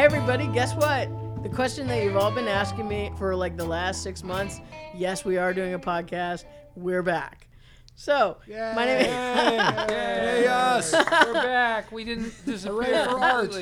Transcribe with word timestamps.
Hey, 0.00 0.06
everybody, 0.06 0.46
guess 0.46 0.74
what? 0.76 1.10
The 1.42 1.50
question 1.50 1.86
that 1.88 2.02
you've 2.02 2.16
all 2.16 2.30
been 2.30 2.48
asking 2.48 2.88
me 2.88 3.12
for 3.18 3.36
like 3.36 3.58
the 3.58 3.66
last 3.66 4.02
six 4.02 4.22
months 4.24 4.62
yes, 4.94 5.26
we 5.26 5.36
are 5.36 5.52
doing 5.52 5.74
a 5.74 5.78
podcast. 5.78 6.46
We're 6.74 7.02
back. 7.02 7.48
So, 7.96 8.38
my 8.48 8.86
name 8.86 9.00
is. 9.00 9.06
Hey, 9.06 10.46
us! 10.50 10.94
We're 10.94 11.34
back. 11.34 11.92
We 11.92 12.04
didn't 12.04 12.32
disappear 12.46 13.04
for 13.10 13.20
art. 13.20 13.54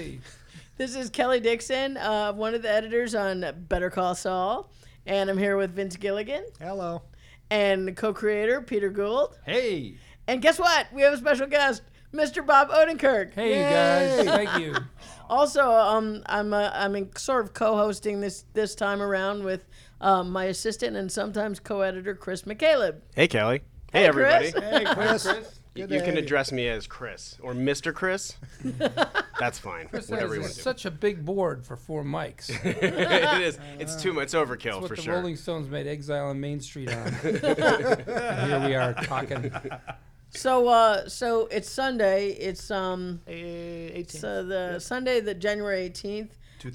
This 0.76 0.94
is 0.94 1.10
Kelly 1.10 1.40
Dixon, 1.40 1.96
uh, 1.96 2.32
one 2.32 2.54
of 2.54 2.62
the 2.62 2.70
editors 2.70 3.16
on 3.16 3.44
Better 3.68 3.90
Call 3.90 4.14
Saul. 4.14 4.70
And 5.06 5.28
I'm 5.28 5.38
here 5.38 5.56
with 5.56 5.74
Vince 5.74 5.96
Gilligan 5.96 6.44
Hello. 6.60 7.02
and 7.50 7.96
co 7.96 8.14
creator 8.14 8.62
Peter 8.62 8.90
Gould. 8.90 9.36
Hey, 9.44 9.96
And 10.28 10.40
guess 10.40 10.60
what? 10.60 10.86
We 10.92 11.02
have 11.02 11.14
a 11.14 11.18
special 11.18 11.48
guest, 11.48 11.82
Mr. 12.14 12.46
Bob 12.46 12.70
Odenkirk. 12.70 13.34
hey, 13.34 13.58
you 13.58 14.24
guys! 14.24 14.36
Thank 14.46 14.62
you. 14.62 14.76
Also, 15.28 15.70
um, 15.70 16.22
I'm 16.26 16.52
uh, 16.52 16.70
I'm 16.72 16.96
in 16.96 17.14
sort 17.16 17.44
of 17.44 17.54
co-hosting 17.54 18.20
this 18.20 18.44
this 18.54 18.74
time 18.74 19.02
around 19.02 19.44
with 19.44 19.66
um, 20.00 20.30
my 20.30 20.44
assistant 20.44 20.96
and 20.96 21.10
sometimes 21.12 21.60
co-editor 21.60 22.14
Chris 22.14 22.42
McCaleb. 22.42 22.96
Hey, 23.14 23.28
Kelly. 23.28 23.62
Hey, 23.92 24.00
Hey, 24.00 24.06
everybody. 24.06 24.52
Chris. 24.52 24.64
Hey, 24.64 24.84
Chris. 24.84 25.54
You, 25.74 25.86
Good 25.86 25.94
you 25.94 26.00
to 26.00 26.04
can 26.06 26.16
address 26.16 26.50
me 26.50 26.66
as 26.66 26.88
Chris 26.88 27.36
or 27.40 27.54
Mr. 27.54 27.94
Chris. 27.94 28.34
That's 29.38 29.60
fine. 29.60 29.86
Chris 29.86 30.08
Whatever 30.08 30.34
you 30.34 30.40
want 30.40 30.50
to 30.50 30.56
do. 30.58 30.62
such 30.62 30.86
a 30.86 30.90
big 30.90 31.24
board 31.24 31.64
for 31.64 31.76
four 31.76 32.02
mics. 32.02 32.50
it 32.64 33.42
is. 33.42 33.60
It's 33.78 33.94
too 33.94 34.12
much. 34.12 34.24
It's 34.24 34.34
overkill 34.34 34.80
what 34.80 34.88
for 34.88 34.96
the 34.96 35.02
sure. 35.02 35.14
Rolling 35.14 35.36
Stones 35.36 35.68
made 35.68 35.86
Exile 35.86 36.30
on 36.30 36.40
Main 36.40 36.58
Street 36.60 36.92
on. 36.92 37.12
Here 37.22 38.62
we 38.66 38.74
are 38.74 38.92
talking. 39.04 39.52
So 40.30 40.68
uh, 40.68 41.08
so 41.08 41.46
it's 41.50 41.70
Sunday. 41.70 42.30
It's 42.30 42.70
um 42.70 43.20
18. 43.26 43.96
it's 43.96 44.22
uh, 44.22 44.42
the 44.42 44.78
Sunday 44.78 45.20
the 45.20 45.34
January 45.34 45.88
18th, 45.90 46.20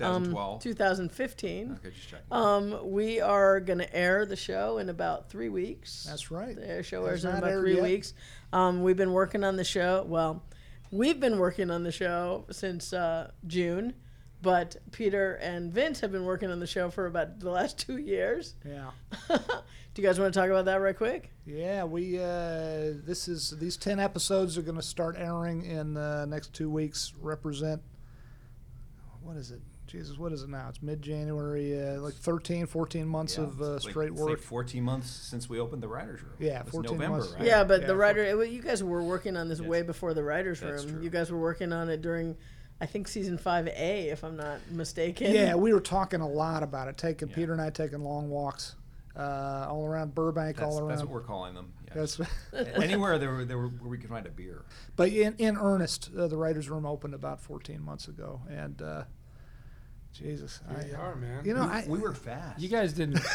um, 0.02 0.24
2012. 0.24 0.62
2015. 0.64 1.72
okay, 1.80 1.90
just 1.96 2.10
checking. 2.10 2.26
Um, 2.32 2.92
we 2.92 3.22
are 3.22 3.60
gonna 3.60 3.88
air 3.92 4.26
the 4.26 4.36
show 4.36 4.80
in 4.80 4.90
about 4.90 5.30
three 5.30 5.50
weeks. 5.50 6.06
That's 6.10 6.32
right. 6.32 6.56
The 6.56 6.68
air 6.68 6.84
show 6.84 7.02
It's 7.06 7.24
airs 7.24 7.26
in 7.26 7.36
about 7.36 7.60
three 7.60 7.76
yet. 7.76 7.84
weeks. 7.84 8.14
Um, 8.52 8.82
we've 8.84 8.98
been 8.98 9.14
working 9.14 9.44
on 9.44 9.56
the 9.56 9.64
show. 9.64 10.04
Well, 10.08 10.44
we've 10.92 11.20
been 11.20 11.38
working 11.38 11.70
on 11.70 11.84
the 11.84 11.92
show 11.92 12.46
since 12.52 12.92
uh, 12.92 13.32
June, 13.48 13.94
but 14.42 14.76
Peter 14.92 15.36
and 15.36 15.72
Vince 15.72 16.00
have 16.02 16.12
been 16.12 16.26
working 16.26 16.50
on 16.50 16.60
the 16.60 16.68
show 16.68 16.90
for 16.90 17.06
about 17.06 17.40
the 17.40 17.50
last 17.52 17.78
two 17.86 17.98
years. 17.98 18.56
Yeah. 18.66 18.90
Do 19.94 20.02
you 20.02 20.08
guys 20.08 20.20
want 20.20 20.34
to 20.34 20.40
talk 20.40 20.50
about 20.50 20.66
that 20.66 20.82
right 20.82 20.98
quick? 20.98 21.30
Yeah, 21.46 21.84
we 21.84 22.18
uh, 22.18 22.94
this 23.06 23.28
is 23.28 23.52
these 23.60 23.78
10 23.78 24.00
episodes 24.00 24.58
are 24.58 24.64
going 24.64 24.76
to 24.78 24.82
start 24.82 25.16
airing 25.18 25.66
in 25.66 25.94
the 25.94 26.26
next 26.28 26.54
2 26.54 26.70
weeks 26.70 27.14
represent 27.22 27.82
what 29.22 29.38
is 29.38 29.52
it? 29.52 29.62
Jesus, 29.88 30.18
what 30.18 30.34
is 30.34 30.42
it 30.44 30.50
now? 30.50 30.68
It's 30.70 30.82
mid-January, 30.82 31.80
uh, 31.80 32.02
like 32.02 32.14
13, 32.16 32.66
14 32.66 33.08
months 33.08 33.38
Yeah, 33.38 33.44
of 33.44 33.62
uh, 33.62 33.76
it's 33.76 33.86
like- 33.86 33.92
straight 33.92 34.12
like 34.14 34.20
work. 34.32 34.40
14 34.42 34.84
months 34.84 35.10
since 35.10 35.48
we 35.48 35.60
opened 35.60 35.84
the 35.84 35.88
writers' 35.88 36.22
room. 36.24 36.34
Yeah, 36.40 36.62
It 36.62 36.70
14 36.70 36.98
November, 36.98 37.18
months. 37.20 37.34
right? 37.34 37.44
Yeah, 37.46 37.64
but 37.64 37.82
Yeah, 37.82 37.88
the 37.88 37.94
for- 37.94 38.00
writer, 38.00 38.24
it, 38.24 38.50
you 38.50 38.62
guys 38.62 38.84
were 38.84 39.04
working 39.04 39.38
on 39.38 39.48
this 39.48 39.60
Yes. 39.60 39.68
way 39.70 39.82
before 39.84 40.14
the 40.14 40.24
writers' 40.24 40.60
That's 40.62 40.84
room. 40.86 40.96
true. 40.96 41.04
You 41.04 41.10
guys 41.10 41.32
were 41.32 41.40
working 41.40 41.72
on 41.72 41.90
it 41.90 42.02
during, 42.02 42.36
I 42.82 42.86
think, 42.86 43.08
season 43.08 43.38
five 43.38 43.68
A, 43.68 44.10
if 44.10 44.24
I'm 44.24 44.36
not 44.36 44.60
mistaken. 44.72 45.32
Yeah, 45.32 45.56
we 45.56 45.72
were 45.74 45.80
talking 45.82 46.20
a 46.22 46.28
lot 46.28 46.64
about 46.64 46.88
it. 46.88 46.98
Taking 46.98 47.30
Yeah. 47.30 47.36
Peter 47.36 47.54
and 47.54 47.62
I 47.62 47.70
taking 47.70 48.02
long 48.04 48.30
walks 48.30 48.76
uh, 49.16 49.68
all 49.70 49.86
around 49.86 50.16
Burbank, 50.16 50.58
That's, 50.58 50.68
all 50.68 50.80
around. 50.80 50.90
that's 50.90 51.02
what 51.02 51.12
we're 51.12 51.22
calling 51.22 51.54
them. 51.54 51.74
Yes. 51.96 52.16
That's- 52.52 52.76
Anywhere 52.84 53.18
there, 53.20 53.32
were- 53.32 53.46
there 53.46 53.58
were, 53.58 53.68
where 53.68 53.90
we 53.90 53.98
could 53.98 54.10
find 54.10 54.26
a 54.26 54.32
beer. 54.32 54.66
But 54.96 55.10
in, 55.10 55.36
in 55.38 55.58
earnest, 55.58 56.10
uh, 56.18 56.28
the 56.28 56.38
writers' 56.38 56.70
room 56.70 56.86
opened 56.86 57.14
about 57.14 57.40
14 57.42 57.82
months 57.82 58.08
ago, 58.08 58.42
and 58.50 58.82
uh, 58.82 59.04
Jesus, 60.14 60.62
Here 60.70 60.88
you 60.90 60.96
I, 60.96 61.00
are, 61.00 61.16
man. 61.16 61.46
you 61.46 61.54
know, 61.54 61.66
we, 61.66 61.72
I, 61.72 61.86
we 61.88 62.00
were 62.00 62.14
fast. 62.14 62.60
You 62.62 62.70
guys 62.70 62.94
didn't. 62.94 63.20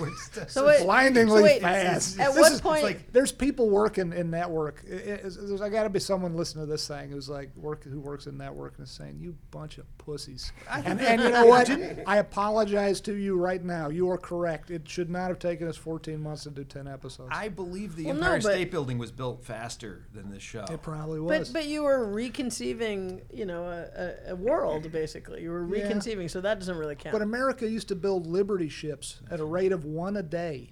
We're 0.00 0.10
just- 0.10 0.50
So 0.50 0.66
wait- 0.66 0.82
blindingly 0.84 1.38
so 1.38 1.42
wait, 1.42 1.60
fast. 1.62 2.18
at 2.20 2.28
This 2.32 2.38
what 2.40 2.52
is- 2.52 2.60
point- 2.60 2.82
like, 2.82 3.12
there's 3.12 3.32
people 3.32 3.68
working 3.70 4.12
in 4.12 4.30
network. 4.30 4.84
I- 4.90 4.94
I- 4.94 4.98
there's, 5.22 5.60
I 5.60 5.68
got 5.68 5.84
to 5.84 5.90
be 5.90 5.98
someone 6.00 6.36
listening 6.36 6.66
to 6.66 6.70
this 6.70 6.86
thing 6.88 7.10
who's 7.10 7.28
like 7.28 7.50
work 7.56 7.84
who 7.84 8.00
works 8.00 8.26
in 8.26 8.36
network 8.38 8.74
and 8.78 8.86
is 8.86 8.92
saying, 8.92 9.18
"You 9.20 9.36
bunch 9.50 9.78
of 9.78 9.86
pussies." 9.98 10.52
and, 10.70 11.00
and 11.00 11.20
you 11.20 11.30
know 11.30 11.46
what? 11.46 11.68
I 12.06 12.18
apologize 12.18 13.00
to 13.02 13.14
you 13.14 13.36
right 13.36 13.62
now. 13.62 13.88
You 13.88 14.10
are 14.10 14.18
correct. 14.18 14.70
It 14.70 14.88
should 14.88 15.10
not 15.10 15.28
have 15.28 15.38
taken 15.38 15.68
us 15.68 15.76
14 15.76 16.20
months 16.20 16.44
to 16.44 16.50
do 16.50 16.64
10 16.64 16.86
episodes. 16.88 17.30
I 17.32 17.48
believe 17.48 17.96
the 17.96 18.06
Well, 18.06 18.16
Empire 18.16 18.40
but- 18.42 18.52
State 18.52 18.70
Building 18.70 18.98
was 18.98 19.10
built 19.12 19.44
faster 19.44 20.06
than 20.14 20.30
this 20.30 20.42
show. 20.42 20.64
it 20.70 20.82
probably 20.82 21.18
But 21.20 21.40
was. 21.40 21.48
but 21.50 21.66
you 21.66 21.82
were 21.84 22.04
reconceiving, 22.52 23.22
you 23.32 23.46
know, 23.46 23.64
a, 23.64 24.28
a, 24.28 24.32
a 24.32 24.36
world 24.36 24.90
basically. 24.92 25.42
You 25.42 25.50
were 25.50 25.64
Yeah. 25.66 25.82
reconceiving, 25.84 26.28
so 26.28 26.40
that 26.40 26.58
doesn't 26.58 26.76
really 26.76 26.94
count. 26.96 27.12
But 27.12 27.22
America 27.22 27.68
used 27.68 27.88
to 27.88 27.94
build 27.96 28.26
Liberty 28.26 28.68
ships 28.68 29.20
at 29.30 29.40
a 29.40 29.44
rate 29.44 29.72
of 29.72 29.81
one 29.84 30.16
a 30.16 30.22
day. 30.22 30.70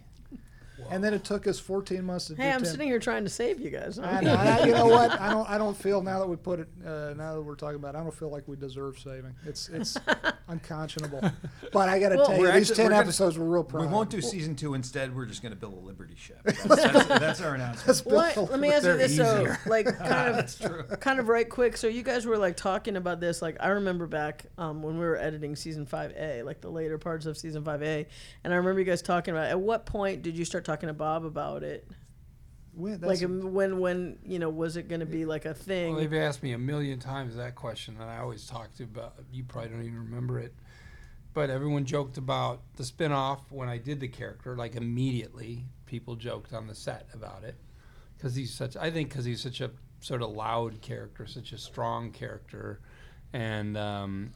And 0.91 1.03
then 1.03 1.15
it 1.15 1.25
took 1.25 1.47
us 1.47 1.59
14 1.59 2.05
months 2.05 2.27
to 2.27 2.35
do 2.35 2.43
hey, 2.43 2.51
I'm 2.51 2.63
10. 2.63 2.71
sitting 2.71 2.89
here 2.89 2.99
trying 2.99 3.25
to 3.25 3.31
save 3.31 3.61
you 3.61 3.71
guys. 3.71 3.99
I 3.99 4.21
know. 4.21 4.35
I, 4.35 4.65
you 4.67 4.73
know 4.73 4.87
what? 4.87 5.21
I 5.21 5.31
don't. 5.31 5.49
I 5.51 5.59
don't 5.59 5.77
feel 5.77 6.03
now 6.03 6.19
that 6.21 6.27
we 6.27 6.37
put 6.37 6.61
it. 6.61 6.69
Uh, 6.85 7.15
now 7.17 7.35
that 7.35 7.43
we're 7.43 7.55
talking 7.57 7.77
about, 7.77 7.95
it, 7.95 7.99
I 7.99 8.03
don't 8.03 8.15
feel 8.15 8.31
like 8.31 8.47
we 8.49 8.57
deserve 8.57 8.99
saving. 8.99 9.35
It's 9.47 9.69
it's 9.69 9.97
unconscionable. 10.49 11.21
But 11.73 11.89
I 11.89 11.99
got 11.99 12.11
to 12.11 12.17
Well- 12.17 12.27
tell 12.27 12.37
you, 12.37 12.43
We're 12.43 12.53
these 12.53 12.71
actually- 12.71 12.77
10 12.77 12.85
we're 12.87 12.91
gonna- 12.91 13.03
episodes 13.03 13.39
were 13.39 13.45
real 13.47 13.63
we 13.75 13.87
won't 13.87 14.11
do 14.11 14.21
season 14.21 14.57
two. 14.57 14.75
Instead, 14.75 15.15
we're 15.15 15.27
just 15.27 15.43
going 15.43 15.53
to 15.53 15.59
build 15.59 15.75
a 15.75 15.81
Liberty 15.81 16.15
ship. 16.17 16.41
That's, 16.45 16.65
that's, 16.65 17.07
that's 17.07 17.41
our 17.41 17.55
announcement. 17.55 17.87
Let's 17.89 18.05
What? 18.37 18.51
Let 18.51 18.61
me 18.61 18.69
ask 18.69 18.83
you 18.83 18.89
They're 18.89 18.97
this 18.97 19.17
though, 19.17 19.41
easier. 19.43 19.59
like 19.67 19.87
kind 19.99 20.37
of, 20.37 21.01
kind 21.01 21.21
of 21.21 21.29
right 21.29 21.49
quick. 21.49 21.77
So 21.77 21.87
you 21.87 22.03
guys 22.03 22.27
were 22.27 22.37
like 22.39 22.57
talking 22.57 22.97
about 22.97 23.21
this. 23.21 23.41
Like 23.43 23.57
I 23.61 23.69
remember 23.69 24.07
back 24.07 24.47
um, 24.59 24.83
when 24.83 24.95
we 24.99 25.05
were 25.05 25.17
editing 25.17 25.57
season 25.57 25.87
five 25.87 26.13
A, 26.17 26.43
like 26.43 26.61
the 26.61 26.71
later 26.71 26.99
parts 26.99 27.27
of 27.27 27.37
season 27.39 27.65
five 27.65 27.83
A, 27.83 28.07
and 28.45 28.53
I 28.53 28.57
remember 28.57 28.81
you 28.81 28.87
guys 28.87 29.03
talking 29.03 29.33
about. 29.35 29.47
At 29.47 29.61
what 29.61 29.87
point 29.87 30.23
did 30.23 30.37
you 30.37 30.45
start 30.45 30.65
talking 30.71 30.87
to 30.87 30.93
Bob 30.95 31.25
about 31.25 31.63
it? 31.65 31.89
When- 32.73 32.93
Like 32.93 33.01
that's- 33.01 33.23
um, 33.25 33.53
when 33.53 33.81
when 33.81 34.19
you 34.25 34.39
know 34.39 34.49
was 34.51 34.77
it 34.77 34.89
going 34.89 35.01
to 35.01 35.07
be 35.07 35.25
like 35.25 35.45
a 35.45 35.53
thing? 35.55 35.91
Well, 35.93 36.01
they've 36.01 36.15
asked 36.15 36.43
me 36.43 36.53
a 36.53 36.59
million 36.59 37.01
times 37.01 37.35
that 37.37 37.57
question, 37.57 37.97
and 38.01 38.09
I 38.09 38.19
always 38.19 38.47
talk 38.47 38.73
to 38.75 38.85
about. 38.85 39.15
You 39.33 39.43
probably 39.45 39.71
don't 39.71 39.83
even 39.83 39.99
remember 39.99 40.39
it, 40.39 40.55
but 41.35 41.51
everyone 41.51 41.85
joked 41.85 42.17
about 42.17 42.61
the 42.77 42.85
spinoff 42.85 43.41
when 43.51 43.69
I 43.69 43.79
did 43.79 43.99
the 43.99 44.07
character. 44.09 44.57
Like 44.57 44.77
immediately, 44.77 45.65
people 45.87 46.15
joked 46.15 46.53
on 46.53 46.69
the 46.69 46.75
set 46.77 47.09
about 47.13 47.43
it 47.43 47.57
because 48.17 48.37
he's 48.37 48.55
such. 48.55 48.77
I 48.77 48.91
think 48.93 49.09
because 49.09 49.25
he's 49.25 49.43
such 49.43 49.61
a 49.61 49.73
sort 49.99 50.23
of 50.23 50.31
loud 50.31 50.81
character, 50.81 51.27
such 51.27 51.51
a 51.53 51.59
strong 51.59 52.13
character, 52.13 52.81
and 53.33 53.77
um, 53.77 54.33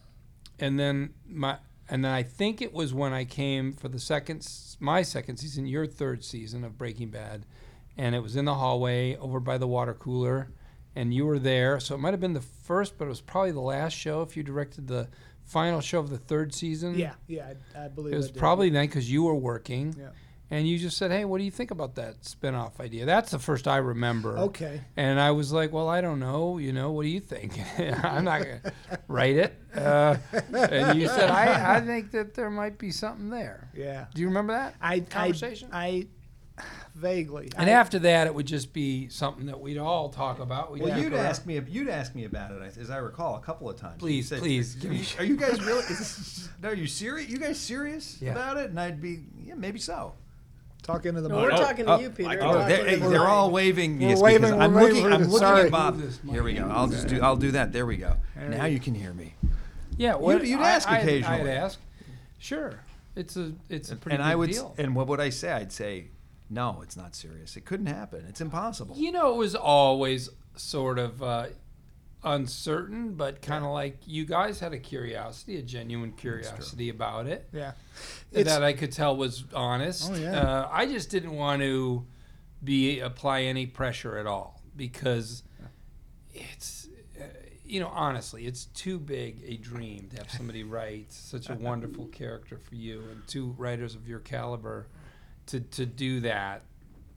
and 0.59 0.77
then 0.78 1.15
my 1.28 1.59
and 1.89 2.05
then 2.05 2.12
I 2.12 2.22
think 2.22 2.62
it 2.62 2.72
was 2.72 2.95
when 2.95 3.12
I 3.12 3.25
came 3.25 3.72
for 3.72 3.89
the 3.89 3.99
second 3.99 4.47
my 4.81 5.03
second 5.03 5.37
season, 5.37 5.67
your 5.67 5.87
third 5.87 6.25
season 6.25 6.65
of 6.65 6.77
Breaking 6.78 7.11
Bad, 7.11 7.47
and 7.97 8.15
it 8.15 8.21
was 8.21 8.37
in 8.37 8.45
the 8.45 8.55
hallway 8.55 9.17
over 9.17 9.41
by 9.41 9.59
the 9.59 9.67
water 9.67 9.94
cooler, 9.94 10.49
and 10.97 11.12
you 11.15 11.27
were 11.27 11.39
there. 11.39 11.81
So 11.81 11.94
it 11.94 11.99
might 11.99 12.12
have 12.12 12.21
been 12.21 12.33
the 12.34 12.41
first, 12.41 12.99
but 12.99 13.06
it 13.06 13.09
was 13.09 13.21
probably 13.21 13.53
the 13.53 13.61
last 13.61 13.93
show 13.93 14.23
if 14.23 14.37
you 14.37 14.43
directed 14.43 14.89
the 14.89 15.09
final 15.44 15.81
show 15.81 16.00
of 16.00 16.11
the 16.11 16.19
third 16.19 16.55
season. 16.55 16.94
yeah, 16.99 17.12
yeah, 17.27 17.53
I, 17.77 17.84
I 17.84 17.89
believe 17.89 18.15
It 18.15 18.17
was 18.17 18.31
probably 18.31 18.71
then 18.71 18.87
because 18.87 19.11
you 19.11 19.23
were 19.25 19.34
working. 19.34 19.94
Yeah. 19.99 20.09
And 20.54 20.69
you 20.69 20.78
just 20.78 20.97
said, 20.97 21.10
"Hey, 21.10 21.25
what 21.25 21.38
do 21.38 21.44
you 21.44 21.50
think 21.50 21.70
about 21.72 21.97
that 21.97 22.25
spin-off 22.25 22.78
idea?" 22.81 23.04
That's 23.06 23.32
the 23.32 23.38
first 23.41 23.66
I 23.66 23.78
remember. 23.78 24.38
Okay. 24.38 24.82
And 24.97 25.19
I 25.19 25.32
was 25.32 25.53
like, 25.53 25.72
"Well, 25.72 25.88
I 25.88 26.00
don't 26.00 26.20
know. 26.20 26.59
You 26.59 26.72
know, 26.72 26.92
what 26.92 27.03
do 27.03 27.09
you 27.09 27.20
think? 27.20 27.59
I'm 27.78 28.25
not 28.25 28.38
gonna 28.42 28.60
write 29.09 29.37
it." 29.37 29.60
Uh, 29.75 30.16
and 30.53 31.00
you 31.00 31.09
said, 31.09 31.28
I, 31.31 31.76
"I 31.76 31.81
think 31.81 32.12
that 32.12 32.34
there 32.34 32.50
might 32.50 32.78
be 32.78 32.91
something 32.93 33.31
there." 33.31 33.69
Yeah. 33.75 34.06
Do 34.14 34.20
you 34.20 34.28
remember 34.28 34.53
that 34.53 34.76
I 34.81 35.00
conversation? 35.00 35.70
I, 35.72 36.06
I 36.56 36.64
vaguely. 36.94 37.50
and 37.56 37.69
I, 37.69 37.72
after 37.72 37.98
that, 37.98 38.28
it 38.28 38.34
would 38.34 38.47
just 38.47 38.72
be 38.72 39.09
something 39.09 39.47
that 39.47 39.60
we'd 39.60 39.78
all 39.78 40.09
talk 40.09 40.38
about. 40.38 40.70
We'd 40.70 40.82
Well, 40.82 40.96
you'd 41.00 41.12
around. 41.12 41.26
asked 41.26 41.46
me. 41.46 41.61
You'd 41.69 41.88
asked 41.88 42.14
me 42.14 42.26
about 42.26 42.52
it, 42.52 42.76
as 42.79 42.90
I 42.90 42.99
recall, 42.99 43.34
a 43.37 43.40
couple 43.40 43.69
of 43.69 43.76
times. 43.76 43.99
Please, 43.99 44.29
said, 44.29 44.38
please, 44.38 44.76
Are 44.84 44.93
you, 44.93 45.05
are 45.19 45.25
you 45.25 45.37
guys 45.37 45.61
really? 45.64 45.81
Is 45.82 45.99
this, 45.99 46.49
no, 46.62 46.69
are 46.69 46.75
you 46.75 46.87
serious? 46.87 47.29
You 47.29 47.38
guys 47.38 47.58
serious 47.58 48.19
Yeah. 48.23 48.31
about 48.32 48.56
it? 48.58 48.70
And 48.70 48.79
I'd 48.79 49.00
be, 49.02 49.25
yeah, 49.44 49.55
maybe 49.55 49.81
so. 49.81 50.14
Talk 50.84 51.06
into 51.06 51.20
the 51.20 51.28
no, 51.28 51.36
mic. 51.40 51.44
we're 51.46 51.52
Oh, 51.52 51.56
talking 51.56 51.86
to 51.86 51.92
oh, 51.94 51.98
you, 52.00 52.10
Peter. 52.10 52.31
I- 52.31 52.36
We're 52.36 52.42
Oh, 52.62 52.69
they're, 52.69 52.84
the 52.84 52.96
they're 53.08 53.10
mic. 53.10 53.20
all 53.28 53.50
waving. 53.50 53.98
We're 53.98 54.08
yes, 54.10 54.20
waving- 54.20 54.42
because 54.42 54.52
I'm 54.60 54.72
we're 54.75 54.84
waving 54.84 55.02
looking. 55.02 55.12
I'm 55.12 55.20
looking 55.22 55.38
sorry. 55.38 55.62
at 55.66 55.70
Bob. 55.72 56.00
Here 56.31 56.42
we 56.42 56.54
go. 56.54 56.69
I'll 56.69 56.86
just 56.88 57.08
do. 57.08 57.20
I'll 57.20 57.36
do 57.36 57.50
that. 57.52 57.72
There 57.72 57.86
we 57.86 57.96
go. 57.96 58.16
There 58.36 58.48
now 58.50 58.66
you 58.66 58.75
you 58.75 58.81
can 58.81 58.94
hear 58.94 59.12
me. 59.12 59.34
Yeah, 59.96 60.14
what, 60.16 60.44
you'd 60.46 60.60
I- 60.60 60.70
ask 60.70 60.88
I'd- 60.88 61.02
occasionally. 61.02 61.40
I'd 61.50 61.56
ask. 61.56 61.78
Sure, 62.38 62.81
it's 63.16 63.36
a 63.36 63.52
it's 63.69 63.90
a 63.90 63.96
pretty 63.96 64.16
and 64.16 64.22
big 64.25 64.32
I 64.32 64.36
would. 64.36 64.50
deal. 64.50 64.75
And 64.78 64.94
what 64.94 65.06
would 65.08 65.20
I 65.20 65.31
say? 65.31 65.50
I'd 65.52 65.72
say, 65.72 66.08
no, 66.50 66.81
it's 66.82 66.96
not 66.96 67.14
serious. 67.14 67.56
It 67.56 67.64
couldn't 67.64 67.86
happen. 67.86 68.25
It's 68.28 68.40
impossible. 68.40 68.96
You 68.98 69.12
know, 69.12 69.32
it 69.32 69.36
was 69.36 69.54
always 69.54 70.28
sort 70.56 70.98
of 70.98 71.22
uh, 71.22 71.46
uncertain, 72.25 73.15
but 73.15 73.43
kind 73.43 73.65
of 73.65 73.71
like 73.71 73.99
you 74.06 74.25
guys 74.25 74.59
had 74.61 74.73
a 74.73 74.79
curiosity, 74.79 75.59
a 75.59 75.62
genuine 75.62 76.12
curiosity 76.12 76.88
about 76.88 77.26
it 77.26 77.49
Yeah. 77.53 77.73
It's- 78.32 78.47
that 78.47 78.62
I 78.65 78.73
could 78.73 78.93
tell 78.93 79.17
was 79.17 79.44
honest. 79.55 80.11
Oh, 80.11 80.17
yeah. 80.17 80.41
uh, 80.41 80.69
I 80.73 80.87
just 80.87 81.11
didn't 81.11 81.32
want 81.32 81.62
to 81.62 82.06
be 82.62 83.00
apply 83.00 83.43
any 83.43 83.67
pressure 83.67 84.17
at 84.19 84.26
all 84.26 84.62
because 84.76 85.43
it's. 86.32 86.88
Uh, 87.19 87.25
you 87.67 87.81
know, 87.81 87.88
honestly, 87.88 88.44
it's 88.47 88.67
too 88.67 88.99
big 88.99 89.43
a 89.47 89.56
dream 89.56 90.09
to 90.11 90.17
have 90.19 90.31
somebody 90.31 90.62
write 90.75 91.11
such 91.12 91.49
a 91.49 91.55
wonderful 91.55 92.06
character 92.06 92.59
for 92.59 92.75
you 92.75 93.00
and 93.11 93.27
two 93.27 93.55
writers 93.56 93.94
of 93.94 94.06
your 94.09 94.20
caliber 94.20 94.87
to 95.47 95.61
to 95.61 95.87
do 95.87 96.20
that. 96.20 96.62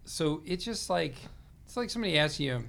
So 0.06 0.42
it's 0.46 0.64
just 0.64 0.90
like 0.90 1.16
it's 1.66 1.76
like 1.76 1.90
somebody 1.90 2.18
asks 2.18 2.40
you, 2.40 2.64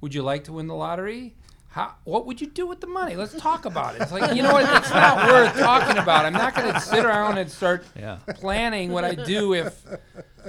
"Would 0.00 0.14
you 0.14 0.22
like 0.22 0.44
to 0.44 0.52
win 0.52 0.66
the 0.66 0.74
lottery?" 0.74 1.34
How, 1.70 1.94
what 2.02 2.26
would 2.26 2.40
you 2.40 2.48
do 2.48 2.66
with 2.66 2.80
the 2.80 2.88
money? 2.88 3.14
Let's 3.14 3.34
talk 3.34 3.64
about 3.64 3.94
it. 3.94 4.02
It's 4.02 4.10
like 4.12 4.34
you 4.34 4.42
know 4.42 4.52
what? 4.52 4.64
It's 4.76 4.90
not 4.90 5.28
worth 5.28 5.56
talking 5.56 5.98
about. 5.98 6.26
I'm 6.26 6.32
not 6.32 6.54
going 6.54 6.72
to 6.74 6.80
sit 6.80 7.04
around 7.04 7.38
and 7.38 7.48
start 7.50 7.84
Yeah. 7.96 8.18
planning 8.34 8.90
what 8.90 9.04
I 9.04 9.14
do 9.14 9.54
if 9.54 9.86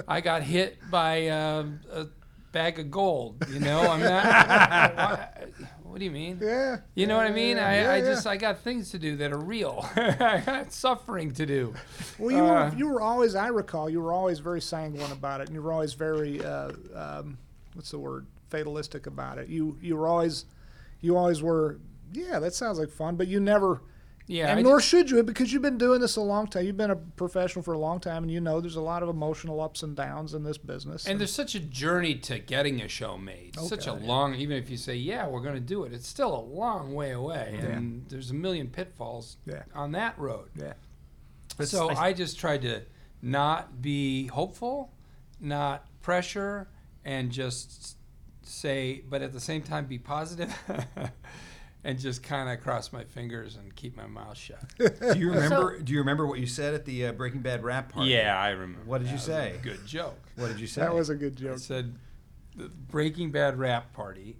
I 0.08 0.20
got 0.20 0.42
hit 0.42 0.78
by 0.90 1.28
uh, 1.28 1.66
a 1.92 2.06
bag 2.50 2.80
of 2.80 2.90
gold. 2.90 3.44
You 3.48 3.60
know, 3.60 3.82
I'm 3.82 4.00
not. 4.00 4.26
what, 4.96 5.58
what 5.84 5.98
do 6.00 6.04
you 6.04 6.10
mean? 6.10 6.40
Yeah. 6.42 6.78
You 6.96 7.06
know 7.06 7.16
what 7.16 7.26
I 7.26 7.30
mean? 7.30 7.56
Yeah, 7.56 7.68
I, 7.68 7.74
yeah, 7.82 7.92
I 7.92 8.00
just 8.00 8.26
I 8.26 8.36
got 8.36 8.58
things 8.58 8.90
to 8.90 8.98
do 8.98 9.14
that 9.18 9.30
are 9.32 9.38
real. 9.38 9.88
I 9.96 10.42
got 10.44 10.72
suffering 10.72 11.30
to 11.34 11.46
do. 11.46 11.72
Well, 12.18 12.32
you 12.32 12.42
Uh, 12.44 12.68
were 12.70 12.76
you 12.76 12.88
were 12.88 13.00
always 13.00 13.36
I 13.36 13.46
recall 13.46 13.88
you 13.88 14.00
were 14.00 14.12
always 14.12 14.40
very 14.40 14.60
sanguine 14.60 15.12
about 15.12 15.40
it, 15.40 15.46
and 15.46 15.54
you 15.54 15.62
were 15.62 15.72
always 15.72 15.94
very 15.94 16.44
uh, 16.44 16.72
um, 16.96 17.38
what's 17.74 17.92
the 17.92 17.98
word 18.00 18.26
fatalistic 18.50 19.06
about 19.06 19.38
it. 19.38 19.48
You 19.48 19.78
you 19.80 19.96
were 19.96 20.08
always 20.08 20.46
you 21.02 21.16
always 21.18 21.42
were 21.42 21.78
yeah 22.12 22.38
that 22.38 22.54
sounds 22.54 22.78
like 22.78 22.90
fun, 22.90 23.16
but 23.16 23.28
you 23.28 23.38
never. 23.40 23.82
Yeah, 24.28 24.50
and 24.50 24.60
I 24.60 24.62
nor 24.62 24.80
should 24.80 25.10
you 25.10 25.20
because 25.24 25.52
you've 25.52 25.62
been 25.62 25.76
doing 25.78 26.00
this 26.00 26.14
a 26.14 26.20
long 26.20 26.46
time. 26.46 26.64
You've 26.64 26.76
been 26.76 26.92
a 26.92 26.96
professional 26.96 27.62
for 27.64 27.74
a 27.74 27.78
long 27.78 27.98
time, 27.98 28.22
and 28.22 28.30
you 28.30 28.40
know 28.40 28.60
there's 28.60 28.76
a 28.76 28.80
lot 28.80 29.02
of 29.02 29.08
emotional 29.08 29.60
ups 29.60 29.82
and 29.82 29.96
downs 29.96 30.32
in 30.32 30.44
this 30.44 30.56
business. 30.58 31.06
and 31.08 31.18
there's 31.18 31.32
such 31.32 31.56
a 31.56 31.60
journey 31.60 32.14
to 32.14 32.38
getting 32.38 32.80
a 32.80 32.86
show 32.88 33.18
made. 33.18 33.56
Oh, 33.58 33.66
such 33.66 33.88
a 33.88 33.92
long, 33.92 34.36
even 34.36 34.56
if 34.56 34.70
you 34.70 34.76
say, 34.76 34.94
yeah, 34.94 35.26
we're 35.26 35.40
going 35.40 35.56
to 35.56 35.60
do 35.60 35.82
it, 35.82 35.92
it's 35.92 36.06
still 36.06 36.34
a 36.36 36.40
long 36.40 36.94
way 36.94 37.10
away. 37.10 37.58
And 37.60 38.04
there's 38.08 38.30
a 38.30 38.34
million 38.34 38.68
pitfalls 38.68 39.38
Yeah. 39.44 39.64
on 39.74 39.90
that 39.92 40.16
road. 40.18 40.50
yeah, 40.54 40.74
So 41.64 41.90
I 41.90 42.12
just 42.12 42.38
tried 42.38 42.62
to 42.62 42.82
not 43.20 43.82
be 43.82 44.28
hopeful, 44.28 44.92
not 45.40 45.86
pressure, 46.00 46.68
and 47.04 47.32
just 47.32 47.96
say, 48.46 49.02
but 49.08 49.22
at 49.22 49.32
the 49.32 49.40
same 49.40 49.62
time 49.62 49.86
be 49.86 49.98
positive, 49.98 50.52
and 51.84 51.98
just 51.98 52.22
kind 52.22 52.48
of 52.48 52.60
cross 52.62 52.92
my 52.92 53.04
fingers 53.04 53.56
and 53.56 53.74
keep 53.74 53.96
my 53.96 54.06
mouth 54.06 54.36
shut. 54.36 54.62
Do 54.78 55.18
you 55.18 55.30
remember? 55.32 55.78
do 55.80 55.92
you 55.92 55.98
remember 55.98 56.26
what 56.26 56.38
you 56.38 56.46
said 56.46 56.74
at 56.74 56.84
the 56.84 57.06
uh, 57.06 57.12
Breaking 57.12 57.40
Bad 57.40 57.62
wrap 57.64 57.92
party? 57.92 58.10
yeah, 58.10 58.38
I 58.40 58.50
remember. 58.50 58.80
What 58.84 58.98
did 58.98 59.06
you 59.10 59.16
That 59.18 59.18
was 59.18 59.28
a 59.28 59.32
say? 59.32 59.54
good 59.62 59.86
joke. 59.86 60.18
What 60.36 60.48
did 60.48 60.60
you 60.60 60.66
say? 60.66 60.80
that 60.82 60.94
was 60.94 61.10
a 61.10 61.14
good 61.16 61.36
joke. 61.36 61.50
I 61.50 61.54
joke. 61.54 61.58
said 61.60 61.94
the 62.56 62.68
Breaking 62.68 63.30
Bad 63.32 63.58
wrap 63.58 63.92
party, 63.92 64.36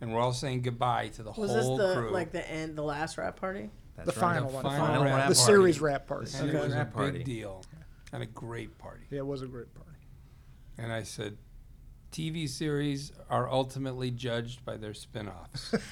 and 0.00 0.12
we're 0.14 0.20
all 0.20 0.32
saying 0.32 0.62
goodbye 0.62 1.08
to 1.14 1.22
the 1.22 1.32
whole 1.32 1.44
crew. 1.46 1.54
Was 1.54 1.66
this 1.78 1.86
the 1.88 1.94
crew. 2.00 2.10
like 2.10 2.32
the 2.32 2.48
end, 2.50 2.76
the 2.76 2.82
last 2.82 3.18
wrap 3.18 3.38
party? 3.38 3.70
That's 3.96 4.12
the 4.14 4.20
right. 4.20 4.34
final 4.34 4.48
The 4.48 4.54
one, 4.54 4.64
final 4.64 4.98
the, 5.04 5.04
wrap 5.06 5.28
the 5.28 5.34
party. 5.34 5.34
series 5.34 5.80
wrap 5.80 6.06
party. 6.06 6.26
The 6.30 6.38
and 6.38 6.48
it 6.48 6.52
series 6.52 6.64
was 6.64 6.72
a 6.74 6.76
wrap 6.78 6.92
party. 6.94 7.18
big 7.18 7.24
deal, 7.26 7.62
and 8.12 8.22
a 8.22 8.26
great 8.26 8.76
party. 8.78 9.04
Yeah, 9.10 9.18
it 9.18 9.26
was 9.26 9.42
a 9.42 9.46
great 9.46 9.72
party. 9.74 9.90
And 10.78 10.92
I 10.92 11.02
said, 11.04 11.36
TV 12.14 12.48
series 12.48 13.10
are 13.28 13.50
ultimately 13.50 14.08
judged 14.12 14.64
by 14.64 14.76
their 14.76 14.94
spin-offs. 14.94 15.72
Big 15.72 15.82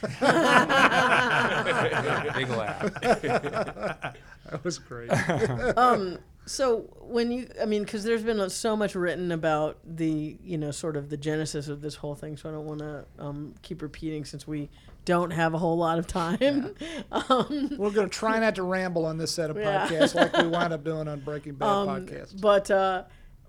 laugh. 2.48 2.92
That 3.02 4.14
was 4.62 4.78
great. 4.78 5.10
um 5.76 6.18
so 6.44 6.80
when 7.00 7.30
you 7.30 7.48
i 7.60 7.64
mean 7.64 7.82
because 7.84 8.02
there's 8.04 8.22
been 8.24 8.50
so 8.50 8.76
much 8.76 8.94
written 8.96 9.30
about 9.30 9.78
the 9.84 10.36
you 10.42 10.58
know 10.58 10.72
sort 10.72 10.96
of 10.96 11.08
the 11.08 11.16
genesis 11.16 11.68
of 11.68 11.80
this 11.80 11.94
whole 11.94 12.16
thing 12.16 12.36
so 12.36 12.48
i 12.48 12.52
don't 12.52 12.66
want 12.66 12.80
to 12.80 13.04
um, 13.20 13.54
keep 13.62 13.80
repeating 13.80 14.24
since 14.24 14.44
we 14.44 14.68
don't 15.04 15.30
have 15.30 15.54
a 15.54 15.58
whole 15.58 15.76
lot 15.78 16.00
of 16.00 16.06
time 16.08 16.74
um, 17.12 17.70
We're 17.78 17.90
going 17.90 18.08
to 18.08 18.14
try 18.18 18.40
not 18.40 18.56
to 18.56 18.64
ramble 18.64 19.06
on 19.06 19.18
this 19.18 19.30
set 19.30 19.50
of 19.50 19.56
Yeah. 19.56 19.86
podcasts 19.86 20.16
like 20.16 20.36
we 20.36 20.48
wind 20.48 20.72
up 20.72 20.82
doing 20.82 21.06
on 21.06 21.20
Breaking 21.20 21.54
Bad 21.54 21.66
um, 21.68 21.86
podcasts. 21.88 22.40
but 22.40 22.68
uh 22.72 23.04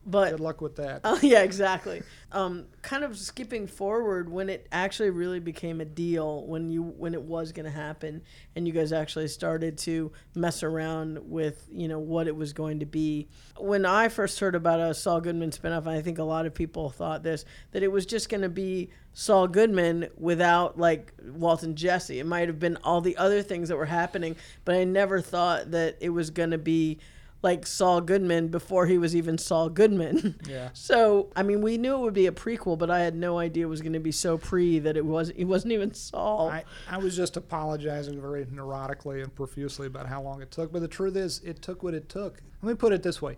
but 0.06 0.32
Good 0.32 0.40
luck 0.40 0.62
with 0.62 0.76
that. 0.78 1.02
Oh 1.04 1.20
yeah, 1.24 1.44
exactly. 1.44 2.02
Um, 2.32 2.66
kind 2.82 3.04
of 3.04 3.18
skipping 3.18 3.68
forward 3.68 4.30
when 4.30 4.50
it 4.50 4.68
actually 4.72 5.12
really 5.12 5.40
became 5.40 5.80
a 5.82 5.86
deal 5.86 6.46
when 6.46 6.70
you 6.70 6.84
when 6.84 7.14
it 7.14 7.22
was 7.22 7.52
going 7.52 7.66
to 7.66 7.72
happen, 7.72 8.22
and 8.56 8.68
you 8.68 8.74
guys 8.74 8.92
actually 8.92 9.28
started 9.28 9.78
to 9.80 10.12
mess 10.36 10.64
around 10.64 11.20
with 11.30 11.68
you 11.72 11.88
know 11.88 12.00
what 12.00 12.28
it 12.28 12.36
was 12.36 12.54
going 12.54 12.80
to 12.80 12.86
be. 12.86 13.28
When 13.58 13.86
I 13.86 14.10
first 14.10 14.40
heard 14.40 14.56
about 14.56 14.80
a 14.80 14.94
Saul 14.94 15.22
Goodman 15.22 15.52
spinoff, 15.52 15.88
I 15.88 16.02
think 16.02 16.18
a 16.18 16.24
lot 16.24 16.46
of 16.46 16.54
people 16.54 16.90
thought 16.90 17.24
this 17.24 17.46
that 17.72 17.84
it 17.84 17.92
was 17.92 18.06
just 18.06 18.30
going 18.30 18.42
to 18.42 18.50
be 18.50 18.90
Saul 19.14 19.48
Goodman 19.48 20.10
without 20.18 20.78
like 20.78 21.14
Walt 21.24 21.64
and 21.64 21.78
Jesse. 21.78 22.20
It 22.20 22.26
might 22.26 22.48
have 22.48 22.60
been 22.60 22.78
all 22.84 23.00
the 23.00 23.16
other 23.16 23.42
things 23.42 23.70
that 23.70 23.78
were 23.78 23.86
happening, 23.86 24.36
but 24.66 24.76
I 24.76 24.84
never 24.84 25.22
thought 25.22 25.72
that 25.72 25.98
it 26.02 26.10
was 26.10 26.30
going 26.30 26.52
to 26.52 26.58
be 26.58 27.00
like 27.44 27.68
Saul 27.68 28.02
Goodman 28.02 28.48
before 28.48 28.88
he 28.88 28.98
was 28.98 29.16
even 29.16 29.38
Saul 29.38 29.70
Goodman. 29.70 30.40
Yeah. 30.50 30.70
So 30.74 31.30
I 31.36 31.44
mean, 31.44 31.62
we 31.62 31.78
knew 31.78 31.96
it 31.96 32.00
would 32.00 32.14
be 32.14 32.28
a 32.28 32.32
prequel, 32.32 32.78
but 32.78 32.90
I 32.90 33.00
had 33.00 33.16
no 33.16 33.38
idea 33.38 33.66
it 33.66 33.70
was 33.70 33.82
going 33.82 33.94
to 33.94 34.00
be 34.00 34.12
so 34.12 34.38
pre 34.38 34.80
that 34.80 34.98
it 34.98 35.06
was. 35.06 35.30
It 35.30 35.46
wasn't 35.46 35.74
even 35.74 35.94
Saul. 35.94 36.50
I, 36.50 36.64
I 36.90 36.98
was 36.98 37.16
just 37.16 37.38
apologizing 37.38 38.20
very 38.20 38.46
neurotically 38.46 39.22
and 39.24 39.34
profusely 39.34 39.88
about 39.88 40.08
how 40.08 40.22
long 40.22 40.42
it 40.42 40.52
took. 40.52 40.72
But 40.72 40.82
the 40.82 40.88
truth 40.88 41.16
is, 41.16 41.40
it 41.44 41.62
took 41.62 41.84
what 41.84 41.94
it 41.94 42.10
took. 42.10 42.42
Let 42.62 42.70
me 42.70 42.76
put 42.76 42.94
it 42.94 43.04
this 43.04 43.22
way. 43.22 43.38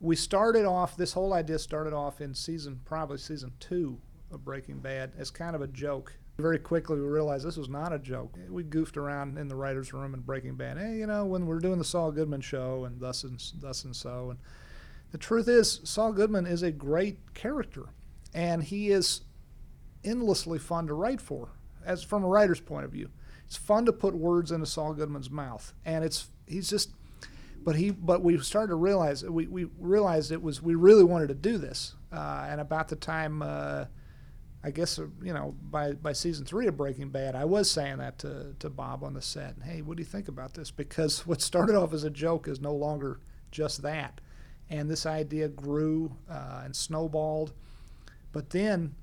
We 0.00 0.16
started 0.16 0.64
off, 0.66 0.96
this 0.96 1.12
whole 1.12 1.32
idea 1.32 1.58
started 1.58 1.92
off 1.92 2.20
in 2.20 2.34
season, 2.34 2.80
probably 2.84 3.18
season 3.18 3.52
two 3.60 3.98
of 4.30 4.44
Breaking 4.44 4.78
Bad, 4.78 5.12
as 5.16 5.30
kind 5.30 5.54
of 5.56 5.62
a 5.62 5.66
joke. 5.68 6.12
Very 6.36 6.58
quickly, 6.58 7.00
we 7.00 7.06
realized 7.06 7.46
this 7.46 7.56
was 7.56 7.68
not 7.68 7.92
a 7.92 7.98
joke. 7.98 8.36
We 8.48 8.64
goofed 8.64 8.96
around 8.96 9.38
in 9.38 9.48
the 9.48 9.54
writer's 9.54 9.92
room 9.92 10.14
and 10.14 10.26
Breaking 10.26 10.56
Bad. 10.56 10.78
Hey, 10.78 10.96
you 10.96 11.06
know, 11.06 11.24
when 11.24 11.46
we're 11.46 11.60
doing 11.60 11.78
the 11.78 11.84
Saul 11.84 12.10
Goodman 12.10 12.40
show 12.40 12.84
and 12.84 13.00
thus 13.00 13.22
and, 13.22 13.40
thus 13.60 13.84
and 13.84 13.94
so. 13.94 14.30
And 14.30 14.38
the 15.12 15.18
truth 15.18 15.46
is, 15.46 15.80
Saul 15.84 16.12
Goodman 16.12 16.46
is 16.46 16.62
a 16.62 16.72
great 16.72 17.34
character. 17.34 17.84
And 18.32 18.64
he 18.64 18.90
is 18.90 19.20
endlessly 20.02 20.58
fun 20.58 20.88
to 20.88 20.94
write 20.94 21.20
for, 21.20 21.50
as 21.84 22.02
from 22.02 22.24
a 22.24 22.28
writer's 22.28 22.60
point 22.60 22.84
of 22.84 22.90
view. 22.90 23.10
It's 23.46 23.56
fun 23.56 23.86
to 23.86 23.92
put 23.92 24.14
words 24.14 24.50
into 24.50 24.66
Saul 24.66 24.94
Goodman's 24.94 25.30
mouth, 25.30 25.72
and 25.84 26.04
it's 26.04 26.30
he's 26.46 26.68
just. 26.68 26.90
But 27.62 27.76
he, 27.76 27.92
but 27.92 28.22
we 28.22 28.36
started 28.40 28.68
to 28.68 28.74
realize 28.74 29.24
we, 29.24 29.46
we 29.46 29.66
realized 29.78 30.30
it 30.32 30.42
was 30.42 30.60
we 30.60 30.74
really 30.74 31.04
wanted 31.04 31.28
to 31.28 31.34
do 31.34 31.56
this, 31.56 31.94
uh, 32.12 32.46
and 32.48 32.60
about 32.60 32.88
the 32.88 32.96
time, 32.96 33.40
uh, 33.40 33.86
I 34.64 34.70
guess 34.70 34.98
uh, 34.98 35.06
you 35.22 35.34
know 35.34 35.54
by 35.70 35.92
by 35.92 36.14
season 36.14 36.46
three 36.46 36.66
of 36.66 36.76
Breaking 36.76 37.10
Bad, 37.10 37.36
I 37.36 37.44
was 37.44 37.70
saying 37.70 37.98
that 37.98 38.18
to 38.20 38.54
to 38.58 38.70
Bob 38.70 39.04
on 39.04 39.12
the 39.12 39.22
set. 39.22 39.56
Hey, 39.62 39.82
what 39.82 39.98
do 39.98 40.02
you 40.02 40.08
think 40.08 40.28
about 40.28 40.54
this? 40.54 40.70
Because 40.70 41.26
what 41.26 41.42
started 41.42 41.76
off 41.76 41.92
as 41.92 42.04
a 42.04 42.10
joke 42.10 42.48
is 42.48 42.60
no 42.60 42.74
longer 42.74 43.20
just 43.50 43.82
that, 43.82 44.20
and 44.70 44.90
this 44.90 45.04
idea 45.04 45.48
grew 45.48 46.16
uh, 46.30 46.62
and 46.64 46.74
snowballed. 46.74 47.52
But 48.32 48.50
then 48.50 48.94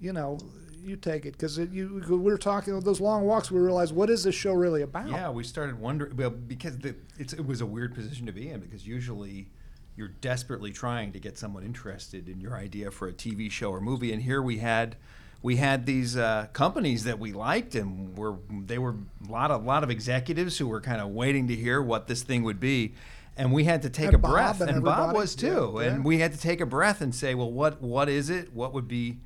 you 0.00 0.12
know, 0.12 0.38
you 0.82 0.96
take 0.96 1.24
it 1.24 1.32
because 1.32 1.58
you 1.58 2.02
we 2.08 2.16
were 2.16 2.36
talking 2.36 2.78
those 2.80 3.00
long 3.00 3.24
walks. 3.24 3.50
We 3.50 3.60
realized 3.60 3.94
what 3.94 4.10
is 4.10 4.24
this 4.24 4.34
show 4.34 4.52
really 4.52 4.82
about? 4.82 5.08
Yeah, 5.08 5.30
we 5.30 5.44
started 5.44 5.78
wondering. 5.78 6.16
Well, 6.16 6.30
because 6.30 6.76
the, 6.78 6.96
it 7.18 7.46
was 7.46 7.60
a 7.60 7.66
weird 7.66 7.94
position 7.94 8.26
to 8.26 8.32
be 8.32 8.50
in 8.50 8.60
because 8.60 8.86
usually 8.86 9.48
you're 9.96 10.08
desperately 10.08 10.72
trying 10.72 11.12
to 11.12 11.20
get 11.20 11.38
someone 11.38 11.64
interested 11.64 12.28
in 12.28 12.40
your 12.40 12.56
idea 12.56 12.90
for 12.90 13.08
a 13.08 13.12
TV 13.12 13.50
show 13.50 13.70
or 13.70 13.80
movie, 13.80 14.12
and 14.12 14.22
here 14.22 14.42
we 14.42 14.58
had 14.58 14.96
we 15.42 15.56
had 15.56 15.84
these 15.84 16.16
uh, 16.16 16.46
companies 16.54 17.04
that 17.04 17.18
we 17.18 17.32
liked, 17.32 17.74
and 17.74 18.16
were 18.16 18.36
they 18.50 18.78
were 18.78 18.96
a 19.28 19.30
lot 19.30 19.50
of 19.50 19.64
lot 19.64 19.84
of 19.84 19.90
executives 19.90 20.58
who 20.58 20.66
were 20.66 20.80
kind 20.80 21.00
of 21.00 21.08
waiting 21.10 21.48
to 21.48 21.54
hear 21.54 21.82
what 21.82 22.06
this 22.06 22.22
thing 22.22 22.42
would 22.44 22.58
be. 22.58 22.94
And 23.36 23.52
we 23.52 23.64
had 23.64 23.82
to 23.82 23.90
take 23.90 24.06
And 24.06 24.14
a 24.14 24.18
Bob 24.18 24.30
breath, 24.30 24.60
and 24.60 24.70
and, 24.70 24.84
Bob 24.84 25.14
was 25.14 25.34
too. 25.34 25.74
Yeah, 25.76 25.88
and 25.88 26.04
we 26.04 26.18
had 26.18 26.32
to 26.32 26.38
take 26.38 26.60
a 26.60 26.66
breath 26.66 27.00
and 27.00 27.14
say, 27.14 27.34
well, 27.34 27.50
what 27.50 27.82
what 27.82 28.08
is 28.08 28.30
it? 28.30 28.54
What 28.54 28.72
would 28.72 28.88
be 28.88 29.18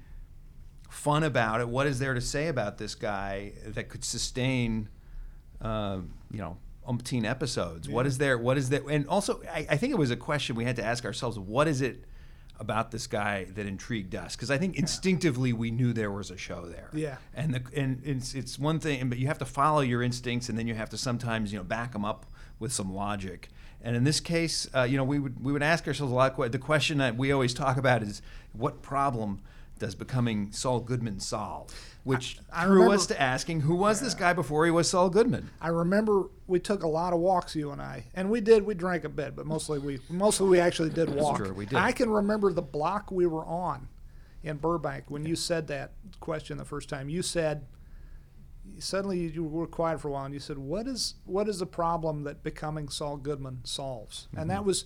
fun 0.91 1.23
about 1.23 1.61
it? 1.61 1.69
What 1.69 1.87
is 1.87 1.99
there 1.99 2.15
to 2.15 2.21
say 2.21 2.49
about 2.49 2.79
this 2.79 2.95
guy 2.95 3.53
that 3.65 3.89
could 3.89 4.05
sustain, 4.05 4.89
uh, 5.61 6.01
you 6.31 6.39
know, 6.39 6.57
umpteen 6.89 7.25
episodes? 7.25 7.89
What 7.89 8.07
is 8.07 8.19
there? 8.19 8.39
What 8.39 8.59
is 8.59 8.71
there? 8.71 8.83
And 8.89 9.07
also, 9.09 9.43
I, 9.53 9.67
I 9.71 9.77
think 9.77 9.93
it 9.93 9.99
was 9.99 10.11
a 10.11 10.17
question 10.17 10.57
we 10.57 10.65
had 10.65 10.77
to 10.77 10.85
ask 10.85 11.05
ourselves: 11.05 11.39
What 11.39 11.69
is 11.69 11.81
it 11.81 12.05
about 12.61 12.91
this 12.91 13.07
guy 13.07 13.45
that 13.55 13.67
intrigued 13.67 14.15
us? 14.15 14.35
Because 14.35 14.51
I 14.51 14.59
think 14.59 14.77
instinctively 14.77 15.53
we 15.53 15.71
knew 15.71 15.93
there 15.93 16.11
was 16.11 16.31
a 16.31 16.37
show 16.37 16.67
there. 16.67 16.91
Yeah. 16.93 17.17
And 17.35 17.55
the, 17.55 17.63
and 17.77 18.01
it's 18.05 18.35
it's 18.35 18.59
one 18.59 18.81
thing, 18.81 19.09
but 19.09 19.19
you 19.19 19.27
have 19.27 19.39
to 19.39 19.45
follow 19.45 19.81
your 19.81 20.03
instincts, 20.03 20.49
and 20.49 20.59
then 20.59 20.67
you 20.67 20.75
have 20.75 20.91
to 20.91 20.99
sometimes 20.99 21.53
you 21.53 21.59
know 21.59 21.65
back 21.65 21.93
them 21.93 22.05
up 22.05 22.27
with 22.59 22.73
some 22.73 22.93
logic. 22.93 23.49
And 23.81 23.95
in 23.95 24.03
this 24.03 24.19
case, 24.19 24.69
uh, 24.75 24.83
you 24.83 24.97
know, 24.97 25.05
we 25.05 25.19
would 25.19 25.43
we 25.43 25.53
would 25.53 25.63
ask 25.63 25.87
ourselves 25.87 26.13
a 26.13 26.17
lot. 26.17 26.37
The 26.51 26.59
question 26.59 26.99
that 26.99 27.17
we 27.17 27.31
always 27.31 27.55
talk 27.55 27.77
about 27.77 28.03
is, 28.03 28.23
what 28.53 28.83
problem 28.83 29.41
does 29.79 29.95
becoming 29.95 30.53
Saul 30.53 30.81
Goodman 30.81 31.21
solve? 31.21 31.73
Which 32.05 32.39
I 32.53 32.65
drew 32.65 32.75
remember- 32.75 32.95
us 32.95 33.07
to 33.09 33.21
asking, 33.21 33.63
who 33.63 33.75
was 33.75 34.01
this 34.01 34.15
guy 34.15 34.33
before 34.33 34.65
he 34.65 34.71
was 34.71 34.89
Saul 34.89 35.11
Goodman? 35.11 35.51
I 35.61 35.69
remember 35.69 36.31
we 36.47 36.59
took 36.59 36.83
a 36.83 36.89
lot 36.89 37.13
of 37.13 37.21
walks, 37.21 37.55
you 37.55 37.71
and 37.71 37.83
I, 37.83 38.05
and 38.15 38.31
we 38.31 38.41
did. 38.41 38.65
We 38.65 38.75
drank 38.75 39.05
a 39.05 39.09
bit, 39.09 39.37
but 39.37 39.47
mostly 39.47 39.79
we 39.79 40.01
mostly 40.09 40.49
we 40.49 40.61
actually 40.61 40.91
did 40.91 41.15
walk. 41.15 41.41
we 41.55 41.67
did. 41.67 41.77
I 41.77 41.93
can 41.93 42.11
remember 42.11 42.53
the 42.53 42.63
block 42.63 43.11
we 43.11 43.27
were 43.27 43.45
on 43.45 43.89
in 44.43 44.57
Burbank 44.57 45.11
when 45.11 45.27
you 45.27 45.37
said 45.37 45.67
that 45.69 45.93
question 46.21 46.57
the 46.57 46.65
first 46.65 46.89
time. 46.89 47.09
You 47.09 47.23
said, 47.23 47.67
suddenly 48.79 49.19
you 49.29 49.45
were 49.45 49.67
quiet 49.67 50.01
for 50.01 50.09
a 50.09 50.13
while 50.13 50.25
and 50.25 50.35
you 50.35 50.41
said, 50.41 50.59
"What 50.59 50.87
is 50.87 51.15
what 51.25 51.49
is 51.49 51.59
the 51.59 51.67
problem 51.67 52.25
that 52.25 52.43
becoming 52.43 52.89
Saul 52.89 53.17
Goodman 53.17 53.61
solves?" 53.65 54.29
And 54.37 54.51
that 54.51 54.59
mm-hmm. 54.59 54.67
was, 54.67 54.85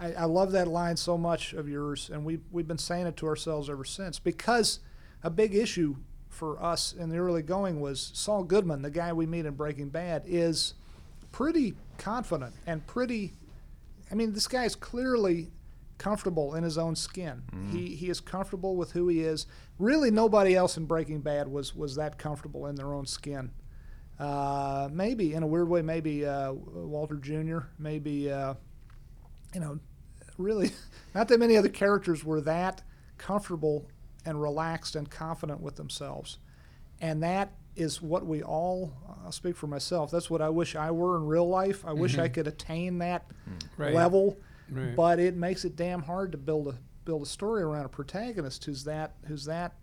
I, 0.00 0.12
I 0.12 0.24
love 0.24 0.52
that 0.52 0.66
line 0.66 0.96
so 0.96 1.18
much 1.18 1.52
of 1.52 1.68
yours, 1.68 2.10
and 2.12 2.24
we 2.24 2.40
we've 2.50 2.66
been 2.66 2.78
saying 2.78 3.06
it 3.06 3.16
to 3.18 3.26
ourselves 3.26 3.68
ever 3.68 3.84
since 3.84 4.18
because 4.18 4.80
a 5.22 5.30
big 5.30 5.54
issue 5.54 5.96
for 6.28 6.62
us 6.62 6.92
in 6.92 7.10
the 7.10 7.18
early 7.18 7.42
going 7.42 7.80
was 7.80 8.10
Saul 8.14 8.44
Goodman, 8.44 8.82
the 8.82 8.90
guy 8.90 9.12
we 9.12 9.26
meet 9.26 9.44
in 9.44 9.54
Breaking 9.54 9.90
Bad, 9.90 10.22
is 10.26 10.74
pretty 11.32 11.74
confident 11.98 12.54
and 12.66 12.86
pretty. 12.86 13.34
I 14.10 14.14
mean, 14.14 14.32
this 14.32 14.48
guy 14.48 14.64
is 14.64 14.74
clearly 14.74 15.50
comfortable 15.98 16.54
in 16.54 16.64
his 16.64 16.78
own 16.78 16.96
skin. 16.96 17.42
He 17.70 17.94
he 17.94 18.08
is 18.08 18.20
comfortable 18.20 18.76
with 18.76 18.92
who 18.92 19.08
he 19.08 19.20
is. 19.20 19.46
Really, 19.78 20.10
nobody 20.10 20.56
else 20.56 20.78
in 20.78 20.86
Breaking 20.86 21.20
Bad 21.20 21.46
was 21.46 21.76
was 21.76 21.96
that 21.96 22.16
comfortable 22.16 22.66
in 22.66 22.74
their 22.74 22.94
own 22.94 23.04
skin. 23.06 23.50
Uh, 24.18 24.88
maybe 24.92 25.34
in 25.34 25.42
a 25.42 25.46
weird 25.46 25.68
way, 25.68 25.82
maybe 25.82 26.26
uh, 26.26 26.52
Walter 26.52 27.16
Jr. 27.16 27.60
Maybe 27.78 28.30
uh, 28.30 28.54
you 29.54 29.60
know, 29.60 29.78
really, 30.40 30.72
not 31.14 31.28
that 31.28 31.38
many 31.38 31.56
other 31.56 31.68
characters 31.68 32.24
were 32.24 32.40
that 32.42 32.82
comfortable 33.18 33.86
and 34.24 34.40
relaxed 34.40 34.96
and 34.96 35.10
confident 35.10 35.60
with 35.60 35.76
themselves, 35.76 36.38
and 37.00 37.22
that 37.22 37.52
is 37.76 38.02
what 38.02 38.26
we 38.26 38.42
all. 38.42 38.92
I'll 39.24 39.32
speak 39.32 39.56
for 39.56 39.66
myself. 39.66 40.10
That's 40.10 40.28
what 40.28 40.42
I 40.42 40.48
wish 40.48 40.74
I 40.74 40.90
were 40.90 41.16
in 41.16 41.26
real 41.26 41.48
life. 41.48 41.84
I 41.86 41.92
wish 41.92 42.18
I 42.18 42.24
mm-hmm. 42.24 42.34
could 42.34 42.46
attain 42.46 42.98
that 42.98 43.26
Right. 43.76 43.94
level 43.94 44.36
Right. 44.70 44.94
but 44.94 45.18
it 45.18 45.36
makes 45.36 45.64
it 45.64 45.76
damn 45.76 46.02
hard 46.02 46.32
to 46.32 46.38
build 46.38 46.68
a 46.68 46.74
build 47.04 47.22
a 47.22 47.26
story 47.26 47.62
around 47.62 47.86
a 47.86 47.88
protagonist 47.88 48.64
who's 48.64 48.84
that 48.84 49.14
who's 49.26 49.44
that 49.46 49.74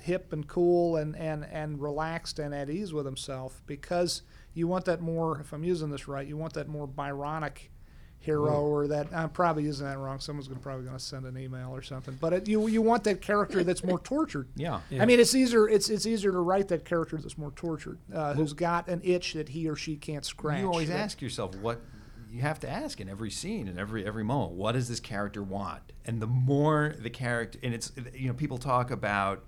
hip 0.00 0.32
and 0.32 0.46
cool 0.46 0.96
and, 0.96 1.16
and, 1.16 1.44
and 1.50 1.80
relaxed 1.80 2.38
and 2.38 2.54
at 2.54 2.68
ease 2.68 2.92
with 2.92 3.06
himself 3.06 3.62
because 3.66 4.22
you 4.54 4.66
want 4.66 4.84
that 4.84 5.00
more 5.00 5.40
if 5.40 5.52
I'm 5.52 5.64
using 5.64 5.90
this 5.90 6.08
right 6.08 6.26
you 6.26 6.36
want 6.36 6.54
that 6.54 6.68
more 6.68 6.86
Byronic 6.88 7.70
hero 8.18 8.62
or 8.62 8.88
that 8.88 9.06
I'm 9.14 9.28
probably 9.30 9.62
using 9.64 9.86
that 9.86 9.98
wrong 9.98 10.18
someone's 10.18 10.48
gonna 10.48 10.60
probably 10.60 10.84
gonna 10.86 10.98
send 10.98 11.26
an 11.26 11.38
email 11.38 11.70
or 11.70 11.80
something 11.82 12.16
but 12.20 12.32
it, 12.32 12.48
you 12.48 12.66
you 12.66 12.82
want 12.82 13.04
that 13.04 13.20
character 13.20 13.62
that's 13.62 13.84
more 13.84 13.98
tortured 14.04 14.48
Yeah. 14.56 14.80
Yeah. 14.90 15.02
I 15.02 15.06
mean 15.06 15.20
it's 15.20 15.34
easier 15.34 15.68
it's 15.68 15.88
it's 15.88 16.06
easier 16.06 16.32
to 16.32 16.38
write 16.40 16.68
that 16.68 16.84
character 16.84 17.16
that's 17.18 17.38
more 17.38 17.52
tortured 17.52 17.98
uh, 18.12 18.34
who's 18.34 18.52
got 18.52 18.88
an 18.88 19.00
itch 19.04 19.34
that 19.34 19.50
he 19.50 19.68
or 19.68 19.76
she 19.76 19.96
can't 19.96 20.24
scratch 20.24 20.60
You 20.60 20.66
always 20.66 20.88
That- 20.88 20.98
ask 20.98 21.22
yourself 21.22 21.54
what 21.56 21.80
you 22.28 22.42
have 22.42 22.58
to 22.60 22.68
ask 22.68 23.00
in 23.00 23.08
every 23.08 23.30
scene 23.30 23.68
and 23.68 23.78
every 23.78 24.04
every 24.04 24.24
moment. 24.24 24.52
What 24.58 24.72
does 24.72 24.88
this 24.88 25.00
character 25.00 25.42
want? 25.42 25.80
And 26.04 26.20
the 26.20 26.26
more 26.26 26.94
the 26.98 27.08
character, 27.08 27.58
and 27.62 27.72
it's 27.72 27.92
you 28.14 28.26
know 28.26 28.34
people 28.34 28.58
talk 28.58 28.90
about 28.90 29.44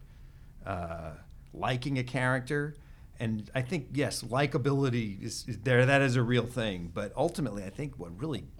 uh, 0.65 1.11
liking 1.53 1.99
a 1.99 2.05
character, 2.05 2.77
and 3.21 3.51
I 3.55 3.63
think 3.63 3.89
yes, 3.93 4.23
likability 4.23 5.23
is, 5.23 5.45
is 5.49 5.59
there. 5.59 5.85
That 5.85 6.01
is 6.03 6.17
a 6.17 6.23
real 6.23 6.47
thing. 6.47 6.91
But 6.95 7.13
ultimately, 7.17 7.65
I 7.65 7.69
think 7.71 7.99
what 7.99 8.19
really 8.19 8.45
what 8.55 8.58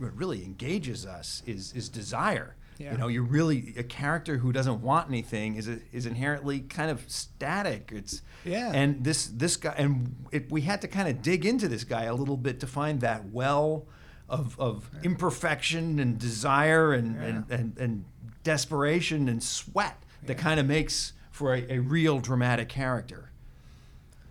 really 0.00 0.44
engages 0.44 1.06
us 1.06 1.42
is 1.46 1.72
is 1.74 1.88
desire. 1.88 2.56
Yeah. 2.78 2.92
You 2.92 2.98
know, 2.98 3.08
you're 3.08 3.22
really 3.22 3.74
a 3.76 3.82
character 3.82 4.38
who 4.38 4.52
doesn't 4.52 4.80
want 4.80 5.08
anything 5.08 5.56
is 5.56 5.68
is 5.68 6.06
inherently 6.06 6.60
kind 6.60 6.90
of 6.90 7.04
static. 7.08 7.92
It's 7.94 8.22
Yeah. 8.44 8.72
and 8.72 9.04
this 9.04 9.26
this 9.26 9.56
guy 9.56 9.74
and 9.76 10.16
it, 10.32 10.50
we 10.50 10.62
had 10.62 10.80
to 10.80 10.88
kind 10.88 11.06
of 11.08 11.20
dig 11.20 11.44
into 11.44 11.68
this 11.68 11.84
guy 11.84 12.04
a 12.04 12.14
little 12.14 12.38
bit 12.38 12.58
to 12.60 12.66
find 12.66 13.00
that 13.02 13.30
well 13.30 13.86
of, 14.30 14.58
of 14.58 14.88
imperfection 15.02 15.98
and 15.98 16.16
desire 16.18 16.92
and, 16.92 17.16
and, 17.20 17.44
and, 17.50 17.76
and 17.78 18.04
desperation 18.44 19.28
and 19.28 19.42
sweat 19.42 20.02
that 20.24 20.38
kind 20.38 20.60
of 20.60 20.66
makes 20.66 21.12
for 21.32 21.54
a, 21.54 21.66
a 21.68 21.78
real 21.80 22.20
dramatic 22.20 22.68
character. 22.68 23.30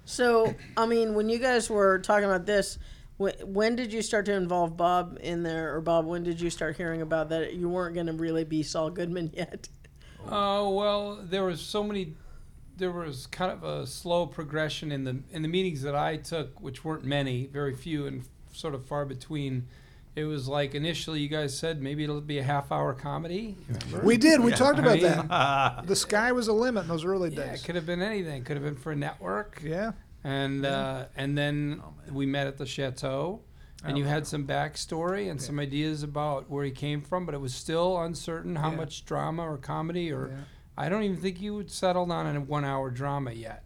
So, 0.05 0.55
I 0.75 0.85
mean, 0.87 1.13
when 1.13 1.29
you 1.29 1.37
guys 1.37 1.69
were 1.69 1.99
talking 1.99 2.25
about 2.25 2.45
this, 2.45 2.79
when, 3.19 3.33
when 3.43 3.75
did 3.75 3.91
you 3.93 4.01
start 4.01 4.25
to 4.27 4.33
involve 4.33 4.75
Bob 4.77 5.19
in 5.21 5.43
there, 5.43 5.75
or 5.75 5.81
Bob? 5.81 6.05
When 6.05 6.23
did 6.23 6.39
you 6.41 6.49
start 6.49 6.77
hearing 6.77 7.01
about 7.01 7.29
that 7.29 7.53
you 7.53 7.67
weren't 7.69 7.93
going 7.93 8.07
to 8.07 8.13
really 8.13 8.45
be 8.45 8.63
Saul 8.63 8.89
Goodman 8.89 9.31
yet? 9.35 9.67
Oh 10.27 10.73
well, 10.73 11.19
there 11.21 11.43
was 11.43 11.61
so 11.61 11.83
many. 11.83 12.15
There 12.77 12.91
was 12.91 13.27
kind 13.27 13.51
of 13.51 13.63
a 13.65 13.85
slow 13.85 14.25
progression 14.25 14.91
in 14.91 15.03
the 15.03 15.19
in 15.31 15.41
the 15.41 15.47
meetings 15.49 15.81
that 15.81 15.95
I 15.95 16.15
took, 16.17 16.59
which 16.61 16.83
weren't 16.85 17.03
many, 17.03 17.45
very 17.47 17.75
few, 17.75 18.07
and 18.07 18.23
sort 18.53 18.73
of 18.73 18.85
far 18.85 19.05
between. 19.05 19.67
It 20.15 20.23
was 20.23 20.47
like 20.47 20.73
initially 20.75 21.19
you 21.21 21.29
guys 21.29 21.57
said 21.57 21.81
maybe 21.81 22.03
it'll 22.03 22.19
be 22.19 22.39
a 22.39 22.43
half 22.43 22.71
hour 22.71 22.93
comedy. 22.93 23.55
We 24.03 24.17
did 24.17 24.39
we 24.41 24.51
Yeah. 24.51 24.57
talked 24.57 24.79
I 24.79 24.81
about 24.81 24.93
mean- 25.01 25.27
that 25.27 25.87
the 25.87 25.95
sky 25.95 26.31
was 26.31 26.47
a 26.47 26.53
limit 26.53 26.83
in 26.83 26.89
those 26.89 27.05
early 27.05 27.29
yeah, 27.29 27.45
days 27.51 27.61
it 27.61 27.65
could 27.65 27.75
have 27.75 27.85
been 27.85 28.01
anything. 28.01 28.43
Could 28.43 28.57
have 28.57 28.63
been 28.63 28.75
for 28.75 28.91
a 28.91 28.95
network. 28.95 29.61
Yeah. 29.63 29.91
And 30.23 30.65
uh, 30.65 31.05
and 31.15 31.37
then 31.37 31.81
we 32.11 32.25
met 32.25 32.47
at 32.47 32.57
the 32.57 32.65
chateau, 32.65 33.41
and 33.85 33.97
you 33.97 34.03
Oh. 34.03 34.07
had 34.07 34.27
some 34.27 34.45
backstory 34.45 35.29
and 35.31 35.41
some 35.41 35.59
ideas 35.59 36.03
about 36.03 36.49
where 36.49 36.65
he 36.65 36.71
came 36.71 37.01
from, 37.01 37.25
but 37.25 37.33
it 37.33 37.39
was 37.41 37.53
still 37.53 37.97
uncertain 38.01 38.57
how 38.57 38.71
Yeah. 38.71 38.75
much 38.77 39.05
drama 39.05 39.43
or 39.43 39.57
comedy 39.57 40.11
or 40.11 40.27
Yeah. 40.29 40.35
I 40.77 40.89
don't 40.89 41.03
even 41.03 41.17
think 41.17 41.39
you 41.41 41.57
had 41.57 41.71
settled 41.71 42.11
on 42.11 42.35
a 42.35 42.39
one-hour 42.41 42.89
drama 42.91 43.31
yet. 43.31 43.63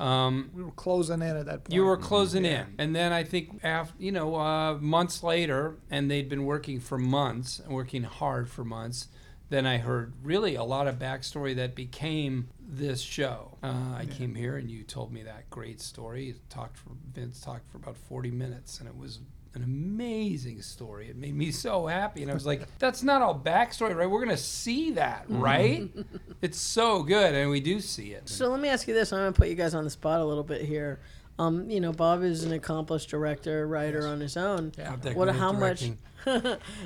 Um, 0.00 0.50
We 0.54 0.62
were 0.62 0.70
closing 0.72 1.20
in 1.22 1.36
at 1.36 1.46
that 1.46 1.64
point. 1.64 1.74
you 1.74 1.84
were 1.84 1.96
closing 1.96 2.44
Yeah. 2.44 2.62
in, 2.62 2.74
and 2.78 2.96
then 2.96 3.12
I 3.12 3.22
think 3.24 3.60
after 3.64 3.94
you 4.02 4.12
know 4.12 4.36
uh, 4.36 4.78
months 4.80 5.22
later, 5.22 5.76
and 5.90 6.10
they'd 6.10 6.28
been 6.28 6.44
working 6.44 6.78
for 6.80 6.96
months 6.98 7.58
and 7.60 7.72
working 7.74 8.04
hard 8.04 8.48
for 8.48 8.64
months. 8.64 9.08
Then 9.50 9.66
I 9.66 9.78
heard 9.78 10.12
really 10.22 10.54
a 10.54 10.62
lot 10.62 10.86
of 10.86 10.96
backstory 11.00 11.56
that 11.56 11.74
became 11.74 12.48
this 12.72 13.00
show. 13.00 13.58
Uh, 13.62 13.94
I 13.96 14.06
came 14.06 14.34
here 14.34 14.56
and 14.56 14.70
you 14.70 14.82
told 14.84 15.12
me 15.12 15.22
that 15.24 15.50
great 15.50 15.80
story. 15.80 16.24
You 16.26 16.34
talked 16.48 16.78
for 16.78 16.90
Vince 17.12 17.40
talked 17.40 17.70
for 17.70 17.78
about 17.78 17.96
forty 17.96 18.30
minutes, 18.30 18.78
and 18.80 18.88
it 18.88 18.96
was 18.96 19.18
an 19.54 19.64
amazing 19.64 20.62
story. 20.62 21.08
It 21.08 21.16
made 21.16 21.34
me 21.34 21.50
so 21.66 21.86
happy, 21.86 22.22
and 22.22 22.30
I 22.30 22.34
was 22.34 22.46
like, 22.46 22.62
"That's 22.78 23.02
not 23.02 23.22
all 23.22 23.38
backstory, 23.38 23.94
right? 23.96 24.08
We're 24.08 24.20
gonna 24.24 24.36
see 24.36 24.92
that, 24.92 25.24
right? 25.28 25.90
it's 26.42 26.58
so 26.60 27.02
good, 27.02 27.34
and 27.34 27.50
we 27.50 27.60
do 27.60 27.80
see 27.80 28.12
it." 28.12 28.28
So 28.28 28.48
let 28.48 28.60
me 28.60 28.68
ask 28.68 28.86
you 28.86 28.94
this: 28.94 29.12
I'm 29.12 29.18
going 29.20 29.32
to 29.32 29.38
put 29.38 29.48
you 29.48 29.54
guys 29.56 29.74
on 29.74 29.84
the 29.84 29.90
spot 29.90 30.20
a 30.20 30.24
little 30.24 30.44
bit 30.44 30.62
here. 30.62 31.00
Um, 31.38 31.70
you 31.70 31.80
know, 31.80 31.92
Bob 31.92 32.22
is 32.22 32.44
an 32.44 32.52
accomplished 32.52 33.08
director, 33.08 33.66
writer 33.66 34.06
on 34.06 34.20
his 34.20 34.36
own. 34.36 34.72
Yeah. 34.78 34.90
Not 34.90 35.02
that 35.02 35.16
What? 35.16 35.24
good 35.24 35.34
at 35.34 35.40
How 35.40 35.52
much? 35.52 35.90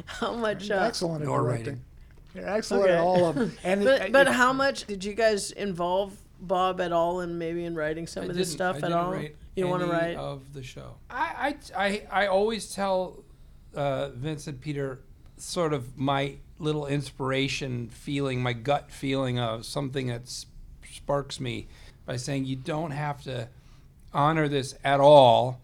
how 0.07 0.35
much? 0.35 0.69
You're 0.69 0.79
Uh, 0.79 0.87
excellent 0.87 1.23
at 1.23 1.27
nor 1.27 1.43
directing. 1.43 1.81
Writing. 2.35 2.47
You're 2.49 2.57
excellent 2.57 2.85
Okay. 2.85 2.93
at 2.95 3.01
all 3.01 3.27
of 3.27 3.35
them. 3.37 3.53
And 3.65 3.85
but 3.85 4.03
it- 4.03 4.13
but 4.13 4.27
it- 4.27 4.33
how 4.35 4.53
much 4.53 4.87
did 4.87 5.05
you 5.05 5.15
guys 5.15 5.51
involve 5.53 6.17
Bob 6.41 6.81
at 6.81 6.93
all 6.93 7.21
in 7.21 7.39
maybe 7.39 7.65
in 7.65 7.75
writing 7.75 8.07
some 8.07 8.25
I 8.25 8.27
of 8.29 8.35
this 8.35 8.51
stuff 8.53 8.77
I 8.77 8.79
at 8.79 8.83
didn't 8.83 8.97
all? 8.99 9.13
write 9.13 9.37
You 9.57 9.69
want 9.69 9.83
to 9.83 9.89
write? 9.89 10.17
of 10.17 10.53
the 10.53 10.63
show. 10.63 10.97
I 11.11 11.57
I 11.77 11.85
I, 12.13 12.23
I 12.25 12.27
always 12.27 12.73
tell 12.75 13.25
uh, 13.75 14.09
Vince 14.11 14.47
and 14.47 14.61
Peter 14.61 15.01
sort 15.37 15.73
of 15.73 15.97
my 15.99 16.37
little 16.59 16.87
inspiration 16.87 17.89
feeling, 17.89 18.43
my 18.43 18.53
gut 18.53 18.91
feeling 18.91 19.39
of 19.39 19.65
something 19.65 20.07
that 20.07 20.29
sparks 20.29 21.41
me 21.41 21.67
by 22.07 22.17
saying 22.17 22.45
you 22.45 22.55
don't 22.57 22.93
have 22.93 23.23
to 23.25 23.49
honor 24.13 24.47
this 24.49 24.75
at 24.85 25.01
all. 25.01 25.61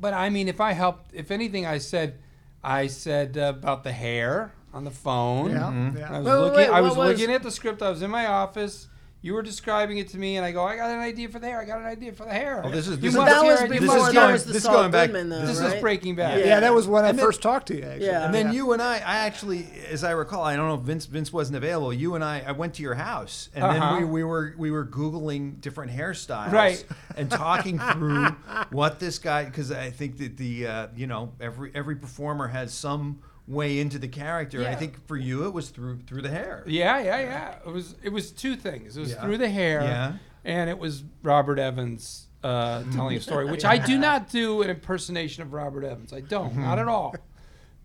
But 0.00 0.12
I 0.14 0.28
mean, 0.30 0.48
if 0.48 0.60
I 0.60 0.72
helped, 0.72 1.14
if 1.14 1.30
anything, 1.30 1.64
I 1.64 1.78
said, 1.78 2.18
I 2.64 2.86
said 2.88 3.38
uh, 3.38 3.52
about 3.56 3.84
the 3.84 3.92
hair 3.92 4.52
on 4.76 4.84
the 4.84 4.90
phone. 4.90 5.50
yeah, 5.50 5.58
Mhm. 5.60 5.98
yeah. 5.98 6.12
I 6.12 6.18
was 6.18 6.26
Wait, 6.26 6.32
wait, 6.32 6.38
looking. 6.40 6.56
wait, 6.56 6.68
I 6.68 6.80
was, 6.82 6.96
was- 6.96 7.18
looking 7.18 7.34
at 7.34 7.42
the 7.42 7.50
script. 7.50 7.82
I 7.82 7.90
was 7.90 8.02
in 8.02 8.10
my 8.10 8.26
office. 8.26 8.88
You 9.22 9.34
were 9.34 9.42
describing 9.42 9.98
it 9.98 10.08
to 10.10 10.18
me, 10.18 10.36
and 10.36 10.46
I 10.46 10.52
go, 10.52 10.62
"I 10.62 10.76
got 10.76 10.88
an 10.90 11.00
idea 11.00 11.28
for 11.28 11.40
the 11.40 11.48
hair. 11.48 11.60
I 11.60 11.64
got 11.64 11.80
an 11.80 11.86
idea 11.86 12.12
for 12.12 12.24
the 12.26 12.30
hair." 12.32 12.62
Oh, 12.64 12.70
this 12.70 12.86
is- 12.86 12.96
You 12.98 13.10
this 13.10 13.14
is- 13.14 13.16
that 13.16 13.42
was 13.42 13.60
before. 13.62 13.68
This 13.80 14.06
is 14.06 14.12
going- 14.12 14.32
was 14.32 14.44
the 14.44 14.52
this 14.52 14.56
is 14.58 14.62
Saul 14.62 14.74
going 14.74 14.90
back- 14.92 15.08
Goodman, 15.08 15.30
though, 15.30 15.44
This 15.46 15.58
right? 15.60 15.74
is 15.74 15.80
Breaking 15.80 16.14
Bad. 16.14 16.38
yeah, 16.40 16.46
Yeah. 16.46 16.60
that 16.60 16.72
was 16.74 16.86
when 16.86 17.04
I 17.04 17.10
then- 17.10 17.24
first 17.24 17.42
talked 17.42 17.66
to 17.68 17.76
you. 17.76 17.82
Actually. 17.82 18.06
Yeah. 18.06 18.24
And 18.26 18.32
then 18.34 18.46
Yeah. 18.48 18.52
you 18.52 18.72
and 18.72 18.80
I, 18.82 18.96
I 18.98 19.16
actually, 19.26 19.66
as 19.90 20.04
I 20.04 20.12
recall, 20.12 20.44
I 20.44 20.54
don't 20.54 20.68
know 20.68 20.74
if 20.74 20.82
Vince 20.82 21.06
Vince 21.06 21.32
wasn't 21.32 21.56
available. 21.56 21.92
You 21.92 22.14
and 22.14 22.22
I, 22.22 22.44
I 22.46 22.52
went 22.52 22.74
to 22.74 22.82
your 22.82 22.94
house, 22.94 23.48
and 23.54 23.64
Uh-huh. 23.64 23.94
then 23.94 24.02
we, 24.02 24.04
we 24.04 24.22
were 24.22 24.54
we 24.58 24.70
were 24.70 24.84
googling 24.86 25.60
different 25.60 25.90
hairstyles, 25.92 26.52
Right. 26.52 26.84
and 27.16 27.28
talking 27.28 27.80
through 27.80 28.26
what 28.70 29.00
this 29.00 29.18
guy 29.18 29.44
because 29.46 29.72
I 29.72 29.90
think 29.90 30.18
that 30.18 30.36
the 30.36 30.66
uh, 30.68 30.86
you 30.94 31.08
know 31.08 31.32
every 31.40 31.72
every 31.74 31.96
performer 31.96 32.46
has 32.48 32.72
some 32.72 33.18
way 33.46 33.78
into 33.78 33.98
the 33.98 34.08
character. 34.08 34.66
I 34.66 34.74
think 34.74 35.06
for 35.06 35.16
you 35.16 35.44
it 35.46 35.52
was 35.52 35.70
through 35.70 36.00
through 36.06 36.22
the 36.22 36.30
hair. 36.30 36.64
Yeah, 36.66 36.98
yeah, 37.00 37.18
yeah. 37.20 37.54
It 37.66 37.72
was 37.72 37.94
it 38.02 38.10
was 38.10 38.32
two 38.32 38.56
things. 38.56 38.96
It 38.96 39.00
was 39.00 39.10
Yeah. 39.12 39.22
through 39.22 39.38
the 39.38 39.48
hair, 39.48 39.82
Yeah. 39.82 40.12
and 40.44 40.68
it 40.70 40.78
was 40.78 41.04
Robert 41.22 41.58
Evans 41.58 42.28
uh, 42.42 42.82
telling 42.92 43.16
a 43.16 43.20
story, 43.20 43.44
which 43.50 43.64
I 43.64 43.78
do 43.78 43.98
not 43.98 44.28
do 44.30 44.62
an 44.62 44.70
impersonation 44.70 45.42
of 45.42 45.52
Robert 45.52 45.84
Evans. 45.84 46.12
I 46.12 46.20
don't, 46.20 46.56
not 46.56 46.78
at 46.78 46.86
all. 46.88 47.14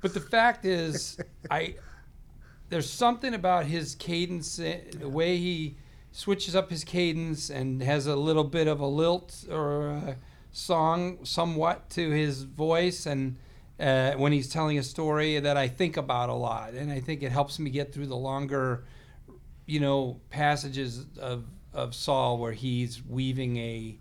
But 0.01 0.13
the 0.13 0.19
fact 0.19 0.65
is, 0.65 1.19
I 1.49 1.75
there's 2.69 2.89
something 2.89 3.33
about 3.33 3.65
his 3.65 3.95
cadence, 3.95 4.57
eh, 4.59 4.79
the 4.99 5.09
way 5.09 5.37
he 5.37 5.77
switches 6.11 6.55
up 6.55 6.69
his 6.69 6.83
cadence 6.83 7.49
and 7.49 7.81
has 7.83 8.07
a 8.07 8.15
little 8.15 8.43
bit 8.43 8.67
of 8.67 8.79
a 8.79 8.85
lilt 8.87 9.45
or 9.49 9.87
a 9.89 10.15
song 10.51 11.23
somewhat 11.23 11.89
to 11.91 12.09
his 12.11 12.43
voice 12.43 13.05
and 13.05 13.37
uh, 13.81 14.13
when 14.13 14.31
he's 14.31 14.47
telling 14.49 14.77
a 14.77 14.83
story 14.83 15.39
that 15.39 15.57
I 15.57 15.67
think 15.67 15.97
about 15.97 16.29
a 16.29 16.33
lot 16.33 16.73
and 16.73 16.91
I 16.91 16.99
think 16.99 17.23
it 17.23 17.31
helps 17.31 17.57
me 17.59 17.69
get 17.71 17.93
through 17.93 18.07
the 18.07 18.15
longer 18.17 18.85
you 19.65 19.79
know 19.79 20.19
passages 20.29 21.05
of 21.19 21.45
of 21.73 21.95
Saul 21.95 22.37
where 22.37 22.51
he's 22.53 23.03
weaving 23.05 23.57
a 23.57 23.97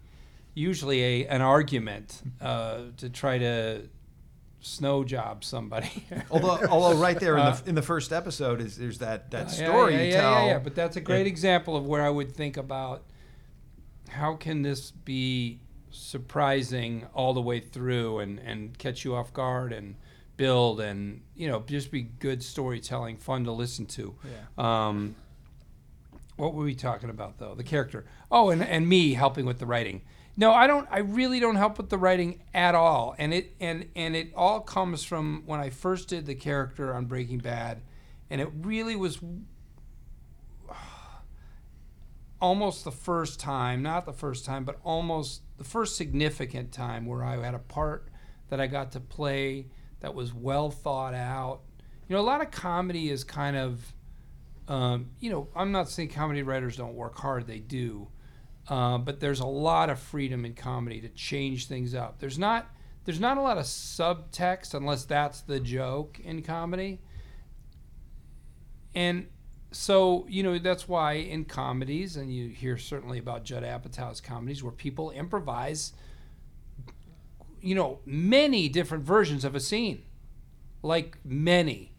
usually 0.54 1.02
a 1.02 1.26
an 1.28 1.40
argument 1.40 2.20
uh, 2.40 2.78
to 2.99 3.08
try 3.08 3.38
to 3.38 3.82
snow 4.62 5.04
job 5.04 5.42
somebody. 5.42 6.04
Although, 6.30 6.60
although 6.68 7.00
right 7.00 7.18
there 7.18 7.34
in 7.38 7.40
Uh, 7.44 7.52
the 7.56 7.68
in 7.70 7.75
the 7.75 7.82
first 7.82 8.12
episode 8.12 8.60
is 8.60 8.76
there's 8.76 8.99
that 8.99 9.30
that 9.30 9.46
Yeah, 9.46 9.64
story 9.66 9.94
yeah, 9.94 10.02
you 10.02 10.10
yeah, 10.10 10.20
tell. 10.20 10.32
Yeah, 10.32 10.46
yeah, 10.52 10.58
but 10.58 10.75
that's 10.75 10.96
a 10.96 11.00
great 11.00 11.26
It- 11.26 11.30
example 11.30 11.76
of 11.76 11.87
where 11.87 12.02
I 12.02 12.10
would 12.10 12.32
think 12.37 12.56
about 12.58 13.04
how 14.10 14.34
can 14.34 14.60
this 14.62 14.90
be 14.90 15.60
surprising 15.90 17.06
all 17.14 17.35
the 17.35 17.40
way 17.40 17.61
through 17.61 18.20
and, 18.20 18.38
and 18.38 18.78
catch 18.78 19.04
you 19.04 19.14
off 19.14 19.32
guard 19.32 19.73
and 19.73 19.97
build 20.37 20.80
and 20.80 21.20
you 21.35 21.47
know 21.47 21.62
just 21.66 21.90
be 21.90 22.02
good 22.02 22.42
storytelling, 22.42 23.16
fun 23.16 23.44
to 23.44 23.52
listen 23.52 23.87
to. 23.87 24.14
Yeah. 24.25 24.88
Um, 24.88 25.14
what 26.37 26.54
were 26.54 26.64
we 26.64 26.75
talking 26.75 27.11
about 27.11 27.38
though? 27.38 27.54
The 27.54 27.62
character. 27.62 28.06
Oh, 28.30 28.49
and, 28.49 28.62
and 28.62 28.88
me 28.88 29.12
helping 29.12 29.44
with 29.44 29.59
the 29.59 29.66
writing. 29.66 30.00
No, 30.37 30.52
I 30.52 30.66
don't. 30.66 30.88
I 30.90 31.00
really 31.00 31.38
don't 31.40 31.56
help 31.56 31.76
with 31.76 31.90
the 31.90 31.99
writing 31.99 32.40
at 32.54 32.75
all. 32.75 33.14
And 33.18 33.35
it 33.35 33.54
and 33.61 33.88
and 33.94 34.16
it 34.16 34.32
all 34.35 34.61
comes 34.61 35.04
from 35.04 35.42
when 35.44 35.61
I 35.61 35.68
first 35.68 36.09
did 36.09 36.25
the 36.25 36.35
character 36.35 36.94
on 36.94 37.04
Breaking 37.04 37.38
Bad, 37.38 37.82
and 38.30 38.40
it 38.40 38.49
really 38.54 38.97
was 38.97 39.18
almost 42.40 42.85
the 42.85 42.92
first 42.92 43.38
time, 43.38 43.82
not 43.82 44.06
the 44.06 44.14
first 44.14 44.47
time, 44.47 44.64
but 44.64 44.78
almost 44.82 45.42
the 45.61 45.64
first 45.64 45.97
significant 45.97 46.73
time 46.73 47.05
where 47.05 47.23
I 47.23 47.37
had 47.37 47.52
a 47.52 47.59
part 47.59 48.09
that 48.49 48.62
I 48.62 48.67
got 48.67 48.93
to 48.93 49.00
play 49.00 49.67
that 50.00 50.14
was 50.14 50.33
well 50.33 50.71
thought 50.71 51.12
out. 51.12 51.61
You 52.09 52.17
know, 52.17 52.23
a 52.23 52.25
lot 52.25 52.40
of 52.40 52.50
comedy 52.50 53.11
is 53.11 53.25
kind 53.25 53.59
of, 53.59 53.93
um, 54.69 55.11
you 55.21 55.29
know, 55.29 55.49
I'm 55.55 55.71
not 55.71 55.90
saying 55.90 56.09
comedy 56.09 56.43
writers 56.43 56.79
don't 56.79 56.95
work 56.95 57.19
hard, 57.19 57.47
they 57.47 57.59
do. 57.59 58.09
Uh, 58.69 58.97
but 58.97 59.21
there's 59.21 59.40
a 59.40 59.47
lot 59.47 59.90
of 59.90 59.99
freedom 59.99 60.47
in 60.47 60.55
comedy 60.55 60.99
to 61.02 61.11
change 61.11 61.69
things 61.69 61.95
up. 61.95 62.21
There's 62.21 62.38
not 62.38 62.71
there's 63.05 63.21
not 63.21 63.37
a 63.37 63.43
lot 63.43 63.59
of 63.59 63.64
subtext 63.64 64.73
unless 64.73 65.05
that's 65.05 65.43
the 65.43 65.61
joke 65.61 66.19
in 66.25 66.40
comedy. 66.40 67.02
And 68.95 69.26
so, 69.72 70.26
you 70.28 70.42
know, 70.42 70.58
that's 70.58 70.88
why 70.88 71.12
in 71.14 71.44
comedies, 71.44 72.16
and 72.16 72.32
you 72.34 72.48
hear 72.48 72.76
certainly 72.76 73.18
about 73.18 73.44
Judd 73.44 73.62
Apatow's 73.62 74.20
comedies 74.20 74.62
where 74.62 74.72
people 74.72 75.10
improvise, 75.12 75.92
you 77.60 77.74
know, 77.74 78.00
many 78.04 78.68
different 78.68 79.04
versions 79.04 79.44
of 79.44 79.54
a 79.54 79.60
scene, 79.60 80.02
like 80.82 81.18
many, 81.24 81.92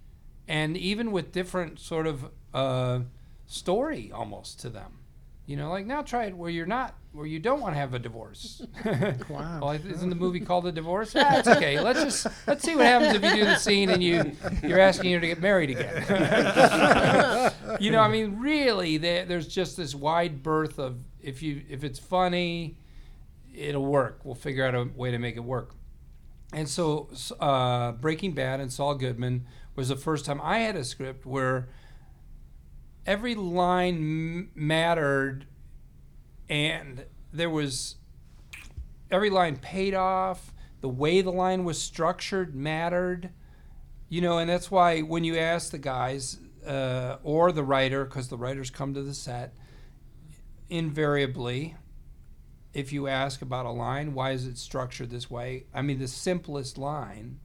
and 0.48 0.76
even 0.76 1.12
with 1.12 1.32
different 1.32 1.80
sort 1.80 2.08
of 2.08 2.26
uh, 2.54 3.00
story 3.48 4.12
almost 4.14 4.60
to 4.60 4.70
them. 4.70 4.98
You 5.46 5.58
know, 5.58 5.70
like 5.70 5.86
now 5.86 6.02
try 6.02 6.26
it 6.26 6.38
where 6.38 6.50
you're 6.50 6.66
not, 6.66 6.96
where 7.12 7.26
you 7.26 7.40
don't 7.40 7.60
want 7.60 7.74
to 7.74 7.80
have 7.80 7.94
a 7.94 8.00
divorce. 8.00 8.62
Wow. 9.30 9.60
well, 9.62 9.72
isn't 9.72 10.10
the 10.10 10.16
movie 10.16 10.40
called 10.40 10.66
The 10.66 10.72
Divorce? 10.72 11.16
Ah, 11.16 11.40
it's 11.40 11.48
okay. 11.48 11.80
Let's 11.80 12.04
just 12.04 12.28
let's 12.48 12.64
see 12.64 12.76
what 12.76 12.86
happens 12.86 13.16
if 13.16 13.24
you 13.24 13.44
do 13.44 13.46
the 13.46 13.56
scene 13.58 13.90
and 13.90 14.04
you 14.04 14.34
you're 14.64 14.80
asking 14.80 15.14
her 15.14 15.20
to 15.20 15.28
get 15.28 15.42
married 15.42 15.72
again. 15.72 17.52
you 17.80 17.92
know, 17.92 18.02
I 18.02 18.08
mean, 18.08 18.40
really, 18.40 18.98
there, 18.98 19.26
there's 19.26 19.48
just 19.48 19.78
this 19.78 19.96
wide 19.96 20.44
berth 20.44 20.80
of 20.80 20.98
if 21.22 21.42
you 21.42 21.64
if 21.70 21.84
it's 21.84 22.00
funny, 22.00 22.78
it'll 23.54 23.86
work. 23.86 24.20
We'll 24.24 24.36
figure 24.36 24.66
out 24.66 24.76
a 24.76 24.90
way 24.96 25.12
to 25.12 25.18
make 25.18 25.36
it 25.38 25.44
work. 25.44 25.76
And 26.54 26.68
so, 26.68 27.10
uh, 27.40 27.94
Breaking 27.94 28.34
Bad 28.34 28.60
and 28.60 28.72
Saul 28.72 28.96
Goodman 28.96 29.46
was 29.76 29.90
the 29.90 29.96
first 29.96 30.26
time 30.26 30.42
I 30.44 30.60
had 30.60 30.76
a 30.76 30.84
script 30.84 31.26
where 31.26 31.70
every 33.06 33.36
line 33.36 33.96
m- 33.96 34.52
mattered, 34.56 35.46
and 36.50 37.06
there 37.32 37.50
was 37.50 37.96
every 39.10 39.30
line 39.30 39.58
paid 39.58 39.94
off. 39.94 40.54
The 40.82 40.90
way 40.90 41.22
the 41.22 41.32
line 41.32 41.64
was 41.64 41.82
structured 41.82 42.56
mattered, 42.56 43.30
you 44.10 44.22
know, 44.22 44.40
and 44.40 44.50
that's 44.50 44.72
why 44.72 45.02
when 45.02 45.24
you 45.24 45.38
ask 45.38 45.72
the 45.72 45.78
guys 45.78 46.40
uh, 46.66 47.18
or 47.24 47.52
the 47.52 47.64
writer, 47.64 48.06
because 48.06 48.30
the 48.30 48.38
writers 48.38 48.70
come 48.70 48.94
to 48.94 49.04
the 49.04 49.14
set, 49.14 49.54
invariably, 50.70 51.76
if 52.74 52.94
you 52.94 53.08
ask 53.08 53.42
about 53.42 53.66
a 53.66 53.72
line, 53.72 54.14
why 54.14 54.32
is 54.32 54.46
it 54.46 54.58
structured 54.58 55.10
this 55.10 55.30
way? 55.30 55.66
I 55.74 55.82
mean, 55.82 56.00
the 56.00 56.08
simplest 56.08 56.78
line, 56.78 57.40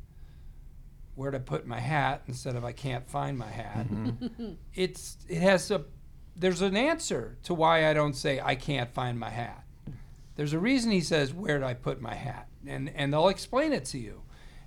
where 1.17 1.31
to 1.33 1.41
put 1.41 1.67
my 1.67 1.81
hat 1.81 2.23
instead 2.29 2.55
of 2.55 2.65
I 2.65 2.73
can't 2.73 3.09
find 3.09 3.37
my 3.37 3.51
hat. 3.51 3.87
It's 4.75 5.17
it 5.29 5.41
has 5.41 5.71
a 5.71 5.85
there's 6.37 6.61
an 6.61 6.77
answer 6.77 7.39
to 7.45 7.55
why 7.55 7.89
I 7.89 7.95
don't 7.95 8.15
say 8.15 8.41
I 8.41 8.55
can't 8.55 8.93
find 8.93 9.19
my 9.19 9.31
hat. 9.31 9.65
There's 10.37 10.53
a 10.53 10.59
reason 10.59 10.91
he 10.91 11.01
says 11.01 11.33
where 11.33 11.59
did 11.59 11.65
I 11.65 11.75
put 11.75 12.01
my 12.01 12.15
hat, 12.15 12.49
and 12.67 12.91
and 12.95 13.13
they'll 13.13 13.29
explain 13.29 13.73
it 13.73 13.87
to 13.87 13.99
you, 13.99 14.23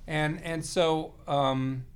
and 0.06 0.42
and 0.42 0.64
so 0.64 1.14
um, 1.28 1.86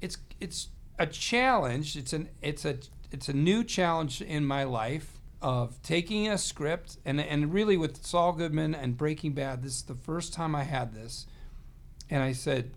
it's 0.00 0.18
it's 0.40 0.68
a 0.98 1.06
challenge. 1.06 1.96
It's 1.96 2.12
an 2.12 2.28
it's 2.42 2.64
a 2.64 2.78
it's 3.12 3.28
a 3.28 3.32
new 3.32 3.62
challenge 3.62 4.20
in 4.20 4.44
my 4.44 4.64
life 4.64 5.20
of 5.40 5.80
taking 5.82 6.28
a 6.28 6.36
script 6.36 6.98
and 7.04 7.20
and 7.20 7.54
really 7.54 7.76
with 7.76 8.04
Saul 8.04 8.32
Goodman 8.32 8.74
and 8.74 8.96
Breaking 8.96 9.32
Bad. 9.32 9.62
This 9.62 9.76
is 9.76 9.82
the 9.82 9.94
first 9.94 10.32
time 10.34 10.56
I 10.56 10.64
had 10.64 10.92
this, 10.92 11.26
and 12.10 12.22
I 12.22 12.32
said. 12.32 12.72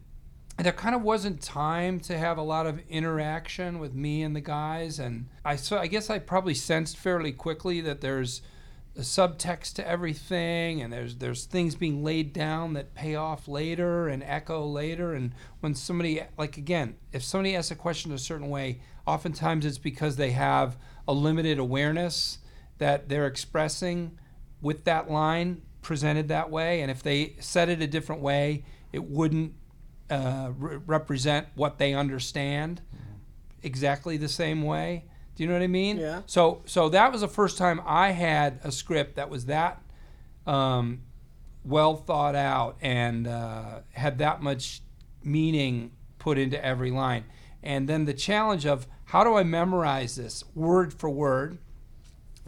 There 0.61 0.73
kind 0.73 0.93
of 0.93 1.01
wasn't 1.01 1.41
time 1.41 2.01
to 2.01 2.17
have 2.17 2.37
a 2.37 2.41
lot 2.41 2.67
of 2.67 2.81
interaction 2.89 3.79
with 3.79 3.93
me 3.93 4.23
and 4.23 4.35
the 4.35 4.41
guys, 4.41 4.99
and 4.99 5.27
I 5.45 5.55
so 5.55 5.77
I 5.77 5.87
guess 5.87 6.09
I 6.09 6.19
probably 6.19 6.53
sensed 6.53 6.97
fairly 6.97 7.31
quickly 7.31 7.79
that 7.81 8.01
there's 8.01 8.41
a 8.99 9.01
subtext 9.01 9.75
to 9.75 9.87
everything 9.87 10.81
and 10.81 10.91
there's 10.91 11.15
there's 11.15 11.45
things 11.45 11.75
being 11.75 12.03
laid 12.03 12.33
down 12.33 12.73
that 12.73 12.93
pay 12.95 13.15
off 13.15 13.47
later 13.47 14.09
and 14.09 14.21
echo 14.23 14.65
later 14.65 15.13
and 15.13 15.31
when 15.61 15.73
somebody 15.73 16.21
like 16.37 16.57
again 16.57 16.95
if 17.13 17.23
somebody 17.23 17.55
asks 17.55 17.71
a 17.71 17.75
question 17.75 18.11
a 18.11 18.17
certain 18.17 18.49
way 18.49 18.81
oftentimes 19.05 19.65
it's 19.65 19.77
because 19.77 20.17
they 20.17 20.31
have 20.31 20.75
a 21.07 21.13
limited 21.13 21.59
awareness 21.59 22.39
that 22.79 23.07
they're 23.07 23.27
expressing 23.27 24.17
with 24.61 24.83
that 24.83 25.09
line 25.09 25.61
presented 25.81 26.27
that 26.27 26.49
way 26.49 26.81
and 26.81 26.91
if 26.91 27.01
they 27.01 27.35
said 27.39 27.69
it 27.69 27.81
a 27.81 27.87
different 27.87 28.21
way 28.21 28.65
it 28.91 29.03
wouldn't 29.03 29.53
uh, 30.09 30.51
re- 30.57 30.77
represent 30.85 31.47
what 31.55 31.77
they 31.77 31.93
understand 31.93 32.81
exactly 33.61 34.15
the 34.17 34.29
same 34.29 34.63
way 34.63 35.03
do 35.35 35.43
you 35.43 35.47
know 35.49 35.53
what 35.55 35.61
i 35.61 35.67
mean 35.67 35.97
Yeah. 35.97 36.21
so 36.25 36.61
so 36.65 36.89
that 36.89 37.11
was 37.11 37.21
the 37.21 37.27
first 37.27 37.57
time 37.57 37.81
I 37.85 38.11
had 38.11 38.59
a 38.63 38.71
script 38.71 39.15
that 39.15 39.29
was 39.29 39.45
that 39.45 39.81
um, 40.47 41.01
well 41.65 41.95
thought 41.95 42.35
out 42.35 42.77
and 42.81 43.27
uh, 43.27 43.79
had 43.91 44.17
that 44.19 44.41
much 44.41 44.81
meaning 45.23 45.91
put 46.17 46.37
into 46.37 46.63
every 46.63 46.91
line. 46.91 47.25
And 47.61 47.87
then 47.89 48.05
the 48.05 48.13
challenge 48.13 48.65
of 48.65 48.87
how 49.05 49.23
do 49.23 49.35
I 49.35 49.43
memorize 49.43 50.15
this 50.15 50.43
word 50.55 50.93
for 50.93 51.09
word, 51.09 51.57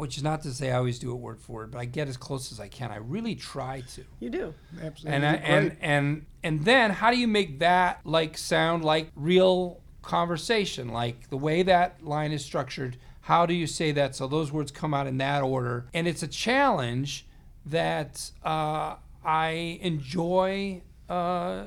which 0.01 0.17
is 0.17 0.23
not 0.23 0.41
to 0.41 0.51
say 0.51 0.71
I 0.71 0.77
always 0.77 0.97
do 0.97 1.11
it 1.11 1.15
word 1.17 1.39
for 1.39 1.51
word, 1.57 1.69
but 1.69 1.77
I 1.77 1.85
get 1.85 2.07
as 2.07 2.17
close 2.17 2.51
as 2.51 2.59
I 2.59 2.67
can. 2.67 2.89
I 2.89 2.95
really 2.97 3.35
try 3.35 3.81
to 3.93 4.03
You 4.19 4.31
do. 4.31 4.55
Absolutely. 4.81 5.15
and 5.15 5.23
I, 5.23 5.33
and 5.35 5.77
and 5.79 6.25
and 6.41 6.65
then 6.65 6.89
how 6.89 7.11
do 7.11 7.19
you 7.19 7.27
make 7.27 7.59
that 7.59 7.99
like 8.03 8.35
sound 8.35 8.83
like 8.83 9.11
real 9.15 9.79
conversation 10.01 10.89
like 10.89 11.29
the 11.29 11.37
way 11.37 11.61
that 11.61 12.03
line 12.03 12.31
is 12.31 12.43
structured 12.43 12.97
how 13.21 13.45
do 13.45 13.53
you 13.53 13.67
say 13.67 13.91
that 13.91 14.15
so 14.15 14.25
those 14.25 14.51
words 14.51 14.71
come 14.71 14.95
out 14.95 15.05
in 15.05 15.19
that 15.19 15.43
order 15.43 15.85
and 15.93 16.07
it's 16.07 16.23
a 16.23 16.27
challenge 16.27 17.27
that 17.67 18.31
uh, 18.43 18.95
i 19.23 19.77
enjoy 19.81 20.81
uh, 21.07 21.65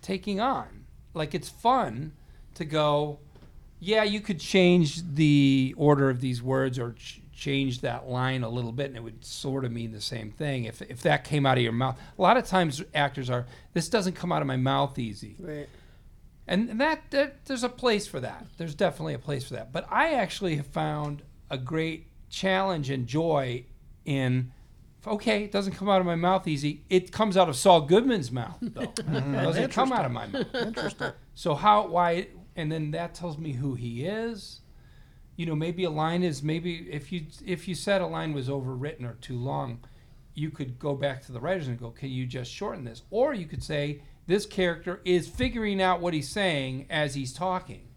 taking 0.00 0.38
on 0.38 0.84
like 1.14 1.34
it's 1.34 1.48
fun 1.48 2.12
to 2.54 2.64
go 2.64 3.18
yeah 3.80 4.04
you 4.04 4.20
could 4.20 4.38
change 4.38 5.02
the 5.14 5.74
order 5.76 6.08
of 6.08 6.20
these 6.20 6.40
words 6.40 6.78
or 6.78 6.92
ch- 6.92 7.20
change 7.36 7.82
that 7.82 8.08
line 8.08 8.42
a 8.42 8.48
little 8.48 8.72
bit 8.72 8.86
and 8.86 8.96
it 8.96 9.02
would 9.02 9.24
sort 9.24 9.64
of 9.64 9.70
mean 9.70 9.92
the 9.92 10.00
same 10.00 10.30
thing 10.30 10.64
if, 10.64 10.80
if 10.82 11.02
that 11.02 11.22
came 11.22 11.44
out 11.44 11.58
of 11.58 11.62
your 11.62 11.72
mouth. 11.72 11.98
A 12.18 12.22
lot 12.22 12.38
of 12.38 12.46
times 12.46 12.82
actors 12.94 13.28
are 13.28 13.46
this 13.74 13.88
doesn't 13.90 14.14
come 14.14 14.32
out 14.32 14.40
of 14.40 14.48
my 14.48 14.56
mouth 14.56 14.98
easy. 14.98 15.36
Right. 15.38 15.68
and 16.48 16.80
that, 16.80 17.10
that 17.10 17.44
there's 17.44 17.62
a 17.62 17.68
place 17.68 18.06
for 18.06 18.20
that. 18.20 18.46
There's 18.56 18.74
definitely 18.74 19.14
a 19.14 19.18
place 19.18 19.46
for 19.48 19.54
that. 19.54 19.70
But 19.70 19.86
i 19.90 20.14
actually 20.14 20.56
have 20.56 20.66
found 20.66 21.22
a 21.50 21.58
great 21.58 22.06
challenge 22.30 22.90
and 22.90 23.06
joy 23.06 23.64
in 24.04 24.50
okay 25.06 25.44
it 25.44 25.52
doesn't 25.52 25.74
come 25.74 25.88
out 25.88 26.00
of 26.00 26.06
my 26.06 26.16
mouth 26.16 26.48
easy. 26.48 26.84
It 26.88 27.12
comes 27.12 27.36
out 27.36 27.50
of 27.50 27.56
saul 27.56 27.82
goodman's 27.82 28.32
mouth 28.32 28.56
though. 28.62 28.80
It 28.82 28.96
mm-hmm. 28.96 29.34
doesn't 29.34 29.70
come 29.72 29.92
out 29.92 30.06
of 30.06 30.12
my 30.12 30.26
mouth. 30.26 30.54
Interesting. 30.54 31.12
so 31.34 31.54
how 31.54 31.86
why 31.86 32.28
and 32.56 32.72
then 32.72 32.92
that 32.92 33.14
tells 33.14 33.36
me 33.36 33.52
who 33.52 33.74
he 33.74 34.06
is. 34.06 34.62
You 35.36 35.46
know, 35.46 35.54
maybe 35.54 35.84
a 35.84 35.90
line 35.90 36.22
is 36.22 36.42
maybe 36.42 36.88
if 36.90 37.12
you 37.12 37.26
if 37.44 37.68
you 37.68 37.74
said 37.74 38.00
a 38.00 38.06
line 38.06 38.32
was 38.32 38.48
overwritten 38.48 39.04
or 39.04 39.14
too 39.14 39.38
long, 39.38 39.80
you 40.34 40.50
could 40.50 40.78
go 40.78 40.94
back 40.94 41.24
to 41.26 41.32
the 41.32 41.40
writers 41.40 41.68
and 41.68 41.78
go, 41.78 41.90
"Can 41.90 42.10
you 42.10 42.26
just 42.26 42.50
shorten 42.50 42.84
this?" 42.84 43.02
Or 43.10 43.34
you 43.34 43.46
could 43.46 43.62
say 43.62 44.00
this 44.26 44.46
character 44.46 45.00
is 45.04 45.28
figuring 45.28 45.80
out 45.80 46.00
what 46.00 46.14
he's 46.14 46.28
saying 46.28 46.86
as 46.90 47.14
he's 47.14 47.32
talking, 47.32 47.88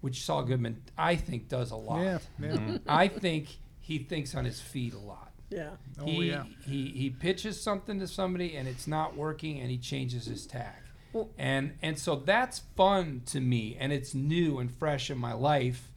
which 0.00 0.24
Saul 0.24 0.44
Goodman 0.44 0.82
I 0.96 1.16
think 1.16 1.48
does 1.48 1.70
a 1.70 1.76
lot. 1.76 2.02
Yeah, 2.02 2.18
yeah. 2.40 2.48
Mm-hmm. 2.52 2.76
I 2.88 3.08
think 3.08 3.48
he 3.80 3.98
thinks 3.98 4.34
on 4.34 4.44
his 4.44 4.60
feet 4.60 4.94
a 4.94 4.98
lot. 4.98 5.32
Yeah. 5.50 5.70
Oh, 5.98 6.04
he, 6.04 6.30
yeah. 6.30 6.44
he 6.66 6.88
he 6.88 7.10
pitches 7.10 7.60
something 7.60 7.98
to 8.00 8.06
somebody 8.06 8.56
and 8.56 8.68
it's 8.68 8.86
not 8.86 9.16
working 9.16 9.60
and 9.60 9.70
he 9.70 9.78
changes 9.78 10.26
his 10.26 10.46
tack. 10.46 10.82
Well- 11.12 11.30
and 11.38 11.74
and 11.80 11.98
so 11.98 12.16
that's 12.16 12.60
fun 12.76 13.22
to 13.26 13.40
me 13.40 13.76
and 13.78 13.92
it's 13.92 14.14
new 14.14 14.58
and 14.58 14.70
fresh 14.70 15.10
in 15.10 15.18
my 15.18 15.32
life. 15.32 15.87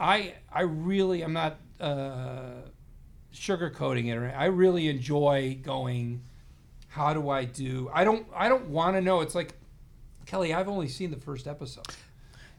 I 0.00 0.34
I 0.52 0.62
really 0.62 1.22
I'm 1.22 1.32
not 1.34 1.58
uh, 1.78 2.50
sugarcoating 3.34 4.06
it. 4.06 4.16
or- 4.16 4.34
I 4.36 4.46
really 4.46 4.88
enjoy 4.88 5.58
going. 5.62 6.22
How 6.88 7.14
do 7.14 7.28
I 7.30 7.44
do? 7.44 7.88
I 7.94 8.02
don't 8.04 8.26
I 8.34 8.48
don't 8.48 8.68
want 8.68 8.96
to 8.96 9.00
know. 9.00 9.20
It's 9.20 9.34
like 9.34 9.54
Kelly. 10.26 10.52
I've 10.52 10.68
only 10.68 10.88
seen 10.88 11.10
the 11.10 11.16
first 11.20 11.46
episode. 11.46 11.86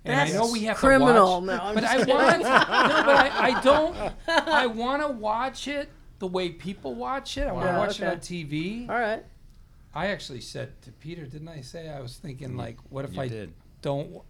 And 0.04 0.18
That's 0.18 0.34
I 0.34 0.38
know 0.38 0.52
we 0.52 0.64
have 0.64 0.78
criminal. 0.78 1.42
to 1.42 1.46
watch, 1.48 1.58
No, 1.58 1.64
I'm 1.64 1.76
but 1.76 1.82
just 1.82 1.94
I 1.94 1.98
kidding. 2.00 2.16
want. 2.16 2.40
no, 2.42 2.50
but 2.50 3.18
I, 3.18 3.50
I 3.58 3.62
don't. 3.64 4.14
I 4.28 4.66
want 4.68 5.02
to 5.04 5.10
watch 5.10 5.68
it 5.68 5.90
the 6.20 6.28
way 6.28 6.50
people 6.50 6.96
watch 6.96 7.38
it. 7.38 7.48
I 7.48 7.52
want 7.52 7.66
to 7.68 7.72
Yeah, 7.74 7.78
watch 7.78 8.02
okay. 8.02 8.08
it 8.08 8.14
on 8.14 8.20
TV. 8.20 8.90
All 8.90 9.00
right. 9.00 9.24
I 9.94 10.08
actually 10.08 10.42
said 10.42 10.82
to 10.84 10.92
Peter, 10.94 11.26
didn't 11.26 11.50
I 11.50 11.62
say 11.62 11.90
I 11.90 12.00
was 12.00 12.16
thinking 12.18 12.56
like, 12.58 12.78
what 12.90 13.04
if 13.06 13.14
You 13.14 13.22
I 13.22 13.28
did. 13.28 13.54
don't? 13.82 14.22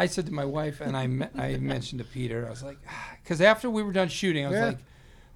I 0.00 0.06
said 0.06 0.26
to 0.26 0.32
my 0.32 0.44
wife, 0.46 0.80
and 0.80 0.96
I 0.96 1.06
me- 1.06 1.26
I 1.36 1.56
mentioned 1.74 1.98
to 2.00 2.04
Peter, 2.06 2.46
I 2.46 2.50
was 2.50 2.62
like, 2.62 2.78
because 3.22 3.40
after 3.40 3.68
we 3.70 3.82
were 3.82 3.92
done 3.92 4.08
shooting, 4.08 4.44
I 4.46 4.48
was 4.48 4.56
Yeah. 4.58 4.66
like, 4.66 4.78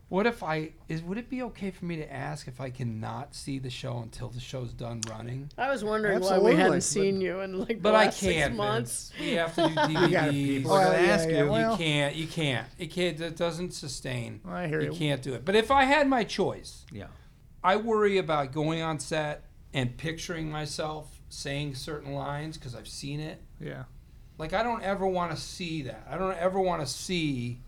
what 0.09 0.27
if 0.27 0.43
I 0.43 0.71
is? 0.89 1.03
Would 1.03 1.19
it 1.19 1.29
be 1.29 1.43
okay 1.45 1.71
for 1.71 1.87
me 1.87 1.97
to 1.97 2.13
ask 2.13 2.47
if 2.47 2.61
I 2.61 2.71
cannot 2.71 3.35
see 3.35 3.59
the 3.59 3.71
show 3.71 3.99
until 3.99 4.29
the 4.29 4.39
show's 4.39 4.73
done 4.73 5.01
running? 5.11 5.51
I 5.59 5.71
was 5.71 5.83
wondering 5.83 6.21
why 6.21 6.39
we 6.39 6.55
hadn't 6.55 6.73
but- 6.73 6.83
seen 6.83 7.21
you 7.21 7.41
in 7.41 7.59
like 7.59 7.69
the 7.69 7.75
But 7.87 7.95
I 7.95 8.05
last 8.07 8.19
six 8.21 8.33
can't. 8.35 8.57
months. 8.57 9.11
Vince. 9.19 9.21
We 9.31 9.33
have 9.37 9.55
to 9.57 9.69
do 9.69 9.75
gotta- 10.11 10.33
DVDs. 10.33 10.57
people 10.59 10.73
are 10.73 10.85
gonna 10.85 10.99
Well, 10.99 11.11
ask 11.11 11.29
you. 11.29 11.47
well- 11.51 11.71
you 11.73 11.77
can't. 11.79 12.15
You 12.15 12.27
can't. 12.27 12.67
It 12.79 12.87
can't. 12.93 13.21
It 13.21 13.37
doesn't 13.37 13.73
sustain. 13.75 14.41
I 14.47 14.67
hear 14.69 14.81
You 14.81 14.93
you. 14.93 14.99
can't 14.99 15.23
do 15.23 15.35
it. 15.35 15.45
But 15.45 15.57
if 15.57 15.71
I 15.71 15.85
had 15.85 16.07
my 16.09 16.23
choice, 16.25 16.85
Yeah. 16.93 17.07
I 17.63 17.77
worry 17.77 18.19
about 18.19 18.53
going 18.53 18.83
on 18.83 18.99
set 19.01 19.45
and 19.73 19.97
picturing 19.97 20.51
myself 20.51 21.21
saying 21.29 21.75
certain 21.75 22.13
lines 22.13 22.57
because 22.57 22.75
I've 22.77 22.87
seen 22.89 23.19
it. 23.21 23.41
Yeah. 23.59 23.85
Like 24.39 24.53
I 24.53 24.63
don't 24.63 24.83
ever 24.83 25.07
want 25.07 25.31
to 25.31 25.37
see 25.37 25.83
that. 25.83 26.07
I 26.11 26.19
don't 26.19 26.37
ever 26.37 26.61
want 26.61 26.83
to 26.83 26.87
see 26.87 27.61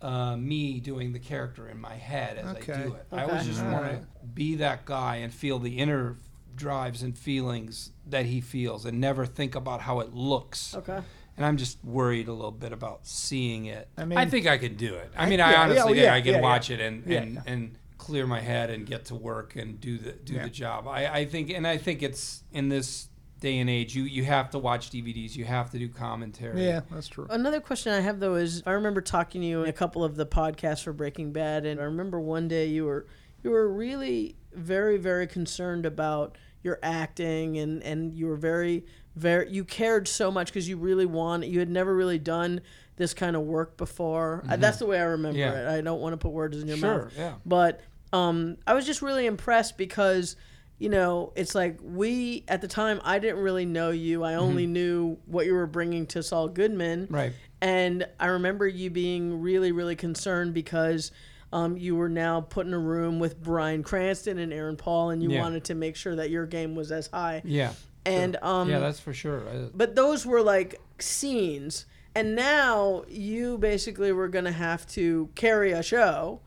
uh, 0.00 0.36
me 0.36 0.80
doing 0.80 1.12
the 1.12 1.18
character 1.18 1.68
in 1.68 1.80
my 1.80 1.94
head 1.94 2.38
as 2.38 2.46
I 2.46 2.60
do 2.60 2.94
it. 2.94 3.06
I 3.12 3.24
always 3.24 3.46
just 3.46 3.62
want 3.64 3.84
to 3.86 4.06
be 4.34 4.56
that 4.56 4.84
guy 4.84 5.16
and 5.16 5.32
feel 5.32 5.58
the 5.58 5.78
inner 5.78 6.16
drives 6.54 7.02
and 7.02 7.16
feelings 7.16 7.92
that 8.06 8.26
he 8.26 8.40
feels, 8.40 8.86
and 8.86 9.00
never 9.00 9.26
think 9.26 9.54
about 9.54 9.82
how 9.82 10.00
it 10.00 10.14
looks. 10.14 10.74
Okay. 10.74 11.00
And 11.36 11.44
I'm 11.44 11.58
just 11.58 11.84
worried 11.84 12.28
a 12.28 12.32
little 12.32 12.50
bit 12.50 12.72
about 12.72 13.06
seeing 13.06 13.66
it. 13.66 13.88
I 13.98 14.06
mean, 14.06 14.18
I, 14.18 14.24
think 14.24 14.46
I 14.46 14.56
could 14.56 14.78
do 14.78 14.94
it. 14.94 15.12
I 15.14 15.28
mean, 15.28 15.38
I 15.38 15.50
yeah, 15.50 15.52
yeah, 15.52 15.62
honestly 15.62 15.82
oh, 15.82 15.86
think 15.88 15.98
yeah, 15.98 16.14
I 16.14 16.20
can 16.22 16.34
yeah, 16.34 16.40
watch 16.40 16.70
yeah. 16.70 16.76
it 16.76 16.80
and, 16.80 17.06
and, 17.06 17.34
yeah. 17.34 17.42
and 17.46 17.78
clear 17.98 18.26
my 18.26 18.40
head 18.40 18.70
and 18.70 18.86
get 18.86 19.06
to 19.06 19.14
work 19.14 19.54
and 19.56 19.78
do 19.78 19.98
the 19.98 20.12
do 20.12 20.34
Yeah. 20.34 20.44
the 20.44 20.50
job. 20.50 20.88
I, 20.88 21.06
I 21.12 21.24
think, 21.26 21.50
and 21.50 21.66
I 21.66 21.76
think 21.76 22.02
it's 22.02 22.42
in 22.52 22.70
this 22.70 23.08
day 23.40 23.58
and 23.58 23.68
age, 23.68 23.94
you 23.94 24.04
you 24.04 24.24
have 24.24 24.50
to 24.50 24.58
watch 24.58 24.90
DVDs. 24.90 25.36
You 25.36 25.44
have 25.44 25.70
to 25.70 25.78
do 25.78 25.88
commentary. 25.88 26.64
Yeah, 26.64 26.80
that's 26.90 27.08
true. 27.08 27.26
Another 27.30 27.60
question 27.60 27.92
I 27.92 28.00
have 28.00 28.20
though 28.20 28.34
is 28.36 28.62
I 28.66 28.72
remember 28.72 29.00
talking 29.00 29.40
to 29.42 29.46
you 29.46 29.62
in 29.62 29.68
a 29.68 29.72
couple 29.72 30.02
of 30.04 30.16
the 30.16 30.26
podcasts 30.26 30.82
for 30.82 30.92
Breaking 30.92 31.32
Bad, 31.32 31.66
and 31.66 31.80
I 31.80 31.84
remember 31.84 32.20
one 32.20 32.48
day 32.48 32.66
you 32.66 32.84
were 32.84 33.06
you 33.42 33.50
were 33.50 33.68
really 33.68 34.36
very 34.52 34.96
very 34.96 35.26
concerned 35.26 35.84
about 35.86 36.36
your 36.62 36.78
acting, 36.82 37.58
and 37.58 37.82
and 37.82 38.14
you 38.14 38.26
were 38.26 38.36
very 38.36 38.84
very 39.14 39.50
you 39.50 39.64
cared 39.64 40.08
so 40.08 40.30
much 40.30 40.48
because 40.48 40.68
you 40.68 40.76
really 40.76 41.06
want 41.06 41.46
you 41.46 41.58
had 41.58 41.68
never 41.70 41.94
really 41.94 42.18
done 42.18 42.60
this 42.96 43.12
kind 43.12 43.36
of 43.36 43.42
work 43.42 43.76
before. 43.76 44.42
Uh, 44.48 44.56
That's 44.56 44.78
the 44.78 44.86
way 44.86 44.98
I 44.98 45.04
remember 45.04 45.38
Yeah. 45.38 45.74
it. 45.74 45.78
I 45.78 45.80
don't 45.82 46.00
want 46.00 46.14
to 46.14 46.16
put 46.16 46.32
words 46.32 46.58
in 46.60 46.66
your 46.66 46.78
Sure, 46.78 47.02
mouth. 47.04 47.12
yeah. 47.16 47.34
But 47.44 47.82
um, 48.14 48.56
I 48.66 48.72
was 48.72 48.86
just 48.86 49.02
really 49.02 49.26
impressed 49.26 49.76
because, 49.76 50.36
you 50.78 50.88
know, 50.88 51.32
it's 51.36 51.54
like 51.54 51.78
we 51.82 52.44
at 52.48 52.60
the 52.60 52.68
time 52.68 53.00
I 53.04 53.18
didn't 53.18 53.40
really 53.40 53.64
know 53.64 53.90
you. 53.90 54.22
I 54.24 54.34
only 54.34 54.66
knew 54.66 55.16
what 55.26 55.46
you 55.46 55.54
were 55.54 55.66
bringing 55.66 56.06
to 56.08 56.22
Saul 56.22 56.48
Goodman. 56.48 57.04
Mm-hmm. 57.06 57.14
Right. 57.14 57.32
And 57.62 58.06
I 58.20 58.26
remember 58.26 58.66
you 58.68 58.90
being 58.90 59.40
really, 59.40 59.72
really 59.72 59.96
concerned 59.96 60.52
because 60.52 61.12
um, 61.52 61.76
you 61.78 61.96
were 61.96 62.08
now 62.10 62.42
put 62.42 62.66
in 62.66 62.74
a 62.74 62.78
room 62.78 63.18
with 63.18 63.40
Bryan 63.42 63.82
Cranston 63.82 64.38
and 64.38 64.52
Aaron 64.52 64.76
Paul, 64.76 65.10
and 65.10 65.22
you 65.22 65.30
Yeah. 65.30 65.40
wanted 65.40 65.64
to 65.64 65.74
make 65.74 65.96
sure 65.96 66.16
that 66.16 66.28
your 66.28 66.44
game 66.44 66.74
was 66.74 66.92
as 66.92 67.06
high. 67.06 67.40
Yeah. 67.44 67.72
And 68.04 68.36
um, 68.42 68.68
yeah, 68.68 68.78
that's 68.78 69.00
for 69.00 69.14
sure. 69.14 69.42
But 69.74 69.94
those 69.96 70.26
were 70.26 70.42
like 70.42 70.80
scenes, 70.98 71.86
and 72.14 72.36
now 72.36 73.04
you 73.08 73.58
basically 73.58 74.12
were 74.12 74.28
going 74.28 74.44
to 74.44 74.52
have 74.52 74.86
to 74.88 75.28
carry 75.34 75.72
a 75.72 75.82
show, 75.82 76.40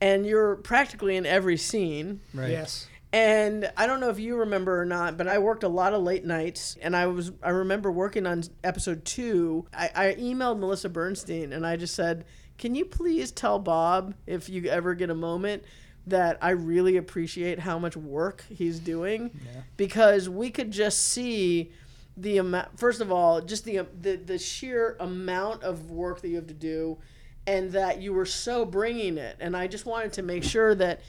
and 0.00 0.24
you're 0.24 0.56
practically 0.56 1.16
in 1.16 1.26
every 1.26 1.58
scene. 1.58 2.20
right. 2.32 2.50
Yes. 2.50 2.86
And 3.12 3.70
I 3.76 3.86
don't 3.88 3.98
know 3.98 4.10
if 4.10 4.20
you 4.20 4.36
remember 4.36 4.80
or 4.80 4.84
not, 4.84 5.16
but 5.16 5.26
I 5.26 5.38
worked 5.38 5.64
a 5.64 5.68
lot 5.68 5.94
of 5.94 6.02
late 6.02 6.24
nights, 6.24 6.76
and 6.80 6.94
I 6.94 7.06
was 7.06 7.32
I 7.42 7.50
remember 7.50 7.90
working 7.90 8.24
on 8.24 8.44
episode 8.62 9.04
two. 9.04 9.66
I, 9.74 9.90
I 9.94 10.14
emailed 10.14 10.58
Melissa 10.60 10.88
Bernstein, 10.88 11.52
and 11.52 11.66
I 11.66 11.76
just 11.76 11.94
said, 11.96 12.24
"Can 12.56 12.76
you 12.76 12.84
please 12.84 13.32
tell 13.32 13.58
Bob 13.58 14.14
if 14.26 14.48
you 14.48 14.66
ever 14.66 14.94
get 14.94 15.10
a 15.10 15.14
moment?" 15.14 15.64
That 16.06 16.38
I 16.40 16.50
really 16.50 16.96
appreciate 16.96 17.58
how 17.58 17.78
much 17.78 17.96
work 17.96 18.44
he's 18.48 18.78
doing 18.78 19.30
because 19.76 20.28
we 20.28 20.50
could 20.50 20.70
just 20.70 21.02
see 21.08 21.72
the 22.16 22.38
amount. 22.38 22.78
First 22.78 23.00
of 23.00 23.10
all, 23.10 23.40
just 23.40 23.64
the 23.64 23.86
the 24.00 24.16
the 24.16 24.38
sheer 24.38 24.96
amount 25.00 25.64
of 25.64 25.90
work 25.90 26.20
that 26.20 26.28
you 26.28 26.36
have 26.36 26.46
to 26.46 26.54
do, 26.54 26.98
and 27.46 27.72
that 27.72 28.00
you 28.00 28.12
were 28.12 28.24
so 28.24 28.64
bringing 28.64 29.18
it. 29.18 29.36
And 29.40 29.56
I 29.56 29.66
just 29.66 29.84
wanted 29.84 30.12
to 30.14 30.22
make 30.22 30.44
sure 30.44 30.74
that 30.76 31.00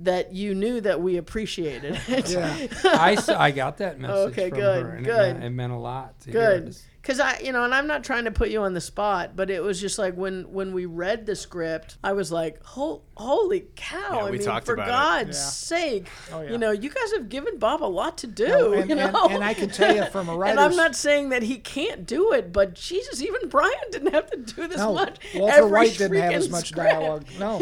that 0.00 0.32
you 0.32 0.54
knew 0.54 0.80
that 0.80 1.00
we 1.00 1.16
appreciated 1.16 2.00
it. 2.08 2.30
Yeah. 2.30 2.66
I, 2.84 3.16
I 3.36 3.50
got 3.50 3.78
that 3.78 3.98
message 3.98 4.32
Okay, 4.32 4.48
from 4.50 4.58
good, 4.58 4.82
her, 4.84 4.90
and 4.92 5.04
good. 5.04 5.30
It, 5.30 5.32
meant, 5.34 5.44
it 5.44 5.50
meant 5.50 5.72
a 5.72 5.78
lot. 5.78 6.14
Good. 6.30 6.76
This. 7.02 7.16
Because 7.16 7.20
I, 7.20 7.38
you 7.40 7.52
know, 7.52 7.64
and 7.64 7.74
I'm 7.74 7.86
not 7.86 8.04
trying 8.04 8.24
to 8.24 8.30
put 8.30 8.50
you 8.50 8.62
on 8.62 8.74
the 8.74 8.80
spot, 8.80 9.36
but 9.36 9.50
it 9.50 9.62
was 9.62 9.80
just 9.80 9.98
like 9.98 10.14
when 10.14 10.52
when 10.52 10.72
we 10.74 10.84
read 10.86 11.26
the 11.26 11.36
script, 11.36 11.96
I 12.04 12.12
was 12.12 12.30
like, 12.32 12.62
"Hol- 12.64 13.04
"Holy 13.16 13.66
cow!" 13.76 13.96
Yeah, 14.20 14.24
I 14.24 14.30
mean, 14.30 14.40
for 14.42 14.74
about 14.74 14.86
it. 14.88 14.90
God's 14.90 15.38
Yeah. 15.38 15.42
sake, 15.44 16.08
Oh, 16.32 16.40
yeah. 16.42 16.50
you 16.50 16.58
know, 16.58 16.70
you 16.72 16.90
guys 16.90 17.12
have 17.14 17.28
given 17.28 17.58
Bob 17.58 17.82
a 17.82 17.86
lot 17.86 18.18
to 18.18 18.26
do. 18.26 18.48
No, 18.48 18.72
and, 18.72 18.90
you 18.90 18.96
know, 18.96 19.28
and 19.30 19.42
I 19.44 19.54
can 19.54 19.70
tell 19.70 19.94
you 19.94 20.04
from 20.06 20.28
a 20.28 20.32
And 20.32 20.40
writer's 20.40 20.58
I'm 20.64 20.76
not 20.76 20.94
saying 20.96 21.28
that 21.30 21.42
he 21.42 21.56
can't 21.58 22.04
do 22.06 22.32
it, 22.32 22.52
but 22.52 22.74
Jesus, 22.74 23.22
even 23.22 23.48
Brian 23.48 23.72
didn't 23.90 24.12
have 24.12 24.30
to 24.30 24.36
do 24.36 24.66
this 24.66 24.78
No, 24.78 24.92
much. 24.94 25.18
Walter 25.34 25.54
every 25.54 25.70
White 25.70 25.96
didn't 25.98 26.20
have 26.20 26.32
as 26.32 26.50
much 26.50 26.68
script. 26.68 26.90
dialogue. 26.90 27.24
No, 27.38 27.58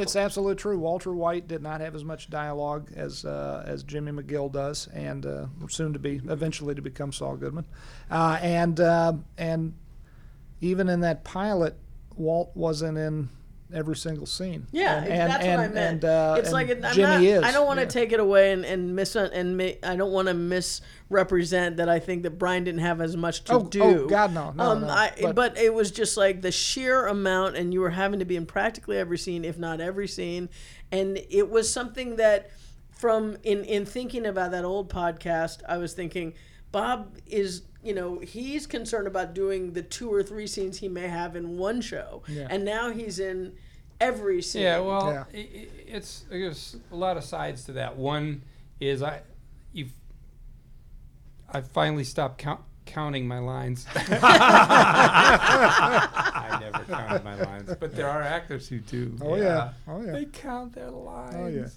it's 0.00 0.16
absolutely 0.16 0.56
true. 0.56 0.78
Walter 0.78 1.12
White 1.12 1.46
did 1.46 1.62
not 1.62 1.80
have 1.80 1.94
as 1.94 2.04
much 2.04 2.30
dialogue 2.30 2.90
as 2.96 3.24
uh, 3.24 3.62
as 3.66 3.82
Jimmy 3.82 4.10
McGill 4.12 4.50
does, 4.50 4.88
and 4.88 5.26
uh, 5.26 5.46
soon 5.68 5.92
to 5.92 5.98
be 5.98 6.20
eventually 6.28 6.74
to 6.74 6.82
become 6.82 7.12
Saul 7.12 7.36
Goodman. 7.36 7.66
Uh, 8.10 8.38
and 8.40 8.69
uh, 8.78 9.14
and 9.38 9.74
even 10.60 10.88
in 10.88 11.00
that 11.00 11.24
pilot, 11.24 11.76
Walt 12.16 12.50
wasn't 12.54 12.98
in 12.98 13.30
every 13.72 13.96
single 13.96 14.26
scene. 14.26 14.66
Yeah, 14.72 14.98
and, 14.98 15.06
and, 15.06 15.30
that's 15.30 15.44
and, 15.44 15.60
what 15.60 15.70
I 15.70 15.72
meant. 15.72 15.76
And, 15.76 16.04
uh, 16.04 16.34
it's 16.38 16.48
and 16.48 16.52
like 16.52 16.84
I'm 16.84 16.94
Jimmy 16.94 17.12
not, 17.12 17.22
is. 17.22 17.42
I 17.42 17.52
don't 17.52 17.66
want 17.66 17.78
to 17.78 17.84
yeah. 17.84 17.90
take 17.90 18.12
it 18.12 18.20
away 18.20 18.52
and 18.52 18.64
and 18.64 18.94
mis 18.94 19.14
and 19.16 19.62
I 19.82 19.96
don't 19.96 20.12
want 20.12 20.28
to 20.28 20.34
misrepresent 20.34 21.76
that 21.78 21.88
I 21.88 21.98
think 21.98 22.24
that 22.24 22.32
Brian 22.32 22.64
didn't 22.64 22.80
have 22.80 23.00
as 23.00 23.16
much 23.16 23.44
to 23.44 23.54
Oh, 23.54 23.62
do. 23.62 23.82
oh, 23.82 24.06
God, 24.06 24.34
no, 24.34 24.52
no, 24.52 24.64
um, 24.64 24.80
no, 24.82 24.88
I, 24.88 25.12
but, 25.20 25.34
but- 25.34 25.58
it 25.58 25.72
was 25.72 25.90
just 25.90 26.16
like 26.16 26.42
the 26.42 26.52
sheer 26.52 27.06
amount, 27.06 27.56
and 27.56 27.72
you 27.72 27.80
were 27.80 27.90
having 27.90 28.18
to 28.18 28.24
be 28.24 28.36
in 28.36 28.46
practically 28.46 28.98
every 28.98 29.18
scene, 29.18 29.44
if 29.44 29.58
not 29.58 29.80
every 29.80 30.08
scene, 30.08 30.48
and 30.92 31.18
it 31.30 31.48
was 31.48 31.72
something 31.72 32.16
that, 32.16 32.50
from 32.90 33.36
in 33.42 33.64
in 33.64 33.86
thinking 33.86 34.26
about 34.26 34.50
that 34.50 34.64
old 34.64 34.90
podcast, 34.90 35.62
I 35.68 35.78
was 35.78 35.94
thinking, 35.94 36.34
Bob 36.72 37.16
is. 37.26 37.62
You 37.82 37.94
know, 37.94 38.18
he's 38.18 38.66
concerned 38.66 39.06
about 39.06 39.32
doing 39.34 39.72
the 39.72 39.82
two 39.82 40.12
or 40.12 40.22
three 40.22 40.46
scenes 40.46 40.78
he 40.78 40.88
may 40.88 41.08
have 41.08 41.34
in 41.36 41.56
one 41.56 41.80
show, 41.80 42.22
Yeah. 42.28 42.46
and 42.50 42.64
now 42.64 42.90
he's 42.90 43.18
in 43.18 43.54
every 44.00 44.42
scene. 44.42 44.62
Yeah, 44.62 44.80
well, 44.80 45.10
Yeah. 45.12 45.24
i 45.32 45.36
i 45.38 45.66
it's 45.86 46.24
there's 46.30 46.76
a 46.92 46.96
lot 46.96 47.16
of 47.16 47.24
sides 47.24 47.64
to 47.64 47.72
that. 47.72 47.96
One 47.96 48.42
is 48.80 49.02
I, 49.02 49.22
you've, 49.72 49.92
I 51.48 51.60
finally 51.62 52.04
stopped 52.04 52.38
count, 52.38 52.60
counting 52.86 53.26
my 53.26 53.38
lines. 53.38 53.86
I 55.22 56.58
never 56.60 56.84
counted 56.84 57.24
my 57.24 57.34
lines, 57.36 57.74
but 57.80 57.94
there 57.96 58.08
are 58.08 58.22
actors 58.22 58.68
who 58.68 58.78
do. 58.80 59.16
Oh 59.20 59.36
yeah. 59.36 59.72
Oh 59.88 60.02
yeah. 60.02 60.12
They 60.12 60.24
count 60.26 60.74
their 60.74 60.90
lines. 60.90 61.34
Oh, 61.36 61.46
yeah. 61.46 61.68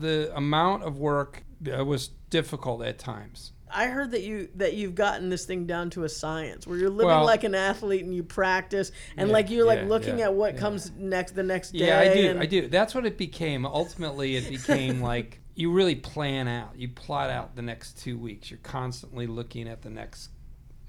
The 0.00 0.32
amount 0.36 0.84
of 0.84 0.98
work 0.98 1.42
uh, 1.70 1.84
was 1.84 2.08
difficult 2.30 2.82
at 2.82 2.98
times. 2.98 3.51
I 3.74 3.86
heard 3.86 4.10
that 4.12 4.22
you 4.22 4.48
that 4.56 4.74
you've 4.74 4.94
gotten 4.94 5.28
this 5.30 5.44
thing 5.46 5.66
down 5.66 5.90
to 5.90 6.04
a 6.04 6.08
science 6.08 6.66
where 6.66 6.76
you're 6.78 6.90
living 6.90 7.06
Well- 7.06 7.24
like 7.24 7.44
an 7.44 7.54
athlete 7.54 8.04
and 8.04 8.14
you 8.14 8.22
practice 8.22 8.92
and 9.16 9.28
Yeah, 9.28 9.32
like 9.32 9.50
you're 9.50 9.66
like 9.66 9.80
yeah, 9.80 9.88
looking 9.88 10.18
yeah, 10.18 10.24
at 10.26 10.34
what 10.34 10.54
yeah. 10.54 10.60
comes 10.60 10.90
next 10.96 11.34
the 11.34 11.42
next 11.42 11.72
day. 11.72 11.86
Yeah, 11.86 12.00
I 12.00 12.14
do. 12.14 12.30
and- 12.30 12.40
I 12.40 12.46
do. 12.46 12.68
That's 12.68 12.94
what 12.94 13.06
it 13.06 13.16
became. 13.18 13.64
Ultimately, 13.66 14.36
it 14.36 14.48
became 14.48 15.00
like 15.12 15.40
you 15.54 15.70
really 15.72 15.94
plan 15.96 16.48
out. 16.48 16.70
You 16.76 16.88
plot 16.88 17.30
out 17.30 17.56
the 17.56 17.62
next 17.62 17.98
two 17.98 18.18
weeks. 18.18 18.50
You're 18.50 18.60
constantly 18.62 19.26
looking 19.26 19.68
at 19.68 19.82
the 19.82 19.90
next 19.90 20.30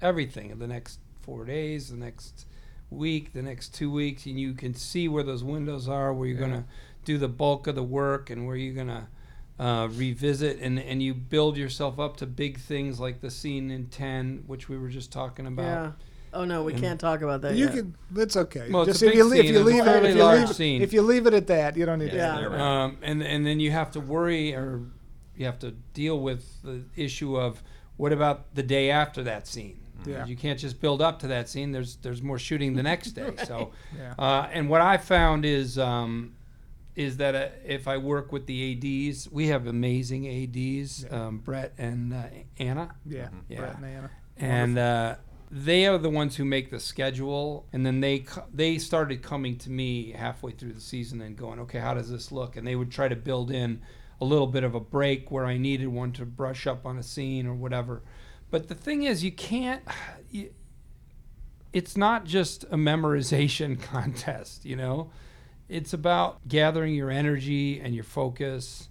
everything, 0.00 0.56
the 0.58 0.66
next 0.66 0.98
four 1.22 1.44
days, 1.44 1.90
the 1.90 1.96
next 1.96 2.46
week, 2.90 3.32
the 3.32 3.42
next 3.42 3.74
two 3.74 3.90
weeks, 3.90 4.26
and 4.26 4.38
you 4.38 4.54
can 4.54 4.74
see 4.74 5.08
where 5.08 5.22
those 5.22 5.42
windows 5.42 5.88
are, 5.88 6.12
where 6.12 6.28
you're 6.28 6.38
gonna 6.38 6.64
do 7.04 7.18
the 7.18 7.28
bulk 7.28 7.66
of 7.66 7.74
the 7.74 7.82
work, 7.82 8.30
and 8.30 8.46
where 8.46 8.56
you're 8.56 8.74
gonna 8.74 9.08
uh, 9.58 9.88
revisit, 9.92 10.58
and 10.60 10.78
and 10.78 11.02
you 11.02 11.14
build 11.14 11.56
yourself 11.56 11.98
up 12.00 12.16
to 12.18 12.26
big 12.26 12.58
things 12.58 12.98
like 12.98 13.20
the 13.20 13.30
scene 13.30 13.70
in 13.70 13.86
ten, 13.86 14.42
which 14.46 14.68
we 14.68 14.76
were 14.78 14.88
just 14.88 15.12
talking 15.12 15.46
about. 15.46 15.62
Yeah. 15.62 15.92
Oh 16.32 16.44
no, 16.44 16.64
we 16.64 16.72
And- 16.72 16.82
can't 16.82 16.98
talk 17.00 17.22
about 17.22 17.42
that 17.42 17.54
You 17.54 17.66
yet. 17.66 17.74
can. 17.74 17.94
It's 18.16 18.36
okay. 18.36 18.68
Well, 18.68 18.82
it's 18.82 18.98
Just 18.98 19.02
a 19.02 19.06
if 19.06 19.12
big 19.12 19.18
you, 19.18 19.24
leave- 19.24 19.40
if 19.40 19.46
scene. 19.46 19.54
you 19.54 19.60
It's 19.60 19.68
a 19.68 19.72
leave 19.72 19.86
it, 19.86 20.04
if 20.10 20.16
you 20.16 20.22
large 20.22 20.38
leave, 20.40 20.48
scene. 20.56 20.82
if 20.82 20.92
you 20.92 21.02
leave 21.02 21.26
it 21.28 21.34
at 21.34 21.46
that, 21.46 21.76
you 21.76 21.86
don't 21.86 22.00
need 22.00 22.12
Yeah. 22.12 22.34
to. 22.34 22.40
You're 22.40 22.50
right. 22.50 22.60
Um, 22.84 22.98
and 23.02 23.22
and 23.22 23.46
then 23.46 23.60
you 23.60 23.70
have 23.70 23.92
to 23.92 24.00
worry 24.00 24.52
or 24.54 24.80
you 25.36 25.46
have 25.46 25.60
to 25.60 25.70
deal 25.92 26.18
with 26.18 26.44
the 26.62 26.82
issue 26.96 27.36
of 27.36 27.62
what 27.96 28.12
about 28.12 28.52
the 28.56 28.62
day 28.64 28.90
after 28.90 29.22
that 29.22 29.46
scene? 29.46 29.78
Yeah. 30.04 30.26
You 30.26 30.36
can't 30.36 30.58
just 30.58 30.80
build 30.80 31.00
up 31.00 31.20
to 31.20 31.28
that 31.28 31.48
scene. 31.48 31.70
There's 31.70 31.96
there's 32.02 32.20
more 32.20 32.38
shooting 32.40 32.74
the 32.74 32.82
next 32.82 33.12
day. 33.12 33.30
So, 33.46 33.70
Yeah. 33.96 34.14
uh, 34.18 34.48
and 34.52 34.68
what 34.68 34.80
I 34.80 34.96
found 34.96 35.44
is 35.44 35.78
um, 35.78 36.33
is 36.96 37.16
that 37.16 37.34
uh, 37.34 37.48
if 37.66 37.88
I 37.88 37.96
work 37.98 38.30
with 38.32 38.46
the 38.46 39.08
ads, 39.08 39.28
we 39.30 39.48
have 39.48 39.66
amazing 39.66 40.28
ads, 40.28 41.04
um, 41.10 41.38
Brett 41.38 41.72
and 41.78 42.12
uh, 42.14 42.22
Anna 42.58 42.94
Yeah. 43.04 43.28
Yeah. 43.48 43.58
Brett 43.58 43.76
and 43.76 43.84
Anna. 43.84 44.10
and 44.36 44.78
uh, 44.78 45.16
they 45.50 45.86
are 45.86 45.98
the 45.98 46.10
ones 46.10 46.36
who 46.36 46.44
make 46.44 46.70
the 46.70 46.80
schedule 46.80 47.66
and 47.72 47.84
then 47.84 48.00
they 48.00 48.20
co- 48.20 48.44
they 48.52 48.78
started 48.78 49.22
coming 49.22 49.56
to 49.58 49.70
me 49.70 50.12
halfway 50.12 50.52
through 50.52 50.72
the 50.72 50.80
season 50.80 51.20
and 51.20 51.36
going 51.36 51.60
okay 51.60 51.78
how 51.78 51.94
does 51.94 52.10
this 52.10 52.32
look 52.32 52.56
and 52.56 52.66
they 52.66 52.74
would 52.74 52.90
try 52.90 53.06
to 53.06 53.14
build 53.14 53.50
in 53.52 53.80
a 54.20 54.24
little 54.24 54.46
bit 54.48 54.64
of 54.64 54.74
a 54.74 54.80
break 54.80 55.30
where 55.30 55.44
i 55.46 55.56
needed 55.56 55.86
one 55.86 56.10
to 56.10 56.24
brush 56.24 56.66
up 56.66 56.84
on 56.84 56.98
a 56.98 57.02
scene 57.04 57.46
or 57.46 57.54
whatever 57.54 58.02
but 58.50 58.66
the 58.68 58.74
thing 58.74 59.02
is 59.04 59.22
you 59.22 59.30
can't 59.30 59.82
you, 60.30 60.50
it's 61.72 61.96
not 61.96 62.24
just 62.24 62.64
a 62.64 62.76
memorization 62.76 63.80
contest 63.92 64.64
you 64.64 64.74
know 64.74 65.10
it's 65.68 65.92
about 65.92 66.46
gathering 66.48 66.94
your 66.94 67.10
energy 67.10 67.80
and 67.80 67.94
your 67.94 68.04
focus 68.04 68.88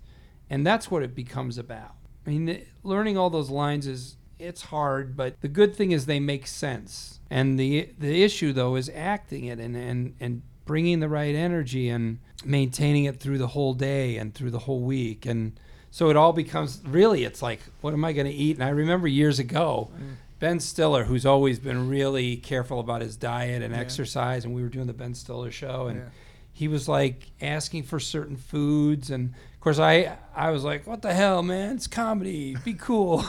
and 0.50 0.66
that's 0.68 0.92
what 0.92 1.02
it 1.04 1.16
becomes 1.16 1.58
about. 1.58 1.96
I 2.26 2.32
mean 2.32 2.66
learning 2.84 3.18
all 3.18 3.30
those 3.30 3.50
lines 3.50 3.88
is 3.88 4.18
it's 4.40 4.64
hard 4.64 5.16
but 5.16 5.40
the 5.42 5.48
good 5.48 5.76
thing 5.76 5.92
is 5.92 6.06
they 6.06 6.20
make 6.20 6.48
sense. 6.48 7.20
And 7.30 7.60
the 7.60 7.90
the 7.98 8.24
issue 8.24 8.54
though 8.54 8.76
is 8.76 8.90
acting 8.94 9.46
it 9.46 9.60
and 9.60 9.76
and 9.76 10.16
and 10.20 10.42
bringing 10.66 11.00
the 11.00 11.10
right 11.10 11.36
energy 11.36 11.90
and 11.90 12.20
maintaining 12.46 13.06
it 13.06 13.20
through 13.20 13.38
the 13.38 13.48
whole 13.48 13.74
day 13.74 14.18
and 14.18 14.34
through 14.34 14.52
the 14.52 14.60
whole 14.60 14.82
week. 14.82 15.26
And 15.26 15.60
so 15.92 16.10
it 16.10 16.18
all 16.18 16.34
becomes 16.34 16.82
really 16.86 17.24
it's 17.24 17.42
like 17.44 17.60
what 17.82 17.94
am 17.94 18.04
i 18.04 18.14
going 18.14 18.26
to 18.26 18.34
eat? 18.34 18.58
And 18.58 18.64
i 18.66 18.70
remember 18.70 19.08
years 19.08 19.38
ago 19.38 19.92
mm. 19.96 20.16
ben 20.40 20.60
stiller 20.60 21.04
who's 21.04 21.24
always 21.26 21.60
been 21.60 21.88
really 21.88 22.36
careful 22.36 22.80
about 22.80 23.02
his 23.02 23.16
diet 23.16 23.62
and 23.62 23.74
Yeah. 23.76 23.80
exercise 23.80 24.44
and 24.44 24.56
we 24.56 24.64
were 24.64 24.70
doing 24.70 24.88
the 24.88 24.94
ben 24.94 25.14
stiller 25.14 25.52
show 25.52 25.88
and 25.88 26.00
Yeah. 26.00 26.06
He 26.54 26.68
was 26.68 26.88
like 26.88 27.32
asking 27.42 27.84
for 27.84 28.00
certain 28.00 28.38
foods 28.38 29.10
and 29.10 29.34
of 29.54 29.60
course 29.60 29.80
i 29.80 30.16
i 30.36 30.52
was 30.52 30.64
like 30.64 30.86
what 30.86 31.02
the 31.02 31.14
hell 31.14 31.42
man? 31.44 31.76
It's 31.76 31.88
comedy. 31.88 32.56
Be 32.64 32.74
cool. 32.74 33.20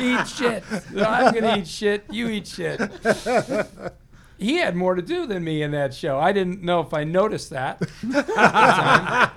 Eat 0.00 0.26
shit. 0.26 0.64
I'm 0.96 1.34
gonna 1.34 1.58
eat 1.58 1.66
shit. 1.66 2.04
You 2.10 2.28
eat 2.28 2.46
shit. 2.46 2.80
He 4.38 4.56
had 4.56 4.74
more 4.74 4.96
to 4.96 5.02
do 5.02 5.26
than 5.26 5.44
me 5.44 5.62
in 5.62 5.70
that 5.70 5.94
show. 5.94 6.18
I 6.18 6.32
didn't 6.32 6.62
know 6.62 6.80
if 6.80 6.92
i 6.92 7.04
noticed 7.04 7.50
that. 7.50 7.80
At 7.82 7.88
the 8.02 8.22
time. 8.22 9.30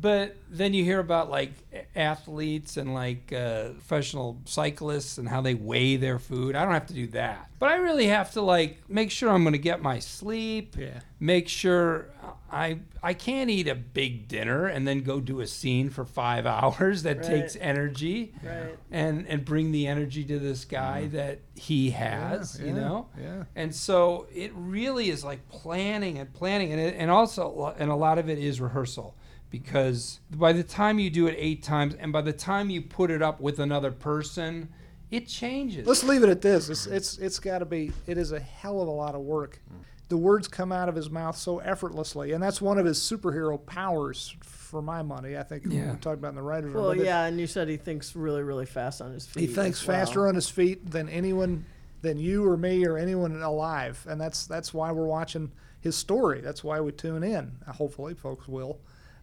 But 0.00 0.36
then 0.48 0.72
you 0.74 0.84
hear 0.84 0.98
about 1.00 1.30
like 1.30 1.52
athletes 1.94 2.76
and 2.76 2.94
like 2.94 3.32
uh, 3.32 3.70
professional 3.70 4.38
cyclists 4.44 5.18
and 5.18 5.28
how 5.28 5.40
they 5.40 5.54
weigh 5.54 5.96
their 5.96 6.18
food. 6.18 6.56
I 6.56 6.64
don't 6.64 6.72
have 6.74 6.86
to 6.86 6.94
do 6.94 7.06
that, 7.08 7.50
but 7.58 7.70
I 7.70 7.76
really 7.76 8.06
have 8.06 8.32
to 8.32 8.40
like 8.42 8.88
make 8.88 9.10
sure 9.10 9.30
I'm 9.30 9.42
going 9.42 9.52
to 9.52 9.58
get 9.58 9.82
my 9.82 9.98
sleep. 9.98 10.76
Yeah. 10.78 11.00
Make 11.18 11.48
sure 11.48 12.06
I 12.50 12.78
I 13.02 13.12
can't 13.14 13.50
eat 13.50 13.68
a 13.68 13.74
big 13.74 14.26
dinner 14.26 14.66
and 14.66 14.88
then 14.88 15.00
go 15.02 15.20
do 15.20 15.40
a 15.40 15.46
scene 15.46 15.90
for 15.90 16.04
five 16.04 16.46
hours. 16.56 17.02
That 17.02 17.18
Right. 17.18 17.26
takes 17.26 17.56
energy. 17.56 18.32
Right. 18.42 18.76
And 18.90 19.26
and 19.28 19.44
bring 19.44 19.70
the 19.72 19.86
energy 19.86 20.24
to 20.24 20.38
this 20.38 20.64
guy 20.64 21.08
that 21.08 21.40
he 21.54 21.90
has. 21.90 22.58
Yeah, 22.58 22.66
you 22.66 22.72
know. 22.72 23.08
Yeah. 23.20 23.44
And 23.54 23.74
so 23.74 24.26
it 24.34 24.52
really 24.54 25.10
is 25.10 25.22
like 25.24 25.46
planning 25.48 26.18
and 26.18 26.32
planning, 26.32 26.72
and 26.72 26.80
it, 26.80 26.94
and 26.96 27.10
also 27.10 27.74
and 27.78 27.90
a 27.90 27.96
lot 27.96 28.18
of 28.18 28.28
it 28.30 28.38
is 28.38 28.60
rehearsal 28.60 29.14
because 29.50 30.20
by 30.30 30.52
the 30.52 30.62
time 30.62 30.98
you 30.98 31.10
do 31.10 31.26
it 31.26 31.34
eight 31.38 31.62
times, 31.62 31.94
and 31.94 32.12
by 32.12 32.22
the 32.22 32.32
time 32.32 32.70
you 32.70 32.80
put 32.80 33.10
it 33.10 33.22
up 33.22 33.40
with 33.40 33.58
another 33.58 33.90
person, 33.90 34.68
it 35.10 35.26
changes. 35.26 35.86
Let's 35.86 36.04
leave 36.04 36.22
it 36.22 36.28
at 36.28 36.40
this. 36.40 36.68
It's 36.68 36.86
it's 36.86 37.18
it's 37.18 37.38
got 37.38 37.58
to 37.58 37.64
be. 37.66 37.92
It 38.06 38.16
is 38.16 38.32
a 38.32 38.40
hell 38.40 38.80
of 38.80 38.88
a 38.88 38.92
lot 38.92 39.14
of 39.14 39.22
work. 39.22 39.60
The 40.08 40.16
words 40.16 40.48
come 40.48 40.72
out 40.72 40.88
of 40.88 40.96
his 40.96 41.08
mouth 41.08 41.36
so 41.36 41.58
effortlessly, 41.60 42.32
and 42.32 42.42
that's 42.42 42.60
one 42.60 42.78
of 42.78 42.86
his 42.86 42.98
superhero 42.98 43.64
powers. 43.66 44.34
For 44.42 44.80
my 44.82 45.02
money, 45.02 45.36
I 45.36 45.42
think 45.42 45.64
Yeah. 45.66 45.90
we 45.92 45.98
talked 45.98 46.18
about 46.18 46.28
in 46.28 46.34
the 46.36 46.42
writers' 46.42 46.72
room. 46.72 46.82
Well, 46.84 46.92
but 46.94 47.00
it- 47.00 47.04
yeah, 47.06 47.24
and 47.24 47.40
you 47.40 47.48
said 47.48 47.66
he 47.68 47.76
thinks 47.76 48.14
really, 48.14 48.44
really 48.44 48.66
fast 48.66 49.02
on 49.02 49.12
his 49.12 49.26
feet. 49.26 49.40
he 49.40 49.46
thinks 49.52 49.84
well. 49.84 49.96
faster 49.96 50.28
on 50.28 50.36
his 50.36 50.48
feet 50.48 50.88
than 50.92 51.08
anyone, 51.08 51.64
than 52.02 52.18
you 52.18 52.46
or 52.46 52.56
me 52.56 52.86
or 52.86 52.96
anyone 52.96 53.42
alive, 53.42 54.06
and 54.08 54.20
that's 54.20 54.46
that's 54.46 54.72
why 54.72 54.92
we're 54.92 55.06
watching 55.08 55.50
his 55.80 55.96
story. 55.96 56.40
That's 56.40 56.62
why 56.62 56.80
we 56.80 56.92
tune 56.92 57.24
in. 57.24 57.50
Hopefully, 57.66 58.14
folks 58.14 58.46
will. 58.46 58.78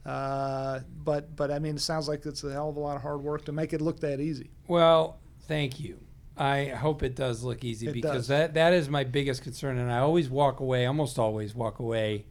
Uh, 0.05 0.79
but 1.03 1.35
but 1.35 1.51
I 1.51 1.59
mean, 1.59 1.75
it 1.75 1.81
sounds 1.81 2.07
like 2.07 2.25
it's 2.25 2.43
a 2.43 2.51
hell 2.51 2.69
of 2.69 2.77
a 2.77 2.79
lot 2.79 2.95
of 2.95 3.01
hard 3.01 3.21
work 3.21 3.45
to 3.45 3.51
make 3.51 3.73
it 3.73 3.81
look 3.81 3.99
that 4.01 4.19
easy. 4.19 4.49
Well, 4.67 5.19
thank 5.47 5.79
you. 5.79 5.99
I 6.37 6.65
hope 6.65 7.01
it 7.01 7.15
does 7.15 7.43
look 7.43 7.63
easy 7.63 7.87
It 7.87 7.93
because 7.93 8.11
does. 8.13 8.27
that 8.27 8.53
that 8.53 8.73
is 8.73 8.89
my 8.89 9.03
biggest 9.03 9.41
concern, 9.41 9.77
and 9.77 9.91
I 9.91 9.99
always 9.99 10.29
walk 10.29 10.59
away, 10.59 10.85
almost 10.85 11.17
always 11.17 11.55
walk 11.55 11.79
away, 11.79 12.25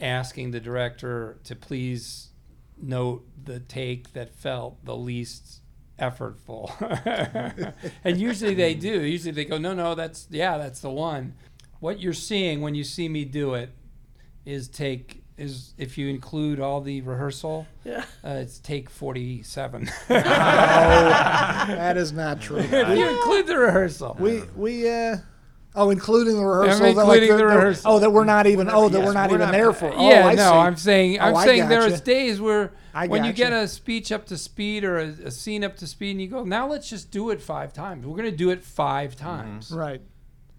asking 0.00 0.50
the 0.52 0.60
director 0.60 1.38
to 1.44 1.54
please 1.54 2.30
note 2.80 3.24
the 3.44 3.60
take 3.60 4.12
that 4.14 4.34
felt 4.34 4.84
the 4.84 4.96
least 4.96 5.60
effortful, 5.98 6.70
and 8.04 8.18
usually 8.18 8.54
they 8.54 8.74
do. 8.74 9.02
Usually 9.02 9.32
they 9.32 9.44
go, 9.44 9.58
no, 9.58 9.74
no, 9.74 9.94
that's 9.94 10.26
yeah, 10.30 10.56
that's 10.56 10.80
the 10.80 10.90
one. 10.90 11.34
What 11.80 12.00
you're 12.00 12.12
seeing 12.14 12.60
when 12.60 12.74
you 12.74 12.82
see 12.82 13.08
me 13.08 13.24
do 13.24 13.54
it 13.54 13.70
is 14.44 14.68
take 14.68 15.22
is 15.38 15.72
if 15.78 15.96
you 15.96 16.08
include 16.08 16.58
all 16.60 16.80
the 16.80 17.00
rehearsal, 17.02 17.66
Yeah. 17.84 18.04
uh, 18.24 18.30
it's 18.42 18.58
take 18.58 18.90
forty 18.90 19.42
seven. 19.42 19.88
that 20.08 21.96
is 21.96 22.12
not 22.12 22.40
true. 22.40 22.58
if 22.58 22.70
you 22.98 23.08
include 23.08 23.46
the 23.46 23.56
rehearsal. 23.58 24.16
We 24.18 24.42
we 24.56 24.88
uh 24.90 25.18
oh, 25.74 25.90
including 25.90 26.36
the 26.36 26.44
rehearsal. 26.44 26.86
I'm 26.86 26.94
that, 26.96 27.04
like, 27.06 27.22
including 27.22 27.36
the 27.38 27.46
rehearsal. 27.46 27.92
Oh, 27.92 27.98
that 28.00 28.10
we're 28.10 28.24
not 28.24 28.46
even. 28.46 28.68
Oh, 28.70 28.88
that 28.88 28.98
Yes, 28.98 29.06
we're 29.06 29.12
not 29.12 29.30
we're 29.30 29.36
even 29.36 29.46
not- 29.46 29.52
there 29.52 29.72
for. 29.72 29.92
Oh, 29.94 30.08
yeah, 30.10 30.26
I 30.26 30.34
no, 30.34 30.42
see. 30.50 30.56
I'm 30.56 30.76
saying 30.76 31.20
I'm 31.20 31.34
Oh, 31.34 31.36
I 31.36 31.44
saying 31.46 31.68
gotcha. 31.68 31.88
there's 31.88 32.00
days 32.00 32.40
where 32.40 32.72
I 32.94 33.06
when 33.06 33.24
you 33.24 33.32
get 33.32 33.52
a 33.52 33.68
speech 33.68 34.10
up 34.12 34.26
to 34.26 34.36
speed 34.36 34.84
or 34.84 34.98
a, 34.98 35.06
a 35.26 35.30
scene 35.30 35.62
up 35.64 35.76
to 35.76 35.86
speed 35.86 36.12
and 36.12 36.20
you 36.20 36.28
go, 36.28 36.42
now 36.44 36.66
let's 36.66 36.88
just 36.88 37.10
do 37.10 37.30
it 37.30 37.40
five 37.40 37.72
times. 37.72 38.04
We're 38.06 38.16
gonna 38.16 38.30
do 38.32 38.50
it 38.50 38.64
five 38.64 39.14
times. 39.16 39.70
right. 39.70 40.00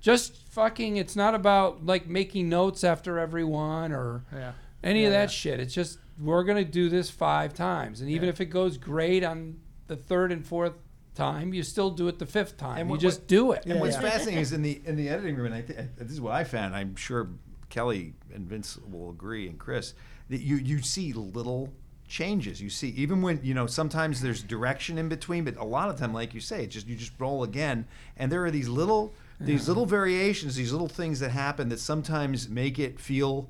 Just 0.01 0.37
fucking. 0.51 0.95
It's 0.95 1.17
not 1.17 1.35
about 1.35 1.85
like 1.85 2.07
making 2.07 2.47
notes 2.47 2.85
after 2.85 3.19
everyone 3.19 3.91
or 3.91 4.23
Yeah. 4.33 4.53
Any 4.83 5.01
Yeah, 5.01 5.07
of 5.07 5.13
that 5.13 5.21
yeah. 5.23 5.27
shit. 5.27 5.59
It's 5.59 5.73
just 5.73 5.99
we're 6.19 6.43
gonna 6.43 6.65
do 6.65 6.89
this 6.89 7.09
five 7.09 7.53
times, 7.53 8.01
and 8.01 8.09
even 8.09 8.25
Yeah. 8.25 8.29
if 8.31 8.41
it 8.41 8.45
goes 8.47 8.77
great 8.77 9.23
on 9.23 9.57
the 9.87 9.95
third 9.95 10.31
and 10.31 10.45
fourth 10.45 10.73
time, 11.15 11.53
you 11.53 11.63
still 11.63 11.89
do 11.91 12.07
it 12.07 12.19
the 12.19 12.25
fifth 12.25 12.57
time. 12.57 12.77
And 12.79 12.89
you 12.89 12.91
what- 12.93 12.99
just 13.01 13.27
do 13.27 13.51
it. 13.51 13.63
Yeah, 13.65 13.73
And 13.73 13.81
what's 13.81 13.95
yeah. 13.95 14.01
fascinating 14.01 14.39
is 14.41 14.51
in 14.53 14.61
the 14.61 14.81
in 14.85 14.95
the 14.95 15.09
editing 15.09 15.35
room, 15.35 15.47
and 15.47 15.55
I 15.55 15.61
th- 15.61 15.79
this 15.97 16.11
is 16.11 16.21
what 16.21 16.33
I 16.33 16.43
found. 16.43 16.75
I'm 16.75 16.95
sure 16.95 17.29
Kelly 17.69 18.13
and 18.33 18.47
Vince 18.47 18.77
will 18.89 19.09
agree, 19.11 19.47
and 19.47 19.57
Chris, 19.57 19.93
that 20.29 20.41
you 20.41 20.55
you 20.57 20.81
see 20.81 21.13
little 21.13 21.73
changes. 22.07 22.59
You 22.61 22.69
see, 22.69 22.89
even 22.89 23.21
when 23.21 23.39
you 23.43 23.53
know 23.53 23.67
sometimes 23.67 24.21
there's 24.21 24.41
direction 24.43 24.97
in 24.97 25.09
between, 25.09 25.43
but 25.45 25.55
a 25.57 25.63
lot 25.63 25.89
of 25.89 25.97
time, 25.97 26.13
like 26.13 26.33
you 26.33 26.39
say, 26.41 26.63
it 26.63 26.67
just 26.67 26.87
you 26.87 26.95
just 26.95 27.13
roll 27.19 27.43
again, 27.43 27.85
and 28.17 28.31
there 28.31 28.43
are 28.45 28.51
these 28.51 28.67
little 28.69 29.13
these 29.41 29.67
little 29.69 29.85
variations, 29.85 30.55
these 30.57 30.71
little 30.73 30.89
things 30.89 31.21
that 31.21 31.31
happen 31.31 31.69
that 31.69 31.79
sometimes 31.79 32.49
make 32.49 32.77
it 32.77 32.99
feel 32.99 33.49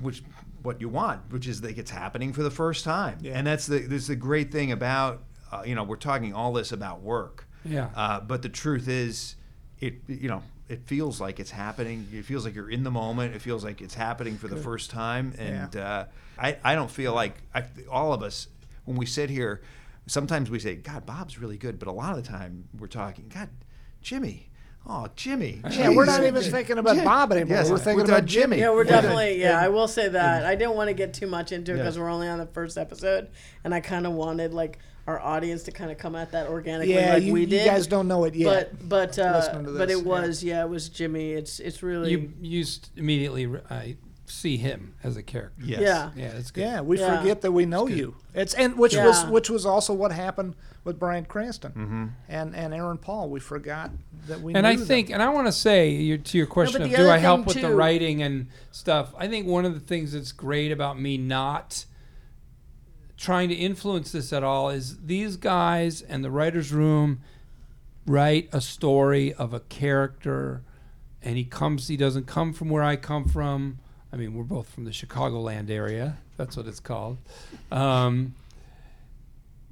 which 0.00 0.22
what 0.62 0.80
you 0.80 0.88
want, 0.88 1.20
which 1.30 1.46
is 1.46 1.62
like 1.62 1.78
it's 1.78 1.90
happening 1.90 2.32
for 2.32 2.42
the 2.42 2.50
first 2.50 2.84
time, 2.84 3.18
Yeah. 3.20 3.32
and 3.38 3.46
that's 3.46 3.66
the 3.66 3.80
that's 3.80 4.06
the 4.06 4.16
great 4.16 4.50
thing 4.52 4.72
about 4.72 5.22
uh, 5.52 5.62
you 5.66 5.74
know 5.74 5.84
we're 5.84 5.96
talking 5.96 6.32
all 6.34 6.52
this 6.52 6.72
about 6.72 7.00
work. 7.02 7.46
Yeah. 7.64 7.88
Uh, 7.94 8.20
but 8.20 8.42
the 8.42 8.48
truth 8.48 8.88
is, 8.88 9.36
it 9.80 9.94
you 10.06 10.28
know 10.28 10.42
it 10.68 10.82
feels 10.86 11.20
like 11.20 11.38
it's 11.40 11.50
happening. 11.50 12.06
It 12.12 12.24
feels 12.24 12.44
like 12.44 12.54
you're 12.54 12.70
in 12.70 12.84
the 12.84 12.90
moment. 12.90 13.34
It 13.34 13.42
feels 13.42 13.62
like 13.64 13.80
it's 13.82 13.94
happening 13.94 14.36
for 14.38 14.48
the 14.48 14.56
first 14.56 14.90
time. 14.90 15.34
And 15.38 15.76
uh, 15.76 16.06
I 16.38 16.56
I 16.64 16.74
don't 16.74 16.90
feel 16.90 17.12
like 17.14 17.34
I, 17.54 17.64
all 17.90 18.12
of 18.14 18.22
us 18.22 18.48
when 18.86 18.96
we 18.96 19.06
sit 19.06 19.28
here, 19.30 19.62
sometimes 20.06 20.50
we 20.50 20.58
say, 20.58 20.76
God, 20.76 21.04
Bob's 21.06 21.38
really 21.38 21.56
good, 21.58 21.78
but 21.78 21.88
a 21.88 21.92
lot 21.92 22.16
of 22.16 22.22
the 22.22 22.28
time 22.28 22.68
we're 22.78 22.86
talking, 22.86 23.30
God, 23.32 23.48
Jimmy. 24.02 24.50
Oh, 24.86 25.08
Jimmy. 25.16 25.62
Yeah, 25.70 25.90
we're 25.90 26.04
not 26.04 26.24
even 26.24 26.42
thinking 26.42 26.76
about 26.76 27.02
Bob 27.02 27.32
anymore. 27.32 27.56
Yes, 27.56 27.70
we're 27.70 27.78
thinking 27.78 28.06
we're 28.06 28.12
about 28.16 28.26
Jimmy. 28.26 28.58
Yeah, 28.58 28.70
we're 28.70 28.84
definitely. 28.84 29.40
Yeah, 29.40 29.58
I 29.58 29.68
will 29.68 29.88
say 29.88 30.08
that. 30.08 30.44
I 30.44 30.54
didn't 30.56 30.74
want 30.74 30.88
to 30.88 30.94
get 30.94 31.14
too 31.14 31.26
much 31.26 31.52
into 31.52 31.72
it 31.72 31.76
because 31.78 31.94
Yes. 31.94 32.00
we're 32.00 32.10
only 32.10 32.28
on 32.28 32.38
the 32.38 32.46
first 32.46 32.76
episode, 32.76 33.28
and 33.64 33.74
I 33.74 33.80
kind 33.80 34.06
of 34.06 34.12
wanted 34.12 34.52
like 34.52 34.78
our 35.06 35.18
audience 35.20 35.62
to 35.64 35.72
kind 35.72 35.90
of 35.90 35.98
come 35.98 36.14
at 36.14 36.32
that 36.32 36.48
organically, 36.48 36.94
Yeah, 36.94 37.14
like 37.14 37.22
you, 37.22 37.32
we 37.32 37.44
you 37.44 37.64
guys 37.64 37.86
don't 37.86 38.08
know 38.08 38.24
it 38.24 38.34
yet. 38.34 38.70
but 38.88 38.88
but 39.16 39.18
uh, 39.18 39.62
but 39.76 39.90
it 39.90 40.02
was 40.04 40.42
yeah. 40.44 40.62
it 40.64 40.68
was 40.68 40.88
Jimmy. 40.90 41.32
It's 41.32 41.60
it's 41.60 41.82
really 41.82 42.10
You 42.10 42.32
used 42.42 42.90
immediately 42.96 43.50
I 43.70 43.96
see 44.34 44.56
him 44.56 44.94
as 45.02 45.16
a 45.16 45.22
character. 45.22 45.62
Yes. 45.64 45.80
yeah. 45.80 46.10
Yeah, 46.16 46.32
it's 46.38 46.50
good. 46.50 46.60
yeah, 46.62 46.80
we 46.80 46.98
Yeah. 46.98 47.18
forget 47.18 47.40
that 47.42 47.52
we 47.52 47.64
know 47.66 47.86
you. 47.86 48.16
It's 48.34 48.54
and 48.54 48.76
which 48.78 48.96
was 48.96 49.24
which 49.26 49.48
was 49.50 49.64
also 49.64 49.94
what 49.94 50.12
happened 50.12 50.56
with 50.84 50.98
Bryan 50.98 51.24
Cranston 51.24 51.72
Mm-hmm. 51.72 52.04
and 52.28 52.54
and 52.54 52.74
Aaron 52.74 52.98
Paul. 52.98 53.30
We 53.30 53.40
forgot 53.40 53.90
that 54.26 54.40
we. 54.40 54.54
and 54.54 54.64
knew 54.64 54.68
I 54.70 54.76
them. 54.76 54.86
think, 54.86 55.10
and 55.10 55.22
I 55.22 55.28
want 55.30 55.46
to 55.46 55.52
say 55.52 56.16
to 56.16 56.38
your 56.38 56.46
question 56.46 56.82
but 56.82 56.90
of 56.90 56.96
do 56.96 57.08
I 57.08 57.18
help 57.18 57.40
thing, 57.46 57.62
with 57.62 57.62
the 57.62 57.74
writing 57.74 58.22
and 58.22 58.48
stuff? 58.72 59.14
I 59.16 59.28
think 59.28 59.46
one 59.46 59.64
of 59.64 59.74
the 59.74 59.80
things 59.80 60.12
that's 60.12 60.32
great 60.32 60.72
about 60.72 61.00
me 61.00 61.16
not 61.16 61.84
trying 63.16 63.48
to 63.48 63.54
influence 63.54 64.12
this 64.12 64.32
at 64.32 64.42
all 64.42 64.68
is 64.70 64.98
these 65.06 65.36
guys 65.36 66.02
and 66.02 66.24
the 66.24 66.30
writers' 66.30 66.72
room 66.72 67.20
write 68.06 68.48
a 68.52 68.60
story 68.60 69.32
of 69.34 69.54
a 69.54 69.60
character, 69.60 70.62
and 71.22 71.36
he 71.36 71.44
comes. 71.44 71.88
He 71.88 71.96
doesn't 71.96 72.26
come 72.26 72.52
from 72.52 72.68
where 72.68 72.82
I 72.82 72.96
come 72.96 73.26
from. 73.26 73.78
I 74.14 74.16
mean, 74.16 74.34
we're 74.34 74.44
both 74.44 74.68
from 74.68 74.84
the 74.84 74.92
Chicagoland 74.92 75.70
area. 75.70 76.18
That's 76.36 76.56
what 76.56 76.68
it's 76.68 76.78
called. 76.78 77.18
Um, 77.72 78.36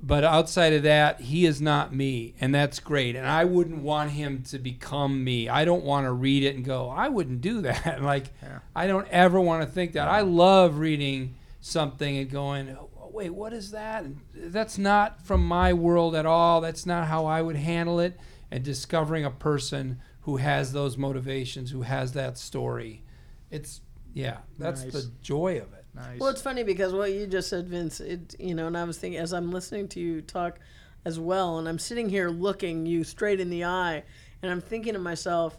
but 0.02 0.24
outside 0.24 0.72
of 0.72 0.82
that, 0.82 1.20
he 1.20 1.46
is 1.46 1.60
not 1.60 1.94
me, 1.94 2.34
and 2.40 2.52
that's 2.52 2.80
great. 2.80 3.14
And 3.14 3.24
I 3.24 3.44
wouldn't 3.44 3.82
want 3.82 4.10
him 4.10 4.42
to 4.48 4.58
become 4.58 5.22
me. 5.22 5.48
I 5.48 5.64
don't 5.64 5.84
want 5.84 6.06
to 6.06 6.12
read 6.12 6.42
it 6.42 6.56
and 6.56 6.64
go, 6.64 6.90
I 6.90 7.08
wouldn't 7.08 7.40
do 7.40 7.60
that. 7.60 8.02
like, 8.02 8.30
Yeah. 8.42 8.58
I 8.74 8.88
don't 8.88 9.06
ever 9.10 9.40
want 9.40 9.62
to 9.62 9.68
think 9.68 9.92
that. 9.92 10.08
I 10.08 10.22
love 10.22 10.78
reading 10.78 11.36
something 11.60 12.16
and 12.16 12.28
going, 12.28 12.76
"Oh, 12.76 13.10
wait, 13.12 13.30
what 13.30 13.52
is 13.52 13.70
that? 13.70 14.02
And 14.02 14.18
that's 14.34 14.76
not 14.76 15.24
from 15.24 15.46
my 15.46 15.72
world 15.72 16.16
at 16.16 16.26
all. 16.26 16.60
That's 16.60 16.84
not 16.84 17.06
how 17.06 17.26
I 17.26 17.42
would 17.42 17.54
handle 17.54 18.00
it. 18.00 18.18
And 18.50 18.64
discovering 18.64 19.24
a 19.24 19.30
person 19.30 20.00
who 20.22 20.38
has 20.38 20.72
those 20.72 20.98
motivations, 20.98 21.70
who 21.70 21.82
has 21.82 22.12
that 22.14 22.38
story, 22.38 23.04
it's 23.52 23.80
yeah, 24.14 24.38
that's 24.58 24.82
Nice. 24.84 24.92
the 24.92 25.10
joy 25.22 25.58
of 25.58 25.72
it. 25.74 25.84
Nice. 25.94 26.18
Well, 26.20 26.30
it's 26.30 26.40
funny 26.42 26.62
because 26.62 26.92
what 26.92 27.12
you 27.12 27.26
just 27.26 27.48
said, 27.50 27.68
Vince. 27.68 28.00
It 28.00 28.34
you 28.38 28.54
know, 28.54 28.66
and 28.66 28.76
I 28.78 28.84
was 28.84 28.98
thinking 28.98 29.20
as 29.20 29.32
I'm 29.32 29.50
listening 29.52 29.88
to 29.88 30.00
you 30.00 30.22
talk 30.22 30.58
as 31.04 31.18
well, 31.20 31.58
and 31.58 31.68
I'm 31.68 31.78
sitting 31.78 32.08
here 32.08 32.30
looking 32.30 32.86
you 32.86 33.04
straight 33.04 33.40
in 33.40 33.50
the 33.50 33.64
eye, 33.64 34.02
and 34.42 34.50
I'm 34.50 34.60
thinking 34.60 34.92
to 34.94 34.98
myself, 34.98 35.58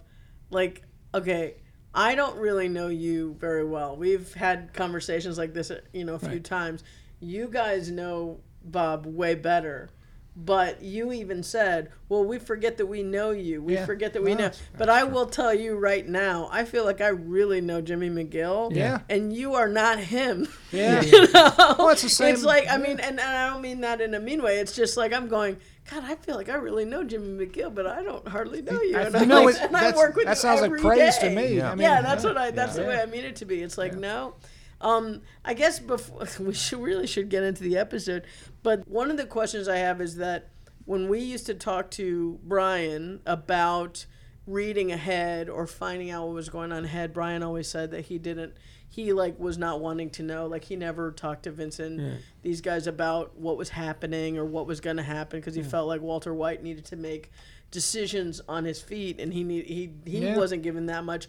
like, 0.50 0.84
okay, 1.14 1.56
I 1.94 2.16
don't 2.16 2.38
really 2.38 2.68
know 2.70 2.88
you 2.88 3.36
very 3.40 3.64
well. 3.66 3.96
We've 3.96 4.34
had 4.34 4.74
conversations 4.74 5.38
like 5.38 5.54
this, 5.54 5.72
you 5.94 6.06
know, 6.06 6.16
a 6.16 6.20
few 6.20 6.30
Right. 6.30 6.44
times. 6.44 6.84
You 7.20 7.48
guys 7.48 7.92
know 7.92 8.40
Bob 8.64 9.06
way 9.06 9.36
better. 9.36 9.90
But 10.36 10.82
you 10.82 11.12
even 11.12 11.44
said, 11.44 11.92
"Well, 12.10 12.24
we 12.24 12.40
forget 12.40 12.78
that 12.78 12.88
we 12.88 13.04
know 13.04 13.30
you. 13.30 13.62
We 13.62 13.76
Yeah. 13.76 13.86
forget 13.86 14.14
that 14.14 14.24
we 14.24 14.32
No, 14.32 14.36
know." 14.38 14.44
that's- 14.46 14.62
But 14.76 14.90
I 14.90 15.04
will 15.04 15.28
tell 15.28 15.54
you 15.54 15.76
right 15.76 16.08
now, 16.08 16.50
I 16.52 16.66
feel 16.66 16.86
like 16.86 17.02
I 17.02 17.10
really 17.10 17.62
know 17.62 17.82
Jimmy 17.82 18.10
McGill. 18.10 18.76
Yeah. 18.76 19.02
And 19.10 19.32
you 19.32 19.54
are 19.54 19.68
not 19.70 20.00
him. 20.00 20.48
yeah. 20.72 21.02
You 21.14 21.28
know? 21.32 21.54
Well, 21.78 21.90
it's 21.90 22.02
the 22.02 22.10
same- 22.10 22.34
It's 22.34 22.44
like 22.44 22.66
I 22.68 22.78
mean, 22.78 23.00
and, 23.00 23.20
and 23.20 23.22
I 23.22 23.50
don't 23.52 23.62
mean 23.62 23.82
that 23.82 24.02
in 24.02 24.16
a 24.16 24.20
mean 24.20 24.42
way. 24.42 24.58
It's 24.58 24.76
just 24.76 24.98
like 24.98 25.14
I'm 25.14 25.28
going. 25.28 25.58
God, 25.92 26.04
I 26.06 26.16
feel 26.16 26.36
like 26.36 26.50
I 26.50 26.56
really 26.56 26.86
know 26.86 27.04
Jimmy 27.04 27.46
McGill, 27.46 27.76
but 27.76 27.86
I 27.86 28.02
don't 28.02 28.26
hardly 28.28 28.62
know 28.64 28.82
you. 28.82 28.98
I 28.98 29.02
And, 29.02 29.12
think- 29.12 29.22
I'm 29.24 29.28
No, 29.28 29.44
like, 29.44 29.62
and 29.62 29.76
I 29.78 29.92
work 29.96 30.16
with 30.16 30.26
that 30.26 30.32
you 30.32 30.36
sounds 30.42 30.62
like 30.62 30.70
every 30.70 30.80
praise 30.80 31.18
to 31.20 31.30
me. 31.30 31.58
Yeah. 31.58 31.72
I 31.72 31.76
mean, 31.76 31.82
yeah, 31.84 32.02
that's 32.02 32.24
what 32.24 32.38
I. 32.40 32.50
That's 32.52 32.76
the 32.76 32.84
way 32.86 33.00
I 33.00 33.06
mean 33.06 33.24
it 33.26 33.36
to 33.38 33.46
be. 33.46 33.62
It's 33.62 33.78
like 33.78 33.94
no. 33.96 34.34
Um, 34.82 35.22
I 35.46 35.54
guess 35.54 35.80
before 35.80 36.28
we 36.40 36.54
should 36.54 36.82
really 36.82 37.08
should 37.08 37.30
get 37.30 37.44
into 37.44 37.64
the 37.64 37.78
episode, 37.78 38.24
but 38.64 38.88
one 38.88 39.10
of 39.12 39.18
the 39.18 39.26
questions 39.26 39.68
I 39.68 39.78
have 39.78 40.02
is 40.02 40.18
that 40.18 40.50
when 40.86 41.08
we 41.08 41.20
used 41.20 41.46
to 41.46 41.54
talk 41.54 41.90
to 41.92 42.40
Bryan 42.44 43.22
about 43.26 44.06
reading 44.46 44.92
ahead 44.92 45.48
or 45.50 45.66
finding 45.66 46.10
out 46.12 46.26
what 46.26 46.36
was 46.36 46.50
going 46.50 46.74
on 46.74 46.84
ahead, 46.84 47.14
Bryan 47.14 47.42
always 47.44 47.70
said 47.70 47.92
that 47.92 48.06
he 48.06 48.18
didn't. 48.18 48.54
He 48.90 49.12
like 49.14 49.40
was 49.40 49.58
not 49.58 49.80
wanting 49.80 50.10
to 50.12 50.24
know. 50.24 50.46
Like 50.48 50.66
he 50.66 50.76
never 50.76 51.12
talked 51.12 51.44
to 51.44 51.52
Vincent, 51.52 52.20
these 52.42 52.60
guys 52.62 52.86
about 52.86 53.36
what 53.38 53.58
was 53.58 53.70
happening 53.70 54.38
or 54.38 54.46
what 54.46 54.68
was 54.68 54.82
going 54.82 54.98
to 54.98 55.04
happen 55.04 55.40
because 55.40 55.56
he 55.56 55.64
felt 55.64 55.88
like 55.88 56.02
Walter 56.02 56.34
White 56.34 56.62
needed 56.62 56.86
to 56.86 56.96
make 56.98 57.32
decisions 57.72 58.40
on 58.48 58.66
his 58.66 58.82
feet, 58.82 59.20
and 59.20 59.34
he 59.34 59.44
need, 59.44 59.66
he 59.66 59.90
he 60.06 60.20
Yeah. 60.20 60.38
wasn't 60.38 60.62
given 60.62 60.86
that 60.88 61.04
much. 61.06 61.28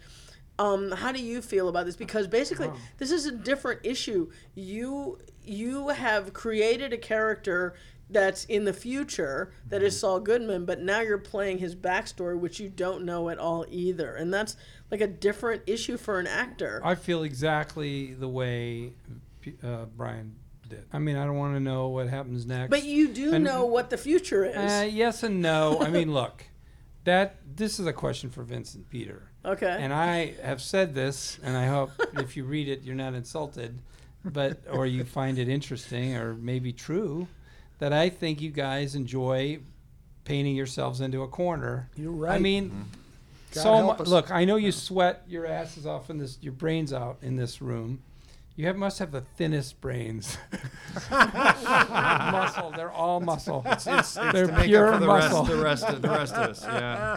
Um, 0.58 0.92
how 0.92 1.10
do 1.12 1.20
you 1.22 1.42
feel 1.42 1.68
about 1.68 1.84
this? 1.86 1.96
Because 1.96 2.26
basically, 2.28 2.70
this 2.98 3.10
is 3.10 3.26
a 3.26 3.32
different 3.32 3.80
issue. 3.84 4.30
You 4.54 5.18
you 5.44 5.88
have 5.88 6.32
created 6.32 6.92
a 6.92 6.98
character 6.98 7.74
that's 8.10 8.44
in 8.44 8.64
the 8.64 8.72
future 8.72 9.52
that 9.68 9.82
is 9.82 9.98
Saul 9.98 10.20
Goodman, 10.20 10.64
but 10.66 10.80
now 10.80 11.00
you're 11.00 11.18
playing 11.18 11.58
his 11.58 11.74
backstory, 11.74 12.38
which 12.38 12.60
you 12.60 12.68
don't 12.68 13.04
know 13.04 13.28
at 13.30 13.38
all 13.38 13.64
either, 13.68 14.14
and 14.14 14.32
that's 14.32 14.56
like 14.90 15.00
a 15.00 15.06
different 15.06 15.62
issue 15.66 15.96
for 15.96 16.20
an 16.20 16.26
actor. 16.26 16.80
I 16.84 16.94
feel 16.94 17.22
exactly 17.24 18.12
the 18.14 18.28
way 18.28 18.92
uh, 19.62 19.86
Bryan 19.86 20.36
did. 20.68 20.84
I 20.92 20.98
mean, 20.98 21.16
I 21.16 21.24
don't 21.24 21.36
want 21.36 21.54
to 21.54 21.60
know 21.60 21.88
what 21.88 22.08
happens 22.08 22.46
next. 22.46 22.70
But 22.70 22.84
you 22.84 23.08
do 23.08 23.34
And- 23.34 23.44
know 23.44 23.64
what 23.66 23.90
the 23.90 23.96
future 23.98 24.44
is. 24.44 24.56
uh, 24.56 24.88
yes 24.90 25.22
and 25.22 25.42
no. 25.42 25.80
I 25.80 25.90
mean, 25.90 26.12
look, 26.14 26.44
that 27.04 27.36
this 27.56 27.80
is 27.80 27.86
a 27.86 27.92
question 27.92 28.30
for 28.30 28.42
Vincent 28.44 28.88
Peter, 28.90 29.30
okay. 29.44 29.76
and 29.78 29.92
I 29.92 30.35
have 30.42 30.61
said 30.61 30.94
this, 30.94 31.38
and 31.42 31.57
I 31.57 31.66
hope 31.66 31.90
if 32.14 32.37
you 32.37 32.44
read 32.44 32.68
it, 32.68 32.83
you're 32.83 32.94
not 32.94 33.14
insulted, 33.14 33.78
but 34.24 34.59
or 34.70 34.87
you 34.87 35.04
find 35.04 35.38
it 35.38 35.48
interesting 35.48 36.16
or 36.16 36.35
maybe 36.35 36.72
true, 36.72 37.28
that 37.78 37.92
I 37.92 38.09
think 38.09 38.40
you 38.40 38.50
guys 38.50 38.94
enjoy 38.94 39.61
painting 40.24 40.57
yourselves 40.57 41.00
into 41.00 41.22
a 41.22 41.28
corner. 41.28 41.90
You're 41.96 42.12
right. 42.12 42.35
I 42.35 42.38
mean, 42.38 42.70
mm-hmm. 42.70 42.83
God 43.52 43.62
so 43.62 43.74
help 43.74 43.98
mu- 44.00 44.04
look, 44.07 44.30
I 44.30 44.44
know 44.44 44.57
you 44.57 44.72
sweat 44.72 45.22
your 45.28 45.46
asses 45.46 45.87
off 45.87 46.11
in 46.11 46.18
this, 46.18 46.38
your 46.40 46.52
brains 46.52 46.92
out 46.92 47.18
in 47.22 47.37
this 47.37 47.62
room. 47.62 48.02
You 48.57 48.66
have 48.66 48.76
must 48.76 49.00
have 49.00 49.11
the 49.11 49.20
thinnest 49.20 49.80
brains. 49.80 50.38
muscle. 51.11 52.72
They're 52.76 52.90
all 52.90 53.20
muscle. 53.20 53.64
It's, 53.68 53.87
it's 53.87 54.14
They're 54.14 54.48
pure 54.62 54.96
the 54.98 55.07
muscle. 55.07 55.44
rest, 55.44 55.50
the 55.50 55.57
rest, 55.57 55.85
of, 55.85 56.02
the 56.02 56.09
rest 56.09 56.35
of 56.35 56.50
us. 56.50 56.64
Yeah. 56.64 57.16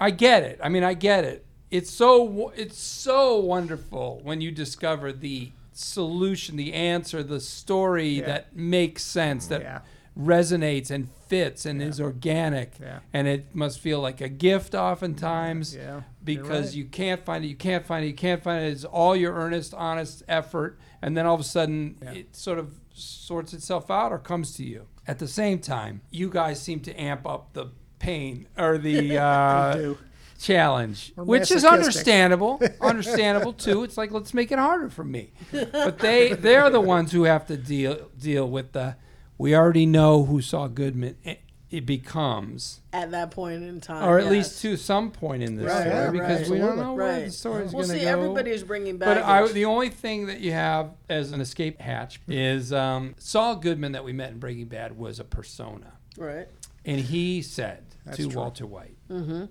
I 0.00 0.10
get 0.10 0.44
it. 0.44 0.60
I 0.62 0.70
mean, 0.70 0.84
I 0.84 0.94
get 0.94 1.24
it. 1.24 1.44
It's 1.70 1.90
so 1.90 2.52
it's 2.56 2.78
so 2.78 3.36
wonderful 3.38 4.20
when 4.22 4.40
you 4.40 4.50
discover 4.50 5.12
the 5.12 5.52
solution, 5.72 6.56
the 6.56 6.72
answer, 6.72 7.22
the 7.22 7.40
story 7.40 8.08
Yeah. 8.20 8.26
that 8.26 8.56
makes 8.56 9.02
sense, 9.04 9.46
that 9.48 9.60
Yeah. 9.62 9.80
resonates 10.18 10.90
and 10.90 11.08
fits 11.28 11.64
and 11.66 11.80
is 11.80 12.00
organic. 12.00 12.72
Yeah. 12.80 13.00
And 13.12 13.28
it 13.28 13.54
must 13.54 13.78
feel 13.78 14.00
like 14.00 14.20
a 14.20 14.28
gift 14.28 14.74
oftentimes 14.74 15.76
Yeah, 15.76 16.00
because 16.24 16.66
right. 16.68 16.74
you 16.74 16.84
can't 16.86 17.24
find 17.24 17.44
it, 17.44 17.48
you 17.48 17.54
can't 17.54 17.86
find 17.86 18.04
it, 18.04 18.08
you 18.08 18.14
can't 18.14 18.42
find 18.42 18.64
it. 18.64 18.72
It's 18.72 18.84
all 18.84 19.14
your 19.14 19.34
earnest, 19.34 19.74
honest 19.74 20.22
effort, 20.26 20.78
and 21.02 21.16
then 21.16 21.26
all 21.26 21.34
of 21.34 21.40
a 21.40 21.44
sudden 21.44 21.96
Yeah. 22.02 22.12
it 22.12 22.34
sort 22.34 22.58
of 22.58 22.80
sorts 22.92 23.52
itself 23.52 23.90
out 23.90 24.10
or 24.10 24.18
comes 24.18 24.54
to 24.56 24.64
you. 24.64 24.86
At 25.06 25.18
the 25.20 25.28
same 25.28 25.60
time, 25.60 26.00
you 26.10 26.28
guys 26.30 26.60
seem 26.60 26.80
to 26.80 27.00
amp 27.00 27.24
up 27.26 27.52
the 27.52 27.66
pain 28.00 28.48
or 28.56 28.78
the 28.78 29.16
uh. 29.18 29.94
Challenge, 30.38 31.12
We're 31.16 31.24
which 31.24 31.50
is 31.50 31.64
understandable. 31.64 32.60
understandable 32.80 33.52
too. 33.52 33.82
It's 33.82 33.96
like 33.96 34.10
let's 34.12 34.32
make 34.32 34.52
it 34.52 34.58
harder 34.58 34.88
for 34.88 35.04
me. 35.04 35.32
But 35.52 35.98
they 35.98 36.32
they're 36.32 36.70
the 36.70 36.80
ones 36.80 37.12
who 37.12 37.24
have 37.24 37.46
to 37.48 37.56
deal 37.56 38.08
deal 38.18 38.48
with 38.48 38.72
the. 38.72 38.96
We 39.36 39.54
already 39.54 39.86
know 39.86 40.24
who 40.24 40.40
Saul 40.40 40.68
Goodman. 40.68 41.16
It, 41.24 41.40
it 41.70 41.84
becomes, 41.84 42.80
at 42.94 43.10
that 43.10 43.30
point 43.30 43.62
in 43.62 43.78
time, 43.80 44.02
or 44.08 44.18
at 44.18 44.24
yes. 44.24 44.32
least 44.32 44.62
to 44.62 44.76
some 44.78 45.10
point 45.10 45.42
in 45.42 45.56
this 45.56 45.66
Right, 45.66 45.80
story, 45.82 45.92
yeah, 45.94 46.10
because 46.10 46.40
right. 46.42 46.50
we 46.50 46.58
don't 46.58 46.78
know 46.78 46.94
where 46.94 47.12
Right. 47.12 47.24
the 47.26 47.30
story's 47.30 47.72
Well, 47.74 47.82
going 47.84 47.88
to 47.88 47.92
be. 47.92 47.98
We'll 47.98 47.98
see, 47.98 48.04
go. 48.04 48.10
everybody's 48.10 48.62
bringing 48.62 48.96
back. 48.96 49.16
But. 49.18 49.22
I, 49.22 49.46
the 49.52 49.66
only 49.66 49.90
thing 49.90 50.26
that 50.28 50.40
you 50.40 50.52
have 50.52 50.92
as 51.10 51.32
an 51.32 51.42
escape 51.42 51.78
hatch 51.80 52.20
is 52.26 52.72
um, 52.72 53.16
Saul 53.18 53.56
Goodman 53.56 53.92
that 53.92 54.02
we 54.02 54.14
met 54.14 54.30
in 54.30 54.38
Breaking 54.38 54.64
Bad 54.66 54.96
was 54.96 55.20
a 55.20 55.24
persona. 55.24 55.92
right. 56.16 56.48
And 56.86 56.98
he 57.00 57.42
said 57.42 57.84
That's 58.06 58.16
to 58.16 58.28
true. 58.28 58.36
Walter 58.40 58.66
White, 58.66 58.96
Mm-hmm. 59.10 59.44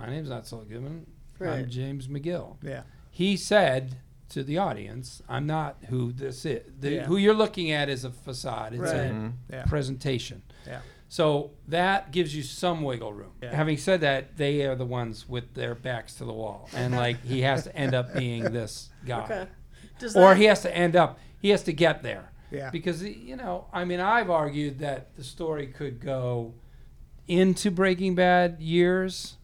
My 0.00 0.08
name's 0.08 0.30
not 0.30 0.46
Saul 0.46 0.60
Goodman. 0.68 1.06
Right. 1.38 1.58
I'm 1.60 1.70
James 1.70 2.08
McGill. 2.08 2.56
Yeah. 2.62 2.82
He 3.10 3.36
said 3.36 3.96
to 4.30 4.42
the 4.42 4.58
audience, 4.58 5.20
I'm 5.28 5.46
not 5.46 5.76
who 5.88 6.12
this 6.12 6.44
is. 6.46 6.62
The, 6.78 6.90
Yeah. 6.92 7.04
Who 7.06 7.16
you're 7.16 7.34
looking 7.34 7.70
at 7.72 7.88
is 7.88 8.04
a 8.04 8.10
facade, 8.10 8.72
it's 8.74 8.80
Right. 8.82 8.94
a 8.94 9.10
Mhm. 9.10 9.32
Yeah. 9.50 9.64
presentation. 9.64 10.42
Yeah. 10.66 10.80
So 11.08 11.50
that 11.68 12.12
gives 12.12 12.34
you 12.34 12.42
some 12.42 12.82
wiggle 12.82 13.12
room. 13.12 13.32
Yeah. 13.42 13.54
Having 13.54 13.78
said 13.78 14.00
that, 14.02 14.36
they 14.36 14.64
are 14.64 14.76
the 14.76 14.86
ones 14.86 15.28
with 15.28 15.54
their 15.54 15.74
backs 15.74 16.14
to 16.16 16.24
the 16.24 16.32
wall. 16.32 16.68
And 16.72 16.94
like 16.94 17.22
he 17.24 17.40
has 17.42 17.64
to 17.64 17.74
end 17.76 17.94
up 17.94 18.14
being 18.16 18.44
this 18.44 18.90
guy. 19.04 19.24
Okay. 19.24 19.48
Or 20.18 20.34
he 20.34 20.44
has 20.44 20.62
to 20.62 20.74
end 20.74 20.96
up, 20.96 21.18
he 21.40 21.50
has 21.50 21.62
to 21.64 21.72
get 21.72 22.02
there. 22.02 22.30
Yeah. 22.50 22.70
Because, 22.70 23.02
you 23.02 23.36
know, 23.36 23.66
I 23.72 23.84
mean, 23.84 24.00
I've 24.00 24.30
argued 24.30 24.78
that 24.78 25.14
the 25.16 25.24
story 25.24 25.66
could 25.66 26.00
go 26.00 26.54
into 27.28 27.70
Breaking 27.70 28.14
Bad 28.14 28.60
years, 28.60 29.36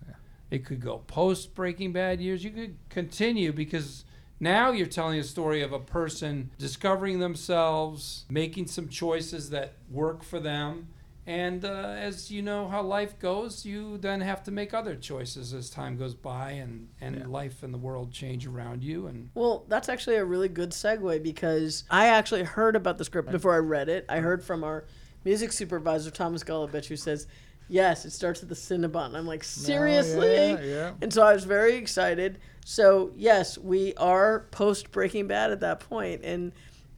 It 0.50 0.64
could 0.64 0.80
go 0.80 0.98
post 1.06 1.54
Breaking 1.54 1.92
Bad 1.92 2.20
years. 2.20 2.44
You 2.44 2.50
could 2.50 2.76
continue 2.88 3.52
because 3.52 4.04
now 4.38 4.70
you're 4.70 4.86
telling 4.86 5.18
a 5.18 5.24
story 5.24 5.62
of 5.62 5.72
a 5.72 5.78
person 5.78 6.50
discovering 6.58 7.18
themselves, 7.18 8.24
making 8.30 8.66
some 8.68 8.88
choices 8.88 9.50
that 9.50 9.74
work 9.90 10.22
for 10.22 10.38
them. 10.38 10.88
And 11.28 11.64
uh, 11.64 11.96
as 11.98 12.30
you 12.30 12.40
know 12.40 12.68
how 12.68 12.82
life 12.82 13.18
goes, 13.18 13.66
you 13.66 13.98
then 13.98 14.20
have 14.20 14.44
to 14.44 14.52
make 14.52 14.72
other 14.72 14.94
choices 14.94 15.52
as 15.52 15.68
time 15.68 15.96
goes 15.96 16.14
by 16.14 16.52
and, 16.52 16.88
and 17.00 17.32
life 17.32 17.64
and 17.64 17.74
the 17.74 17.78
world 17.78 18.12
change 18.12 18.46
around 18.46 18.84
you. 18.84 19.08
And 19.08 19.30
Well, 19.34 19.64
that's 19.66 19.88
actually 19.88 20.16
a 20.16 20.24
really 20.24 20.48
good 20.48 20.70
segue 20.70 21.24
because 21.24 21.82
I 21.90 22.06
actually 22.06 22.44
heard 22.44 22.76
about 22.76 22.98
the 22.98 23.04
script 23.04 23.32
before 23.32 23.54
I 23.54 23.58
read 23.58 23.88
it. 23.88 24.04
I 24.08 24.18
heard 24.18 24.44
from 24.44 24.62
our 24.62 24.84
music 25.24 25.50
supervisor, 25.50 26.12
Thomas 26.12 26.44
Golubic, 26.44 26.86
who 26.86 26.96
says, 26.96 27.26
Yes, 27.68 28.04
it 28.04 28.10
starts 28.10 28.40
with 28.40 28.48
the 28.48 28.54
Cinnabon. 28.54 29.14
I'm 29.14 29.26
like, 29.26 29.44
Seriously? 29.44 30.36
yeah, 30.36 30.60
yeah. 30.60 30.92
And 31.02 31.12
so 31.12 31.22
I 31.22 31.32
was 31.32 31.44
very 31.44 31.76
excited. 31.76 32.38
So, 32.64 33.12
yes, 33.16 33.58
we 33.58 33.94
are 33.94 34.46
post 34.50 34.90
Breaking 34.90 35.26
Bad 35.26 35.50
at 35.52 35.60
that 35.60 35.80
point, 35.80 36.22
And 36.24 36.52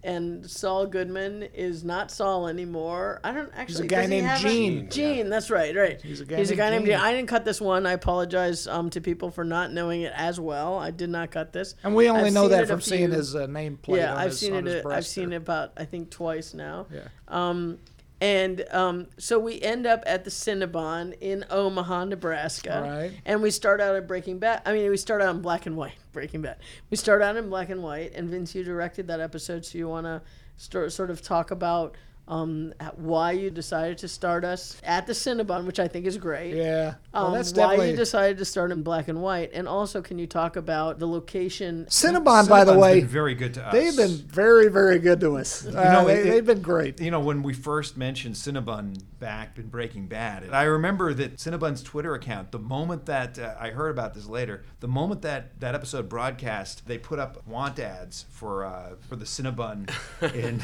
and 0.05 0.49
Saul 0.49 0.87
Goodman 0.87 1.43
is 1.55 1.83
not 1.83 2.11
Saul 2.11 2.47
anymore. 2.47 3.21
I 3.25 3.33
don't 3.33 3.51
actually. 3.55 3.87
a 3.87 3.89
guy 3.89 4.07
named 4.07 4.31
Gene. 4.39 4.89
Gene, 4.89 5.29
that's 5.29 5.51
right, 5.51 5.75
right. 5.75 6.01
He's 6.01 6.21
a 6.21 6.25
guy 6.25 6.37
He's 6.37 6.51
a 6.51 6.53
named 6.53 6.59
guy 6.59 6.71
named 6.71 6.87
Gene. 6.87 6.95
Gene. 6.95 7.05
I 7.05 7.13
didn't 7.13 7.29
cut 7.29 7.45
this 7.45 7.61
one. 7.61 7.85
I 7.85 7.93
apologize 7.93 8.69
um, 8.69 8.91
to 8.91 9.01
people 9.01 9.31
for 9.31 9.43
not 9.45 9.73
knowing 9.73 10.03
it 10.03 10.13
as 10.15 10.39
well. 10.39 10.79
I 10.79 10.93
did 10.93 11.11
not 11.11 11.33
cut 11.33 11.53
this. 11.53 11.75
And 11.83 11.97
we 11.97 12.09
only 12.09 12.29
I've 12.29 12.33
know 12.33 12.47
that 12.49 12.65
a 12.65 12.67
from 12.69 12.81
seeing 12.81 13.11
his 13.11 13.35
uh, 13.35 13.49
nameplate. 13.49 13.97
yeah, 13.97 14.17
I've 14.17 14.31
his, 14.31 14.39
seen 14.39 14.55
it. 14.55 14.77
I've 14.77 14.83
breast 14.85 15.11
seen 15.11 15.33
it 15.33 15.37
about 15.37 15.73
I 15.77 15.85
think 15.85 16.11
twice 16.11 16.55
now. 16.55 16.87
Yeah. 16.95 17.09
Um, 17.27 17.79
and 18.21 18.65
um, 18.71 19.07
so 19.17 19.39
we 19.39 19.61
end 19.61 19.87
up 19.87 20.03
at 20.07 20.25
the 20.25 20.31
Cinnabon 20.31 21.17
in 21.21 21.45
Omaha, 21.51 22.07
Nebraska. 22.07 22.83
Right. 22.85 23.13
And 23.25 23.43
we 23.43 23.51
start 23.51 23.81
out 23.81 23.95
at 23.95 24.09
Breaking 24.09 24.39
Bad. 24.39 24.63
I 24.67 24.73
mean, 24.73 24.91
we 24.91 24.97
start 24.97 25.23
out 25.23 25.35
in 25.35 25.43
black 25.43 25.67
and 25.67 25.77
white. 25.77 25.95
Breaking 26.13 26.43
Bad. 26.43 26.57
We 26.91 26.97
start 26.97 27.23
out 27.23 27.37
in 27.37 27.49
black 27.49 27.71
and 27.71 27.83
white. 27.83 28.15
And 28.15 28.29
Vince, 28.29 28.55
you 28.55 28.65
directed 28.65 29.07
that 29.07 29.21
episode, 29.21 29.65
so 29.65 29.79
you 29.79 29.89
want 29.89 30.07
to 30.07 30.91
sort 30.91 31.11
of 31.11 31.23
talk 31.23 31.53
about 31.53 31.95
um, 32.29 32.73
why 32.97 33.33
you 33.33 33.51
decided 33.51 33.99
to 33.99 34.09
start 34.09 34.45
us 34.45 34.81
at 34.85 35.07
the 35.07 35.13
Cinnabon, 35.15 35.65
which 35.65 35.81
I 35.81 35.89
think 35.89 36.07
is 36.07 36.17
great. 36.19 36.55
Yeah. 36.55 36.95
Well, 37.15 37.27
Um, 37.29 37.33
that's 37.35 37.53
why 37.55 37.75
you 37.87 37.97
decided 37.97 38.39
to 38.39 38.45
start 38.45 38.71
in 38.71 38.83
black 38.83 39.09
and 39.09 39.21
white, 39.23 39.51
and 39.55 39.67
also 39.67 40.03
can 40.03 40.19
you 40.19 40.27
talk 40.27 40.57
about 40.57 40.99
the 40.99 41.07
location? 41.09 41.87
Cinnabon, 41.89 42.49
by 42.49 42.65
the 42.65 42.79
way, 42.79 43.01
been 43.01 43.09
very 43.09 43.35
good 43.35 43.55
to 43.55 43.67
us. 43.67 43.73
they've 43.73 43.97
been 43.97 44.17
very, 44.29 44.69
very 44.69 44.99
good 44.99 45.21
to 45.21 45.37
us. 45.39 45.67
Uh, 45.67 45.71
know, 45.73 46.05
they, 46.07 46.21
it- 46.21 46.27
it- 46.27 46.31
they've 46.31 46.47
been 46.47 46.63
great. 46.63 47.01
You 47.01 47.11
know, 47.11 47.21
when 47.21 47.43
we 47.43 47.55
first 47.55 47.97
mentioned 47.97 48.35
Cinnabon 48.35 49.03
back 49.19 49.57
in 49.59 49.69
Breaking 49.69 50.07
Bad, 50.07 50.51
I 50.53 50.65
remember 50.65 51.15
that 51.15 51.37
Cinnabon's 51.39 51.83
Twitter 51.83 52.15
account, 52.15 52.53
the 52.53 52.59
moment 52.59 53.07
that 53.07 53.39
uh, 53.39 53.55
I 53.59 53.71
heard 53.71 53.91
about 53.91 54.13
this 54.15 54.27
later, 54.27 54.65
the 54.81 54.89
moment 54.89 55.23
that 55.23 55.59
that 55.61 55.75
episode 55.75 56.09
broadcast, 56.11 56.87
they 56.87 56.99
put 56.99 57.19
up 57.19 57.47
want 57.47 57.79
ads 57.79 58.27
for 58.31 58.65
uh, 58.67 58.91
for 59.09 59.17
the 59.17 59.25
Cinnabon 59.25 59.89
in 60.35 60.61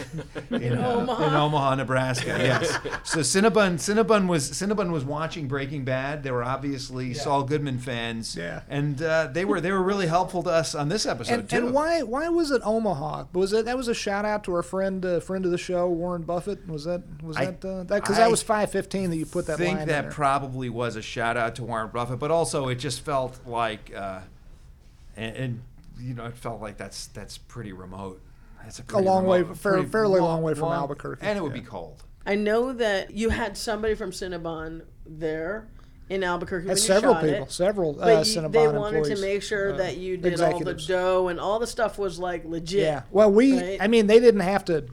in, 0.63 0.79
uh, 0.79 0.91
Omaha. 0.93 1.27
in 1.27 1.35
Omaha, 1.35 1.54
Nebraska. 1.77 2.37
Yes. 2.45 2.71
So 3.05 3.21
Cinnabon 3.21 3.75
Cinnabon 3.75 4.29
was 4.29 4.51
Cinnabon 4.51 4.91
was 4.91 5.05
watching 5.05 5.49
Breaking 5.49 5.85
Bad. 5.85 6.23
They 6.23 6.31
were 6.31 6.45
obviously 6.45 7.15
Saul 7.15 7.43
Goodman 7.45 7.79
fans. 7.79 8.37
Yeah. 8.37 8.63
And 8.69 9.01
uh, 9.01 9.29
they 9.33 9.45
were 9.45 9.61
they 9.61 9.73
were 9.73 9.83
really 9.83 10.07
helpful 10.07 10.43
to 10.43 10.51
us 10.51 10.75
on 10.75 10.89
this 10.89 11.07
episode 11.07 11.35
And, 11.41 11.49
too. 11.51 11.57
and 11.57 11.73
why 11.75 12.03
why 12.03 12.29
was 12.29 12.51
it 12.51 12.61
Omaha? 12.65 13.25
Was 13.33 13.53
it 13.53 13.65
that 13.65 13.77
was 13.77 13.89
a 13.89 13.95
shout 13.95 14.25
out 14.25 14.45
to 14.45 14.55
our 14.55 14.63
friend 14.63 15.05
uh, 15.05 15.21
friend 15.21 15.45
of 15.45 15.51
the 15.51 15.59
show 15.59 15.89
Warren 15.89 16.23
Buffett? 16.23 16.67
Was 16.69 16.85
that 16.85 17.03
was 17.23 17.37
I- 17.37 17.47
that 17.47 17.65
uh, 17.65 17.83
that 17.85 18.03
because 18.03 18.17
that 18.17 18.31
was 18.31 18.43
five 18.43 18.71
fifteen 18.71 19.11
that 19.11 19.17
you 19.17 19.27
put 19.27 19.47
that 19.47 19.55
I 19.55 19.65
think 19.65 19.85
that 19.87 20.11
probably 20.11 20.69
was 20.69 20.97
a 20.97 21.03
shout 21.03 21.37
out 21.37 21.55
to 21.57 21.65
Warren 21.65 21.91
Buffett, 21.93 22.19
but 22.19 22.31
also 22.31 22.69
it 22.69 22.77
just 22.77 23.01
felt 23.01 23.39
like, 23.47 23.93
uh, 23.95 24.21
and, 25.17 25.37
and 25.37 25.63
you 26.01 26.15
know, 26.15 26.27
it 26.27 26.37
felt 26.37 26.61
like 26.61 26.77
that's 26.77 27.07
that's 27.09 27.39
pretty 27.39 27.73
remote. 27.73 28.21
That's 28.65 28.79
a, 28.81 28.85
pretty 28.85 29.05
long 29.07 29.27
way- 29.27 29.43
remote- 29.43 29.59
fair- 29.59 29.83
fairly 29.85 30.21
long 30.21 30.43
way 30.43 30.55
from 30.55 30.73
Albuquerque, 30.73 31.25
and 31.25 31.39
it 31.39 31.43
would 31.43 31.55
yeah. 31.55 31.61
be 31.61 31.67
cold. 31.67 32.03
I 32.27 32.35
know 32.35 32.73
that 32.73 33.13
you 33.13 33.29
had 33.31 33.57
somebody 33.57 33.95
from 33.95 34.11
Cinnabon 34.11 34.83
there 35.07 35.69
in 36.09 36.25
Albuquerque. 36.25 36.67
when 36.67 36.77
Had 36.77 36.79
you 36.79 36.83
several 36.87 37.15
shot 37.15 37.23
people, 37.25 37.43
it. 37.45 37.53
several 37.53 37.91
uh, 38.01 38.05
But 38.05 38.27
you, 38.27 38.41
Cinnabon 38.41 38.53
they 38.53 38.69
wanted 38.69 38.97
employees. 38.99 39.21
to 39.21 39.27
make 39.27 39.43
sure 39.43 39.75
uh, 39.75 39.77
that 39.77 39.97
you 39.99 40.17
did 40.17 40.41
all 40.41 40.59
the 40.61 40.75
dough 40.75 41.29
and 41.29 41.39
all 41.39 41.59
the 41.59 41.67
stuff 41.67 41.99
was 41.99 42.19
like 42.19 42.45
legit. 42.47 42.81
Yeah. 42.81 43.03
Well, 43.11 43.31
we. 43.31 43.59
right? 43.61 43.79
I 43.81 43.89
mean, 43.89 44.07
they 44.07 44.21
didn't 44.21 44.41
have 44.41 44.65
to 44.67 44.87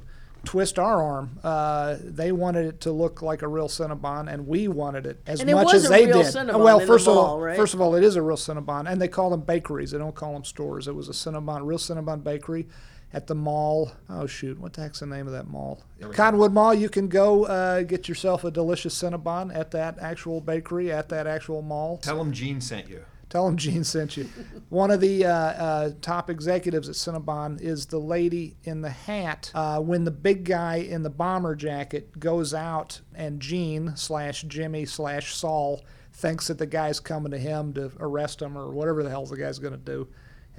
twist 0.43 0.79
our 0.79 1.01
arm. 1.01 1.39
Uh, 1.43 1.97
they 2.01 2.31
wanted 2.31 2.65
it 2.65 2.81
to 2.81 2.91
look 2.91 3.21
like 3.21 3.43
a 3.43 3.47
real 3.47 3.67
Cinnabon, 3.69 4.31
and 4.33 4.47
we 4.47 4.67
wanted 4.67 5.05
it 5.05 5.21
as 5.27 5.39
And 5.39 5.49
it 5.49 5.53
much 5.53 5.65
was 5.67 5.83
as 5.83 5.85
a 5.85 5.89
they 5.89 6.05
real 6.07 6.23
did. 6.23 6.33
Cinnabon 6.33 6.59
well, 6.63 6.79
in 6.79 6.87
the 6.87 6.87
first 6.93 7.07
of 7.07 7.15
mall, 7.15 7.25
all, 7.25 7.39
right? 7.41 7.55
first 7.55 7.73
of 7.73 7.79
all, 7.81 7.95
it 7.95 8.03
is 8.03 8.15
a 8.17 8.21
real 8.21 8.37
Cinnabon, 8.37 8.91
and 8.91 8.99
they 9.01 9.07
call 9.07 9.29
them 9.29 9.41
bakeries. 9.41 9.91
They 9.91 9.97
don't 9.99 10.15
call 10.15 10.33
them 10.33 10.43
stores. 10.43 10.87
It 10.87 10.95
was 10.95 11.07
a 11.07 11.13
Cinnabon, 11.13 11.61
real 11.65 11.77
Cinnabon 11.77 12.23
bakery. 12.23 12.67
At 13.13 13.27
the 13.27 13.35
mall, 13.35 13.91
oh 14.09 14.25
shoot, 14.25 14.57
what 14.57 14.73
the 14.73 14.81
heck's 14.81 15.01
the 15.01 15.05
name 15.05 15.27
of 15.27 15.33
that 15.33 15.47
mall? 15.47 15.83
Cottonwood 16.13 16.53
Mall. 16.53 16.73
You 16.73 16.87
can 16.87 17.09
go 17.09 17.45
uh, 17.45 17.81
get 17.81 18.07
yourself 18.07 18.43
a 18.45 18.51
delicious 18.51 18.97
Cinnabon 18.97 19.53
at 19.53 19.71
that 19.71 19.99
actual 19.99 20.39
bakery 20.39 20.91
at 20.91 21.09
that 21.09 21.27
actual 21.27 21.61
mall. 21.61 21.97
Tell 21.97 22.17
them 22.17 22.31
Gene 22.31 22.61
sent 22.61 22.89
you. 22.89 23.03
Tell 23.31 23.45
them 23.45 23.55
Gene 23.55 23.85
sent 23.85 24.17
you. 24.17 24.29
One 24.69 24.91
of 24.91 24.99
the 24.99 25.25
uh, 25.25 25.31
uh, 25.31 25.91
top 26.01 26.29
executives 26.29 26.89
at 26.89 26.95
Cinnabon 26.95 27.61
is 27.61 27.85
the 27.85 27.97
lady 27.97 28.57
in 28.63 28.81
the 28.81 28.89
hat. 28.89 29.51
Uh, 29.53 29.79
when 29.79 30.03
the 30.03 30.11
big 30.11 30.43
guy 30.43 30.75
in 30.75 31.03
the 31.03 31.09
bomber 31.09 31.55
jacket 31.55 32.19
goes 32.19 32.53
out, 32.53 32.99
and 33.15 33.39
Gene 33.39 33.95
slash 33.95 34.43
Jimmy 34.43 34.85
slash 34.85 35.33
Saul 35.33 35.81
thinks 36.13 36.47
that 36.47 36.57
the 36.57 36.65
guy's 36.65 36.99
coming 36.99 37.31
to 37.31 37.37
him 37.37 37.73
to 37.73 37.91
arrest 37.99 38.41
him 38.41 38.57
or 38.57 38.69
whatever 38.69 39.01
the 39.01 39.09
hell 39.09 39.25
the 39.25 39.37
guy's 39.37 39.59
going 39.59 39.73
to 39.73 39.79
do. 39.79 40.09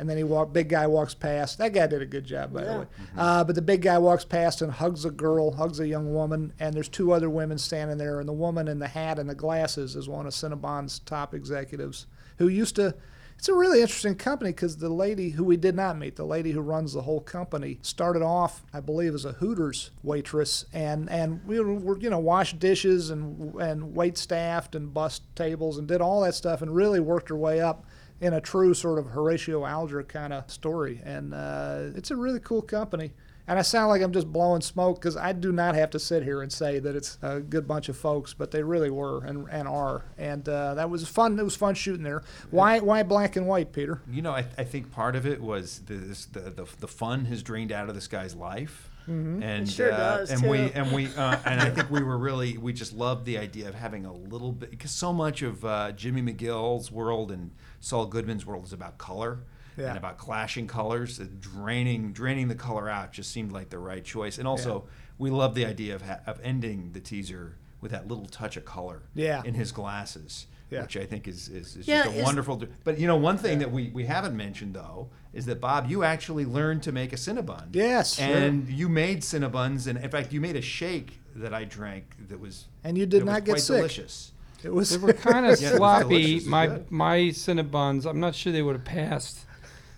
And 0.03 0.11
then 0.11 0.16
he 0.16 0.24
walk. 0.24 0.53
Big 0.53 0.68
guy 0.68 0.88
walks 0.88 1.14
past. 1.14 1.59
That 1.59 1.72
guy 1.72 1.86
did 1.86 2.03
a 2.03 2.07
good 2.07 2.24
job, 2.24 2.53
by 2.53 2.62
the 2.64 2.66
Yeah. 2.72 2.78
way. 2.80 2.86
Uh, 3.16 3.44
but 3.44 3.55
the 3.55 3.62
big 3.62 3.82
guy 3.82 3.98
walks 3.98 4.24
past 4.24 4.61
and 4.61 4.72
hugs 4.72 5.05
a 5.05 5.12
girl, 5.12 5.53
hugs 5.53 5.78
a 5.78 5.86
young 5.86 6.12
woman, 6.12 6.53
and 6.59 6.74
there's 6.74 6.88
two 6.88 7.12
other 7.12 7.30
women 7.30 7.57
standing 7.57 7.98
there. 7.98 8.18
And 8.18 8.28
the 8.28 8.32
woman 8.32 8.66
in 8.66 8.80
the 8.80 8.88
hat 8.88 9.20
and 9.20 9.30
the 9.30 9.36
glasses 9.36 9.94
is 9.94 10.09
one 10.09 10.26
of 10.26 10.34
Cinnabon's 10.34 10.98
top 10.98 11.34
executives, 11.34 12.07
who 12.38 12.48
used 12.48 12.74
to. 12.76 12.96
It's 13.38 13.48
a 13.48 13.55
really 13.55 13.80
interesting 13.80 14.16
company 14.16 14.50
because 14.50 14.76
the 14.78 14.88
lady 14.88 15.30
who 15.30 15.42
we 15.44 15.57
did 15.57 15.76
not 15.76 15.96
meet, 15.98 16.16
the 16.16 16.24
lady 16.24 16.50
who 16.50 16.61
runs 16.61 16.92
the 16.94 17.03
whole 17.03 17.20
company, 17.20 17.78
started 17.82 18.22
off, 18.22 18.64
I 18.72 18.80
believe, 18.80 19.14
as 19.14 19.24
a 19.24 19.32
Hooters 19.32 19.92
waitress, 20.03 20.64
and 20.72 21.09
and 21.11 21.40
we 21.46 21.61
were, 21.61 21.96
you 21.98 22.11
know 22.11 22.18
washed 22.18 22.59
dishes 22.59 23.11
and 23.11 23.55
and 23.55 23.94
wait 23.94 24.18
staffed 24.18 24.74
and 24.74 24.92
bussed 24.92 25.22
tables 25.36 25.78
and 25.78 25.86
did 25.86 26.00
all 26.00 26.22
that 26.22 26.34
stuff 26.34 26.61
and 26.61 26.74
really 26.74 26.98
worked 26.98 27.28
her 27.28 27.36
way 27.36 27.61
up 27.61 27.84
in 28.22 28.32
a 28.32 28.40
true 28.40 28.72
sort 28.72 29.00
of 29.00 29.06
Horatio 29.06 29.66
Alger 29.66 30.04
kind 30.04 30.32
of 30.32 30.48
story. 30.48 31.00
And 31.04 31.34
uh, 31.34 31.90
it's 31.96 32.12
a 32.12 32.16
really 32.16 32.38
cool 32.38 32.62
company. 32.62 33.12
And 33.48 33.58
I 33.58 33.62
sound 33.62 33.88
like 33.88 34.00
I'm 34.00 34.12
just 34.12 34.32
blowing 34.32 34.60
smoke 34.60 35.00
because 35.00 35.16
I 35.16 35.32
do 35.32 35.50
not 35.50 35.74
have 35.74 35.90
to 35.90 35.98
sit 35.98 36.22
here 36.22 36.40
and 36.42 36.52
say 36.52 36.78
that 36.78 36.94
it's 36.94 37.18
a 37.20 37.40
good 37.40 37.66
bunch 37.66 37.88
of 37.88 37.96
folks, 37.96 38.32
but 38.32 38.52
they 38.52 38.62
really 38.62 38.88
were 38.90 39.24
and, 39.24 39.48
and 39.50 39.66
are. 39.66 40.04
And 40.16 40.48
uh, 40.48 40.74
that 40.74 40.88
was 40.88 41.06
fun. 41.08 41.36
It 41.36 41.42
was 41.42 41.56
fun 41.56 41.74
shooting 41.74 42.04
there. 42.04 42.22
Why 42.52 42.78
why 42.78 43.02
black 43.02 43.34
and 43.34 43.48
white, 43.48 43.72
Peter? 43.72 44.00
You 44.08 44.22
know, 44.22 44.30
I, 44.30 44.46
I 44.56 44.62
think 44.62 44.92
part 44.92 45.16
of 45.16 45.26
it 45.26 45.40
was 45.40 45.80
the, 45.86 45.94
this, 45.94 46.26
the, 46.26 46.40
the 46.42 46.66
the 46.78 46.86
fun 46.86 47.24
has 47.24 47.42
drained 47.42 47.72
out 47.72 47.88
of 47.88 47.96
this 47.96 48.06
guy's 48.06 48.36
life, 48.36 48.88
Mm-hmm. 49.08 49.42
and 49.42 49.68
sure 49.68 49.92
uh, 49.92 49.96
does, 49.96 50.30
and 50.30 50.48
we 50.48 50.58
and 50.58 50.92
we 50.92 51.08
uh, 51.16 51.36
and 51.44 51.60
I 51.60 51.70
think 51.70 51.90
we 51.90 52.04
were 52.04 52.16
really 52.18 52.56
we 52.56 52.72
just 52.72 52.92
loved 52.92 53.24
the 53.24 53.38
idea 53.38 53.68
of 53.68 53.74
having 53.74 54.06
a 54.06 54.12
little 54.12 54.52
bit 54.52 54.70
because 54.70 54.92
so 54.92 55.12
much 55.12 55.42
of 55.42 55.64
uh, 55.64 55.90
Jimmy 55.90 56.22
McGill's 56.22 56.92
world 56.92 57.32
and 57.32 57.50
Saul 57.83 58.07
Goodman's 58.07 58.47
world 58.47 58.64
is 58.64 58.72
about 58.72 58.97
color. 58.97 59.41
Yeah. 59.76 59.89
And 59.89 59.97
about 59.97 60.18
clashing 60.18 60.66
colors, 60.66 61.18
draining 61.41 62.12
draining 62.12 62.49
the 62.49 62.55
color 62.55 62.91
out 62.91 63.11
just 63.12 63.30
seemed 63.30 63.53
like 63.53 63.70
the 63.70 63.78
right 63.78 64.05
choice. 64.05 64.37
And 64.39 64.47
also, 64.47 64.85
we 65.16 65.30
love 65.30 65.55
the 65.55 65.64
idea 65.64 65.95
of 65.95 66.03
ha- 66.03 66.20
of 66.26 66.39
ending 66.45 66.91
the 66.93 67.01
teaser 67.01 67.57
with 67.80 67.91
that 67.93 68.07
little 68.07 68.26
touch 68.26 68.59
of 68.59 68.64
color 68.66 69.01
Yeah. 69.14 69.41
in 69.47 69.55
his 69.55 69.72
glasses, 69.72 70.47
Yeah. 70.70 70.83
which 70.83 70.99
I 70.99 71.07
think 71.07 71.26
is 71.26 71.49
is, 71.49 71.76
is 71.76 71.89
Yeah, 71.89 72.05
just 72.05 72.16
a 72.16 72.18
is- 72.18 72.24
wonderful. 72.24 72.62
But 72.85 72.99
you 72.99 73.07
know, 73.07 73.16
one 73.16 73.39
thing 73.39 73.61
that 73.61 73.72
we, 73.72 73.89
we 73.95 74.05
haven't 74.05 74.37
mentioned 74.37 74.74
though 74.74 75.09
is 75.33 75.47
that 75.47 75.59
Bob, 75.59 75.89
you 75.91 76.05
actually 76.05 76.45
learned 76.45 76.83
to 76.83 76.93
make 76.93 77.14
a 77.14 77.16
Cinnabon. 77.16 77.68
Yes, 77.72 78.16
sure. 78.16 78.26
and 78.26 78.68
you 78.68 78.91
made 78.91 79.22
Cinnabons, 79.22 79.87
and 79.87 79.99
in 79.99 80.11
fact, 80.11 80.35
you 80.35 80.41
made 80.43 80.57
a 80.57 80.61
shake 80.62 81.18
that 81.35 81.55
I 81.55 81.64
drank 81.64 82.14
that 82.28 82.39
was 82.39 82.66
And 82.85 82.99
you 82.99 83.07
did 83.07 83.24
not 83.24 83.45
get 83.47 83.53
quite 83.53 83.62
sick. 83.62 83.76
delicious. 83.78 84.32
It 84.64 84.72
was 84.72 84.90
They 84.90 84.98
were 84.98 85.12
kind 85.12 85.46
of 85.46 85.60
Yeah, 85.60 85.68
it 85.68 85.70
was 85.72 85.76
sloppy. 85.78 86.22
delicious. 86.26 86.46
My 86.46 86.66
Good. 86.66 86.90
my 86.90 87.18
Cinnabons, 87.30 88.06
I'm 88.06 88.20
not 88.20 88.34
sure 88.34 88.52
they 88.52 88.62
would 88.62 88.76
have 88.76 88.84
passed 88.84 89.40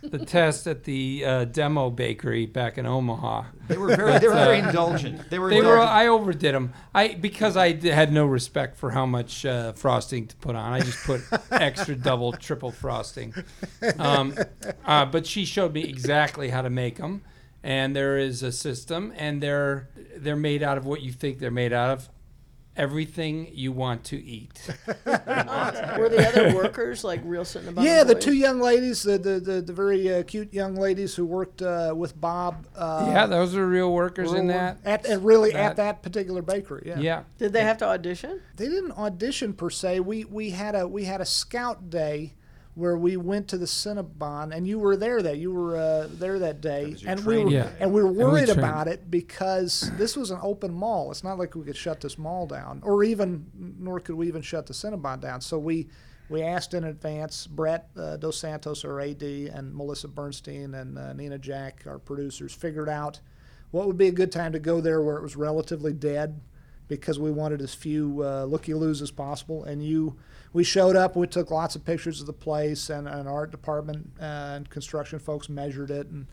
the 0.02 0.18
test 0.18 0.66
at 0.66 0.84
the 0.84 1.24
uh, 1.24 1.44
demo 1.46 1.88
bakery 1.88 2.44
back 2.44 2.76
in 2.76 2.84
Omaha. 2.84 3.44
They 3.68 3.78
were 3.78 3.96
very 3.96 4.18
they 4.18 4.28
were 4.28 4.34
very 4.34 4.58
indulgent. 4.58 5.30
They 5.30 5.38
were 5.38 5.48
They 5.48 5.56
were. 5.62 5.62
indulgent. 5.76 5.90
I 5.90 6.06
overdid 6.08 6.54
them. 6.54 6.74
I 6.94 7.14
because 7.14 7.56
I 7.56 7.72
d- 7.72 7.88
had 7.88 8.12
no 8.12 8.26
respect 8.26 8.76
for 8.76 8.90
how 8.90 9.06
much 9.06 9.46
uh, 9.46 9.72
frosting 9.72 10.26
to 10.26 10.36
put 10.36 10.56
on. 10.56 10.72
I 10.74 10.80
just 10.80 11.02
put 11.04 11.22
extra, 11.50 11.94
double, 11.96 12.32
triple 12.32 12.70
frosting. 12.70 13.32
Um, 13.98 14.34
uh, 14.84 15.06
but 15.06 15.26
she 15.26 15.46
showed 15.46 15.72
me 15.72 15.84
exactly 15.84 16.50
how 16.50 16.60
to 16.60 16.68
make 16.70 16.96
them, 16.98 17.22
and 17.62 17.96
there 17.96 18.18
is 18.18 18.42
a 18.42 18.52
system, 18.52 19.10
and 19.16 19.42
they're 19.42 19.88
they're 20.18 20.36
made 20.36 20.62
out 20.62 20.76
of 20.76 20.84
what 20.84 21.00
you 21.00 21.12
think 21.12 21.38
they're 21.38 21.50
made 21.50 21.72
out 21.72 21.88
of. 21.90 22.08
Everything 22.76 23.48
you 23.52 23.72
want 23.72 24.04
to 24.04 24.16
eat. 24.22 24.58
Were 25.06 26.08
the 26.08 26.24
other 26.28 26.54
workers 26.54 27.04
like 27.04 27.20
real 27.24 27.44
Cinnabon? 27.44 27.84
Yeah, 27.84 28.04
the 28.04 28.14
two 28.14 28.34
young 28.34 28.60
ladies, 28.60 29.02
the 29.02 29.18
the, 29.18 29.40
the, 29.40 29.60
the 29.62 29.72
very 29.72 30.12
uh, 30.12 30.22
cute 30.24 30.52
young 30.52 30.74
ladies 30.74 31.14
who 31.14 31.24
worked 31.24 31.62
uh, 31.62 31.92
with 31.96 32.20
Bob. 32.20 32.66
Uh, 32.76 33.06
yeah, 33.08 33.26
those 33.26 33.54
are 33.56 33.66
real 33.66 33.92
workers 33.92 34.32
in 34.32 34.48
that. 34.48 34.78
At, 34.84 35.06
at 35.06 35.20
really 35.22 35.52
at 35.52 35.76
That- 35.76 35.76
that 35.76 36.02
particular 36.02 36.42
bakery. 36.42 36.84
Yeah. 36.86 36.98
Yeah. 36.98 37.22
Did 37.38 37.52
they 37.52 37.62
have 37.62 37.78
to 37.78 37.86
audition? 37.86 38.40
They 38.56 38.68
didn't 38.68 38.92
audition 38.92 39.52
per 39.52 39.70
se. 39.70 40.00
We 40.00 40.24
we 40.24 40.50
had 40.50 40.74
a 40.74 40.86
we 40.88 41.04
had 41.04 41.20
a 41.20 41.26
scout 41.26 41.90
day 41.90 42.34
where 42.74 42.96
we 42.96 43.16
went 43.16 43.46
to 43.48 43.58
the 43.58 43.66
Cinnabon, 43.66 44.54
and 44.54 44.66
you 44.66 44.78
were 44.80 44.96
there 44.96 45.22
that 45.22 45.38
you 45.38 45.52
were 45.52 45.76
uh, 45.76 46.08
there 46.10 46.40
that 46.40 46.60
day, 46.60 46.90
was 46.90 47.04
and 47.04 47.20
we 47.24 47.36
were 47.36 47.42
training 47.44 47.62
day. 47.62 47.76
and 47.80 47.92
we 47.92 48.02
were 48.02 48.08
And 48.08 48.16
we 48.18 48.24
worried 48.24 48.48
about 48.48 48.88
it 48.88 49.10
because 49.10 49.92
this 49.96 50.16
was 50.16 50.30
an 50.30 50.40
open 50.42 50.72
mall. 50.74 51.10
It's 51.10 51.22
not 51.22 51.38
like 51.38 51.54
we 51.54 51.64
could 51.64 51.76
shut 51.76 52.00
this 52.00 52.18
mall 52.18 52.46
down, 52.46 52.80
or 52.84 53.04
even 53.04 53.46
nor 53.78 54.00
could 54.00 54.16
we 54.16 54.26
even 54.26 54.42
shut 54.42 54.66
the 54.66 54.74
Cinnabon 54.74 55.20
down. 55.20 55.40
So 55.40 55.58
we. 55.58 55.88
We 56.30 56.40
asked 56.40 56.72
in 56.72 56.84
advance, 56.84 57.46
Brett 57.46 57.90
uh, 57.98 58.16
Dos 58.16 58.38
Santos, 58.38 58.82
our 58.86 58.98
AD, 58.98 59.22
and 59.22 59.74
Melissa 59.74 60.08
Bernstein 60.08 60.74
and 60.74 60.96
uh, 60.96 61.12
Nina 61.12 61.36
Jack, 61.38 61.82
our 61.86 61.98
producers, 61.98 62.54
figured 62.54 62.88
out 62.88 63.20
what 63.72 63.86
would 63.86 63.98
be 63.98 64.08
a 64.08 64.10
good 64.10 64.32
time 64.32 64.50
to 64.52 64.58
go 64.58 64.80
there 64.80 65.02
where 65.02 65.18
it 65.18 65.22
was 65.22 65.36
relatively 65.36 65.92
dead 65.92 66.40
because 66.88 67.18
we 67.18 67.30
wanted 67.30 67.60
as 67.60 67.74
few 67.74 68.22
uh, 68.24 68.44
looky-loos 68.44 69.02
as 69.02 69.10
possible. 69.10 69.64
And 69.64 69.84
you, 69.84 70.16
we 70.55 70.64
showed 70.64 70.96
up. 70.96 71.16
We 71.16 71.26
took 71.26 71.50
lots 71.50 71.76
of 71.76 71.84
pictures 71.84 72.20
of 72.20 72.26
the 72.26 72.32
place, 72.32 72.88
and 72.88 73.07
an 73.07 73.26
art 73.26 73.50
department 73.50 74.12
and 74.18 74.70
construction 74.70 75.18
folks 75.18 75.50
measured 75.50 75.90
it, 75.90 76.07
and 76.07 76.26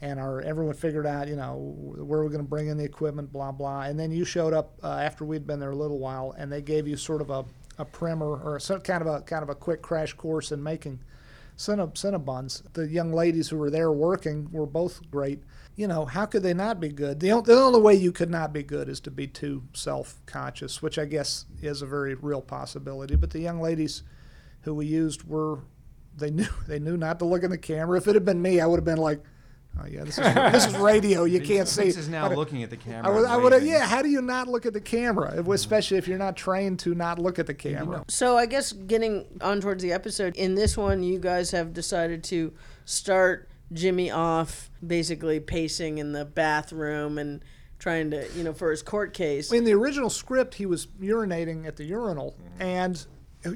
and 0.00 0.20
our 0.20 0.40
everyone 0.42 0.74
figured 0.74 1.06
out, 1.06 1.26
you 1.26 1.36
know, 1.36 1.54
where 1.56 2.22
we're 2.22 2.28
going 2.28 2.42
to 2.44 2.48
bring 2.48 2.68
in 2.68 2.76
the 2.76 2.84
equipment, 2.84 3.32
blah 3.32 3.50
blah. 3.50 3.82
And 3.82 3.98
then 3.98 4.12
you 4.12 4.24
showed 4.24 4.52
up 4.52 4.78
uh, 4.84 4.88
after 4.88 5.24
we'd 5.24 5.46
been 5.46 5.58
there 5.58 5.70
a 5.70 5.76
little 5.76 5.98
while, 5.98 6.34
and 6.36 6.52
they 6.52 6.60
gave 6.60 6.86
you 6.86 6.96
sort 6.96 7.22
of 7.22 7.30
a, 7.30 7.44
a 7.78 7.84
primer 7.84 8.36
or 8.36 8.60
some 8.60 8.80
kind 8.82 9.00
of 9.00 9.08
a 9.08 9.22
kind 9.22 9.42
of 9.42 9.48
a 9.48 9.54
quick 9.54 9.80
crash 9.80 10.12
course 10.12 10.52
in 10.52 10.62
making 10.62 11.00
Cinnab- 11.56 11.94
Cinnabons. 11.94 12.62
The 12.74 12.86
young 12.88 13.12
ladies 13.12 13.48
who 13.48 13.56
were 13.56 13.70
there 13.70 13.90
working 13.90 14.50
were 14.52 14.66
both 14.66 15.10
great. 15.10 15.42
You 15.74 15.86
know, 15.86 16.04
how 16.04 16.26
could 16.26 16.42
they 16.42 16.52
not 16.52 16.80
be 16.80 16.90
good? 16.90 17.20
The, 17.20 17.30
on- 17.30 17.44
the 17.44 17.54
only 17.58 17.80
way 17.80 17.94
you 17.94 18.12
could 18.12 18.28
not 18.30 18.52
be 18.52 18.62
good 18.62 18.88
is 18.90 19.00
to 19.00 19.10
be 19.10 19.26
too 19.26 19.62
self 19.72 20.20
conscious, 20.26 20.82
which 20.82 20.98
I 20.98 21.06
guess 21.06 21.46
is 21.62 21.80
a 21.82 21.86
very 21.86 22.14
real 22.14 22.42
possibility. 22.42 23.16
But 23.16 23.30
the 23.30 23.40
young 23.40 23.60
ladies 23.60 24.02
who 24.62 24.74
we 24.74 24.86
used 24.86 25.24
were. 25.24 25.60
They 26.14 26.30
knew 26.30 26.46
they 26.68 26.78
knew 26.78 26.98
not 26.98 27.18
to 27.20 27.24
look 27.24 27.42
in 27.42 27.50
the 27.50 27.56
camera. 27.58 27.96
If 27.96 28.06
it 28.06 28.14
had 28.14 28.24
been 28.26 28.42
me, 28.42 28.60
I 28.60 28.66
would 28.66 28.76
have 28.76 28.84
been 28.84 28.98
like, 28.98 29.22
"Oh 29.80 29.86
yeah, 29.86 30.04
this 30.04 30.18
is 30.18 30.34
this 30.34 30.66
is 30.66 30.76
radio. 30.76 31.24
You 31.24 31.40
can't 31.40 31.66
see." 31.66 31.84
This 31.84 31.96
is 31.96 32.10
now 32.10 32.28
But 32.28 32.36
looking 32.36 32.62
at 32.62 32.68
the 32.68 32.76
camera. 32.76 33.10
I 33.10 33.14
would, 33.14 33.24
I 33.26 33.36
would 33.38 33.52
have, 33.54 33.64
yeah. 33.64 33.86
How 33.86 34.02
do 34.02 34.10
you 34.10 34.20
not 34.20 34.46
look 34.46 34.66
at 34.66 34.74
the 34.74 34.80
camera, 34.80 35.34
If- 35.38 35.48
especially 35.48 35.96
if 35.96 36.06
you're 36.06 36.18
not 36.18 36.36
trained 36.36 36.80
to 36.80 36.94
not 36.94 37.18
look 37.18 37.38
at 37.38 37.46
the 37.46 37.54
camera? 37.54 38.04
So 38.08 38.36
I 38.36 38.44
guess 38.44 38.72
getting 38.72 39.24
on 39.40 39.62
towards 39.62 39.82
the 39.82 39.90
episode, 39.92 40.36
in 40.36 40.54
this 40.54 40.76
one, 40.76 41.02
you 41.02 41.18
guys 41.18 41.50
have 41.52 41.72
decided 41.72 42.22
to 42.24 42.52
start 42.84 43.48
Jimmy 43.72 44.10
off 44.10 44.70
basically 44.84 45.40
pacing 45.40 45.98
in 45.98 46.12
the 46.12 46.24
bathroom 46.24 47.18
and 47.18 47.44
trying 47.78 48.10
to, 48.12 48.28
you 48.36 48.44
know, 48.44 48.52
for 48.52 48.70
his 48.70 48.82
court 48.82 49.12
case. 49.12 49.52
In 49.52 49.64
the 49.64 49.74
original 49.74 50.10
script, 50.10 50.54
he 50.54 50.66
was 50.66 50.86
urinating 51.00 51.66
at 51.66 51.76
the 51.76 51.84
urinal, 51.84 52.36
and 52.60 53.04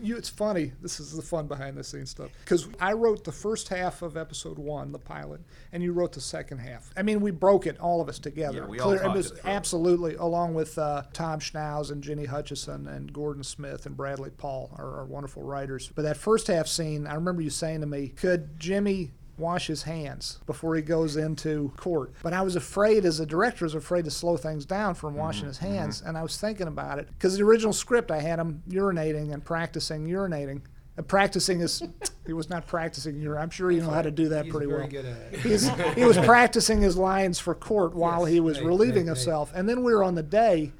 you, 0.03 0.17
it's 0.17 0.29
funny. 0.29 0.73
This 0.83 0.99
is 0.99 1.13
the 1.13 1.23
fun 1.23 1.47
behind 1.47 1.77
the 1.77 1.85
scenes 1.85 2.11
stuff 2.11 2.31
because 2.41 2.69
I 2.81 2.93
wrote 2.93 3.23
the 3.23 3.33
first 3.33 3.69
half 3.69 4.03
of 4.03 4.17
episode 4.17 4.59
one, 4.59 4.91
the 4.91 4.99
pilot, 4.99 5.41
and 5.73 5.83
you 5.83 5.93
wrote 5.93 6.13
the 6.13 6.21
second 6.21 6.59
half. 6.59 6.91
I 6.97 7.03
mean, 7.03 7.21
we 7.21 7.31
broke 7.31 7.67
it, 7.67 7.79
all 7.79 8.01
of 8.01 8.09
us 8.09 8.19
together. 8.19 8.59
Yeah, 8.63 8.67
we 8.67 8.81
all 8.81 8.93
it 8.93 8.99
talked 8.99 9.17
was 9.17 9.31
it 9.31 9.39
through. 9.39 9.51
absolutely 9.51 10.15
along 10.17 10.55
with 10.55 10.77
uh, 10.77 11.05
Tom 11.13 11.39
Schnauz 11.39 11.93
and 11.93 12.03
Jenny 12.03 12.25
Hutchison 12.25 12.89
and 12.89 13.13
Gordon 13.13 13.45
Smith 13.45 13.87
and 13.87 13.97
Bradley 13.97 14.31
Paul, 14.31 14.73
our, 14.77 14.99
our 14.99 15.05
wonderful 15.05 15.45
writers. 15.45 15.91
But 15.95 16.03
that 16.03 16.17
first 16.17 16.49
half 16.49 16.67
scene, 16.67 17.07
I 17.07 17.15
remember 17.15 17.43
you 17.43 17.51
saying 17.51 17.81
to 17.83 17.87
me, 17.87 18.09
"Could 18.09 18.59
Jimmy?" 18.59 19.13
Wash 19.39 19.67
his 19.67 19.83
hands 19.83 20.41
before 20.47 20.75
he 20.77 20.83
goes 20.83 21.17
into 21.17 21.73
court. 21.77 22.13
But 22.23 22.33
I 22.33 22.43
was 22.43 22.57
afraid, 22.57 23.05
as 23.05 23.21
a 23.21 23.27
director, 23.27 23.65
I 23.65 23.67
was 23.67 23.75
afraid 23.75 24.05
to 24.05 24.11
slow 24.11 24.37
things 24.37 24.65
down 24.65 24.95
from 24.95 25.11
mm-hmm. 25.11 25.21
washing 25.21 25.47
his 25.47 25.59
mm-hmm. 25.59 25.75
hands. 25.75 26.03
And 26.05 26.17
I 26.17 26.23
was 26.23 26.39
thinking 26.39 26.69
about 26.69 26.99
it 26.99 27.09
because 27.09 27.37
the 27.37 27.45
original 27.45 27.73
script, 27.73 28.11
I 28.11 28.21
had 28.21 28.39
him 28.39 28.63
urinating 28.69 29.33
and 29.33 29.45
practicing 29.45 30.07
urinating. 30.07 30.63
Uh, 30.99 31.03
practicing 31.03 31.61
is, 31.61 31.83
he 32.27 32.33
was 32.33 32.49
not 32.49 32.67
practicing 32.67 33.21
urine. 33.21 33.43
I'm 33.43 33.51
sure 33.51 33.71
you 33.71 33.83
know 33.83 33.91
how 33.91 34.03
to 34.03 34.11
do 34.11 34.31
that 34.31 34.47
He's 34.47 34.53
pretty 34.53 34.67
very 34.67 34.81
well. 34.81 34.91
good 34.91 35.05
at 35.05 35.35
it. 35.35 35.41
He's, 35.41 35.69
he 35.95 36.05
was 36.05 36.17
practicing 36.19 36.81
his 36.81 36.97
lines 36.97 37.39
for 37.39 37.55
court 37.55 37.95
while 37.95 38.23
Yes, 38.23 38.33
he 38.33 38.41
was 38.41 38.59
right, 38.59 38.67
relieving 38.67 39.07
right, 39.07 39.11
right. 39.11 39.17
himself. 39.17 39.53
And 39.55 39.69
then 39.69 39.83
we 39.83 39.93
were 39.93 40.03
on 40.03 40.15
the 40.15 40.23
day. 40.23 40.73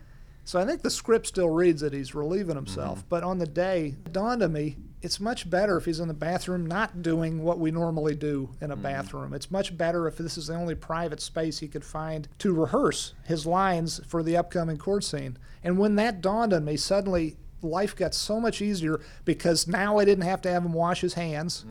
So 0.45 0.61
I 0.61 0.65
think 0.65 0.83
the 0.83 0.91
script 0.91 1.27
still 1.27 1.51
reads 1.51 1.81
that 1.83 1.93
he's 1.93 2.15
relieving 2.15 2.55
himself. 2.55 3.01
Mm-hmm. 3.01 3.09
But 3.09 3.25
on 3.25 3.39
the 3.39 3.47
day, 3.47 3.97
it 4.07 4.13
dawned 4.13 4.43
on 4.43 4.53
me 4.53 4.77
it's 5.07 5.21
much 5.21 5.49
better 5.49 5.77
if 5.77 5.85
he's 5.85 6.01
in 6.01 6.09
the 6.09 6.15
bathroom 6.15 6.67
not 6.67 7.01
doing 7.01 7.41
what 7.41 7.61
we 7.61 7.71
normally 7.71 8.17
do 8.17 8.51
in 8.61 8.73
a 8.73 8.75
mm-hmm. 8.75 8.83
bathroom. 8.83 9.33
It's 9.35 9.53
much 9.53 9.79
better 9.79 10.09
if 10.09 10.19
this 10.19 10.37
is 10.37 10.49
the 10.49 10.57
only 10.57 10.75
private 10.75 11.21
space 11.21 11.61
he 11.61 11.69
could 11.69 11.85
find 11.85 12.27
to 12.41 12.53
rehearse 12.53 13.15
his 13.23 13.47
lines 13.47 14.01
for 14.05 14.25
the 14.25 14.37
upcoming 14.37 14.79
court 14.79 15.05
scene. 15.05 15.39
And 15.63 15.79
when 15.79 15.95
that 15.95 16.21
dawned 16.21 16.53
on 16.53 16.65
me, 16.65 16.77
suddenly 16.77 17.37
life 17.63 17.97
got 17.97 18.15
so 18.15 18.41
much 18.41 18.61
easier 18.63 19.01
because 19.25 19.67
now 19.67 19.99
I 19.99 20.05
didn't 20.05 20.25
have 20.25 20.41
to 20.43 20.51
have 20.51 20.65
him 20.65 20.73
wash 20.73 21.01
his 21.01 21.15
hands. 21.15 21.65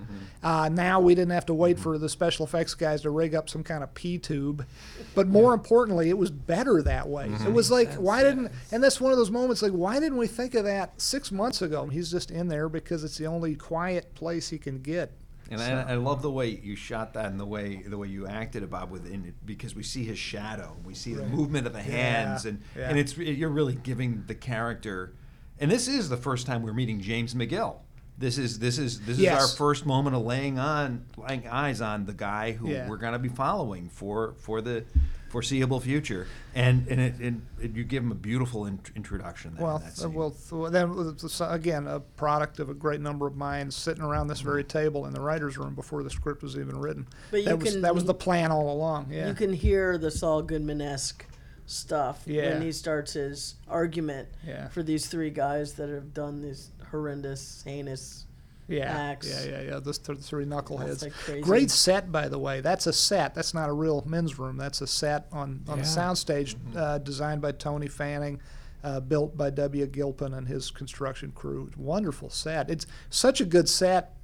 Uh, 0.44 0.70
now 0.70 1.00
we 1.00 1.16
didn't 1.16 1.32
have 1.32 1.46
to 1.48 1.54
wait 1.54 1.80
for 1.80 1.98
the 1.98 2.10
special 2.10 2.46
effects 2.46 2.74
guys 2.74 3.02
to 3.02 3.10
rig 3.10 3.34
up 3.34 3.50
some 3.50 3.64
kind 3.64 3.84
of 3.84 3.94
pee 3.94 4.18
tube. 4.18 4.66
But 5.14 5.28
more 5.28 5.54
importantly, 5.54 6.10
it 6.10 6.18
was 6.18 6.32
better 6.32 6.82
that 6.84 7.08
way. 7.08 7.30
It 7.46 7.54
was 7.54 7.72
like, 7.72 7.94
why 7.94 8.24
didn't, 8.24 8.52
and 8.72 8.84
that's 8.84 9.00
one 9.00 9.12
of 9.12 9.18
those 9.18 9.32
moments 9.32 9.62
like, 9.62 9.72
why 9.72 10.00
didn't 10.00 10.18
we 10.18 10.28
think 10.28 10.56
of 10.56 10.66
that 10.66 11.00
six 11.02 11.32
months 11.32 11.62
ago? 11.62 11.88
He's 11.88 12.12
just 12.12 12.32
in 12.32 12.48
there 12.48 12.70
because 12.70 13.04
it's 13.04 13.18
the 13.18 13.28
only 13.28 13.56
quiet 13.56 14.14
place 14.16 14.50
he 14.50 14.58
can 14.58 14.82
get. 14.82 15.12
And 15.52 15.62
I, 15.62 15.92
I 15.92 15.96
love 15.96 16.22
the 16.22 16.32
way 16.32 16.50
you 16.50 16.76
shot 16.76 17.14
that 17.14 17.28
and 17.28 17.40
the 17.40 17.46
way 17.46 17.84
the 17.86 17.98
way 17.98 18.08
you 18.08 18.26
acted 18.26 18.64
about 18.64 18.90
within 18.90 19.26
it 19.26 19.36
because 19.46 19.76
we 19.76 19.84
see 19.84 20.04
his 20.04 20.18
shadow, 20.18 20.76
we 20.84 20.96
see 20.96 21.14
the 21.14 21.26
movement 21.26 21.68
of 21.68 21.74
the 21.74 21.84
hands, 21.84 22.46
and 22.46 22.62
yeah. 22.76 22.90
and 22.90 22.98
it's 22.98 23.16
you're 23.18 23.50
really 23.50 23.76
giving 23.76 24.24
the 24.28 24.36
character. 24.36 25.14
And 25.60 25.72
this 25.72 25.88
is 25.88 26.10
the 26.10 26.18
first 26.18 26.46
time 26.46 26.64
we're 26.64 26.74
meeting 26.74 27.00
James 27.00 27.34
McGill. 27.34 27.78
This 28.18 28.38
is 28.38 28.60
this 28.60 28.78
is 28.78 29.02
this 29.02 29.20
is 29.20 29.28
our 29.28 29.48
first 29.48 29.86
moment 29.86 30.16
of 30.16 30.24
laying 30.24 30.58
on 30.58 31.06
laying 31.18 31.48
eyes 31.48 31.82
on 31.82 32.06
the 32.06 32.14
guy 32.14 32.54
who 32.54 32.70
Yeah. 32.70 32.88
we're 32.88 32.98
going 32.98 33.14
to 33.14 33.20
be 33.20 33.28
following 33.30 33.90
for 33.90 34.36
for 34.38 34.62
the 34.62 34.86
foreseeable 35.30 35.82
future. 35.82 36.28
And 36.54 36.88
and, 36.88 37.02
it, 37.02 37.16
and 37.20 37.46
it, 37.60 37.76
you 37.76 37.84
give 37.84 38.04
him 38.04 38.14
a 38.14 38.16
beautiful 38.16 38.68
in, 38.68 38.80
introduction. 38.96 39.56
There 39.56 39.66
Well, 39.66 39.78
in 39.78 39.84
that 39.84 40.10
well, 40.10 40.32
th- 40.32 40.72
then 40.72 41.52
again, 41.52 41.88
a 41.88 42.00
product 42.00 42.60
of 42.62 42.70
a 42.70 42.74
great 42.74 43.02
number 43.02 43.28
of 43.28 43.36
minds 43.36 43.76
sitting 43.76 44.02
around 44.02 44.28
this 44.28 44.40
very 44.40 44.64
mm-hmm. 44.64 44.78
table 44.78 45.06
in 45.08 45.14
the 45.14 45.20
writers' 45.20 45.58
room 45.58 45.76
before 45.76 46.02
the 46.04 46.10
script 46.10 46.42
was 46.42 46.58
even 46.58 46.80
written. 46.80 47.06
But 47.32 47.42
you 47.42 47.46
that 47.48 47.60
was 47.60 47.74
can- 47.74 47.82
that 47.82 47.94
was 47.94 48.06
the 48.06 48.14
plan 48.14 48.50
all 48.50 48.72
along. 48.72 49.08
Yeah. 49.12 49.28
You 49.28 49.34
can 49.34 49.52
hear 49.52 49.98
the 49.98 50.10
Saul 50.10 50.42
Goodman 50.42 50.80
esque 50.80 51.26
stuff 51.66 52.24
Yeah. 52.26 52.50
when 52.54 52.62
he 52.62 52.72
starts 52.72 53.14
his 53.14 53.56
argument 53.68 54.30
Yeah. 54.46 54.68
for 54.70 54.84
these 54.84 55.08
three 55.08 55.30
guys 55.32 55.74
that 55.74 55.90
have 55.90 56.14
done 56.14 56.42
these 56.42 56.70
horrendous, 56.92 57.64
heinous. 57.66 58.26
yeah, 58.68 58.86
acts. 58.86 59.28
yeah, 59.30 59.52
yeah, 59.52 59.62
yeah. 59.62 59.80
Those 59.80 59.98
th- 59.98 60.20
three 60.20 60.46
knuckleheads. 60.46 61.02
like 61.04 61.14
crazy. 61.14 61.42
Great 61.42 61.72
set, 61.72 62.12
by 62.12 62.28
the 62.28 62.40
way. 62.40 62.62
That's 62.62 62.88
a 62.88 62.94
set. 62.94 63.36
That's 63.36 63.54
not 63.54 63.70
a 63.70 63.74
real 63.74 64.04
men's 64.08 64.38
room. 64.40 64.58
That's 64.58 64.82
a 64.82 64.88
set 64.88 65.28
on 65.32 65.62
on 65.68 65.80
the 65.80 65.86
Yeah. 65.86 65.90
soundstage, 65.90 66.56
uh, 66.76 66.98
designed 67.00 67.42
by 67.42 67.52
Tony 67.52 67.88
Fanning. 67.88 68.40
Uh, 68.84 69.00
built 69.00 69.36
by 69.36 69.50
W. 69.50 69.88
Gilpin 69.88 70.32
and 70.36 70.48
his 70.48 70.70
construction 70.70 71.32
crew. 71.32 71.72
Wonderful 71.76 72.30
set. 72.30 72.70
It's 72.70 72.86
such 73.10 73.42
a 73.42 73.46
good 73.46 73.68
set. 73.68 74.16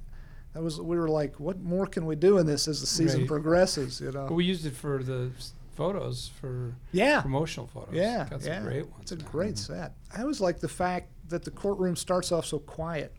That 0.52 0.62
was 0.62 0.80
we 0.80 0.96
were 0.96 1.08
like, 1.08 1.40
what 1.40 1.60
more 1.60 1.84
can 1.84 2.06
we 2.06 2.14
do 2.14 2.38
in 2.38 2.46
this 2.46 2.68
as 2.68 2.80
the 2.80 2.86
season 2.86 3.22
Right. 3.22 3.28
progresses? 3.28 4.00
You 4.00 4.12
know. 4.12 4.26
But 4.28 4.34
we 4.34 4.44
used 4.44 4.64
it 4.64 4.76
for 4.76 5.02
the 5.02 5.32
s- 5.36 5.52
photos 5.74 6.30
for 6.40 6.74
Yeah. 6.92 7.20
promotional 7.22 7.66
photos. 7.66 7.94
Yeah, 7.94 8.28
got 8.28 8.42
some 8.42 8.52
yeah. 8.52 8.62
great 8.62 8.88
ones. 8.90 9.02
It's 9.02 9.12
a 9.12 9.16
great 9.16 9.54
mm-hmm. 9.54 9.74
set. 9.74 9.94
I 10.14 10.22
always 10.22 10.40
like 10.40 10.60
the 10.60 10.68
fact 10.68 11.10
that 11.28 11.44
the 11.44 11.50
courtroom 11.50 11.96
starts 11.96 12.32
off 12.32 12.46
so 12.46 12.58
quiet. 12.58 13.14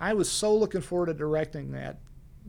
I 0.00 0.14
was 0.14 0.30
so 0.30 0.54
looking 0.54 0.80
forward 0.80 1.06
to 1.06 1.14
directing 1.14 1.72
that 1.72 1.98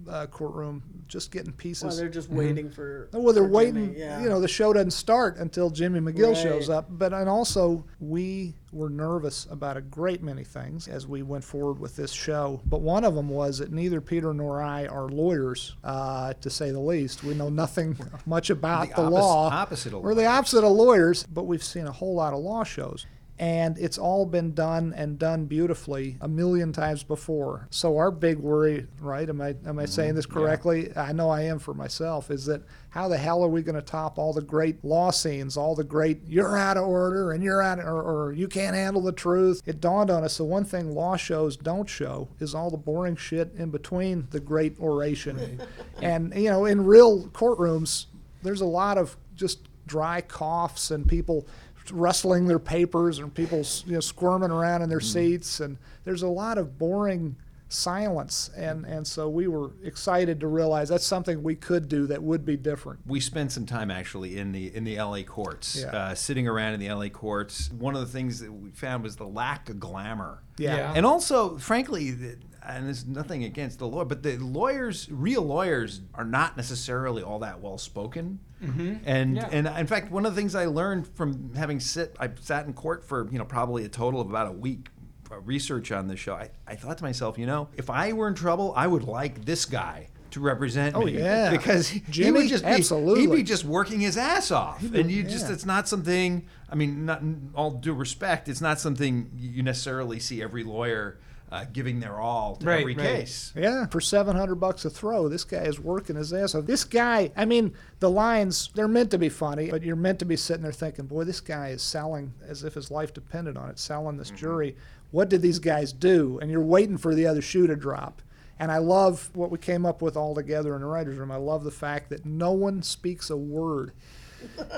uh, 0.10 0.26
courtroom, 0.28 0.84
just 1.08 1.32
getting 1.32 1.52
pieces. 1.54 1.84
Well, 1.84 1.96
they're 1.96 2.10
just 2.10 2.30
waiting 2.30 2.70
for. 2.70 3.10
Oh, 3.14 3.20
well, 3.22 3.34
they're 3.34 3.44
for 3.44 3.50
waiting. 3.50 3.88
Jimmy, 3.94 4.00
yeah. 4.00 4.22
You 4.22 4.30
know, 4.30 4.40
the 4.42 4.48
show 4.48 4.74
doesn't 4.74 4.92
start 4.92 5.38
until 5.38 5.70
Jimmy 5.70 6.00
McGill 6.00 6.34
Right. 6.34 6.38
shows 6.44 6.70
up. 6.70 6.86
But 6.90 7.14
and 7.14 7.30
also, 7.30 7.86
we 8.00 8.56
were 8.72 8.90
nervous 8.90 9.48
about 9.50 9.78
a 9.78 9.82
great 9.82 10.22
many 10.22 10.44
things 10.44 10.88
as 10.90 11.08
we 11.08 11.24
went 11.24 11.44
forward 11.44 11.80
with 11.80 11.96
this 11.96 12.12
show. 12.12 12.60
But 12.66 12.82
one 12.82 13.06
of 13.06 13.16
them 13.16 13.30
was 13.30 13.60
that 13.60 13.72
neither 13.72 14.02
Peter 14.02 14.34
nor 14.34 14.62
I 14.62 14.86
are 14.88 15.08
lawyers, 15.08 15.76
uh, 15.84 16.34
to 16.42 16.50
say 16.50 16.72
the 16.72 16.80
least. 16.80 17.24
We 17.24 17.34
know 17.36 17.50
nothing 17.50 17.98
much 18.26 18.50
about 18.50 18.90
The 18.90 18.96
the, 18.96 19.02
oppos- 19.10 19.12
law. 19.12 19.50
opposite 19.50 19.94
of 19.94 20.02
We're 20.04 20.14
the 20.16 20.26
opposite 20.26 20.64
of 20.66 20.72
lawyers, 20.74 21.24
but 21.24 21.44
we've 21.44 21.64
seen 21.64 21.88
a 21.88 21.92
whole 21.92 22.16
lot 22.16 22.34
of 22.34 22.40
law 22.40 22.64
shows. 22.64 23.06
And 23.38 23.78
it's 23.78 23.98
all 23.98 24.26
been 24.26 24.54
done 24.54 24.94
and 24.96 25.20
done 25.20 25.46
beautifully 25.46 26.18
a 26.22 26.28
million 26.28 26.72
times 26.72 27.04
before. 27.04 27.68
So 27.70 27.98
our 27.98 28.10
big 28.10 28.38
worry, 28.38 28.88
right? 29.02 29.28
Am 29.28 29.42
I 29.42 29.56
am 29.66 29.78
I 29.78 29.86
saying 29.86 30.10
mm-hmm. 30.10 30.16
this 30.16 30.26
correctly? 30.26 30.96
I 30.96 31.12
know 31.12 31.30
I 31.30 31.42
am 31.42 31.60
for 31.60 31.74
myself. 31.74 32.32
Is 32.32 32.46
that 32.46 32.62
how 32.92 33.10
the 33.10 33.18
hell 33.18 33.44
are 33.44 33.50
we 33.50 33.62
going 33.62 33.76
to 33.76 33.82
top 33.82 34.18
all 34.18 34.32
the 34.32 34.42
great 34.42 34.86
law 34.86 35.12
scenes, 35.12 35.58
all 35.58 35.76
the 35.76 35.84
great 35.84 36.22
"you're 36.26 36.58
out 36.58 36.78
of 36.78 36.88
order" 36.88 37.34
and 37.34 37.44
"you're 37.44 37.62
out," 37.62 37.80
or, 37.80 38.02
or 38.02 38.32
"you 38.32 38.48
can't 38.48 38.74
handle 38.74 39.02
the 39.02 39.12
truth"? 39.12 39.62
It 39.66 39.82
dawned 39.82 40.10
on 40.10 40.24
us 40.24 40.38
the 40.38 40.46
one 40.46 40.64
thing 40.64 40.96
law 40.96 41.18
shows 41.18 41.58
don't 41.58 41.90
show 41.90 42.30
is 42.40 42.56
all 42.56 42.70
the 42.70 42.78
boring 42.78 43.18
shit 43.18 43.52
in 43.58 43.70
between 43.70 44.30
the 44.32 44.40
great 44.40 44.80
oration. 44.80 45.62
And 46.02 46.34
you 46.36 46.50
know, 46.50 46.66
in 46.66 46.86
real 46.86 47.28
courtrooms, 47.30 48.08
there's 48.44 48.62
a 48.62 48.66
lot 48.66 48.98
of 48.98 49.16
just 49.36 49.70
dry 49.88 50.22
coughs 50.22 50.92
and 50.92 51.08
people 51.08 51.48
rustling 51.92 52.48
their 52.48 52.60
papers 52.60 53.20
and 53.20 53.34
people 53.34 53.64
you 53.86 53.94
know 53.94 54.00
squirming 54.00 54.52
around 54.52 54.82
in 54.82 54.90
their 54.90 55.00
seats 55.00 55.60
and 55.60 55.78
there's 56.04 56.24
a 56.24 56.28
lot 56.28 56.58
of 56.58 56.78
boring 56.78 57.36
silence 57.68 58.50
and 58.56 58.86
and 58.86 59.06
so 59.06 59.28
we 59.28 59.48
were 59.48 59.72
excited 59.84 60.40
to 60.40 60.48
realize 60.48 60.88
that's 60.88 61.06
something 61.06 61.42
we 61.44 61.56
could 61.56 61.90
do 61.90 62.06
that 62.08 62.22
would 62.22 62.46
be 62.46 62.56
different 62.56 63.00
we 63.08 63.20
spent 63.20 63.52
some 63.52 63.66
time 63.66 63.90
actually 63.90 64.38
in 64.38 64.52
the 64.52 64.74
in 64.76 64.84
the 64.84 64.96
LA 64.98 65.24
courts, 65.24 65.82
Yeah. 65.82 65.88
uh, 65.88 66.16
sitting 66.16 66.48
around 66.48 66.74
in 66.76 66.80
the 66.80 66.90
LA 66.94 67.10
courts. 67.10 67.70
One 67.72 67.96
of 67.96 68.02
the 68.02 68.08
things 68.08 68.40
that 68.40 68.52
we 68.52 68.70
found 68.72 69.04
was 69.04 69.16
the 69.16 69.26
lack 69.28 69.70
of 69.70 69.80
glamour. 69.80 70.44
yeah, 70.58 70.76
Yeah. 70.78 70.94
And 70.96 71.06
also, 71.06 71.58
frankly, 71.58 72.12
the, 72.12 72.38
and 72.64 72.86
there's 72.86 73.06
nothing 73.06 73.44
against 73.44 73.80
the 73.80 73.88
lawyer, 73.88 74.06
but 74.06 74.24
the 74.24 74.38
lawyers, 74.38 75.08
real 75.12 75.42
lawyers, 75.44 76.02
are 76.14 76.24
not 76.26 76.56
necessarily 76.58 77.22
all 77.24 77.40
that 77.40 77.62
well 77.62 77.78
spoken. 77.78 78.40
Mm-hmm. 78.66 78.94
And 79.06 79.36
Yeah. 79.38 79.50
and 79.52 79.68
in 79.68 79.88
fact, 79.88 80.12
one 80.12 80.26
of 80.26 80.34
the 80.36 80.40
things 80.42 80.56
I 80.56 80.66
learned 80.66 81.08
from 81.16 81.54
having 81.56 81.80
sit, 81.80 82.16
I 82.20 82.30
sat 82.42 82.66
in 82.66 82.74
court 82.74 83.04
for 83.04 83.28
you 83.32 83.38
know 83.38 83.46
probably 83.46 83.86
a 83.86 83.90
total 83.90 84.22
of 84.22 84.30
about 84.30 84.48
a 84.48 84.52
week. 84.52 84.90
uh, 85.32 85.40
Research 85.42 85.92
on 85.92 86.08
the 86.08 86.16
show. 86.16 86.36
I, 86.36 86.50
I 86.68 86.76
thought 86.76 86.98
to 87.00 87.04
myself, 87.04 87.38
you 87.38 87.46
know, 87.48 87.68
if 87.78 87.90
I 87.90 88.14
were 88.14 88.28
in 88.28 88.36
trouble, 88.36 88.74
I 88.76 88.86
would 88.88 89.04
like 89.04 89.44
this 89.46 89.66
guy 89.66 90.10
to 90.32 90.40
represent 90.40 90.96
Oh, 90.96 91.02
me. 91.06 91.14
yeah. 91.18 91.50
because 91.58 91.88
he, 91.90 92.00
he 92.00 92.12
Jimmy? 92.12 92.42
would 92.42 92.50
just 92.50 92.64
be, 92.64 92.70
Absolutely. 92.72 93.22
he'd 93.22 93.32
be 93.32 93.44
just 93.44 93.66
working 93.66 94.00
his 94.02 94.18
ass 94.18 94.52
off, 94.52 94.84
and 94.94 95.10
you 95.10 95.24
just 95.24 95.50
it's 95.50 95.66
not 95.66 95.88
something. 95.88 96.46
I 96.70 96.76
mean, 96.76 97.06
not 97.06 97.22
all 97.56 97.72
due 97.72 97.94
respect, 97.94 98.48
it's 98.50 98.62
not 98.62 98.80
something 98.80 99.32
you 99.38 99.64
necessarily 99.64 100.20
see 100.20 100.42
every 100.44 100.64
lawyer 100.64 101.18
uh, 101.52 101.66
giving 101.72 102.00
their 102.00 102.20
all 102.20 102.56
to 102.58 102.66
Right, 102.66 102.82
every 102.82 102.96
right. 102.96 103.06
case. 103.06 103.54
Yeah, 103.56 103.86
for 103.88 104.02
seven 104.02 104.36
hundred 104.36 104.56
bucks 104.56 104.84
a 104.86 104.90
throw, 104.90 105.28
this 105.30 105.44
guy 105.44 105.64
is 105.64 105.80
working 105.80 106.16
his 106.16 106.34
ass 106.34 106.56
off. 106.56 106.66
This 106.66 106.84
guy, 106.84 107.32
I 107.38 107.46
mean, 107.46 107.74
the 108.00 108.10
lines 108.10 108.70
they're 108.74 108.88
meant 108.88 109.12
to 109.12 109.18
be 109.18 109.30
funny, 109.30 109.70
but 109.70 109.84
you're 109.84 109.96
meant 109.96 110.20
to 110.20 110.26
be 110.26 110.36
sitting 110.36 110.64
there 110.64 110.72
thinking, 110.72 111.06
boy, 111.06 111.24
this 111.24 111.42
guy 111.42 111.70
is 111.70 111.82
selling 111.82 112.34
as 112.48 112.64
if 112.64 112.74
his 112.74 112.90
life 112.92 113.14
depended 113.14 113.58
on 113.58 113.70
it, 113.70 113.80
selling 113.80 114.18
this 114.18 114.32
jury. 114.32 114.76
What 115.12 115.30
did 115.30 115.42
these 115.42 115.60
guys 115.60 115.94
do? 115.94 116.40
And 116.42 116.50
you're 116.52 116.62
waiting 116.62 116.98
for 116.98 117.16
the 117.16 117.28
other 117.28 117.42
shoe 117.42 117.68
to 117.68 117.76
drop. 117.76 118.22
And 118.60 118.72
I 118.72 118.78
love 118.80 119.30
what 119.34 119.52
we 119.52 119.58
came 119.58 119.86
up 119.86 120.02
with 120.02 120.16
all 120.18 120.34
together 120.34 120.76
in 120.76 120.82
the 120.82 120.88
writers' 120.88 121.18
room. 121.18 121.32
I 121.32 121.36
love 121.38 121.64
the 121.64 121.72
fact 121.72 122.10
that 122.10 122.26
no 122.26 122.52
one 122.54 122.82
speaks 122.84 123.30
a 123.30 123.38
word 123.38 123.92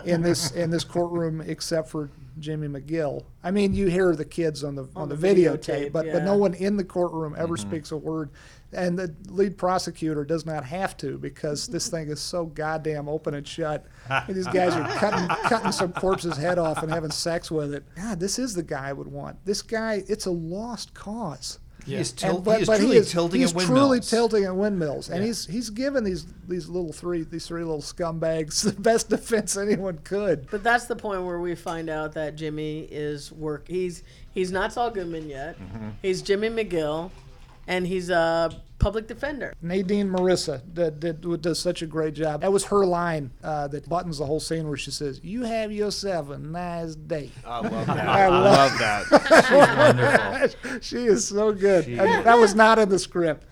in 0.05 0.21
this 0.21 0.51
in 0.51 0.69
this 0.69 0.83
courtroom 0.83 1.41
except 1.41 1.89
for 1.89 2.09
Jimmy 2.39 2.67
McGill. 2.67 3.23
I 3.43 3.51
mean, 3.51 3.73
you 3.73 3.87
hear 3.87 4.15
the 4.15 4.25
kids 4.25 4.63
on 4.63 4.75
the 4.75 4.87
on, 4.95 5.09
the 5.09 5.15
the, 5.15 5.27
videotape, 5.27 5.87
videotape, 5.87 5.91
but 5.91 6.05
yeah. 6.05 6.13
but 6.13 6.23
no 6.23 6.35
one 6.35 6.53
in 6.53 6.77
the 6.77 6.83
courtroom 6.83 7.35
ever 7.37 7.55
mm-hmm. 7.55 7.69
speaks 7.69 7.91
a 7.91 7.97
word. 7.97 8.29
And 8.73 8.99
the 8.99 9.15
lead 9.29 9.57
prosecutor 9.57 10.25
does 10.25 10.45
not 10.45 10.65
have 10.65 10.97
to 10.97 11.17
because 11.17 11.67
this 11.67 11.87
thing 11.91 12.09
is 12.09 12.19
so 12.19 12.45
goddamn 12.45 13.07
open 13.07 13.33
and 13.33 13.47
shut. 13.47 13.85
And 14.09 14.35
these 14.35 14.47
guys 14.47 14.73
are 14.73 14.87
cutting 14.97 15.27
cutting 15.49 15.71
some 15.71 15.93
corpse's 15.93 16.37
head 16.37 16.59
off 16.59 16.83
and 16.83 16.91
having 16.91 17.11
sex 17.11 17.49
with 17.49 17.73
it. 17.73 17.83
God, 17.95 18.19
this 18.19 18.39
is 18.39 18.53
the 18.53 18.63
guy 18.63 18.89
I 18.89 18.93
would 18.93 19.07
want. 19.07 19.43
This 19.45 19.61
guy, 19.61 20.03
it's 20.07 20.25
a 20.25 20.31
lost 20.31 20.93
cause. 20.93 21.59
He 21.87 21.95
is, 21.95 22.11
And- 22.11 22.17
til- 22.19 22.41
but, 22.41 22.57
he 22.57 22.61
is 22.61 22.67
but 22.67 22.77
truly 22.77 22.95
he 22.95 22.99
is, 22.99 23.11
tilting 23.11 23.39
he's 23.41 23.49
at 23.51 23.55
windmills. 23.55 23.79
truly 23.79 23.99
tilting 24.01 24.43
at 24.43 24.55
windmills, 24.55 25.09
and 25.09 25.23
he's 25.23 25.45
he's 25.47 25.69
given 25.69 26.03
these 26.03 26.25
these 26.47 26.67
little 26.67 26.91
three 26.93 27.23
these 27.23 27.47
three 27.47 27.63
little 27.63 27.81
scumbags 27.81 28.61
the 28.75 28.79
best 28.81 29.09
defense 29.09 29.55
anyone 29.57 29.97
could. 30.03 30.47
But 30.51 30.63
that's 30.63 30.85
the 30.85 30.95
point 30.95 31.23
where 31.23 31.39
we 31.39 31.55
find 31.55 31.89
out 31.89 32.13
that 32.13 32.35
Jimmy 32.35 32.81
is 32.91 33.31
work. 33.31 33.67
He's 33.67 34.03
he's 34.31 34.51
not 34.51 34.73
Saul 34.73 34.91
Goodman 34.91 35.29
yet. 35.29 35.57
Mm-hmm. 35.59 35.89
He's 36.01 36.21
Jimmy 36.21 36.49
McGill, 36.49 37.09
and 37.67 37.87
he's 37.87 38.09
a 38.09 38.51
public 38.79 39.07
defender. 39.07 39.53
Nadine 39.61 40.07
Marissa 40.09 40.61
did, 40.73 40.99
did, 40.99 41.41
does 41.41 41.59
such 41.59 41.81
a 41.81 41.87
great 41.87 42.13
job. 42.13 42.41
That 42.41 42.51
was 42.51 42.65
her 42.65 42.85
line 42.85 43.31
uh, 43.43 43.67
that 43.69 43.87
buttons 43.89 44.19
the 44.19 44.25
whole 44.25 44.39
scene 44.39 44.67
where 44.67 44.77
she 44.77 44.91
says, 44.91 45.19
"You 45.23 45.43
have 45.43 45.71
yourself 45.71 46.29
a 46.29 46.37
nice 46.37 46.95
day." 46.95 47.31
I 47.45 47.59
love 47.61 47.87
that. 47.87 47.89
I 48.07 48.23
I 48.23 48.27
love- 48.27 48.71
love 48.71 48.77
that. 48.79 49.45
She's 49.47 49.77
wonderful. 49.77 50.79
she 50.81 50.97
is 51.05 51.27
so 51.27 51.51
good. 51.53 51.87
And 51.87 52.25
that 52.25 52.37
was 52.37 52.55
not 52.55 52.79
in 52.79 52.89
the 52.89 52.99
script. 52.99 53.45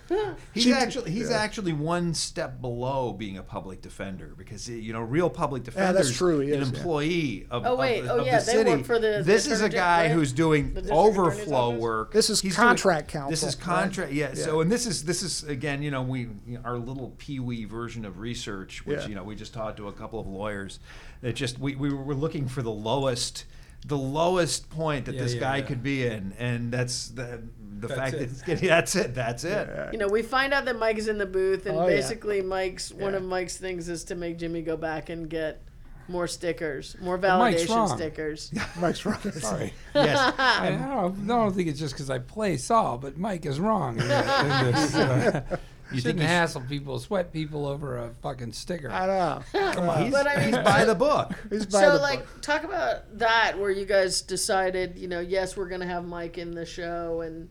He's 0.54 0.64
She- 0.64 0.74
actually 0.74 1.10
he's 1.12 1.32
actually 1.32 1.74
one 1.74 2.14
step 2.14 2.62
below 2.62 3.12
being 3.12 3.38
a 3.40 3.44
public 3.44 3.82
defender 3.82 4.34
because 4.38 4.70
you 4.70 4.94
know 4.94 5.02
real 5.02 5.30
public 5.32 5.64
Yeah, 5.64 5.66
defenders 5.72 6.08
that's 6.08 6.18
true, 6.18 6.40
he 6.40 6.54
an 6.54 6.62
is, 6.62 6.70
yeah. 6.72 6.78
employee 6.78 7.48
of, 7.50 7.66
Oh, 7.66 7.74
of 7.74 7.80
wait. 7.80 8.02
the- 8.02 8.12
Oh, 8.14 8.20
of 8.20 8.26
yeah, 8.28 8.40
the 8.40 8.52
they 8.52 8.64
work 8.76 8.86
for 8.86 9.00
the- 9.00 9.18
the 9.18 9.24
this 9.24 9.48
is 9.48 9.62
a 9.62 9.70
guy 9.70 10.04
right? 10.04 10.12
who's 10.12 10.32
doing 10.32 10.74
The 10.76 10.82
district 10.82 10.92
attorney's 10.92 11.18
overflow 11.18 11.72
work. 11.72 12.14
This 12.14 12.30
is 12.30 12.40
He's 12.42 12.56
doing- 12.56 12.68
contract 12.68 13.14
This 13.30 13.42
is 13.42 13.56
counsel, 13.56 13.74
right? 13.74 13.82
contract. 13.82 14.12
Yeah. 14.14 14.34
So 14.36 14.62
and 14.62 14.72
this 14.72 14.86
is 14.86 15.04
this 15.06 15.14
is 15.24 15.43
again 15.43 15.82
you 15.84 15.91
know 15.91 16.01
we 16.01 16.22
you 16.47 16.57
know, 16.57 16.61
our 16.63 16.78
little 16.78 17.13
pee 17.18 17.39
wee 17.39 17.66
version 17.66 18.05
of 18.05 18.20
research 18.20 18.86
which 18.86 19.01
Yeah. 19.01 19.07
you 19.07 19.16
know 19.16 19.24
we 19.24 19.36
just 19.36 19.53
talked 19.53 19.78
to 19.78 19.88
a 19.88 19.93
couple 19.93 20.20
of 20.20 20.28
lawyers 20.28 20.80
that 21.22 21.34
just 21.36 21.59
we, 21.59 21.76
we 21.76 21.93
were 21.93 22.16
looking 22.16 22.47
for 22.47 22.61
the 22.61 22.72
lowest 22.72 23.45
the 23.86 23.97
lowest 23.97 24.70
point 24.70 25.05
that 25.05 25.16
Yeah, 25.16 25.22
this 25.22 25.34
yeah, 25.36 25.39
guy 25.39 25.57
yeah. 25.57 25.63
could 25.66 25.84
be 25.84 26.05
in 26.07 26.34
and 26.39 26.72
that's 26.72 27.09
the 27.09 27.41
the 27.78 27.88
That's 27.88 27.99
fact 27.99 28.13
it. 28.16 28.30
that 28.45 28.47
it's 28.47 28.61
that's 28.61 28.95
it 28.95 29.13
that's 29.13 29.43
it. 29.43 29.70
You 29.91 29.99
know, 29.99 30.07
we 30.07 30.22
find 30.22 30.53
out 30.53 30.63
that 30.66 30.80
Mike 30.80 30.97
is 30.97 31.09
in 31.09 31.18
the 31.18 31.26
booth, 31.26 31.66
and 31.66 31.78
Oh, 31.78 31.82
yeah. 31.88 31.95
basically, 31.97 32.41
Mike's 32.41 32.89
one 32.93 33.13
of 33.13 33.22
Mike's 33.22 33.57
things 33.57 33.89
is 33.89 34.05
to 34.05 34.16
make 34.16 34.38
Jimmy 34.38 34.61
go 34.61 34.78
back 34.78 35.09
and 35.09 35.30
get 35.30 35.61
more 36.08 36.28
stickers, 36.28 36.95
more 37.01 37.18
Mike's 37.18 37.64
validation 37.64 37.76
wrong. 37.76 37.97
stickers. 37.97 38.51
Mike's 38.80 39.06
right. 39.06 39.22
Sorry. 39.34 39.74
Yes. 39.93 40.34
I, 40.38 40.68
I, 40.68 40.70
don't, 40.72 41.24
I 41.24 41.28
don't 41.28 41.53
think 41.53 41.68
it's 41.70 41.80
just 41.80 41.93
because 41.93 42.10
I 42.10 42.20
play 42.20 42.58
Saul, 42.58 42.97
but 42.97 43.18
Mike 43.18 43.45
is 43.45 43.60
wrong 43.60 43.95
in, 43.95 44.03
in 44.03 44.08
this. 44.08 44.95
Uh, 44.95 45.58
You 45.91 46.01
shouldn't 46.01 46.20
he's- 46.22 46.32
hassle 46.32 46.62
people, 46.68 46.97
sweat 46.99 47.32
people 47.32 47.66
over 47.68 47.97
a 47.99 48.10
fucking 48.24 48.53
sticker. 48.53 48.89
I 48.91 49.06
know. 49.06 49.41
Come 49.72 49.88
on, 49.88 50.03
he's, 50.06 50.12
But 50.12 50.28
I 50.28 50.36
mean- 50.38 50.45
he's 50.47 50.58
by 50.58 50.84
the 50.84 50.95
book. 50.95 51.32
He's 51.49 51.66
by 51.68 51.82
So, 51.82 51.93
the 51.93 51.99
like, 51.99 52.20
book. 52.20 52.41
talk 52.41 52.64
about 52.64 53.18
that, 53.20 53.58
where 53.60 53.70
you 53.70 53.86
guys 53.86 54.22
decided, 54.22 54.97
you 54.97 55.08
know, 55.08 55.20
yes, 55.20 55.56
we're 55.56 55.70
gonna 55.70 55.86
have 55.86 56.03
Mike 56.06 56.38
in 56.39 56.51
the 56.56 56.66
show, 56.66 57.22
and 57.22 57.49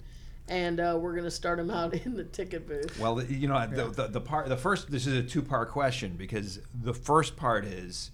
and 0.48 0.78
uh, 0.80 0.98
we're 1.00 1.14
gonna 1.14 1.30
start 1.30 1.58
him 1.60 1.70
out 1.70 1.94
in 1.94 2.14
the 2.16 2.24
ticket 2.24 2.66
booth. 2.68 2.98
Well, 2.98 3.22
you 3.24 3.48
know, 3.48 3.66
the, 3.66 3.86
the, 3.88 4.06
the 4.08 4.20
part, 4.20 4.48
the 4.48 4.56
first, 4.58 4.90
this 4.90 5.06
is 5.06 5.14
a 5.14 5.22
two 5.22 5.40
part 5.40 5.70
question 5.70 6.16
because 6.18 6.58
the 6.82 6.92
first 6.92 7.36
part 7.36 7.64
is 7.64 8.10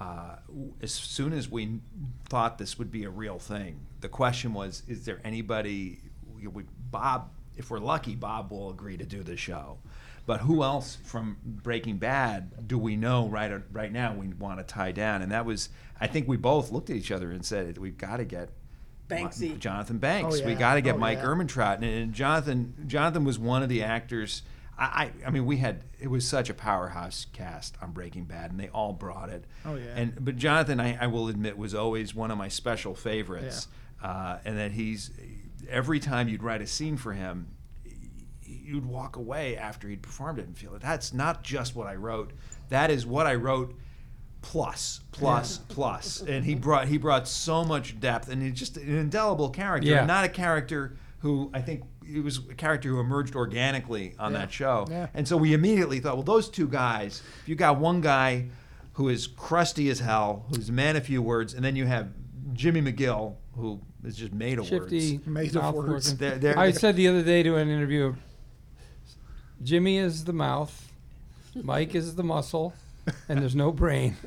uh, 0.00 0.36
as 0.80 0.92
soon 0.92 1.32
as 1.32 1.48
we 1.50 1.80
thought 2.28 2.58
this 2.58 2.78
would 2.78 2.90
be 2.90 3.04
a 3.04 3.10
real 3.10 3.38
thing, 3.38 3.80
the 4.00 4.08
question 4.08 4.54
was, 4.54 4.82
is 4.88 5.04
there 5.04 5.20
anybody, 5.24 5.98
we, 6.34 6.46
we- 6.46 6.64
Bob, 6.90 7.30
if 7.56 7.70
we're 7.70 7.78
lucky, 7.78 8.14
Bob 8.14 8.50
will 8.50 8.70
agree 8.70 8.96
to 8.96 9.04
do 9.04 9.22
the 9.22 9.36
show. 9.36 9.78
But 10.26 10.40
who 10.40 10.62
else 10.62 10.96
from 11.04 11.36
Breaking 11.44 11.98
Bad 11.98 12.66
do 12.68 12.78
we 12.78 12.94
know 12.96 13.26
right 13.28 13.52
right 13.72 13.90
now 13.92 14.14
we 14.14 14.28
want 14.28 14.58
to 14.58 14.64
tie 14.64 14.92
down? 14.92 15.22
And 15.22 15.32
that 15.32 15.44
was, 15.44 15.70
I 16.00 16.06
think 16.06 16.28
we 16.28 16.36
both 16.36 16.70
looked 16.70 16.88
at 16.90 16.96
each 16.96 17.10
other 17.10 17.30
and 17.32 17.44
said, 17.44 17.78
we've 17.78 17.98
got 17.98 18.18
to 18.18 18.24
get 18.24 18.50
Banksy. 19.08 19.58
Jonathan 19.58 19.98
Banks. 19.98 20.40
Oh, 20.40 20.44
We 20.44 20.52
yeah. 20.52 20.58
got 20.58 20.74
to 20.74 20.82
get 20.82 20.94
Oh, 20.94 20.98
Mike 20.98 21.18
yeah. 21.18 21.24
Ehrmantraut. 21.24 21.76
And, 21.76 21.84
and 21.84 22.12
Jonathan 22.12 22.74
Jonathan 22.86 23.24
was 23.24 23.38
one 23.38 23.62
of 23.62 23.68
the 23.68 23.82
actors. 23.82 24.42
I, 24.80 24.84
I 24.84 25.12
I 25.26 25.30
mean 25.30 25.44
we 25.46 25.58
had 25.58 25.84
it 26.00 26.08
was 26.08 26.26
such 26.26 26.48
a 26.50 26.54
powerhouse 26.54 27.26
cast 27.32 27.76
on 27.82 27.92
Breaking 27.92 28.24
Bad, 28.24 28.50
and 28.50 28.58
they 28.58 28.68
all 28.70 28.92
brought 28.94 29.28
it. 29.28 29.44
Oh, 29.64 29.74
yeah. 29.76 29.84
And 29.94 30.24
but 30.24 30.36
Jonathan, 30.36 30.80
I, 30.80 30.96
I 31.00 31.06
will 31.06 31.28
admit, 31.28 31.56
was 31.58 31.74
always 31.74 32.14
one 32.14 32.30
of 32.30 32.38
my 32.38 32.48
special 32.48 32.94
favorites. 32.94 33.68
Uh, 34.02 34.38
and 34.46 34.56
that 34.58 34.72
he's 34.72 35.10
every 35.68 36.00
time 36.00 36.26
you'd 36.28 36.42
write 36.42 36.62
a 36.62 36.66
scene 36.66 36.96
for 36.96 37.12
him, 37.12 37.48
you'd 38.42 38.86
walk 38.86 39.16
away 39.16 39.56
after 39.58 39.88
he'd 39.88 40.02
performed 40.02 40.38
it 40.38 40.46
and 40.46 40.56
feel 40.56 40.72
that 40.72 40.80
that's 40.80 41.12
not 41.12 41.42
just 41.42 41.76
what 41.76 41.86
I 41.86 41.94
wrote. 41.96 42.32
That 42.70 42.90
is 42.90 43.04
what 43.04 43.26
I 43.26 43.34
wrote 43.34 43.74
plus 44.42 45.00
plus 45.12 45.58
plus 45.58 46.18
plus. 46.18 46.20
and 46.22 46.46
he 46.46 46.54
brought 46.54 46.88
he 46.88 46.96
brought 46.96 47.28
so 47.28 47.62
much 47.62 48.00
depth 48.00 48.30
and 48.30 48.40
he's 48.42 48.54
just 48.58 48.78
an 48.78 48.96
indelible 48.96 49.50
character 49.50 49.86
Yeah. 49.90 50.06
not 50.06 50.24
a 50.24 50.30
character 50.30 50.96
who 51.20 51.50
I 51.54 51.60
think 51.60 51.84
it 52.06 52.24
was 52.24 52.38
a 52.38 52.54
character 52.54 52.88
who 52.88 52.98
emerged 53.00 53.34
organically 53.36 54.14
on 54.18 54.32
Yeah. 54.32 54.38
that 54.38 54.52
show 54.52 54.86
Yeah. 54.90 55.06
and 55.14 55.26
so 55.28 55.36
we 55.36 55.52
immediately 55.54 56.00
thought 56.00 56.14
well 56.16 56.24
those 56.24 56.48
two 56.48 56.66
guys 56.68 57.22
if 57.42 57.48
you 57.48 57.54
got 57.54 57.78
one 57.78 58.00
guy 58.00 58.46
who 58.94 59.08
is 59.08 59.26
crusty 59.26 59.88
as 59.90 60.00
hell 60.00 60.44
who's 60.50 60.68
a 60.68 60.72
man 60.72 60.96
of 60.96 61.04
few 61.04 61.22
words 61.22 61.54
and 61.54 61.64
then 61.64 61.76
you 61.76 61.86
have 61.86 62.08
Jimmy 62.52 62.80
McGill 62.82 63.34
who 63.56 63.80
is 64.04 64.16
just 64.16 64.32
made 64.32 64.58
of 64.58 64.66
Shifty, 64.66 65.18
words 65.18 65.26
Made 65.26 65.56
of 65.56 65.74
words. 65.74 66.16
They're- 66.16 66.38
they're- 66.38 66.58
I 66.58 66.70
said 66.72 66.96
the 66.96 67.06
other 67.08 67.22
day 67.22 67.42
to 67.42 67.56
an 67.56 67.68
interviewer, 67.68 68.16
Jimmy 69.62 69.98
is 69.98 70.24
the 70.24 70.32
mouth, 70.32 70.90
Mike 71.54 71.94
is 71.94 72.14
the 72.14 72.22
muscle, 72.24 72.72
and 73.28 73.40
there's 73.42 73.54
no 73.54 73.70
brain. 73.72 74.16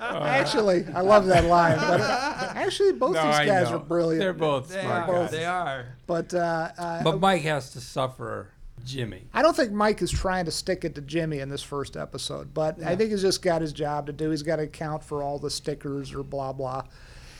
actually, 0.00 0.84
I 0.94 1.00
love 1.00 1.26
that 1.26 1.44
line. 1.44 1.76
But 1.78 2.00
uh, 2.00 2.52
actually, 2.54 2.92
both 2.92 3.14
No, 3.14 3.22
these 3.26 3.34
I 3.34 3.46
guys 3.46 3.70
know. 3.70 3.76
are 3.76 3.80
brilliant. 3.80 4.20
They're 4.20 4.32
both 4.32 4.68
They 4.68 4.80
smart 4.82 5.08
are. 5.08 5.12
guys. 5.22 5.30
They 5.30 5.44
are. 5.44 5.86
But 6.06 6.34
uh, 6.34 6.68
uh, 6.78 7.02
But 7.02 7.20
Mike 7.20 7.42
has 7.42 7.70
to 7.70 7.80
suffer 7.80 8.48
Jimmy. 8.84 9.26
I 9.32 9.42
don't 9.42 9.56
think 9.56 9.72
Mike 9.72 10.02
is 10.02 10.10
trying 10.10 10.44
to 10.46 10.50
stick 10.50 10.84
it 10.84 10.94
to 10.96 11.00
Jimmy 11.00 11.38
in 11.40 11.48
this 11.48 11.62
first 11.62 11.96
episode, 11.96 12.52
but 12.52 12.82
I 12.82 12.96
think 12.96 13.10
he's 13.10 13.22
just 13.22 13.42
got 13.42 13.62
his 13.62 13.72
job 13.72 14.06
to 14.06 14.12
do. 14.12 14.30
He's 14.30 14.42
got 14.42 14.56
to 14.56 14.64
account 14.64 15.02
for 15.04 15.22
all 15.22 15.38
the 15.38 15.50
stickers 15.50 16.12
or 16.12 16.22
blah 16.22 16.52
blah. 16.52 16.84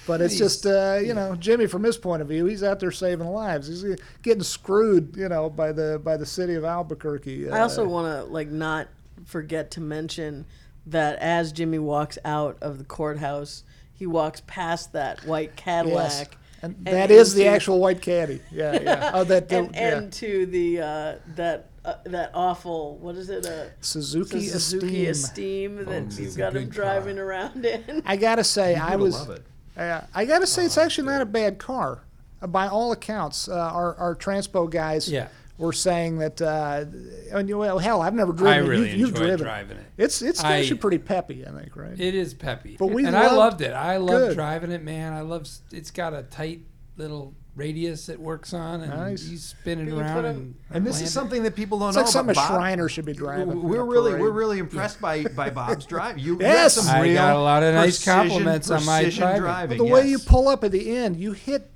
But 0.07 0.21
it's 0.21 0.35
He's- 0.35 0.63
just, 0.63 0.67
uh, 0.67 0.99
you 1.03 1.15
know, 1.15 1.35
Jimmy 1.35 1.67
from 1.67 1.83
his 1.83 1.97
point 1.97 2.21
of 2.21 2.29
view, 2.29 2.45
he's 2.45 2.63
out 2.63 2.79
there 2.79 2.91
saving 2.91 3.27
lives. 3.27 3.69
He's 3.69 3.97
getting 4.23 4.43
screwed, 4.43 5.17
you 5.17 5.31
know, 5.31 5.49
by 5.49 5.73
the 5.73 5.99
by 6.05 6.19
the 6.19 6.27
city 6.27 6.55
of 6.55 6.65
Albuquerque. 6.65 7.49
I 7.51 7.61
also 7.61 7.85
Uh, 7.85 7.89
want 7.89 8.07
to 8.27 8.31
like 8.33 8.49
not 8.51 8.89
forget 9.25 9.71
to 9.73 9.81
mention 9.81 10.45
that 10.87 11.19
as 11.19 11.53
Jimmy 11.53 11.79
walks 11.79 12.19
out 12.25 12.59
of 12.61 12.79
the 12.79 12.85
courthouse, 12.85 13.65
he 13.93 14.07
walks 14.07 14.43
past 14.47 14.93
that 14.93 15.25
white 15.25 15.57
Cadillac. 15.57 16.37
and 16.63 16.75
and 16.87 16.87
that 16.87 17.11
is 17.11 17.35
the 17.35 17.47
actual 17.47 17.79
white 17.81 18.01
caddy. 18.03 18.41
Yeah, 18.51 18.81
yeah. 18.83 19.11
Oh, 19.15 19.25
that 19.25 19.49
the, 19.49 19.59
and, 19.59 19.75
yeah. 19.75 19.97
and 19.99 20.13
to 20.15 20.47
the 20.47 20.81
uh, 20.81 21.15
that 21.37 21.71
uh, 21.85 21.95
that 22.05 22.31
awful 22.35 22.97
what 22.99 23.15
is 23.17 23.29
it 23.31 23.45
a 23.47 23.71
Suzuki, 23.81 24.47
Suzuki 24.47 25.07
Esteem. 25.07 25.79
Esteem 25.79 25.85
that 25.85 26.03
it's 26.05 26.19
you've 26.19 26.37
got 26.37 26.57
him 26.57 26.69
driving 26.69 27.17
car. 27.17 27.25
around 27.27 27.65
in. 27.65 28.03
I 28.07 28.17
gotta 28.17 28.45
say, 28.45 28.75
I 28.75 28.97
was. 28.97 29.15
love 29.15 29.31
it. 29.31 29.43
Uh, 29.77 30.01
I 30.15 30.25
gotta 30.25 30.47
say, 30.47 30.63
Oh, 30.63 30.67
it's 30.67 30.79
actually 30.79 31.09
not 31.09 31.21
a 31.21 31.27
bad 31.27 31.59
car. 31.59 32.03
Uh, 32.41 32.47
by 32.47 32.69
all 32.69 32.93
accounts, 32.93 33.49
uh, 33.49 33.53
our 33.55 33.95
our 33.97 34.15
transpo 34.15 34.69
guys 34.71 35.11
Yeah. 35.11 35.29
Were 35.59 35.73
saying 35.73 36.19
that. 36.19 36.41
Uh, 36.43 36.85
and 37.33 37.49
well, 37.57 37.79
hell, 37.79 38.01
I've 38.03 38.15
never 38.15 38.33
driven. 38.33 38.53
I 38.53 38.59
it. 38.65 38.69
really 38.69 38.91
you've, 38.91 38.99
you've 38.99 39.09
enjoy 39.11 39.21
driven. 39.27 39.39
driving 39.45 39.77
it. 39.79 39.87
It's 39.97 40.23
it's 40.23 40.43
I- 40.43 40.59
actually 40.61 40.79
pretty 40.79 40.99
peppy, 40.99 41.47
I 41.47 41.51
think, 41.51 41.77
right? 41.77 41.99
It 41.99 42.15
is 42.15 42.35
peppy. 42.35 42.77
But 42.79 42.89
we 42.89 43.07
and 43.07 43.17
I 43.17 43.27
loved- 43.27 43.37
loved 43.37 43.61
it. 43.63 43.73
I 43.73 43.97
love 43.99 44.35
driving 44.35 44.73
it, 44.73 44.83
man. 44.83 45.13
I 45.13 45.21
love. 45.21 45.47
It's 45.73 45.91
got 45.91 46.13
a 46.15 46.23
tight 46.25 46.63
little 46.97 47.35
radius 47.57 48.09
it 48.09 48.19
works 48.19 48.53
on, 48.53 48.81
and 48.81 48.91
Nice. 48.93 49.29
you 49.29 49.37
spinning 49.39 49.87
Can 49.87 49.95
you 49.95 50.01
around. 50.01 50.25
and, 50.25 50.55
And 50.73 50.85
this 50.85 50.95
land 50.95 51.05
is 51.05 51.11
it. 51.11 51.13
something 51.13 51.43
that 51.45 51.55
people 51.55 51.79
don't 51.79 51.91
it's 51.91 51.97
know 51.97 52.03
like 52.03 52.11
something 52.11 52.31
a 52.37 52.41
about 52.41 52.49
Bob. 52.49 52.59
Shriner 52.59 52.89
should 52.89 53.05
be 53.05 53.13
driving. 53.13 53.49
in 53.53 53.63
We're 53.63 53.85
really 53.85 54.11
parade. 54.11 54.23
we're 54.23 54.31
really 54.33 54.59
impressed 54.59 55.01
by 55.01 55.23
by 55.37 55.51
Bob's 55.51 55.87
drive. 55.87 56.19
You 56.19 56.37
Yes! 56.41 56.75
you 56.77 56.83
some 56.83 56.97
I 56.97 57.03
real 57.03 57.15
got 57.15 57.37
a 57.37 57.39
lot 57.39 57.63
of 57.63 57.75
nice 57.75 58.03
precision- 58.05 58.13
compliments 58.29 58.71
on 58.73 58.85
my 58.85 59.03
precision 59.05 59.23
driving. 59.23 59.43
driving. 59.43 59.79
But 59.79 59.85
the 59.85 59.91
way 59.93 60.09
you 60.09 60.19
pull 60.19 60.49
up 60.49 60.65
at 60.65 60.73
the 60.73 60.97
end, 60.97 61.17
you 61.17 61.31
hit 61.31 61.71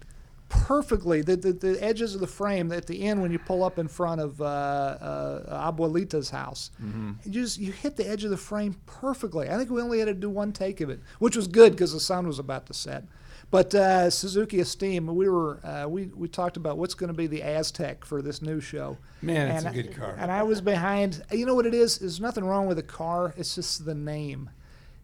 perfectly 0.48 1.22
the, 1.22 1.36
the, 1.36 1.52
the 1.52 1.82
edges 1.82 2.14
of 2.14 2.20
the 2.20 2.26
frame 2.26 2.72
at 2.72 2.86
the 2.86 3.02
end 3.02 3.20
when 3.20 3.30
you 3.30 3.38
pull 3.38 3.62
up 3.62 3.78
in 3.78 3.88
front 3.88 4.20
of 4.20 4.40
uh, 4.40 4.44
uh, 4.44 5.72
Abuelita's 5.72 6.30
house. 6.30 6.70
Mm-hmm. 6.82 7.12
You 7.24 7.42
just 7.42 7.58
you 7.58 7.72
hit 7.72 7.96
the 7.96 8.08
edge 8.08 8.24
of 8.24 8.30
the 8.30 8.36
frame 8.36 8.76
perfectly. 8.86 9.48
I 9.48 9.56
think 9.56 9.70
we 9.70 9.80
only 9.80 9.98
had 9.98 10.06
to 10.06 10.14
do 10.14 10.30
one 10.30 10.52
take 10.52 10.80
of 10.80 10.90
it, 10.90 11.00
which 11.18 11.36
was 11.36 11.48
good 11.48 11.72
because 11.72 11.92
the 11.92 12.00
sun 12.00 12.26
was 12.26 12.38
about 12.38 12.66
to 12.66 12.74
set. 12.74 13.04
But 13.50 13.74
uh, 13.74 14.10
Suzuki 14.10 14.60
Esteem, 14.60 15.06
we 15.06 15.28
were 15.28 15.64
uh, 15.64 15.88
we 15.88 16.06
we 16.06 16.28
talked 16.28 16.56
about 16.56 16.76
what's 16.76 16.94
going 16.94 17.08
to 17.08 17.16
be 17.16 17.26
the 17.26 17.42
Aztec 17.42 18.04
for 18.04 18.20
this 18.20 18.42
new 18.42 18.60
show. 18.60 18.98
Man, 19.22 19.48
it's 19.48 19.64
And 19.64 19.74
a 19.74 19.82
good 19.82 19.96
car. 19.96 20.16
And 20.18 20.30
I 20.30 20.42
was 20.42 20.60
behind. 20.60 21.22
You 21.32 21.46
know 21.46 21.54
what 21.54 21.64
it 21.64 21.74
is? 21.74 21.98
There's 21.98 22.20
nothing 22.20 22.44
wrong 22.44 22.66
with 22.66 22.76
the 22.76 22.82
car. 22.82 23.32
It's 23.38 23.54
just 23.54 23.86
the 23.86 23.94
name. 23.94 24.50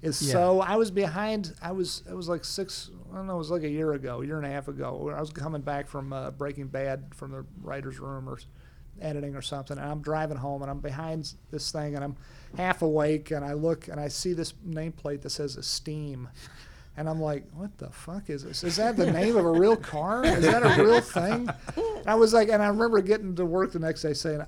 Is 0.05 0.21
Yeah. 0.23 0.33
so 0.33 0.61
I 0.61 0.77
was 0.77 0.91
behind. 0.91 1.55
I 1.63 1.73
was 1.73 2.03
it 2.09 2.15
was 2.15 2.29
like 2.29 2.45
six. 2.45 2.91
I 3.13 3.17
don't 3.17 3.27
know. 3.27 3.35
It 3.35 3.39
was 3.39 3.51
like 3.51 3.63
a 3.63 3.69
year 3.69 3.93
ago, 3.95 4.23
a 4.23 4.27
year 4.27 4.37
and 4.37 4.47
a 4.47 4.51
half 4.51 4.69
ago. 4.69 5.13
I 5.17 5.21
was 5.21 5.31
coming 5.31 5.63
back 5.63 5.89
from 5.89 6.13
uh, 6.13 6.31
Breaking 6.31 6.67
Bad 6.69 7.15
from 7.15 7.31
the 7.31 7.45
writers' 7.63 7.99
room 7.99 8.29
or 8.29 8.39
editing 9.01 9.35
or 9.35 9.43
something, 9.43 9.77
and 9.79 9.87
I'm 9.91 10.03
driving 10.03 10.37
home, 10.37 10.63
and 10.63 10.71
I'm 10.71 10.81
behind 10.81 11.33
this 11.51 11.73
thing, 11.73 11.95
and 11.95 12.05
I'm 12.05 12.17
half 12.57 12.83
awake, 12.83 13.31
and 13.31 13.45
I 13.45 13.55
look 13.55 13.89
and 13.89 13.99
I 13.99 14.09
see 14.09 14.33
this 14.35 14.53
nameplate 14.67 15.23
that 15.23 15.31
says 15.31 15.57
Esteem. 15.57 16.29
And 16.97 17.09
I'm 17.09 17.21
like, 17.21 17.45
what 17.55 17.77
the 17.79 17.91
fuck 17.91 18.31
is 18.31 18.45
this? 18.45 18.63
Is 18.63 18.77
that 18.77 18.97
the 18.97 19.11
name 19.21 19.37
of 19.37 19.45
a 19.45 19.51
real 19.51 19.75
car? 19.75 20.25
Is 20.25 20.45
that 20.45 20.63
a 20.63 20.81
real 20.81 21.01
thing? 21.01 21.49
And 21.77 22.07
I 22.07 22.15
was 22.15 22.33
like, 22.33 22.49
and 22.51 22.63
I 22.63 22.69
remember 22.69 23.01
getting 23.01 23.35
to 23.35 23.45
work 23.45 23.73
the 23.73 23.81
next 23.81 24.03
day 24.03 24.13
saying, 24.13 24.43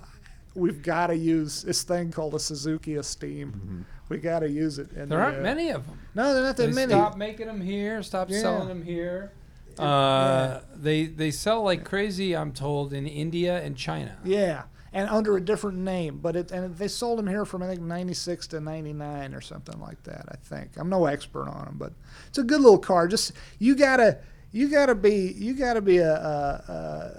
we've 0.55 0.81
got 0.81 1.09
to 1.09 1.17
use 1.17 1.63
this 1.63 1.83
thing 1.83 2.13
called 2.13 2.37
a 2.37 2.39
Suzuki 2.39 2.95
Esteem. 2.95 3.85
We 4.09 4.19
got 4.19 4.41
to 4.41 4.49
use 4.51 4.79
it. 4.79 4.89
There 5.09 5.21
aren't 5.21 5.39
uh, 5.39 5.43
many 5.43 5.71
of 5.71 5.87
them. 5.87 5.99
No, 6.15 6.33
they're 6.33 6.43
not 6.45 6.57
that 6.57 6.67
They 6.69 6.73
many. 6.73 6.93
stopped 6.93 7.17
making 7.19 7.47
them 7.49 7.61
here. 7.61 8.03
Stop 8.03 8.31
Yeah. 8.31 8.41
selling 8.41 8.69
them 8.69 8.83
here. 8.83 9.33
Uh, 9.79 10.61
They 10.75 11.07
they 11.07 11.31
sell 11.31 11.63
like 11.63 11.85
crazy. 11.85 12.35
I'm 12.37 12.53
told 12.53 12.93
in 12.93 13.07
India 13.07 13.61
and 13.63 13.77
China. 13.77 14.17
Yeah, 14.25 14.63
and 14.93 15.09
under 15.11 15.37
a 15.37 15.41
different 15.41 15.79
name, 15.79 16.19
but 16.23 16.35
it 16.37 16.51
and 16.51 16.77
they 16.79 16.89
sold 16.89 17.19
them 17.19 17.27
here 17.27 17.45
from 17.45 17.63
I 17.63 17.67
think 17.69 17.81
'96 17.83 18.47
to 18.49 18.61
'99 18.61 19.35
or 19.35 19.41
something 19.43 19.79
like 19.81 20.03
that. 20.05 20.25
I 20.31 20.37
think 20.37 20.71
I'm 20.77 20.89
no 20.89 21.05
expert 21.07 21.49
on 21.49 21.65
them, 21.67 21.75
but 21.79 21.93
it's 22.29 22.39
a 22.39 22.43
good 22.45 22.61
little 22.61 22.79
car. 22.79 23.07
Just 23.09 23.33
you 23.59 23.75
gotta 23.75 24.19
you 24.57 24.69
gotta 24.71 24.95
be 24.95 25.35
you 25.37 25.53
gotta 25.55 25.81
be 25.83 25.99
a 25.99 26.15
a, 26.15 26.63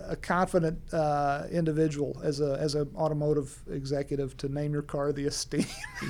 a- 0.10 0.12
a 0.14 0.16
confident 0.16 0.80
uh, 0.94 1.44
individual 1.52 2.20
as 2.24 2.40
a 2.40 2.58
as 2.60 2.74
an 2.76 2.90
automotive 2.96 3.56
executive 3.70 4.36
to 4.38 4.50
name 4.50 4.74
your 4.74 4.82
car 4.82 5.12
the 5.12 5.26
Esteem. 5.28 5.66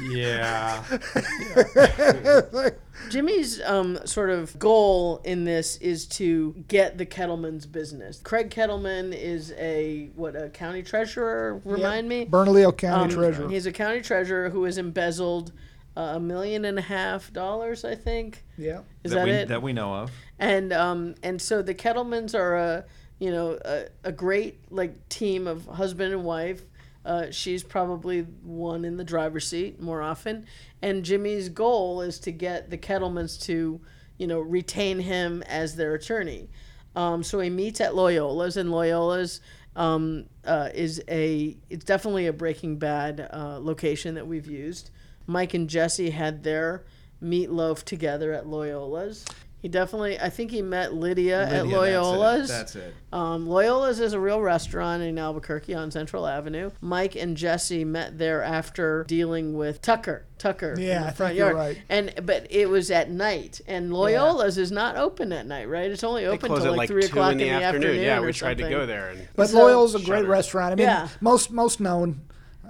Yeah. 0.10 0.84
Jimmy's 3.10 3.62
um, 3.62 4.00
sort 4.06 4.30
of 4.30 4.58
goal 4.60 5.22
in 5.24 5.44
this 5.44 5.78
is 5.78 6.06
to 6.08 6.54
get 6.68 6.98
the 6.98 7.06
Kettleman's 7.06 7.66
business. 7.66 8.20
Craig 8.24 8.50
Kettleman 8.50 9.14
is 9.14 9.54
a 9.58 10.10
what 10.16 10.36
a 10.36 10.50
county 10.50 10.84
treasurer. 10.84 11.62
Remind 11.64 12.08
me. 12.10 12.26
Bernalillo 12.26 12.72
County 12.72 13.04
Um, 13.04 13.10
Treasurer. 13.10 13.50
He's 13.50 13.66
a 13.66 13.72
county 13.72 14.02
treasurer 14.02 14.50
who 14.50 14.64
has 14.64 14.78
embezzled 14.78 15.52
uh, 15.98 16.14
a 16.16 16.20
million 16.20 16.64
and 16.64 16.78
a 16.78 16.82
half 16.82 17.34
dollars, 17.34 17.84
I 17.84 17.96
think. 17.96 18.44
Yeah. 18.56 18.82
Is 19.04 19.14
that, 19.14 19.26
we, 19.26 19.32
it? 19.32 19.48
that 19.48 19.64
we 19.64 19.74
know 19.74 19.96
of. 19.96 20.12
and 20.38 20.72
um 20.72 21.16
and 21.24 21.42
so 21.42 21.64
the 21.64 21.74
Kettlemans 21.74 22.36
are 22.36 22.56
a 22.56 22.86
you 23.18 23.32
know 23.32 23.58
a, 23.66 23.86
a 24.04 24.12
great 24.12 24.60
like 24.70 25.10
team 25.10 25.48
of 25.48 25.66
husband 25.66 26.14
and 26.14 26.24
wife. 26.24 26.62
Uh, 27.04 27.32
she's 27.32 27.64
probably 27.64 28.22
one 28.44 28.84
in 28.86 28.98
the 28.98 29.04
driver's 29.04 29.48
seat 29.48 29.82
more 29.82 30.02
often, 30.02 30.46
and 30.82 31.04
Jimmy's 31.04 31.50
goal 31.50 32.02
is 32.02 32.20
to 32.20 32.32
get 32.32 32.70
the 32.70 32.78
Kettlemans 32.78 33.42
to 33.44 33.82
you 34.20 34.28
know 34.28 34.40
retain 34.40 35.00
him 35.00 35.42
as 35.48 35.76
their 35.76 35.96
attorney. 35.96 36.50
Um, 36.96 37.24
so 37.24 37.40
he 37.40 37.50
meets 37.50 37.82
at 37.82 37.96
Loyola's, 37.96 38.58
and 38.58 38.70
Loyola's 38.70 39.42
um, 39.76 40.26
uh, 40.46 40.70
is 40.76 41.02
a 41.08 41.58
it's 41.72 41.86
definitely 41.86 42.28
a 42.28 42.34
Breaking 42.34 42.78
Bad 42.78 43.30
uh, 43.34 43.58
location 43.60 44.14
that 44.16 44.28
we've 44.28 44.48
used. 44.48 44.92
Mike 45.28 45.54
and 45.54 45.70
Jesse 45.70 46.10
had 46.12 46.44
their 46.44 46.84
meatloaf 47.22 47.84
together 47.84 48.32
at 48.34 48.46
Loyola's. 48.46 49.26
He 49.60 49.68
definitely, 49.68 50.20
I 50.20 50.30
think 50.30 50.52
he 50.52 50.62
met 50.62 50.94
Lydia, 50.94 51.48
at 51.50 51.66
Loyola's. 51.66 52.48
That's 52.48 52.76
it. 52.76 52.80
That's 52.80 52.90
it. 52.90 52.96
Um, 53.12 53.48
Loyola's 53.48 54.00
is 54.00 54.14
a 54.14 54.20
real 54.20 54.40
restaurant 54.40 55.02
in 55.02 55.18
Albuquerque 55.18 55.74
on 55.74 55.90
Central 55.90 56.28
Avenue. 56.28 56.70
Mike 56.80 57.16
and 57.16 57.36
Jesse 57.36 57.84
met 57.84 58.20
there 58.20 58.44
after 58.44 59.04
dealing 59.08 59.58
with 59.58 59.82
Tucker. 59.82 60.26
Tucker. 60.38 60.74
in 60.74 60.82
Yeah, 60.82 61.00
the 61.02 61.08
I 61.08 61.12
front 61.12 61.30
think 61.32 61.38
you're 61.40 61.48
yard. 61.48 61.58
right. 61.58 61.82
And 61.90 62.14
but 62.24 62.46
it 62.52 62.70
was 62.70 62.92
at 62.92 63.10
night, 63.10 63.60
and 63.68 63.92
Loyola's 63.92 64.60
is 64.60 64.72
not 64.72 64.96
open 64.96 65.32
at 65.34 65.48
night, 65.48 65.68
right? 65.68 65.90
It's 65.90 66.04
only 66.04 66.28
open 66.28 66.50
close 66.50 66.62
till 66.62 66.72
like, 66.74 66.78
like 66.78 66.90
three 66.90 67.06
o'clock 67.06 67.32
in 67.32 67.40
the, 67.40 67.50
afternoon. 67.50 68.00
Yeah, 68.00 68.20
we 68.22 68.28
or 68.28 68.34
tried 68.34 68.60
to 68.60 68.70
go 68.70 68.86
there, 68.86 69.10
and 69.10 69.28
But 69.36 69.50
So- 69.50 69.58
Loyal's 69.58 69.96
a 69.96 70.00
great 70.00 70.20
Shutter. 70.20 70.28
restaurant. 70.28 70.72
I 70.74 70.76
mean, 70.76 70.86
Yeah. 70.86 71.08
most 71.20 71.50
most 71.50 71.80
known, 71.80 72.22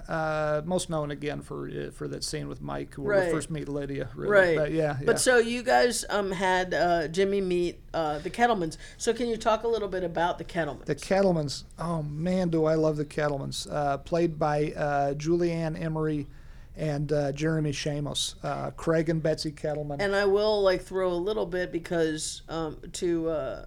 uh, 0.08 0.62
most 0.66 0.90
known 0.90 1.12
again 1.12 1.42
for 1.42 1.68
uh, 1.70 1.92
for 1.92 2.08
that 2.08 2.24
scene 2.24 2.48
with 2.48 2.62
Mike, 2.62 2.96
where 2.96 3.18
Right. 3.18 3.26
we 3.28 3.32
first 3.32 3.50
meet 3.50 3.68
Lydia. 3.68 4.10
Really. 4.16 4.32
Right. 4.32 4.58
But 4.58 4.72
yeah. 4.72 4.98
But 5.06 5.20
so 5.20 5.38
you 5.38 5.64
guys 5.64 6.06
um, 6.10 6.32
had 6.32 6.74
uh, 6.74 7.08
Jimmy 7.10 7.42
meet 7.42 7.80
uh, 7.94 8.20
the 8.20 8.30
Kettlemans. 8.30 8.78
So 8.98 9.14
can 9.14 9.28
you 9.28 9.38
talk 9.38 9.64
a 9.64 9.68
little 9.68 9.90
bit 9.90 10.04
about 10.04 10.38
the 10.38 10.44
Kettlemans? 10.46 10.86
The 10.86 10.96
Kettlemans. 10.96 11.64
Oh 11.78 12.04
man, 12.04 12.50
do 12.50 12.66
I 12.66 12.76
love 12.76 12.98
the 12.98 13.06
Kettlemans. 13.06 13.68
Uh, 13.72 13.98
played 13.98 14.40
by 14.40 14.72
uh, 14.78 15.14
Julie 15.16 15.52
Ann 15.52 15.76
Emery 15.76 16.28
and 16.76 17.12
uh, 17.12 17.32
Jeremy 17.32 17.72
Shamos. 17.72 18.36
Uh, 18.44 18.70
Craig 18.72 19.10
and 19.10 19.22
Betsy 19.22 19.52
Kettleman. 19.52 19.98
and 20.00 20.16
I 20.16 20.26
will 20.26 20.62
like 20.62 20.82
throw 20.84 21.10
a 21.12 21.16
little 21.16 21.46
bit 21.48 21.72
because 21.72 22.44
um, 22.50 22.78
to 22.94 23.30
uh, 23.30 23.66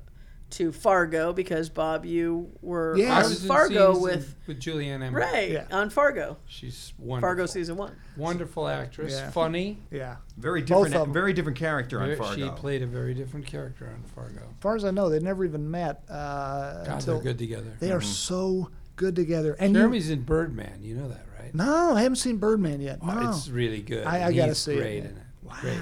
to 0.51 0.73
Fargo 0.73 1.33
because 1.33 1.69
Bob, 1.69 2.05
you 2.05 2.51
were 2.61 2.97
Yes. 2.97 3.11
I 3.11 3.17
on 3.25 3.29
was 3.31 3.43
in 3.43 3.49
Fargo 3.49 3.93
scenes 3.93 4.03
with 4.05 4.37
with 4.47 4.61
Julie 4.61 4.89
Ann 4.89 5.03
Emery. 5.03 5.23
right 5.23 5.51
Yeah. 5.51 5.65
on 5.71 5.91
Fargo. 5.91 6.39
She's 6.47 6.93
wonderful. 6.99 7.21
Fargo 7.29 7.47
season 7.47 7.77
one. 7.77 7.93
Wonderful 8.17 8.67
actress. 8.69 9.13
Yeah. 9.13 9.31
Funny. 9.31 9.79
yeah. 9.91 10.17
Very 10.37 10.61
Both 10.63 10.87
different. 10.89 10.95
of 10.97 11.03
'em. 11.09 11.13
Very 11.13 11.33
different 11.33 11.59
character 11.59 12.01
on 12.01 12.07
Very- 12.07 12.17
Fargo. 12.19 12.35
She 12.45 12.51
played 12.61 12.83
a 12.83 12.87
very 12.87 13.15
different 13.15 13.47
character 13.47 13.87
on 13.87 14.03
Fargo. 14.15 14.41
As 14.41 14.61
far 14.61 14.77
as 14.77 14.85
I 14.85 14.91
know, 14.91 15.09
they 15.09 15.21
never 15.21 15.45
even 15.45 15.71
met 15.71 16.03
uh, 16.09 16.85
God, 16.85 16.89
until 16.95 17.15
they're 17.15 17.23
good 17.23 17.39
together. 17.39 17.73
they 17.79 17.93
are 17.93 18.01
so 18.01 18.71
good 18.97 19.15
together. 19.17 19.55
And 19.59 19.73
you, 19.75 19.81
Jeremy's 19.81 20.11
in 20.11 20.23
Birdman. 20.23 20.83
You 20.83 20.97
know 20.97 21.09
that, 21.09 21.25
right? 21.41 21.55
no, 21.55 21.95
I 21.97 22.03
haven't 22.03 22.17
seen 22.17 22.37
Birdman 22.39 22.81
yet. 22.81 22.99
Oh, 23.03 23.07
No. 23.07 23.31
It's 23.31 23.49
really 23.49 23.83
good. 23.83 24.05
I- 24.07 24.17
I 24.17 24.19
and 24.29 24.37
gotta 24.37 24.49
he's 24.49 24.59
see 24.59 24.73
it, 24.73 24.77
great 24.79 24.95
yeah. 25.05 25.11
in 25.11 25.17
it. 25.17 25.23
Wow. 25.43 25.57
Great. 25.61 25.79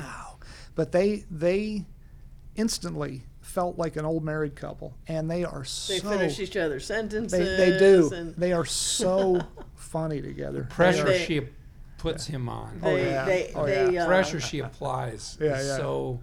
But 0.74 0.92
they 0.92 1.24
they 1.30 1.86
instantly 2.56 3.24
felt 3.48 3.78
like 3.78 3.96
an 3.96 4.04
old 4.04 4.22
married 4.24 4.54
couple, 4.54 4.94
and 5.08 5.30
they 5.30 5.42
are 5.44 5.64
so. 5.64 5.92
They 5.94 6.00
finish 6.00 6.38
each 6.38 6.56
other's 6.56 6.84
sentences. 6.86 7.38
they, 7.38 7.70
they 7.70 7.78
do. 7.78 8.10
And 8.14 8.34
They 8.36 8.52
are 8.52 8.66
so 8.66 9.40
funny 9.74 10.20
together. 10.20 10.62
They 10.62 10.74
Pressure 10.74 11.04
They- 11.04 11.24
she 11.24 11.40
puts 11.96 12.26
him 12.26 12.48
on. 12.48 12.80
Oh, 12.82 12.94
They, 12.94 13.06
yeah. 13.10 13.24
they, 13.24 13.52
Oh, 13.54 13.66
they, 13.66 13.90
yeah. 13.94 14.04
uh, 14.04 14.06
Pressure 14.06 14.38
she 14.40 14.60
applies. 14.60 15.36
Yeah, 15.40 15.56
is 15.58 15.66
yeah. 15.66 15.76
So 15.78 16.20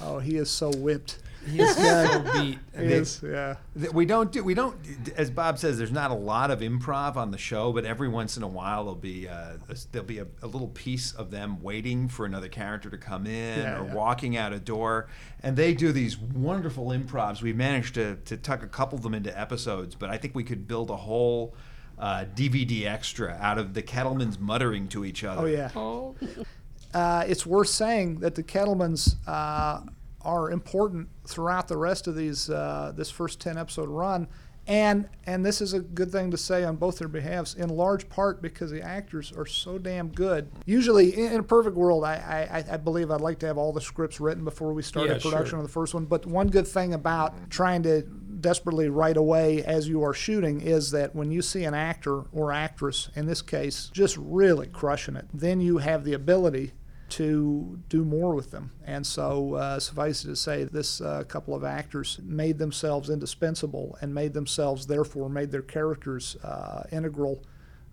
Oh, 0.00 0.18
he 0.18 0.36
is 0.36 0.50
so 0.50 0.70
whipped. 0.70 1.18
He's 1.46 1.76
so 1.76 2.24
beat. 2.32 2.58
He 2.76 2.84
is, 2.84 3.20
yeah. 3.24 3.56
We 3.92 4.06
don't 4.06 4.32
do 4.32 4.42
we 4.42 4.54
don't 4.54 4.76
as 5.16 5.30
Bob 5.30 5.58
says. 5.58 5.78
There's 5.78 5.92
not 5.92 6.10
a 6.10 6.14
lot 6.14 6.50
of 6.50 6.60
improv 6.60 7.16
on 7.16 7.30
the 7.30 7.38
show, 7.38 7.72
but 7.72 7.84
every 7.84 8.08
once 8.08 8.36
in 8.36 8.42
a 8.42 8.48
while 8.48 8.84
there'll 8.84 8.94
be 8.94 9.28
uh, 9.28 9.56
a, 9.68 9.76
there'll 9.92 10.06
be 10.06 10.18
a, 10.18 10.26
a 10.42 10.46
little 10.46 10.68
piece 10.68 11.12
of 11.12 11.30
them 11.30 11.60
waiting 11.62 12.08
for 12.08 12.26
another 12.26 12.48
character 12.48 12.90
to 12.90 12.98
come 12.98 13.26
in 13.26 13.60
Yeah, 13.60 13.80
or 13.80 13.86
yeah. 13.86 13.94
walking 13.94 14.36
out 14.36 14.52
a 14.52 14.58
door, 14.60 15.08
and 15.42 15.56
they 15.56 15.74
do 15.74 15.92
these 15.92 16.16
wonderful 16.18 16.86
improvs. 16.88 17.42
We 17.42 17.52
managed 17.52 17.94
to 17.94 18.16
to 18.16 18.36
tuck 18.36 18.62
a 18.62 18.68
couple 18.68 18.96
of 18.98 19.02
them 19.02 19.14
into 19.14 19.38
episodes, 19.38 19.94
but 19.94 20.10
I 20.10 20.16
think 20.16 20.34
we 20.34 20.44
could 20.44 20.66
build 20.68 20.90
a 20.90 20.96
whole. 20.96 21.54
Uh, 21.96 22.24
DVD 22.34 22.86
extra 22.86 23.38
out 23.40 23.56
of 23.56 23.72
the 23.72 23.80
Kettlemans 23.80 24.36
muttering 24.40 24.88
to 24.88 25.04
each 25.04 25.22
other. 25.22 25.42
Oh, 25.42 25.44
yeah. 25.44 25.70
Oh, 25.76 26.16
uh, 26.92 27.24
it's 27.28 27.46
worth 27.46 27.68
saying 27.68 28.18
that 28.18 28.34
the 28.34 28.42
Kettlemans 28.42 29.14
uh, 29.28 29.80
are 30.24 30.50
important 30.50 31.08
throughout 31.26 31.68
the 31.68 31.76
rest 31.76 32.06
of 32.06 32.16
these 32.16 32.50
uh, 32.50 32.92
this 32.96 33.10
first 33.10 33.40
ten 33.40 33.56
episode 33.58 33.88
run, 33.88 34.28
and 34.66 35.08
and 35.26 35.44
this 35.44 35.60
is 35.60 35.72
a 35.72 35.80
good 35.80 36.10
thing 36.10 36.30
to 36.30 36.36
say 36.36 36.64
on 36.64 36.76
both 36.76 36.98
their 36.98 37.08
behalves, 37.08 37.54
in 37.54 37.68
large 37.68 38.08
part 38.08 38.40
because 38.40 38.70
the 38.70 38.82
actors 38.82 39.32
are 39.36 39.46
so 39.46 39.78
damn 39.78 40.08
good. 40.08 40.50
Usually, 40.66 41.10
in, 41.14 41.32
in 41.32 41.40
a 41.40 41.42
perfect 41.42 41.76
world, 41.76 42.04
I, 42.04 42.64
I 42.68 42.74
I 42.74 42.76
believe 42.76 43.10
I'd 43.10 43.20
like 43.20 43.38
to 43.40 43.46
have 43.46 43.58
all 43.58 43.72
the 43.72 43.80
scripts 43.80 44.20
written 44.20 44.44
before 44.44 44.72
we 44.72 44.82
started 44.82 45.12
Yeah, 45.12 45.18
sure. 45.18 45.30
production 45.32 45.58
of 45.58 45.64
the 45.64 45.72
first 45.72 45.94
one. 45.94 46.06
But 46.06 46.26
one 46.26 46.48
good 46.48 46.66
thing 46.66 46.94
about 46.94 47.50
trying 47.50 47.82
to 47.84 48.02
desperately 48.40 48.90
right 48.90 49.16
away 49.16 49.62
as 49.64 49.88
you 49.88 50.02
are 50.02 50.12
shooting 50.12 50.60
is 50.60 50.90
that 50.90 51.14
when 51.14 51.30
you 51.30 51.40
see 51.40 51.64
an 51.64 51.72
actor 51.72 52.24
or 52.30 52.52
actress, 52.52 53.08
in 53.16 53.24
this 53.24 53.40
case, 53.40 53.90
just 53.94 54.18
really 54.18 54.66
crushing 54.66 55.16
it, 55.16 55.24
then 55.32 55.62
you 55.62 55.78
have 55.78 56.04
the 56.04 56.12
ability 56.12 56.72
to 57.18 57.78
do 57.88 58.04
more 58.04 58.34
with 58.34 58.50
them. 58.50 58.70
And 58.86 59.06
so, 59.06 59.54
uh, 59.54 59.78
suffice 59.78 60.24
it 60.24 60.28
to 60.28 60.36
say, 60.36 60.64
this 60.64 61.00
uh, 61.00 61.24
couple 61.28 61.54
of 61.54 61.64
actors 61.64 62.18
made 62.22 62.58
themselves 62.58 63.10
indispensable 63.10 63.96
and 64.00 64.14
made 64.14 64.32
themselves, 64.34 64.86
therefore, 64.86 65.28
made 65.28 65.50
their 65.50 65.62
characters 65.62 66.36
uh, 66.42 66.84
integral 66.90 67.42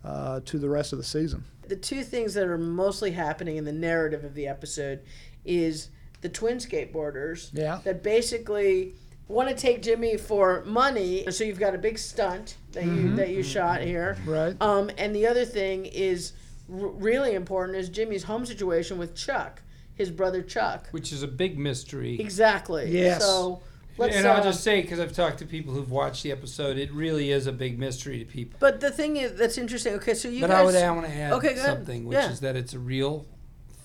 uh, 0.03 0.39
to 0.45 0.57
the 0.57 0.69
rest 0.69 0.93
of 0.93 0.97
the 0.97 1.05
season. 1.05 1.43
the 1.67 1.75
two 1.75 2.03
things 2.03 2.33
that 2.33 2.47
are 2.47 2.57
mostly 2.57 3.11
happening 3.11 3.55
in 3.57 3.63
the 3.65 3.71
narrative 3.71 4.23
of 4.23 4.33
the 4.33 4.47
episode 4.47 4.99
is 5.45 5.89
the 6.21 6.29
twin 6.29 6.57
skateboarders 6.57 7.49
Yeah. 7.53 7.79
that 7.83 8.03
basically 8.03 8.93
want 9.27 9.47
to 9.49 9.55
take 9.55 9.81
Jimmy 9.81 10.17
for 10.17 10.63
money. 10.65 11.25
So 11.31 11.43
you've 11.45 11.59
got 11.59 11.73
a 11.73 11.77
big 11.77 11.97
stunt 11.97 12.57
that 12.73 12.83
you 12.85 13.15
that 13.15 13.29
you 13.29 13.43
shot 13.43 13.81
here, 13.81 14.17
Right. 14.25 14.55
Um, 14.61 14.89
and 14.97 15.15
the 15.15 15.25
other 15.27 15.45
thing 15.45 15.85
is 15.85 16.33
really 16.71 17.33
important 17.33 17.77
is 17.77 17.89
Jimmy's 17.89 18.23
home 18.23 18.45
situation 18.45 18.97
with 18.97 19.15
Chuck, 19.15 19.61
his 19.93 20.09
brother 20.09 20.41
Chuck. 20.41 20.87
which 20.91 21.11
is 21.11 21.21
a 21.23 21.27
big 21.27 21.59
mystery. 21.59 22.19
Exactly. 22.19 22.89
Yes. 22.89 23.21
So 23.23 23.61
let's. 23.97 24.15
and 24.15 24.25
I'll 24.25 24.39
uh, 24.39 24.43
just 24.43 24.63
say, 24.63 24.81
because 24.81 24.99
I've 24.99 25.13
talked 25.13 25.39
to 25.39 25.45
people 25.45 25.73
who've 25.73 25.91
watched 25.91 26.23
the 26.23 26.31
episode, 26.31 26.77
it 26.77 26.91
really 26.93 27.31
is 27.31 27.45
a 27.47 27.51
big 27.51 27.77
mystery 27.77 28.19
to 28.19 28.25
people. 28.25 28.57
But 28.59 28.79
the 28.79 28.89
thing 28.91 29.17
is 29.17 29.33
that's 29.37 29.57
interesting. 29.57 29.93
Okay, 29.95 30.13
so 30.13 30.29
you 30.29 30.41
but 30.41 30.47
guys. 30.49 30.59
I 30.59 30.63
would 30.63 30.75
I 30.75 30.91
want 30.91 31.05
to 31.07 31.13
add 31.13 31.33
Okay, 31.33 31.53
go 31.55 31.61
ahead. 31.61 31.65
something, 31.77 32.05
which 32.05 32.15
Yeah. 32.15 32.31
is 32.31 32.39
that 32.39 32.55
it's 32.55 32.73
a 32.73 32.79
real 32.79 33.25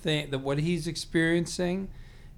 thing. 0.02 0.30
That 0.30 0.38
what 0.38 0.58
he's 0.58 0.86
experiencing 0.86 1.88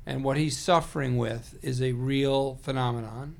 and 0.06 0.24
what 0.24 0.36
he's 0.38 0.56
suffering 0.56 1.18
with 1.18 1.58
is 1.62 1.82
a 1.82 1.92
real 1.92 2.56
phenomenon. 2.62 3.36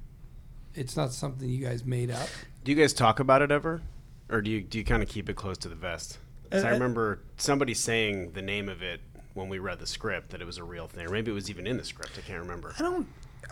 It's 0.74 0.96
not 0.96 1.12
something 1.12 1.48
you 1.48 1.64
guys 1.64 1.84
made 1.84 2.10
up. 2.10 2.28
Do 2.62 2.70
you 2.70 2.76
guys 2.76 2.92
talk 2.92 3.18
about 3.18 3.40
it 3.42 3.50
ever, 3.50 3.80
or 4.28 4.42
do 4.42 4.50
you 4.50 4.60
do 4.60 4.78
you 4.78 4.84
kind 4.84 5.02
of 5.02 5.08
keep 5.08 5.28
it 5.30 5.34
close 5.36 5.56
to 5.58 5.68
the 5.68 5.74
vest? 5.74 6.18
'Cause 6.50 6.64
I 6.64 6.68
Uh, 6.68 6.70
uh, 6.70 6.74
remember 6.74 7.20
somebody 7.36 7.74
saying 7.74 8.32
the 8.32 8.42
name 8.42 8.68
of 8.68 8.82
it 8.82 9.00
when 9.34 9.48
we 9.48 9.58
read 9.58 9.78
the 9.78 9.86
script 9.86 10.30
that 10.30 10.40
it 10.40 10.46
was 10.46 10.58
a 10.58 10.64
real 10.64 10.86
thing, 10.88 11.06
or 11.06 11.10
maybe 11.10 11.30
it 11.30 11.34
was 11.34 11.48
even 11.50 11.66
in 11.66 11.76
the 11.76 11.84
script. 11.84 12.12
I 12.18 12.22
can't 12.22 12.40
remember. 12.40 12.74
I 12.78 12.82
don't. 12.82 13.06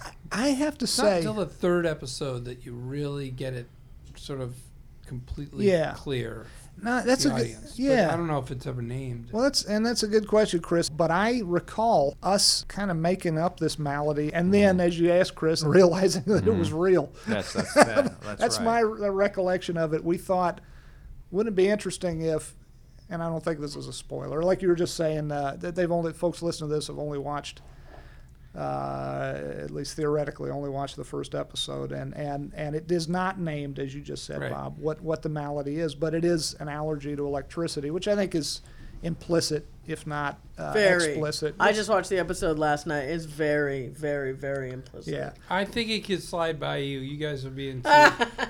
I- 0.04 0.12
I 0.32 0.48
have 0.48 0.76
to 0.78 0.84
It's 0.84 0.98
not 0.98 1.04
say. 1.04 1.16
until 1.18 1.34
the 1.34 1.46
third 1.46 1.86
episode 1.86 2.44
that 2.46 2.66
you 2.66 2.72
really 2.74 3.30
get 3.30 3.54
it 3.54 3.66
sort 4.16 4.40
of 4.40 4.54
completely 5.06 5.70
Yeah. 5.70 5.94
clear. 5.94 6.46
No, 6.82 7.00
that's 7.02 7.22
the 7.22 7.30
a 7.30 7.32
good. 7.32 7.40
audience. 7.40 7.70
But 7.70 7.78
Yeah. 7.78 8.12
I 8.12 8.16
don't 8.16 8.26
know 8.26 8.38
if 8.38 8.50
it's 8.50 8.66
ever 8.66 8.82
named. 8.82 9.30
Well, 9.32 9.44
that's 9.44 9.62
and 9.64 9.86
that's 9.86 10.02
a 10.02 10.08
good 10.08 10.26
question, 10.28 10.60
Chris. 10.60 10.90
But 10.90 11.10
I 11.10 11.40
recall 11.44 12.16
us 12.22 12.64
kind 12.68 12.90
of 12.90 12.98
making 12.98 13.38
up 13.38 13.60
this 13.60 13.78
malady, 13.78 14.30
and 14.34 14.52
then, 14.52 14.80
as 14.80 14.98
you 14.98 15.10
asked, 15.10 15.34
Chris, 15.36 15.62
realizing 15.64 16.24
that 16.26 16.46
it 16.46 16.54
was 16.54 16.72
real. 16.72 17.12
That's 17.26 17.52
that's 17.54 17.72
that, 17.74 18.20
that's, 18.20 18.40
That's 18.40 18.56
right. 18.58 18.64
my 18.64 18.80
re- 18.80 19.08
recollection 19.08 19.78
of 19.78 19.94
it. 19.94 20.04
We 20.04 20.18
thought, 20.18 20.60
wouldn't 21.30 21.54
it 21.54 21.56
be 21.56 21.68
interesting 21.68 22.20
if, 22.22 22.54
and 23.08 23.22
I 23.22 23.28
don't 23.28 23.42
think 23.44 23.60
this 23.60 23.76
is 23.76 23.86
a 23.88 23.92
spoiler, 23.92 24.42
like 24.42 24.62
you 24.62 24.68
were 24.68 24.74
just 24.74 24.94
saying, 24.96 25.30
uh, 25.30 25.56
that 25.60 25.74
they've 25.74 25.90
only 25.92 26.12
folks 26.12 26.42
listening 26.42 26.70
to 26.70 26.74
this 26.76 26.88
have 26.88 26.98
only 26.98 27.18
watched, 27.18 27.62
uh, 28.54 29.34
at 29.62 29.70
least 29.70 29.96
theoretically, 29.96 30.50
only 30.50 30.70
watched 30.70 30.96
the 30.96 31.04
first 31.04 31.34
episode, 31.34 31.92
and 31.92 32.14
and 32.16 32.52
and 32.54 32.74
it 32.74 32.90
is 32.90 33.08
not 33.08 33.38
named 33.38 33.78
as 33.78 33.94
you 33.94 34.00
just 34.00 34.24
said, 34.24 34.40
Right. 34.40 34.50
Bob, 34.50 34.78
what 34.78 35.00
what 35.02 35.22
the 35.22 35.28
malady 35.28 35.78
is, 35.78 35.94
but 35.94 36.14
it 36.14 36.24
is 36.24 36.54
an 36.54 36.68
allergy 36.68 37.14
to 37.16 37.26
electricity, 37.26 37.90
which 37.90 38.08
I 38.08 38.14
think 38.16 38.34
is 38.34 38.62
implicit, 39.02 39.66
if 39.86 40.06
not 40.06 40.38
uh, 40.58 40.72
very. 40.72 41.04
explicit. 41.12 41.54
I 41.60 41.72
just 41.72 41.88
watched 41.88 42.08
the 42.10 42.18
episode 42.18 42.58
last 42.58 42.86
night. 42.86 43.04
It's 43.04 43.24
very, 43.24 43.88
very, 43.88 44.32
very 44.32 44.70
implicit. 44.70 45.12
yeah. 45.14 45.32
I 45.50 45.64
think 45.64 45.90
it 45.90 46.04
could 46.04 46.22
slide 46.22 46.58
by 46.58 46.78
you. 46.78 46.98
You 47.00 47.16
guys 47.18 47.44
are 47.44 47.50
being 47.50 47.82
too. 47.82 47.90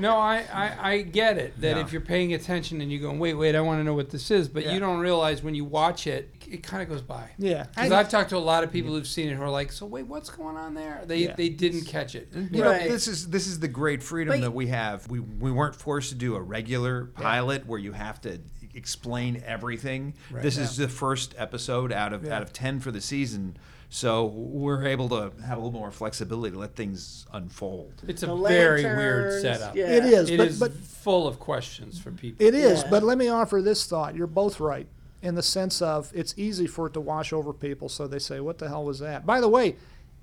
no, 0.01 0.17
I, 0.17 0.45
I, 0.53 0.91
I 0.93 1.03
get 1.03 1.37
it. 1.37 1.61
That 1.61 1.77
Yeah. 1.77 1.83
if 1.83 1.93
you're 1.93 2.01
paying 2.01 2.33
attention 2.35 2.81
and 2.81 2.91
you're 2.93 3.03
going, 3.03 3.19
wait, 3.19 3.35
wait, 3.35 3.55
I 3.55 3.61
want 3.61 3.81
to 3.81 3.85
know 3.85 3.95
what 3.95 4.11
this 4.11 4.31
is, 4.31 4.49
but 4.49 4.65
Yeah. 4.65 4.73
you 4.75 4.81
don't 4.81 4.99
realize 5.01 5.43
when 5.43 5.55
you 5.55 5.65
watch 5.65 6.07
it, 6.07 6.31
it 6.49 6.63
kind 6.63 6.81
of 6.83 6.89
goes 6.89 7.03
by. 7.03 7.31
Yeah, 7.39 7.65
Because 7.75 7.91
I- 7.91 7.99
I've 8.01 8.09
talked 8.09 8.31
to 8.31 8.37
a 8.37 8.39
lot 8.39 8.63
of 8.63 8.71
people 8.71 8.93
who've 8.93 9.07
seen 9.07 9.29
it 9.29 9.35
who 9.35 9.43
are 9.43 9.51
like, 9.51 9.73
so 9.73 9.85
wait, 9.85 10.07
what's 10.07 10.31
going 10.31 10.57
on 10.57 10.75
there? 10.75 11.03
They 11.07 11.25
Yeah. 11.25 11.35
they 11.35 11.49
didn't 11.49 11.87
catch 11.87 12.15
it. 12.15 12.29
You 12.33 12.63
know, 12.63 12.73
this 12.73 13.09
is 13.09 13.29
this 13.31 13.49
is 13.49 13.59
the 13.59 13.67
great 13.69 14.01
freedom 14.03 14.35
But- 14.35 14.41
that 14.43 14.55
we 14.55 14.69
have. 14.69 15.09
We 15.11 15.19
we 15.19 15.51
weren't 15.51 15.75
forced 15.75 16.11
to 16.11 16.15
do 16.15 16.37
a 16.37 16.41
regular 16.41 17.07
pilot 17.07 17.67
where 17.67 17.81
you 17.81 17.91
have 17.93 18.21
to 18.21 18.39
explain 18.77 19.43
everything. 19.45 20.15
Right. 20.31 20.43
This 20.43 20.59
is 20.59 20.77
the 20.77 20.89
first 20.89 21.35
episode 21.39 21.93
out 21.93 22.13
of 22.13 22.25
Yeah. 22.25 22.37
out 22.37 22.43
of 22.43 22.53
ten 22.53 22.79
for 22.81 22.91
the 22.91 23.01
season, 23.01 23.57
so 23.89 24.27
we're 24.27 24.85
able 24.85 25.09
to 25.09 25.33
have 25.45 25.59
a 25.59 25.61
little 25.61 25.73
more 25.81 25.91
flexibility 25.91 26.53
to 26.53 26.59
let 26.59 26.75
things 26.77 27.27
unfold. 27.33 27.95
It's 28.07 28.23
a 28.23 28.27
The 28.27 28.37
very 28.37 28.85
weird 28.85 29.41
setup. 29.41 29.75
yeah. 29.75 29.87
It 29.87 30.05
is, 30.05 30.31
It 30.31 30.39
but 30.39 30.49
is 30.49 30.61
but 30.61 30.73
full 30.75 31.27
of 31.27 31.39
questions 31.39 31.99
for 31.99 32.11
people. 32.11 32.45
It 32.45 32.55
is, 32.55 32.83
Yeah. 32.83 32.91
but 32.91 33.03
let 33.03 33.19
me 33.19 33.29
offer 33.29 33.63
this 33.63 33.87
thought. 33.87 34.15
You're 34.15 34.27
both 34.27 34.61
right 34.61 34.87
in 35.23 35.35
the 35.35 35.43
sense 35.43 35.81
of 35.81 36.13
it's 36.15 36.35
easy 36.37 36.67
for 36.67 36.87
it 36.89 36.93
to 36.93 37.01
wash 37.01 37.33
over 37.33 37.53
people, 37.53 37.89
so 37.89 38.07
they 38.07 38.19
say, 38.19 38.41
What 38.41 38.59
the 38.59 38.69
hell 38.69 38.85
was 38.85 38.99
that? 38.99 39.25
By 39.25 39.41
the 39.41 39.49
way, 39.49 39.77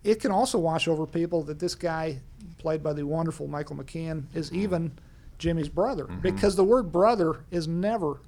it 0.04 0.20
can 0.20 0.32
also 0.32 0.60
wash 0.60 0.88
over 0.88 1.06
people 1.06 1.44
that 1.44 1.60
this 1.60 1.76
guy, 1.76 2.20
played 2.58 2.84
by 2.84 2.94
the 2.94 3.04
wonderful 3.04 3.48
Michael 3.48 3.78
McKean, 3.78 4.26
is 4.34 4.48
mm-hmm. 4.50 4.60
even 4.62 4.92
Jimmy's 5.40 5.70
brother. 5.70 6.06
Mm-hmm. 6.06 6.20
Because 6.20 6.56
the 6.56 6.64
word 6.64 6.92
brother 6.92 7.38
is 7.52 7.68
never 7.68 8.20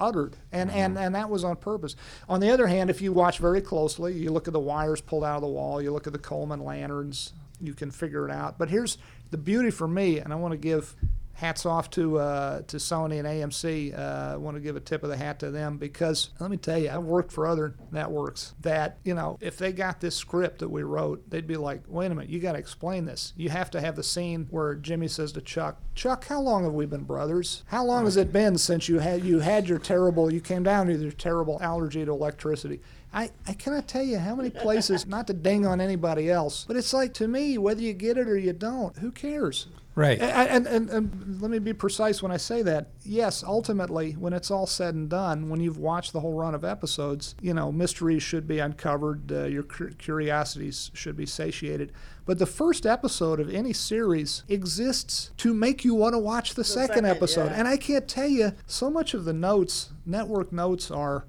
uttered. 0.00 0.36
And, 0.52 0.70
and, 0.70 0.94
mm-hmm. 0.94 1.04
and 1.04 1.14
that 1.14 1.30
was 1.30 1.44
on 1.44 1.56
purpose. 1.56 1.96
On 2.28 2.40
the 2.40 2.50
other 2.50 2.66
hand, 2.66 2.90
if 2.90 3.00
you 3.00 3.12
watch 3.12 3.38
very 3.38 3.60
closely, 3.60 4.14
you 4.14 4.30
look 4.30 4.46
at 4.46 4.52
the 4.52 4.60
wires 4.60 5.00
pulled 5.00 5.24
out 5.24 5.36
of 5.36 5.42
the 5.42 5.48
wall, 5.48 5.80
you 5.80 5.92
look 5.92 6.06
at 6.06 6.12
the 6.12 6.18
Coleman 6.18 6.60
lanterns, 6.60 7.32
you 7.60 7.74
can 7.74 7.90
figure 7.90 8.28
it 8.28 8.32
out. 8.32 8.58
But 8.58 8.68
here's 8.68 8.98
the 9.30 9.38
beauty 9.38 9.70
for 9.70 9.88
me, 9.88 10.18
and 10.18 10.32
I 10.32 10.36
want 10.36 10.52
to 10.52 10.58
give 10.58 10.94
hats 11.36 11.66
off 11.66 11.90
to 11.90 12.18
uh, 12.18 12.62
to 12.62 12.78
Sony 12.78 13.18
and 13.18 13.28
AMC. 13.28 13.96
Uh, 13.96 14.34
I 14.34 14.36
want 14.36 14.56
to 14.56 14.60
give 14.60 14.74
a 14.74 14.80
tip 14.80 15.02
of 15.02 15.10
the 15.10 15.16
hat 15.16 15.38
to 15.40 15.50
them 15.50 15.76
because 15.76 16.30
let 16.40 16.50
me 16.50 16.56
tell 16.56 16.78
you, 16.78 16.90
I've 16.90 17.04
worked 17.04 17.30
for 17.30 17.46
other 17.46 17.76
networks 17.92 18.54
that 18.60 18.98
you 19.04 19.14
know 19.14 19.38
if 19.40 19.58
they 19.58 19.72
got 19.72 20.00
this 20.00 20.16
script 20.16 20.60
that 20.60 20.68
we 20.68 20.82
wrote, 20.82 21.28
they'd 21.30 21.46
be 21.46 21.56
like, 21.56 21.82
"Wait 21.86 22.06
a 22.06 22.14
minute, 22.14 22.30
you 22.30 22.40
got 22.40 22.52
to 22.52 22.58
explain 22.58 23.04
this. 23.04 23.32
You 23.36 23.50
have 23.50 23.70
to 23.72 23.80
have 23.80 23.96
the 23.96 24.02
scene 24.02 24.46
where 24.50 24.74
Jimmy 24.74 25.08
says 25.08 25.32
to 25.32 25.40
Chuck, 25.40 25.80
Chuck, 25.94 26.26
how 26.26 26.40
long 26.40 26.64
have 26.64 26.72
we 26.72 26.86
been 26.86 27.04
brothers? 27.04 27.62
How 27.66 27.84
long 27.84 28.04
has 28.04 28.16
it 28.16 28.32
been 28.32 28.56
since 28.58 28.88
you 28.88 28.98
had 28.98 29.24
you 29.24 29.40
had 29.40 29.68
your 29.68 29.78
terrible 29.78 30.32
you 30.32 30.40
came 30.40 30.62
down 30.62 30.88
with 30.88 31.02
your 31.02 31.12
terrible 31.12 31.58
allergy 31.62 32.04
to 32.04 32.10
electricity?" 32.10 32.80
I, 33.12 33.30
I 33.46 33.54
cannot 33.54 33.88
tell 33.88 34.02
you 34.02 34.18
how 34.18 34.34
many 34.34 34.50
places, 34.50 35.06
not 35.06 35.26
to 35.28 35.32
ding 35.32 35.64
on 35.64 35.80
anybody 35.80 36.30
else, 36.30 36.66
but 36.68 36.76
it's 36.76 36.92
like 36.92 37.14
to 37.14 37.26
me, 37.26 37.56
whether 37.56 37.80
you 37.80 37.94
get 37.94 38.18
it 38.18 38.28
or 38.28 38.36
you 38.36 38.52
don't, 38.52 38.98
who 38.98 39.10
cares? 39.10 39.68
Right. 39.96 40.20
And, 40.20 40.66
and, 40.66 40.66
and, 40.66 40.90
and 40.90 41.40
let 41.40 41.50
me 41.50 41.58
be 41.58 41.72
precise 41.72 42.22
when 42.22 42.30
I 42.30 42.36
say 42.36 42.60
that. 42.62 42.88
Yes, 43.02 43.42
ultimately, 43.42 44.12
when 44.12 44.34
it's 44.34 44.50
all 44.50 44.66
said 44.66 44.94
and 44.94 45.08
done, 45.08 45.48
when 45.48 45.58
you've 45.58 45.78
watched 45.78 46.12
the 46.12 46.20
whole 46.20 46.34
run 46.34 46.54
of 46.54 46.66
episodes, 46.66 47.34
you 47.40 47.54
know, 47.54 47.72
mysteries 47.72 48.22
should 48.22 48.46
be 48.46 48.58
uncovered, 48.58 49.32
uh, 49.32 49.44
your 49.44 49.62
cur- 49.62 49.92
curiosities 49.92 50.90
should 50.92 51.16
be 51.16 51.24
satiated. 51.24 51.92
But 52.26 52.38
the 52.38 52.46
first 52.46 52.84
episode 52.84 53.40
of 53.40 53.52
any 53.52 53.72
series 53.72 54.44
exists 54.48 55.30
to 55.38 55.54
make 55.54 55.82
you 55.82 55.94
want 55.94 56.12
to 56.12 56.18
watch 56.18 56.54
the, 56.54 56.64
second, 56.64 56.88
second, 56.88 57.06
episode. 57.06 57.46
yeah. 57.46 57.58
And 57.58 57.66
I 57.66 57.78
can't 57.78 58.06
tell 58.06 58.28
you, 58.28 58.52
so 58.66 58.90
much 58.90 59.14
of 59.14 59.24
the 59.24 59.32
notes, 59.32 59.92
network 60.04 60.52
notes 60.52 60.90
are 60.90 61.24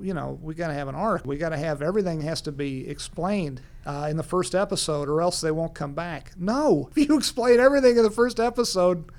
you 0.00 0.14
know, 0.14 0.38
we 0.40 0.54
got 0.54 0.68
to 0.68 0.74
have 0.74 0.86
an 0.86 0.94
arc. 0.94 1.26
We 1.26 1.36
got 1.36 1.48
to 1.48 1.56
have 1.56 1.82
everything 1.82 2.20
has 2.20 2.40
to 2.42 2.52
be 2.52 2.88
explained 2.88 3.60
uh, 3.86 4.06
in 4.10 4.16
the 4.16 4.22
first 4.22 4.54
episode, 4.54 5.08
or 5.08 5.20
else 5.22 5.40
they 5.40 5.50
won't 5.50 5.74
come 5.74 5.94
back. 5.94 6.32
No, 6.36 6.88
if 6.96 7.08
you 7.08 7.16
explain 7.16 7.60
everything 7.60 7.96
in 7.96 8.02
the 8.02 8.10
first 8.10 8.38
episode, 8.40 9.10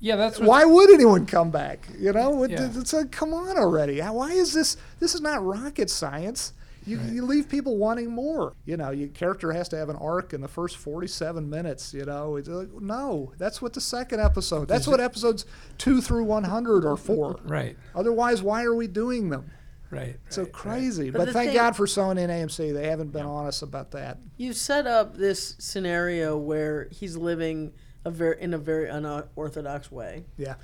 Yeah, 0.00 0.16
that's 0.16 0.38
what 0.38 0.48
Why 0.48 0.64
would 0.64 0.90
anyone 0.90 1.26
come 1.26 1.50
back? 1.50 1.86
You 1.98 2.12
know, 2.12 2.42
it, 2.44 2.52
Yeah. 2.52 2.70
it's 2.74 2.92
like, 2.92 3.10
come 3.10 3.34
on 3.34 3.58
already. 3.58 4.00
Why 4.00 4.30
is 4.32 4.52
this? 4.54 4.76
This 4.98 5.14
is 5.14 5.20
not 5.20 5.44
rocket 5.44 5.90
science. 5.90 6.52
You, 6.86 6.98
you 7.12 7.26
leave 7.26 7.46
people 7.50 7.76
wanting 7.76 8.10
more. 8.10 8.54
You 8.64 8.78
know, 8.78 8.90
your 8.90 9.08
character 9.08 9.52
has 9.52 9.68
to 9.68 9.76
have 9.76 9.90
an 9.90 9.96
arc 9.96 10.32
in 10.32 10.40
the 10.40 10.48
first 10.48 10.78
47 10.78 11.48
minutes. 11.48 11.92
You 11.92 12.06
know, 12.06 12.36
it's 12.36 12.48
like, 12.48 12.72
no, 12.80 13.32
that's 13.36 13.60
what 13.60 13.74
the 13.74 13.82
second 13.82 14.20
episode. 14.20 14.66
That's 14.66 14.86
what 14.86 14.98
episodes 14.98 15.44
two 15.76 16.00
through 16.00 16.24
100 16.24 16.86
are 16.86 16.96
for. 16.96 17.38
Right, 17.44 17.76
Otherwise, 17.94 18.42
why 18.42 18.64
are 18.64 18.74
we 18.74 18.86
doing 18.86 19.28
them? 19.28 19.50
Right. 19.90 20.16
So 20.28 20.42
right, 20.42 20.46
right. 20.46 20.52
crazy. 20.52 21.10
But 21.10 21.18
But, 21.26 21.32
thank 21.34 21.48
thing- 21.50 21.56
God 21.56 21.76
for 21.76 21.86
Sony 21.86 22.22
and 22.28 22.30
AMC. 22.30 22.72
They 22.72 22.88
haven't 22.88 23.12
been 23.12 23.26
honest 23.26 23.62
about 23.62 23.90
that. 23.92 24.18
You 24.36 24.52
set 24.52 24.86
up 24.86 25.16
this 25.16 25.56
scenario 25.58 26.36
where 26.38 26.88
he's 26.90 27.16
living 27.16 27.72
a 28.04 28.10
very 28.10 28.40
in 28.40 28.54
a 28.54 28.58
very 28.58 28.88
unorthodox 28.88 29.92
way, 29.92 30.24
Yeah. 30.38 30.54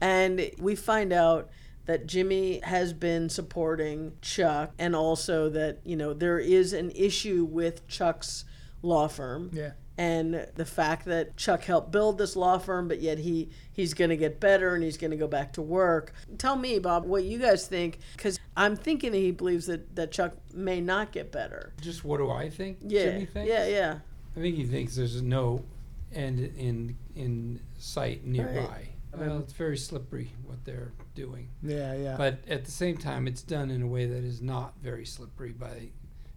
and 0.00 0.50
we 0.58 0.74
find 0.76 1.12
out 1.12 1.48
that 1.86 2.06
Jimmy 2.06 2.60
has 2.62 2.92
been 2.92 3.28
supporting 3.28 4.12
Chuck, 4.20 4.72
and 4.78 4.94
also 4.94 5.48
that 5.50 5.80
you 5.84 5.96
know 5.96 6.12
there 6.12 6.38
is 6.38 6.72
an 6.72 6.90
issue 6.94 7.44
with 7.50 7.86
Chuck's 7.88 8.44
law 8.82 9.08
firm. 9.08 9.50
Yeah. 9.54 9.72
And 9.98 10.46
the 10.54 10.64
fact 10.64 11.04
that 11.04 11.36
Chuck 11.36 11.64
helped 11.64 11.90
build 11.92 12.16
this 12.16 12.34
law 12.34 12.58
firm, 12.58 12.88
but 12.88 13.00
yet 13.02 13.18
he 13.18 13.50
he's 13.72 13.92
going 13.94 14.08
to 14.10 14.16
get 14.16 14.40
better 14.40 14.74
and 14.74 14.82
he's 14.82 14.96
going 14.96 15.10
to 15.10 15.16
go 15.16 15.26
back 15.28 15.52
to 15.54 15.62
work. 15.62 16.14
Tell 16.38 16.56
me, 16.56 16.78
Bob, 16.78 17.04
what 17.04 17.24
you 17.24 17.38
guys 17.38 17.66
think? 17.66 17.98
Because 18.16 18.38
I'm 18.56 18.74
thinking 18.74 19.12
that 19.12 19.18
he 19.18 19.32
believes 19.32 19.66
that, 19.66 19.94
that 19.96 20.10
Chuck 20.10 20.32
may 20.54 20.80
not 20.80 21.12
get 21.12 21.30
better. 21.30 21.74
Just 21.80 22.04
what 22.04 22.18
do 22.18 22.30
I 22.30 22.48
think? 22.48 22.78
Yeah, 22.80 23.04
Jimmy 23.04 23.26
thinks? 23.26 23.48
yeah, 23.50 23.66
yeah. 23.66 23.98
I 24.36 24.40
think 24.40 24.56
he 24.56 24.64
thinks 24.64 24.96
there's 24.96 25.20
no 25.20 25.62
end 26.14 26.38
in 26.40 26.96
in 27.14 27.60
sight 27.78 28.24
nearby. 28.24 28.88
Well, 29.14 29.40
it's 29.40 29.52
very 29.52 29.76
slippery 29.76 30.32
what 30.46 30.64
they're 30.64 30.92
doing, 31.14 31.48
Yeah, 31.62 31.94
yeah. 31.94 32.16
but 32.16 32.38
at 32.48 32.64
the 32.64 32.70
same 32.70 32.96
time, 32.96 33.26
it's 33.26 33.42
done 33.42 33.70
in 33.70 33.82
a 33.82 33.86
way 33.86 34.06
that 34.06 34.24
is 34.24 34.40
not 34.40 34.72
very 34.82 35.04
slippery 35.04 35.52
by 35.52 35.90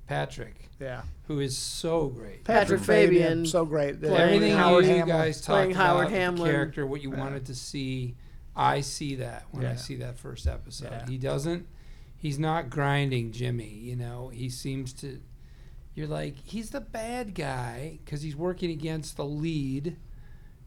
Patrick, 0.07 0.69
yeah. 0.79 1.01
who 1.27 1.39
is 1.39 1.57
so 1.57 2.07
great. 2.07 2.43
Patrick 2.43 2.81
Fabian 2.81 3.45
So 3.45 3.65
great. 3.65 3.99
Playing 4.01 4.15
Everything 4.15 4.51
you 4.51 4.55
Howard 4.57 4.85
you 4.85 4.91
Hamlin. 4.91 5.07
guys 5.07 5.37
talked 5.41 5.47
Playing 5.47 5.71
about 5.71 5.85
Howard 5.85 6.05
with 6.05 6.13
the 6.13 6.19
Hamlin. 6.19 6.51
character, 6.51 6.85
what 6.85 7.01
you 7.01 7.09
wanted 7.11 7.45
to 7.47 7.55
see. 7.55 8.15
I 8.55 8.81
see 8.81 9.15
that 9.15 9.45
when 9.51 9.65
I 9.65 9.69
Yeah. 9.71 9.75
see 9.75 9.95
that 9.97 10.17
first 10.17 10.47
episode. 10.47 10.91
Yeah. 10.91 11.07
He 11.09 11.17
doesn't. 11.17 11.67
He's 12.17 12.39
not 12.39 12.69
grinding 12.69 13.31
Jimmy. 13.31 13.67
You 13.69 13.95
know, 13.95 14.29
he 14.29 14.49
seems 14.49 14.93
to. 14.93 15.19
You're 15.95 16.07
like 16.07 16.35
he's 16.43 16.69
the 16.71 16.81
bad 16.81 17.33
guy 17.35 17.99
because 18.03 18.21
he's 18.21 18.35
working 18.35 18.69
against 18.69 19.17
the 19.17 19.25
lead, 19.25 19.97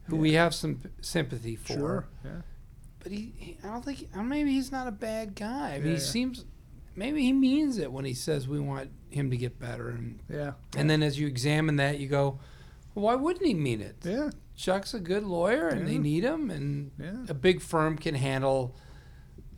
who 0.03 0.15
we 0.17 0.33
have 0.33 0.53
some 0.53 0.75
p- 0.75 0.89
sympathy 1.01 1.55
for. 1.55 1.73
Sure. 1.73 2.05
Yeah. 2.25 2.41
But 2.99 3.11
he, 3.11 3.33
he 3.37 3.57
I 3.63 3.67
don't 3.67 3.85
think. 3.85 4.13
Maybe 4.15 4.51
he's 4.51 4.71
not 4.71 4.87
a 4.87 4.91
bad 4.91 5.35
guy. 5.35 5.75
I 5.75 5.77
mean, 5.79 5.83
Yeah, 5.87 5.87
he 5.87 5.91
yeah. 5.93 5.97
seems. 5.99 6.45
Maybe 6.95 7.21
he 7.23 7.31
means 7.33 7.77
it 7.77 7.91
when 7.91 8.05
he 8.05 8.13
says 8.13 8.47
we 8.47 8.59
want 8.59 8.89
him 9.09 9.29
to 9.31 9.37
get 9.37 9.59
better, 9.59 9.89
and 9.89 10.19
Yeah. 10.29 10.53
and 10.77 10.89
then 10.89 11.01
as 11.03 11.19
you 11.19 11.27
examine 11.27 11.75
that, 11.77 11.99
you 11.99 12.07
go, 12.07 12.39
well, 12.95 13.05
why 13.05 13.15
wouldn't 13.15 13.45
he 13.45 13.53
mean 13.53 13.81
it? 13.81 13.97
Yeah. 14.03 14.29
Chuck's 14.55 14.93
a 14.93 14.99
good 14.99 15.23
lawyer, 15.23 15.67
and 15.69 15.87
they 15.87 15.97
need 15.97 16.23
him, 16.23 16.49
and 16.51 16.91
Yeah. 16.99 17.25
a 17.29 17.33
big 17.33 17.61
firm 17.61 17.97
can 17.97 18.15
handle 18.15 18.75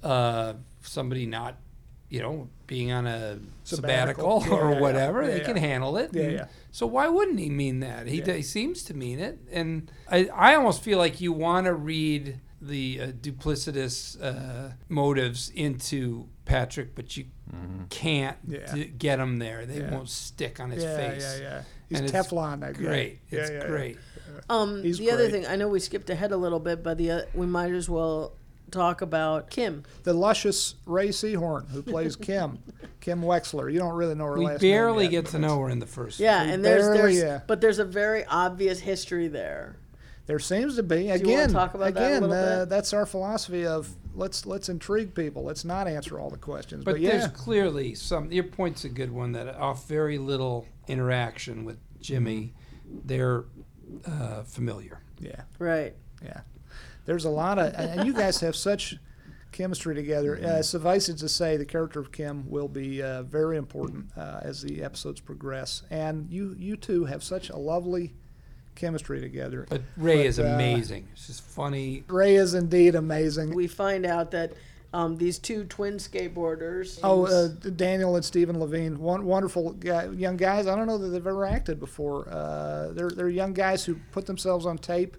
uh, 0.04 0.54
somebody 0.82 1.26
not, 1.26 1.58
you 2.10 2.20
know, 2.22 2.50
being 2.68 2.92
on 2.92 3.06
a 3.06 3.38
Sabbatical. 3.64 4.42
sabbatical, 4.42 4.44
Yeah, 4.46 4.64
or 4.68 4.72
yeah, 4.74 4.80
whatever. 4.82 5.22
yeah. 5.22 5.28
they 5.30 5.38
Yeah, 5.40 5.44
can 5.46 5.58
handle 5.58 5.98
it. 5.98 6.10
Yeah, 6.14 6.28
yeah. 6.30 6.46
So 6.72 6.88
why 6.88 7.08
wouldn't 7.08 7.40
he 7.40 7.50
mean 7.50 7.82
that? 7.82 8.08
He, 8.08 8.20
Yeah. 8.22 8.34
he 8.34 8.42
seems 8.42 8.84
to 8.84 8.94
mean 8.96 9.20
it, 9.20 9.40
and 9.52 9.92
I, 10.10 10.26
I 10.34 10.56
almost 10.56 10.82
feel 10.82 10.98
like 10.98 11.22
you 11.22 11.32
want 11.34 11.66
to 11.66 11.74
read 11.74 12.40
the 12.64 13.00
uh, 13.02 13.08
duplicitous 13.12 14.22
uh, 14.22 14.74
motives 14.90 15.50
into 15.50 16.28
Patrick, 16.46 16.94
but 16.96 17.16
you 17.18 17.26
can't 17.90 18.38
Yeah. 18.48 18.74
d- 18.74 18.86
get 18.98 19.20
him 19.20 19.40
there. 19.40 19.66
They 19.66 19.80
Yeah. 19.80 19.92
won't 19.92 20.10
stick 20.10 20.60
on 20.60 20.72
his 20.72 20.84
yeah, 20.84 20.96
face. 20.98 21.38
yeah, 21.40 21.44
yeah. 21.44 21.62
He's 21.90 22.00
And 22.00 22.10
Teflon. 22.10 22.60
That. 22.62 22.74
Great. 22.76 23.20
Yeah, 23.30 23.40
it's 23.42 23.52
yeah, 23.52 23.58
yeah. 23.60 23.68
great. 23.68 23.98
Um, 24.50 24.82
He's 24.82 24.98
the 24.98 25.12
other 25.12 25.30
thing, 25.30 25.46
I 25.46 25.56
know 25.58 25.68
we 25.68 25.80
skipped 25.80 26.10
ahead 26.10 26.32
a 26.32 26.38
little 26.38 26.60
bit, 26.60 26.84
but 26.84 26.98
the 26.98 27.12
uh, 27.12 27.22
we 27.34 27.46
might 27.46 27.72
as 27.74 27.90
well 27.90 28.34
talk 28.72 29.02
about 29.02 29.50
Kim. 29.50 29.84
The 30.04 30.14
luscious 30.14 30.76
Rhea 30.86 31.10
Seehorn, 31.10 31.70
who 31.72 31.82
plays 31.82 32.16
Kim, 32.28 32.60
Kim 33.02 33.22
Wexler. 33.22 33.72
You 33.72 33.80
don't 33.80 33.94
really 33.96 34.16
know 34.16 34.26
her 34.26 34.38
We 34.38 34.46
last 34.46 34.62
barely 34.62 35.04
name 35.06 35.12
yet. 35.14 35.24
get 35.26 35.32
to 35.32 35.40
know 35.40 35.60
her 35.60 35.70
in 35.70 35.80
the 35.80 35.86
first. 35.86 36.20
Yeah, 36.22 36.42
and 36.44 36.64
there's 36.64 36.84
barely, 36.88 37.16
there's 37.16 37.18
yeah. 37.24 37.42
but 37.46 37.60
there's 37.60 37.80
a 37.80 37.84
very 37.86 38.24
obvious 38.26 38.80
history 38.80 39.28
there. 39.28 39.76
There 40.28 40.40
seems 40.40 40.76
to 40.78 40.84
be 40.84 41.04
you 41.04 41.08
wanna 41.10 41.16
again. 41.24 41.50
talk 41.52 41.74
about 41.74 41.94
that 41.94 42.02
a 42.02 42.06
again, 42.06 42.22
little 42.22 42.36
uh, 42.36 42.60
bit? 42.62 42.70
that's 42.70 42.94
our 42.94 43.06
philosophy 43.06 43.66
of 43.66 43.90
let's 44.16 44.46
let's 44.46 44.70
intrigue 44.70 45.14
people. 45.16 45.44
Let's 45.44 45.66
not 45.66 45.88
answer 45.88 46.20
all 46.20 46.30
the 46.30 46.38
questions. 46.38 46.84
But 46.86 46.94
But, 46.96 47.02
there's 47.02 47.28
clearly 47.28 47.96
some. 47.96 48.32
Your 48.32 48.44
point's 48.46 48.84
a 48.86 48.90
good 48.90 49.12
one. 49.12 49.32
That 49.34 49.56
off 49.56 49.88
very 49.88 50.18
little 50.18 50.68
interaction 50.88 51.66
with 51.66 51.78
Jimmy, 52.00 52.54
they're 53.06 53.46
uh, 54.06 54.44
familiar. 54.44 55.02
yeah, 55.20 55.42
Right. 55.60 55.96
yeah. 56.24 56.42
There's 57.06 57.26
a 57.26 57.30
lot 57.30 57.58
of, 57.60 57.74
and 57.74 58.06
you 58.06 58.14
guys 58.14 58.40
have 58.42 58.56
such 58.56 58.96
chemistry 59.52 59.96
together. 59.96 60.40
Uh, 60.42 60.62
suffice 60.62 61.10
it 61.10 61.18
to 61.18 61.28
say, 61.28 61.58
the 61.58 61.66
character 61.66 62.00
of 62.00 62.12
Kim 62.12 62.50
will 62.50 62.68
be 62.68 63.02
uh, 63.02 63.24
very 63.24 63.58
important 63.58 64.12
uh, 64.16 64.40
as 64.44 64.62
the 64.62 64.84
episodes 64.84 65.20
progress, 65.20 65.82
and 65.90 66.30
you 66.32 66.56
you 66.58 66.78
two 66.78 67.06
have 67.06 67.24
such 67.24 67.50
a 67.50 67.58
lovely 67.58 68.14
chemistry 68.76 69.22
together. 69.22 69.66
But 69.70 69.82
Rhea 69.98 70.18
But, 70.18 70.26
is 70.26 70.40
uh, 70.40 70.44
amazing. 70.44 71.08
She's 71.16 71.40
funny. 71.40 72.04
Rhea 72.08 72.42
is 72.42 72.54
indeed 72.54 72.96
amazing. 72.96 73.54
We 73.54 73.68
find 73.68 74.06
out 74.06 74.32
that 74.32 74.54
um, 74.94 75.18
these 75.18 75.40
two 75.40 75.64
twin 75.66 75.96
skateboarders. 75.96 77.00
Oh, 77.04 77.26
uh, 77.26 77.48
Daniel 77.76 78.16
and 78.16 78.26
Stephen 78.26 78.60
Levine, 78.60 79.00
one 79.00 79.26
wonderful 79.26 79.72
guy, 79.74 80.10
young 80.10 80.38
guys. 80.38 80.68
I 80.68 80.76
don't 80.76 80.88
know 80.88 80.98
that 80.98 81.08
they've 81.08 81.26
ever 81.26 81.46
acted 81.46 81.80
before. 81.80 82.28
Uh, 82.30 82.92
they're 82.92 83.10
they're 83.10 83.30
young 83.30 83.54
guys 83.54 83.86
who 83.86 83.96
put 84.12 84.26
themselves 84.26 84.66
on 84.66 84.78
tape 84.78 85.16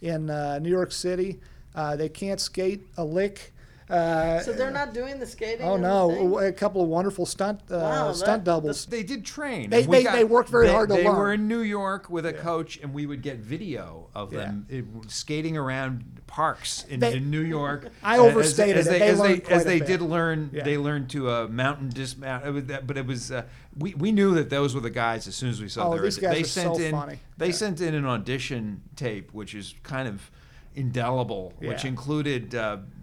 in 0.00 0.30
uh, 0.30 0.58
New 0.60 0.70
York 0.70 0.92
City. 0.92 1.40
Uh, 1.74 1.96
they 1.96 2.08
can't 2.08 2.40
skate 2.40 2.86
a 2.96 3.04
lick. 3.04 3.52
Uh, 3.88 4.40
so 4.40 4.52
they're 4.52 4.70
not 4.72 4.92
doing 4.92 5.20
the 5.20 5.26
skating. 5.26 5.64
Oh 5.64 5.76
no! 5.76 6.38
A 6.40 6.50
couple 6.52 6.82
of 6.82 6.88
wonderful 6.88 7.24
stunt 7.24 7.60
uh, 7.70 7.76
Wow, 7.78 8.12
stunt 8.12 8.44
that- 8.44 8.50
doubles. 8.50 8.86
They 8.86 9.04
did 9.04 9.24
train. 9.24 9.70
They- 9.70 9.80
and 9.82 9.88
we 9.88 10.02
they- 10.02 10.10
they 10.12 10.24
worked 10.24 10.48
very 10.48 10.66
they- 10.66 10.72
hard 10.72 10.88
to 10.88 10.96
They 10.96 11.04
learn. 11.06 11.16
were 11.16 11.32
in 11.32 11.46
New 11.46 11.60
York 11.60 12.10
with 12.10 12.26
a 12.26 12.32
coach, 12.32 12.80
and 12.82 12.92
we 12.92 13.06
would 13.06 13.22
get 13.22 13.36
video 13.38 14.08
of 14.12 14.32
Yeah. 14.32 14.40
them 14.40 14.66
it, 14.68 14.84
skating 15.06 15.56
around 15.56 16.20
parks 16.26 16.84
in, 16.88 16.98
They- 16.98 17.18
in 17.18 17.30
New 17.30 17.42
York. 17.42 17.88
I 18.02 18.14
As- 18.14 18.20
overstated 18.22 18.76
as, 18.78 18.86
it. 18.88 18.90
They, 18.90 18.98
They 18.98 19.08
as 19.08 19.18
they, 19.18 19.22
learned 19.28 19.44
quite 19.44 19.56
as 19.56 19.62
a 19.62 19.68
they 19.68 19.78
bit. 19.78 19.86
did 19.86 20.00
learn, 20.02 20.50
Yeah. 20.52 20.64
they 20.64 20.76
learned 20.78 21.08
to 21.10 21.30
uh, 21.30 21.46
mountain 21.48 21.88
dismount. 21.88 22.44
It 22.44 22.50
was 22.50 22.64
but 22.64 22.98
it 22.98 23.06
was 23.06 23.30
uh, 23.30 23.44
we 23.78 23.94
we 23.94 24.10
knew 24.10 24.34
that 24.34 24.50
those 24.50 24.74
were 24.74 24.80
the 24.80 24.90
guys 24.90 25.28
as 25.28 25.36
soon 25.36 25.50
as 25.50 25.60
we 25.62 25.68
saw. 25.68 25.88
Oh, 25.88 25.92
their- 25.94 26.02
these 26.02 26.18
guys 26.18 26.34
they 26.34 26.40
are 26.40 26.44
sent 26.44 26.76
so 26.76 26.82
in, 26.82 26.90
funny. 26.90 27.20
They 27.38 27.46
Yeah. 27.46 27.52
sent 27.52 27.80
in 27.80 27.94
an 27.94 28.04
audition 28.04 28.82
tape, 28.96 29.32
which 29.32 29.54
is 29.54 29.76
kind 29.84 30.08
of 30.08 30.28
indelible, 30.74 31.52
which 31.58 31.84
Yeah. 31.84 31.90
included. 31.90 32.54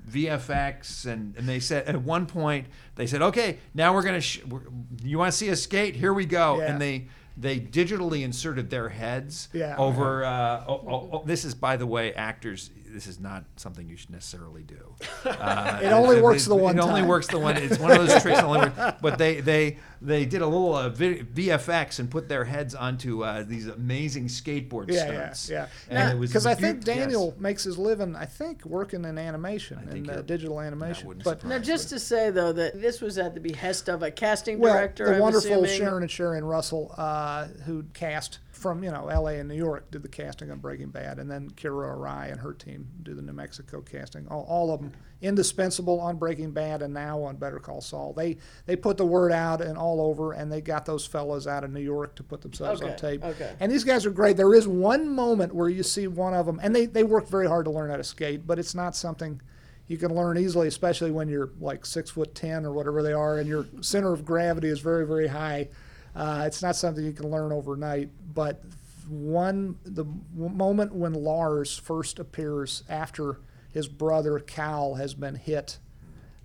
VFX 0.09 1.05
and, 1.05 1.35
and 1.37 1.47
they 1.47 1.59
said 1.59 1.87
at 1.87 2.01
one 2.01 2.25
point 2.25 2.67
they 2.95 3.07
said 3.07 3.21
okay 3.21 3.57
now 3.73 3.93
we're 3.93 4.03
gonna 4.03 4.21
sh- 4.21 4.43
we're, 4.47 4.61
you 5.03 5.17
want 5.17 5.31
to 5.31 5.37
see 5.37 5.49
us 5.51 5.61
skate 5.61 5.95
here 5.95 6.13
we 6.13 6.25
go 6.25 6.59
Yeah. 6.59 6.71
and 6.71 6.81
they 6.81 7.07
they 7.35 7.59
digitally 7.59 8.23
inserted 8.23 8.69
their 8.69 8.89
heads 8.89 9.49
Yeah. 9.53 9.75
over. 9.77 10.23
Uh, 10.23 10.63
oh, 10.67 10.83
oh, 10.87 11.09
oh, 11.13 11.23
this 11.25 11.43
is, 11.43 11.55
by 11.55 11.77
the 11.77 11.87
way, 11.87 12.13
actors. 12.13 12.69
This 12.93 13.07
is 13.07 13.19
not 13.19 13.43
something 13.55 13.89
you 13.89 13.97
should 13.97 14.11
necessarily 14.11 14.61
do. 14.63 14.95
Uh, 15.25 15.79
It 15.81 15.87
only 15.87 16.17
it's- 16.17 16.23
works 16.23 16.45
the 16.45 16.55
one 16.55 16.77
It 16.77 16.81
only 16.81 17.01
works 17.01 17.27
the 17.27 17.39
one. 17.39 17.57
It's 17.57 17.79
one 17.79 17.91
of 17.91 18.05
those 18.07 18.21
tricks. 18.21 18.39
only 18.43 18.59
works- 18.59 18.97
But 19.01 19.17
they 19.17 19.41
they 19.41 19.77
they 20.01 20.25
did 20.25 20.41
a 20.41 20.45
little 20.47 20.73
uh, 20.75 20.89
VFX 20.91 21.99
and 21.99 22.09
put 22.11 22.27
their 22.29 22.43
heads 22.45 22.75
onto 22.75 23.23
uh, 23.23 23.43
these 23.43 23.67
amazing 23.67 24.27
skateboard 24.27 24.89
Yeah, 24.91 25.11
yeah, 25.11 25.33
stunts. 25.33 25.49
yeah. 25.49 25.67
And 25.89 26.17
it 26.17 26.21
Because 26.21 26.45
I 26.45 26.55
think 26.55 26.85
beau- 26.85 26.91
yes. 26.91 26.97
Daniel 26.99 27.35
makes 27.39 27.63
his 27.63 27.77
living, 27.77 28.15
I 28.15 28.25
think, 28.25 28.65
working 28.65 29.05
in 29.05 29.17
animation 29.17 29.77
think 29.79 30.07
and 30.07 30.09
uh, 30.09 30.21
digital 30.21 30.59
animation. 30.59 31.07
wouldn't 31.07 31.23
But 31.23 31.43
Now, 31.43 31.51
surprise 31.55 31.67
just 31.67 31.89
to 31.89 31.99
say 31.99 32.29
though 32.29 32.51
that 32.53 32.79
this 32.81 33.01
was 33.01 33.17
at 33.17 33.33
the 33.33 33.39
behest 33.39 33.89
of 33.89 34.03
a 34.03 34.11
casting 34.11 34.59
well, 34.59 34.73
director. 34.73 35.05
the 35.05 35.15
I'm 35.15 35.19
wonderful 35.21 35.63
assuming. 35.63 35.77
Sharon 35.79 36.03
and 36.03 36.11
Sharon 36.11 36.43
Russell, 36.45 36.93
uh, 36.97 37.45
who 37.65 37.83
cast 37.93 38.39
from 38.63 38.83
you 38.83 38.89
know 38.89 39.09
L.A. 39.09 39.39
and 39.39 39.47
New 39.47 39.55
York, 39.55 39.91
did 39.91 40.01
the 40.01 40.07
casting 40.09 40.49
on 40.49 40.57
Breaking 40.57 40.87
Bad, 40.89 41.19
and 41.19 41.29
then 41.29 41.49
Kiira 41.51 41.95
Arai 41.95 42.31
and 42.31 42.39
her 42.39 42.53
team 42.53 42.87
do 43.03 43.13
the 43.13 43.21
New 43.21 43.33
Mexico 43.33 43.81
casting. 43.81 44.25
All, 44.29 44.45
all 44.49 44.73
of 44.73 44.79
them 44.81 44.93
indispensable 45.21 45.99
on 45.99 46.17
Breaking 46.17 46.51
Bad 46.51 46.81
and 46.81 46.93
now 46.93 47.21
on 47.21 47.35
Better 47.35 47.59
Call 47.59 47.81
Saul. 47.81 48.13
They 48.13 48.37
they 48.65 48.75
put 48.75 48.97
the 48.97 49.05
word 49.05 49.31
out 49.31 49.61
and 49.61 49.77
all 49.77 50.01
over, 50.01 50.31
and 50.33 50.51
they 50.51 50.61
got 50.61 50.85
those 50.85 51.05
fellas 51.05 51.45
out 51.45 51.63
of 51.63 51.71
New 51.71 51.81
York 51.81 52.15
to 52.15 52.23
put 52.23 52.41
themselves 52.41 52.81
on 52.81 52.89
Okay, 52.91 52.97
tape. 52.97 53.23
okay. 53.23 53.53
And 53.59 53.71
these 53.71 53.83
guys 53.83 54.05
are 54.05 54.11
great. 54.11 54.37
There 54.37 54.55
is 54.55 54.67
one 54.67 55.09
moment 55.09 55.53
where 55.53 55.69
you 55.69 55.83
see 55.83 56.07
one 56.07 56.33
of 56.33 56.45
them, 56.45 56.59
and 56.63 56.73
they 56.75 56.85
they 56.85 57.03
work 57.03 57.27
very 57.27 57.47
hard 57.47 57.65
to 57.65 57.71
learn 57.71 57.89
how 57.89 57.97
to 57.97 58.03
skate, 58.03 58.47
but 58.47 58.57
it's 58.57 58.73
not 58.73 58.95
something 58.95 59.41
you 59.87 59.97
can 59.97 60.15
learn 60.15 60.37
easily, 60.37 60.69
especially 60.69 61.11
when 61.11 61.27
you're 61.27 61.49
like 61.59 61.85
six 61.85 62.09
foot 62.09 62.33
ten 62.33 62.65
or 62.65 62.71
whatever 62.71 63.03
they 63.03 63.11
are, 63.13 63.39
and 63.39 63.47
your 63.49 63.65
center 63.81 64.13
of 64.13 64.23
gravity 64.23 64.69
is 64.69 64.79
very 64.79 65.05
very 65.05 65.27
high. 65.27 65.67
Uh, 66.15 66.43
it's 66.45 66.61
not 66.61 66.75
something 66.75 67.03
you 67.03 67.11
can 67.13 67.29
learn 67.31 67.51
overnight. 67.51 68.09
But 68.33 68.61
one 69.09 69.77
the 69.83 70.05
moment 70.33 70.93
when 70.93 71.13
Lars 71.13 71.77
first 71.77 72.19
appears 72.19 72.83
after 72.89 73.39
his 73.73 73.87
brother 73.87 74.39
Cal 74.39 74.95
has 74.95 75.13
been 75.13 75.35
hit 75.35 75.79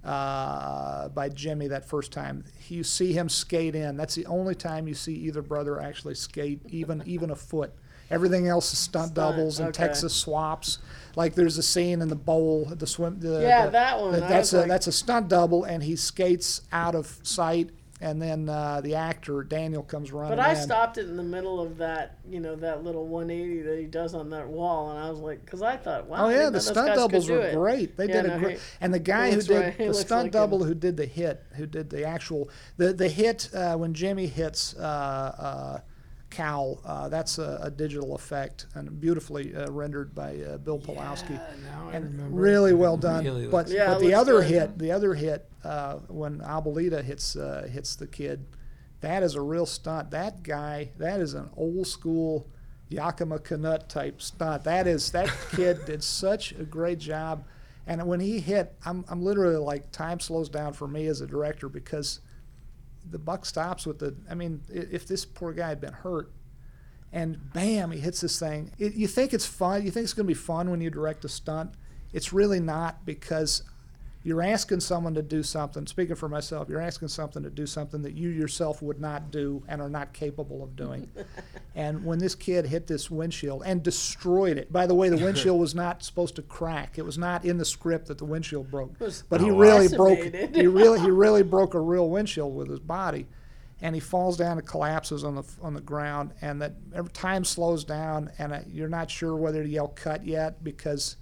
uh, 0.04 1.08
by 1.10 1.28
Jimmy 1.28 1.68
that 1.68 1.84
first 1.84 2.12
time. 2.12 2.44
You 2.68 2.84
see 2.84 3.12
him 3.12 3.28
skate 3.28 3.74
in. 3.74 3.96
That's 3.96 4.14
the 4.14 4.26
only 4.26 4.54
time 4.54 4.88
you 4.88 4.94
see 4.94 5.14
either 5.14 5.42
brother 5.42 5.80
actually 5.80 6.14
skate 6.14 6.60
even 6.68 7.02
even 7.06 7.30
a 7.30 7.36
foot. 7.36 7.72
Everything 8.10 8.48
else 8.48 8.72
is 8.72 8.78
stunt, 8.78 9.10
Stunt, 9.12 9.14
doubles 9.36 9.58
and 9.60 9.68
okay. 9.68 9.84
Texas 9.86 10.14
swaps. 10.14 10.78
Like 11.14 11.34
there's 11.34 11.58
a 11.58 11.62
scene 11.62 12.00
in 12.00 12.08
the 12.08 12.14
bowl, 12.16 12.64
the 12.64 12.86
swim. 12.86 13.20
The, 13.20 13.42
Yeah, 13.42 13.66
the- 13.66 13.72
that 13.72 14.00
one. 14.00 14.14
I 14.14 14.20
that's 14.28 14.52
a 14.54 14.60
like- 14.60 14.68
that's 14.68 14.86
a 14.86 14.92
stunt 14.92 15.28
double, 15.28 15.64
and 15.64 15.82
he 15.82 15.94
skates 15.94 16.62
out 16.72 16.94
of 16.94 17.18
sight, 17.22 17.68
and 18.00 18.20
then 18.22 18.48
uh, 18.48 18.80
the 18.80 18.94
actor 18.94 19.42
Daniel 19.42 19.82
comes 19.82 20.12
running. 20.12 20.36
But 20.36 20.44
I 20.44 20.50
in. 20.52 20.56
stopped 20.56 20.98
it 20.98 21.08
in 21.08 21.16
the 21.16 21.22
middle 21.22 21.60
of 21.60 21.78
that, 21.78 22.18
you 22.28 22.40
know, 22.40 22.54
that 22.56 22.84
little 22.84 23.06
180 23.06 23.62
that 23.62 23.78
he 23.78 23.86
does 23.86 24.14
on 24.14 24.30
that 24.30 24.46
wall, 24.48 24.90
and 24.90 24.98
I 24.98 25.10
was 25.10 25.18
like, 25.18 25.44
because 25.44 25.62
I 25.62 25.76
thought, 25.76 26.06
wow. 26.06 26.26
Oh 26.26 26.28
yeah, 26.28 26.50
the 26.50 26.60
stunt 26.60 26.94
doubles 26.94 27.28
were 27.28 27.50
great. 27.52 27.96
They 27.96 28.06
Yeah, 28.08 28.22
did 28.22 28.28
no, 28.28 28.36
a 28.36 28.38
great. 28.38 28.56
he- 28.58 28.62
And 28.80 28.94
the 28.94 28.98
guy 29.00 29.32
who 29.32 29.42
did 29.42 29.50
right- 29.50 29.78
the 29.78 29.94
stunt 29.94 30.22
like 30.24 30.32
double 30.32 30.62
him. 30.62 30.68
who 30.68 30.74
did 30.74 30.96
the 30.96 31.06
hit, 31.06 31.42
who 31.56 31.66
did 31.66 31.90
the 31.90 32.04
actual 32.04 32.48
the 32.76 32.92
the 32.92 33.08
hit 33.08 33.48
uh, 33.54 33.76
when 33.76 33.94
Jimmy 33.94 34.26
hits 34.26 34.74
uh, 34.76 35.80
Cal. 36.30 36.80
Uh, 36.84 37.08
that's 37.08 37.38
a, 37.38 37.58
a 37.62 37.70
digital 37.70 38.14
effect 38.14 38.66
and 38.74 39.00
beautifully 39.00 39.54
uh, 39.54 39.70
rendered 39.70 40.14
by 40.14 40.36
uh, 40.36 40.58
Bill 40.58 40.78
Pulowski. 40.78 41.30
Yeah, 41.30 41.40
now 41.64 41.88
I 41.88 41.96
and 41.96 42.04
remember. 42.12 42.36
really 42.36 42.74
well 42.74 42.96
done. 42.96 43.24
Really 43.24 43.46
but 43.46 43.56
looks 43.68 43.72
Yeah, 43.72 43.94
but 43.94 44.00
the 44.00 44.14
other 44.14 44.40
good. 44.40 44.50
hit, 44.50 44.78
the 44.78 44.92
other 44.92 45.14
hit 45.14 45.48
uh, 45.64 45.94
when 46.08 46.38
Abuelita 46.40 47.02
hits 47.02 47.36
uh, 47.36 47.68
hits 47.70 47.96
the 47.96 48.06
kid, 48.06 48.46
that 49.00 49.22
is 49.22 49.34
a 49.34 49.40
real 49.40 49.66
stunt. 49.66 50.10
That 50.10 50.42
guy, 50.42 50.90
that 50.98 51.20
is 51.20 51.34
an 51.34 51.50
old 51.56 51.86
school 51.86 52.48
Yakima 52.88 53.38
Canutt 53.38 53.88
type 53.88 54.20
stunt. 54.22 54.64
That 54.64 54.86
is 54.86 55.10
that 55.12 55.30
kid 55.52 55.80
did 55.86 56.02
such 56.02 56.52
a 56.52 56.64
great 56.64 56.98
job. 56.98 57.44
And 57.86 58.06
when 58.06 58.20
he 58.20 58.38
hit, 58.40 58.74
I'm 58.84 59.04
I'm 59.08 59.22
literally 59.22 59.56
like 59.56 59.90
time 59.92 60.20
slows 60.20 60.48
down 60.48 60.74
for 60.74 60.86
me 60.86 61.06
as 61.06 61.20
a 61.20 61.26
director 61.26 61.68
because 61.68 62.20
the 63.10 63.18
buck 63.18 63.46
stops 63.46 63.86
with 63.86 63.98
the. 63.98 64.16
I 64.30 64.34
mean, 64.34 64.62
if 64.68 65.06
this 65.06 65.24
poor 65.24 65.52
guy 65.52 65.68
had 65.68 65.80
been 65.80 65.92
hurt, 65.92 66.32
and 67.12 67.52
bam, 67.52 67.90
he 67.90 68.00
hits 68.00 68.20
this 68.20 68.38
thing. 68.38 68.72
It, 68.78 68.94
you 68.94 69.06
think 69.06 69.32
it's 69.32 69.46
fun. 69.46 69.84
You 69.84 69.90
think 69.90 70.04
it's 70.04 70.12
going 70.12 70.26
to 70.26 70.28
be 70.28 70.34
fun 70.34 70.70
when 70.70 70.80
you 70.80 70.90
direct 70.90 71.24
a 71.24 71.28
stunt. 71.28 71.72
It's 72.12 72.32
really 72.32 72.60
not 72.60 73.04
because 73.04 73.62
you're 74.24 74.42
asking 74.42 74.80
someone 74.80 75.14
to 75.14 75.22
do 75.22 75.42
something. 75.42 75.86
Speaking 75.86 76.16
for 76.16 76.28
myself, 76.28 76.68
you're 76.68 76.80
asking 76.80 77.08
something 77.08 77.42
to 77.42 77.50
do 77.50 77.66
something 77.66 78.02
that 78.02 78.14
you 78.14 78.28
yourself 78.28 78.82
would 78.82 79.00
not 79.00 79.30
do 79.30 79.62
and 79.68 79.80
are 79.80 79.88
not 79.88 80.12
capable 80.12 80.62
of 80.62 80.74
doing. 80.74 81.10
and 81.74 82.04
when 82.04 82.18
this 82.18 82.34
kid 82.34 82.66
hit 82.66 82.86
this 82.86 83.10
windshield 83.10 83.62
and 83.64 83.82
destroyed 83.82 84.58
it, 84.58 84.72
by 84.72 84.86
the 84.86 84.94
way, 84.94 85.08
the 85.08 85.16
windshield 85.16 85.60
was 85.60 85.74
not 85.74 86.02
supposed 86.02 86.36
to 86.36 86.42
crack. 86.42 86.98
It 86.98 87.04
was 87.04 87.16
not 87.16 87.44
in 87.44 87.58
the 87.58 87.64
script 87.64 88.08
that 88.08 88.18
the 88.18 88.24
windshield 88.24 88.70
broke. 88.70 88.98
But 89.28 89.40
he 89.40 89.50
really 89.50 89.88
broke. 89.88 90.18
He 90.54 90.66
really 90.66 91.00
he 91.00 91.10
really 91.10 91.42
broke 91.42 91.74
a 91.74 91.80
real 91.80 92.08
windshield 92.10 92.54
with 92.54 92.68
his 92.68 92.80
body 92.80 93.26
and 93.80 93.94
he 93.94 94.00
falls 94.00 94.36
down 94.36 94.58
and 94.58 94.66
collapses 94.66 95.24
on 95.24 95.36
the 95.36 95.44
on 95.62 95.74
the 95.74 95.80
ground 95.80 96.32
and 96.40 96.60
that 96.60 96.72
every 96.94 97.12
time 97.12 97.44
slows 97.44 97.84
down 97.84 98.30
and 98.38 98.52
uh, 98.52 98.60
you're 98.66 98.88
not 98.88 99.10
sure 99.10 99.36
whether 99.36 99.62
to 99.62 99.68
yell 99.68 99.88
cut 99.88 100.26
yet 100.26 100.62
because 100.64 101.16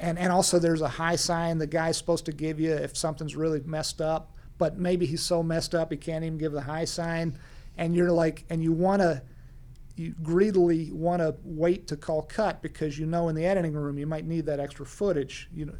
and 0.00 0.18
and 0.18 0.32
also 0.32 0.58
there's 0.58 0.80
a 0.80 0.88
high 0.88 1.16
sign 1.16 1.58
the 1.58 1.66
guy's 1.66 1.96
supposed 1.96 2.24
to 2.24 2.32
give 2.32 2.58
you 2.58 2.72
if 2.72 2.96
something's 2.96 3.36
really 3.36 3.60
messed 3.60 4.00
up 4.00 4.32
but 4.60 4.76
maybe 4.76 5.06
he's 5.06 5.22
so 5.22 5.42
messed 5.42 5.74
up 5.74 5.90
he 5.90 5.96
can't 5.96 6.22
even 6.22 6.36
give 6.36 6.52
the 6.52 6.60
high 6.60 6.84
sign. 6.84 7.36
And 7.78 7.96
you're 7.96 8.12
like 8.12 8.44
and 8.50 8.62
you 8.62 8.72
want 8.72 9.00
to 9.00 9.22
you 9.96 10.14
greedily 10.22 10.92
want 10.92 11.20
to 11.20 11.34
wait 11.42 11.86
to 11.88 11.96
call 11.96 12.20
cut 12.22 12.60
because 12.60 12.98
you 12.98 13.06
know 13.06 13.30
in 13.30 13.34
the 13.34 13.46
editing 13.46 13.72
room 13.72 13.98
you 13.98 14.06
might 14.06 14.26
need 14.26 14.44
that 14.46 14.60
extra 14.60 14.84
footage 14.84 15.48
you 15.54 15.64
know. 15.64 15.74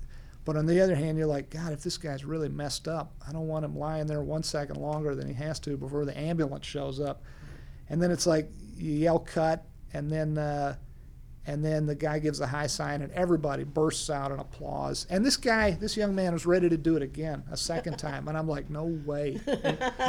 But 0.47 0.57
on 0.57 0.65
the 0.65 0.81
other 0.81 0.95
hand 0.95 1.19
you're 1.19 1.27
like 1.27 1.51
god 1.51 1.75
if 1.75 1.83
this 1.83 1.99
guy's 1.99 2.25
really 2.25 2.49
messed 2.49 2.89
up 2.89 3.13
i 3.29 3.33
don't 3.33 3.47
want 3.47 3.67
him 3.67 3.79
lying 3.79 4.07
there 4.07 4.23
one 4.23 4.43
second 4.43 4.77
longer 4.77 5.15
than 5.15 5.29
he 5.29 5.35
has 5.35 5.61
to 5.61 5.77
before 5.77 6.07
the 6.07 6.19
ambulance 6.19 6.65
shows 6.65 7.01
up. 7.01 7.23
And 7.91 8.03
then 8.03 8.11
it's 8.11 8.27
like 8.27 8.51
you 8.79 8.93
yell 8.93 9.19
cut 9.19 9.67
and 9.93 10.11
then 10.11 10.39
uh, 10.39 10.77
and 11.47 11.65
then 11.65 11.87
the 11.87 11.95
guy 11.95 12.19
gives 12.19 12.41
a 12.41 12.47
high 12.47 12.67
sign 12.67 13.01
and 13.03 13.11
everybody 13.13 13.65
bursts 13.65 14.11
out 14.11 14.31
in 14.31 14.39
applause 14.39 15.07
and 15.11 15.25
this 15.25 15.37
guy 15.37 15.71
this 15.73 15.97
young 15.97 16.15
man 16.15 16.33
was 16.35 16.45
ready 16.45 16.69
to 16.69 16.77
do 16.77 16.97
it 16.97 17.03
again 17.03 17.43
a 17.51 17.57
second 17.57 17.99
time 17.99 18.29
and 18.29 18.37
i'm 18.37 18.47
like 18.49 18.69
no 18.69 18.85
way 19.07 19.41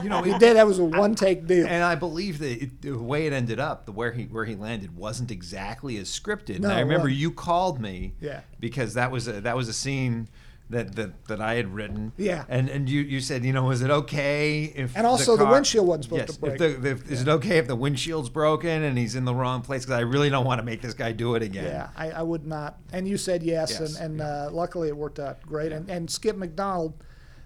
You 0.04 0.10
know, 0.10 0.22
he 0.24 0.32
it- 0.32 0.40
did 0.40 0.58
that 0.58 0.66
was 0.68 0.80
a 0.80 0.84
one 0.86 1.16
take 1.16 1.48
deal 1.48 1.66
And 1.68 1.84
I 1.84 1.96
believe 1.96 2.40
that 2.40 2.62
it, 2.64 2.82
the 2.82 2.98
way 2.98 3.28
it 3.28 3.34
ended 3.34 3.60
up, 3.60 3.86
the 3.86 3.92
where 3.92 4.12
he 4.12 4.24
where 4.24 4.46
he 4.46 4.56
landed, 4.56 4.96
wasn't 4.96 5.32
exactly 5.32 5.98
as 5.98 6.08
scripted. 6.10 6.60
No, 6.60 6.70
and 6.70 6.78
I 6.78 6.82
remember 6.82 7.04
wasn't. 7.04 7.20
you 7.20 7.32
called 7.32 7.80
me, 7.80 8.14
Yeah. 8.20 8.42
because 8.60 8.94
that 8.96 9.12
was 9.12 9.28
a, 9.28 9.42
that 9.42 9.56
was 9.56 9.68
a 9.70 9.74
scene 9.74 10.28
that, 10.72 10.96
that 10.96 11.26
that 11.28 11.42
I 11.42 11.56
had 11.56 11.74
written. 11.74 12.12
Yeah. 12.18 12.46
And 12.50 12.70
and 12.70 12.90
you, 12.90 13.02
you 13.02 13.20
said, 13.20 13.46
you 13.46 13.54
know, 13.54 13.70
is 13.72 13.82
it 13.82 13.92
okay 13.92 14.64
if 14.76 14.98
And 14.98 15.06
also 15.06 15.38
the 15.38 15.44
car- 15.44 15.54
windshield 15.54 15.88
wasn't 15.88 16.06
supposed 16.06 16.22
yes, 16.22 16.36
to 16.36 16.40
break. 16.40 16.62
If 16.62 16.82
the, 16.82 16.90
if, 16.92 17.12
Is 17.12 17.22
it 17.22 17.28
okay 17.28 17.58
if 17.58 17.68
the 17.68 17.76
windshield's 17.76 18.30
broken 18.30 18.84
and 18.84 18.98
he's 18.98 19.16
in 19.16 19.26
the 19.26 19.36
wrong 19.36 19.62
place? 19.62 19.86
Because 19.86 19.98
I 19.98 20.02
really 20.02 20.30
don't 20.30 20.46
want 20.46 20.60
to 20.60 20.66
make 20.66 20.82
this 20.82 20.94
guy 20.94 21.12
do 21.12 21.36
it 21.36 21.44
again. 21.44 21.66
Yeah, 21.66 21.90
I, 21.96 22.12
I 22.12 22.22
would 22.22 22.46
not. 22.46 22.78
And 22.92 23.08
you 23.08 23.18
said 23.18 23.44
yes, 23.44 23.78
Yes, 23.80 24.00
and, 24.00 24.20
and 24.20 24.22
uh, 24.22 24.50
luckily 24.52 24.88
it 24.88 24.98
worked 24.98 25.20
out 25.20 25.42
great. 25.44 25.72
And, 25.72 25.90
and 25.90 26.10
Skip 26.10 26.36
Macdonald, 26.36 26.94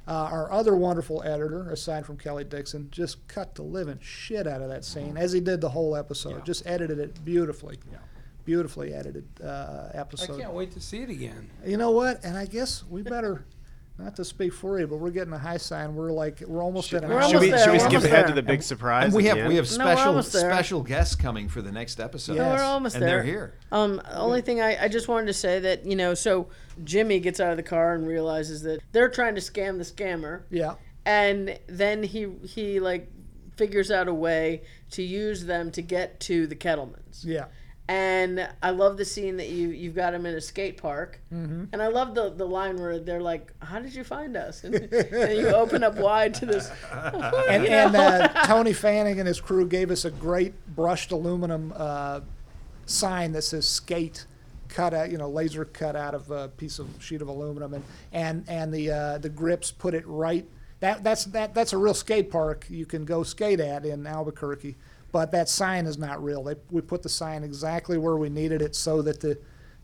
uh, 0.07 0.11
our 0.11 0.51
other 0.51 0.76
wonderful 0.76 1.23
editor, 1.23 1.69
aside 1.69 2.05
from 2.05 2.17
Kelley 2.17 2.43
Dixon, 2.43 2.89
just 2.91 3.28
cut 3.28 3.55
the 3.55 3.63
living 3.63 3.99
shit 4.01 4.47
out 4.47 4.61
of 4.61 4.69
that 4.69 4.86
scene, 4.86 5.17
as 5.17 5.32
he 5.34 5.39
did 5.39 5.61
the 5.61 5.69
whole 5.69 5.95
episode. 5.95 6.38
Yeah. 6.38 6.43
Just 6.43 6.65
edited 6.67 6.99
it 6.99 7.26
beautifully. 7.26 7.80
Yeah. 7.91 7.97
Beautifully 8.46 8.93
edited 8.93 9.26
uh, 9.43 9.89
episode. 9.93 10.36
I 10.38 10.41
can't 10.43 10.54
wait 10.54 10.72
to 10.74 10.80
see 10.80 11.00
it 11.02 11.10
again. 11.10 11.50
You 11.66 11.78
know 11.78 11.91
what? 11.91 12.24
And 12.24 12.38
I 12.38 12.46
guess 12.46 12.84
we 12.88 13.02
better, 13.02 13.43
not 13.98 14.16
to 14.18 14.24
speak 14.26 14.54
for 14.54 14.80
you, 14.80 14.86
but 14.86 14.98
we're 14.98 15.10
getting 15.10 15.34
a 15.34 15.38
high 15.39 15.58
sign. 15.58 15.96
We're 15.96 16.12
like, 16.12 16.41
we're 16.46 16.62
almost 16.62 16.93
at 16.93 17.04
an 17.04 17.10
We're 17.10 17.22
hour. 17.22 17.30
Should 17.30 17.39
we, 17.41 17.48
almost 17.52 17.64
should 17.64 17.72
we 17.72 17.78
there, 17.78 17.86
we're 17.86 17.89
skip 17.89 17.91
almost 17.93 18.06
ahead 18.14 18.28
to 18.28 18.34
the 18.34 18.43
big 18.43 18.62
surprise? 18.62 19.06
And 19.06 19.14
we 19.16 19.26
have 19.26 19.48
we 19.48 19.56
have 19.56 19.68
special 19.68 20.10
almost 20.10 20.32
there. 20.32 20.41
special 20.52 20.84
guests 20.84 21.16
coming 21.16 21.50
for 21.50 21.64
the 21.64 21.72
next 21.72 22.00
episode. 22.00 22.38
No, 22.38 22.43
No, 22.50 22.56
we're 22.56 22.62
almost 22.62 22.96
and 22.96 23.02
there. 23.04 23.10
they're 23.10 23.24
here. 23.24 23.56
Um, 23.72 24.00
only 24.12 24.41
thing 24.41 24.62
I, 24.62 24.84
I 24.84 24.88
just 24.89 25.08
wanted 25.08 25.26
to 25.26 25.34
say 25.34 25.60
that 25.62 25.86
you 25.86 25.96
know, 25.96 26.14
so 26.14 26.48
Jimmy 26.84 27.20
gets 27.20 27.39
out 27.39 27.50
of 27.50 27.58
the 27.58 27.64
car 27.64 27.96
and 27.96 28.08
realizes 28.08 28.62
that 28.62 28.80
they're 28.91 29.10
trying 29.10 29.34
to 29.36 29.41
scam 29.41 29.80
the 29.80 29.84
scammer, 29.86 30.43
Yeah. 30.52 30.76
and 31.06 31.58
then 31.68 32.04
he 32.04 32.28
he 32.43 32.80
like 32.80 33.10
figures 33.58 33.89
out 33.89 34.08
a 34.08 34.14
way 34.14 34.62
to 34.91 35.02
use 35.02 35.46
them 35.46 35.72
to 35.72 35.82
get 35.82 36.20
to 36.20 36.46
the 36.46 36.56
Kettlemans. 36.56 37.24
Yeah. 37.24 37.46
And 37.88 38.49
I 38.63 38.71
love 38.71 38.97
the 38.97 39.05
scene 39.05 39.38
that 39.38 39.49
you 39.49 39.69
you've 39.69 39.93
got 39.93 40.15
him 40.15 40.25
in 40.25 40.33
a 40.33 40.41
skate 40.41 40.77
park, 40.77 41.19
Mm-hmm. 41.31 41.65
and 41.71 41.81
I 41.83 41.88
love 41.88 42.15
the 42.15 42.31
the 42.31 42.45
line 42.45 42.77
where 42.77 42.97
they're 42.97 43.21
like, 43.21 43.53
"How 43.59 43.79
did 43.79 43.93
you 43.93 44.03
find 44.03 44.36
us?" 44.36 44.63
And, 44.63 44.73
and 44.75 45.38
you 45.38 45.49
open 45.49 45.83
up 45.83 45.95
wide 45.97 46.33
to 46.36 46.47
this. 46.47 46.71
and, 46.91 47.63
you 47.63 47.69
and 47.69 47.95
uh, 47.95 48.27
Tony 48.45 48.73
Fanning 48.73 49.19
and 49.19 49.27
his 49.27 49.39
crew 49.39 49.67
gave 49.67 49.91
us 49.91 50.03
a 50.03 50.09
great 50.09 50.53
brushed 50.75 51.11
aluminum 51.11 51.73
uh, 51.75 52.21
sign 52.88 53.33
that 53.33 53.43
says 53.43 53.67
"skate," 53.67 54.25
cut 54.67 54.95
out, 54.95 55.11
you 55.11 55.19
know, 55.19 55.29
laser 55.29 55.63
cut 55.65 55.95
out 55.95 56.15
of 56.15 56.31
a 56.31 56.47
piece 56.47 56.79
of 56.79 56.88
sheet 56.99 57.21
of 57.21 57.27
aluminum, 57.27 57.75
and 57.75 57.83
and 58.11 58.45
and 58.47 58.73
the 58.73 58.89
uh, 58.89 59.17
the 59.19 59.29
grips 59.29 59.69
put 59.69 59.93
it 59.93 60.03
right. 60.07 60.47
That 60.79 61.03
that's 61.03 61.25
that 61.25 61.53
that's 61.53 61.71
a 61.71 61.77
real 61.77 61.93
skate 61.93 62.31
park 62.31 62.65
you 62.67 62.88
can 62.88 63.05
go 63.05 63.21
skate 63.21 63.59
at 63.59 63.86
in 63.86 64.07
Albuquerque, 64.07 64.75
but 65.16 65.32
that 65.32 65.47
sign 65.47 65.86
is 65.86 65.97
not 65.97 66.22
real. 66.22 66.43
They 66.43 66.55
we 66.70 66.82
put 66.82 67.01
the 67.01 67.07
sign 67.07 67.41
exactly 67.45 67.97
where 67.97 68.18
we 68.18 68.28
needed 68.30 68.61
it 68.61 68.76
so 68.76 69.01
that 69.03 69.22
the 69.22 69.38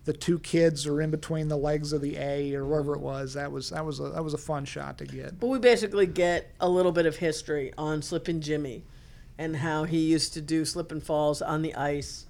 the 0.04 0.12
two 0.12 0.38
kids 0.40 0.86
are 0.86 1.02
in 1.02 1.10
between 1.10 1.48
the 1.48 1.56
legs 1.56 1.94
of 1.94 2.02
the 2.02 2.18
A 2.18 2.54
or 2.54 2.66
wherever 2.66 2.94
it 2.96 3.00
was. 3.00 3.34
That 3.36 3.50
was 3.50 3.70
that 3.70 3.86
was 3.86 4.02
a 4.02 4.10
that 4.10 4.22
was 4.26 4.34
a 4.34 4.38
fun 4.38 4.66
shot 4.66 4.98
to 4.98 5.06
get. 5.06 5.40
But 5.40 5.48
we 5.48 5.58
basically 5.58 6.06
get 6.06 6.52
a 6.60 6.68
little 6.68 6.92
bit 6.92 7.06
of 7.06 7.16
history 7.16 7.72
on 7.78 8.02
Slippin' 8.02 8.42
Jimmy 8.42 8.84
and 9.38 9.56
how 9.56 9.86
he 9.86 10.00
used 10.00 10.34
to 10.34 10.42
do 10.42 10.66
slip 10.66 10.92
and 10.92 11.02
falls 11.02 11.42
on 11.42 11.62
the 11.62 11.76
ice. 11.76 12.26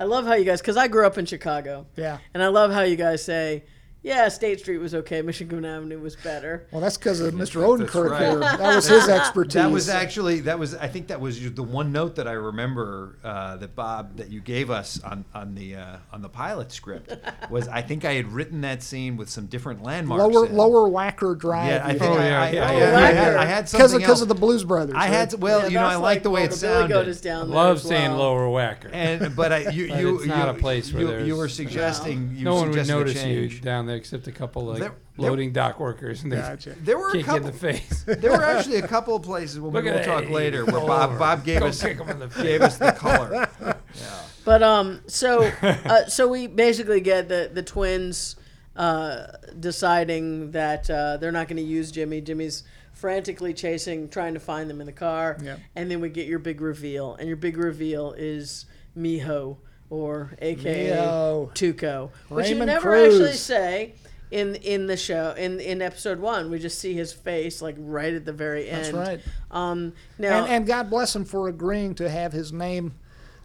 I 0.00 0.04
love 0.04 0.24
how 0.24 0.32
you 0.32 0.46
guys, 0.46 0.62
because 0.62 0.78
I 0.78 0.88
grew 0.88 1.04
up 1.06 1.18
in 1.18 1.26
Chicago, 1.26 1.84
Yeah. 1.96 2.16
and 2.32 2.42
I 2.42 2.48
love 2.48 2.72
how 2.72 2.80
you 2.80 2.96
guys 2.96 3.22
say, 3.22 3.64
yeah, 4.08 4.28
State 4.28 4.60
Street 4.60 4.78
was 4.78 4.94
okay, 4.94 5.20
Michigan 5.22 5.64
Avenue 5.64 6.00
was 6.00 6.16
better. 6.16 6.66
Well, 6.72 6.80
that's 6.80 6.96
because 6.96 7.20
of 7.20 7.34
Mr. 7.34 7.62
Odenkirk 7.62 8.10
right. 8.10 8.20
here. 8.22 8.38
That 8.40 8.74
was 8.76 8.88
his 8.88 9.08
expertise. 9.08 9.54
That 9.54 9.70
was 9.70 9.88
actually 9.88 10.40
that 10.40 10.58
was 10.58 10.74
I 10.74 10.88
think 10.88 11.08
that 11.08 11.20
was 11.20 11.52
the 11.54 11.62
one 11.62 11.92
note 11.92 12.16
that 12.16 12.26
I 12.26 12.32
remember 12.32 13.18
uh, 13.22 13.56
that 13.58 13.74
Bob 13.76 14.16
that 14.16 14.30
you 14.30 14.40
gave 14.40 14.70
us 14.70 15.00
on 15.02 15.24
on 15.34 15.54
the 15.54 15.76
uh, 15.76 15.96
on 16.12 16.22
the 16.22 16.28
pilot 16.28 16.72
script 16.72 17.14
was 17.50 17.68
I 17.68 17.82
think 17.82 18.04
I 18.04 18.14
had 18.14 18.26
written 18.32 18.62
that 18.62 18.82
scene 18.82 19.16
with 19.16 19.28
some 19.28 19.46
different 19.46 19.82
landmarks. 19.82 20.22
lower 20.34 20.46
in. 20.46 20.56
lower 20.56 20.88
Wacker 20.88 21.38
Drive. 21.38 21.68
Yeah, 21.68 21.82
I 21.84 21.90
think 21.90 22.02
Oh, 22.02 22.14
I, 22.14 22.26
yeah, 22.26 22.42
I, 22.42 22.50
yeah, 22.50 22.68
I, 22.70 22.72
yeah. 22.78 22.84
I, 22.98 23.02
I 23.02 23.12
had, 23.12 23.36
I 23.36 23.44
Wacker. 23.44 23.46
had 23.48 23.64
because 23.66 23.70
something 23.70 23.96
of, 23.96 24.00
'cause 24.02 24.08
else. 24.10 24.20
of 24.22 24.28
the 24.28 24.34
Blues 24.34 24.64
Brothers. 24.64 24.94
I 24.96 25.06
had 25.06 25.32
right? 25.32 25.40
well, 25.40 25.60
Yeah, 25.62 25.66
you 25.68 25.74
know, 25.74 25.84
I 25.84 25.90
that's 25.90 26.00
like 26.02 26.22
the 26.22 26.30
way 26.30 26.44
it 26.44 26.50
the 26.52 26.60
Billy 26.66 26.88
Goat 26.88 26.94
sounded. 26.94 27.10
is 27.10 27.20
down 27.20 27.42
I 27.42 27.46
there 27.46 27.54
love 27.56 27.76
as 27.76 27.82
saying 27.82 28.10
well. 28.12 28.18
lower 28.20 28.46
Wacker. 28.48 28.90
And 28.92 29.36
but 29.36 29.52
I, 29.52 29.58
you 29.70 29.88
But 29.98 30.00
you 30.00 30.16
it's 30.16 30.26
not 30.26 30.48
you, 30.52 30.58
a 30.58 30.60
place 30.60 30.92
where 30.92 31.20
you, 31.20 31.26
you 31.26 31.36
were 31.36 31.48
suggesting 31.48 32.32
you 32.34 32.44
no 32.44 32.54
one 32.54 32.70
would 32.70 32.88
notice 32.88 33.22
you 33.22 33.48
down 33.60 33.86
there 33.86 33.97
except 33.98 34.26
a 34.26 34.32
couple 34.32 34.64
like 34.64 34.78
There- 34.80 34.94
there- 35.18 35.30
loading 35.30 35.52
dock 35.52 35.78
workers, 35.78 36.22
and 36.22 36.32
they 36.32 36.36
Gotcha. 36.36 36.74
There 36.82 36.96
were 36.98 37.10
a 37.10 37.12
kick 37.12 37.26
you 37.26 37.36
in 37.36 37.42
the 37.42 37.52
face. 37.52 38.04
There 38.06 38.30
were 38.32 38.42
actually 38.44 38.76
a 38.78 38.88
couple 38.88 39.14
of 39.14 39.22
places. 39.22 39.60
Well, 39.60 39.70
Look 39.70 39.84
maybe 39.84 39.96
we'll 39.96 40.04
talk 40.06 40.24
that. 40.24 40.32
later. 40.32 40.64
Where 40.64 40.80
Bob. 40.80 41.18
Bob 41.18 41.44
gave 41.44 41.60
Go 41.60 41.66
us 41.66 41.82
kick 41.82 42.00
'em 42.00 42.08
in 42.08 42.18
the 42.20 42.28
gave 42.42 42.62
us 42.62 42.78
the 42.78 42.92
color. 42.92 43.46
Yeah. 43.94 44.20
But 44.44 44.62
um, 44.62 45.00
so 45.06 45.50
uh, 45.62 46.06
so 46.06 46.28
we 46.28 46.46
basically 46.46 47.00
get 47.00 47.28
the 47.28 47.50
the 47.52 47.62
twins 47.62 48.36
uh, 48.76 49.26
deciding 49.58 50.52
that 50.52 50.88
uh, 50.88 51.16
they're 51.18 51.32
not 51.32 51.48
going 51.48 51.56
to 51.56 51.62
use 51.62 51.90
Jimmy. 51.90 52.20
Jimmy's 52.20 52.62
frantically 52.92 53.52
chasing, 53.54 54.08
trying 54.08 54.34
to 54.34 54.40
find 54.40 54.68
them 54.70 54.80
in 54.80 54.86
the 54.86 54.92
car, 54.92 55.36
Yeah. 55.42 55.56
and 55.76 55.90
then 55.90 56.00
we 56.00 56.08
get 56.10 56.26
your 56.26 56.38
big 56.38 56.60
reveal, 56.60 57.14
and 57.14 57.28
your 57.28 57.36
big 57.36 57.56
reveal 57.56 58.12
is 58.16 58.66
Miho 58.96 59.56
or 59.90 60.32
AKA 60.40 60.90
Miho. 60.90 61.54
Tuco, 61.54 62.10
which 62.28 62.48
you 62.48 62.56
never 62.56 62.90
Cruz. 62.90 63.14
actually 63.14 63.36
say 63.36 63.94
in 64.30 64.54
in 64.56 64.86
the 64.86 64.96
show 64.96 65.32
in 65.38 65.60
in 65.60 65.80
episode 65.80 66.20
one. 66.20 66.50
We 66.50 66.58
just 66.58 66.78
see 66.78 66.92
his 66.94 67.12
face 67.12 67.62
like 67.62 67.76
right 67.78 68.12
at 68.12 68.24
the 68.26 68.32
very 68.32 68.68
end. 68.68 68.94
That's 68.94 69.08
right. 69.08 69.20
Um, 69.50 69.94
now 70.18 70.44
and, 70.44 70.52
and 70.52 70.66
God 70.66 70.90
bless 70.90 71.16
him 71.16 71.24
for 71.24 71.48
agreeing 71.48 71.94
to 71.96 72.10
have 72.10 72.32
his 72.32 72.52
name, 72.52 72.94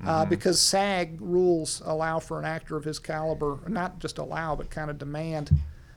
uh, 0.05 0.25
because 0.25 0.59
SAG 0.59 1.21
rules 1.21 1.81
allow 1.85 2.19
for 2.19 2.39
an 2.39 2.45
actor 2.45 2.75
of 2.75 2.83
his 2.83 2.99
caliber, 2.99 3.59
not 3.67 3.99
just 3.99 4.17
allow, 4.17 4.55
but 4.57 4.69
kind 4.69 4.89
of 4.89 4.97
demand 4.97 5.51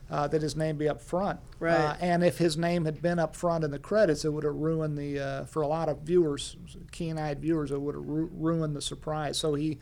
uh, 0.09 0.25
that 0.29 0.41
his 0.41 0.55
name 0.55 0.77
be 0.77 0.87
up 0.87 1.01
front. 1.01 1.41
Right. 1.59 1.75
Uh, 1.75 1.95
and 1.99 2.23
if 2.23 2.37
his 2.37 2.55
name 2.55 2.85
had 2.85 3.01
been 3.01 3.19
up 3.19 3.35
front 3.35 3.65
in 3.65 3.71
the 3.71 3.79
credits, 3.79 4.23
it 4.23 4.31
would 4.31 4.45
have 4.45 4.55
ruined 4.55 4.97
the, 4.97 5.19
uh, 5.19 5.45
for 5.45 5.61
a 5.61 5.67
lot 5.67 5.89
of 5.89 5.99
viewers, 6.03 6.55
keen-eyed 6.93 7.41
viewers, 7.41 7.71
it 7.71 7.81
would 7.81 7.95
have 7.95 8.05
ru- 8.05 8.31
ruined 8.33 8.73
the 8.73 8.81
surprise. 8.81 9.37
So 9.37 9.55
he. 9.55 9.79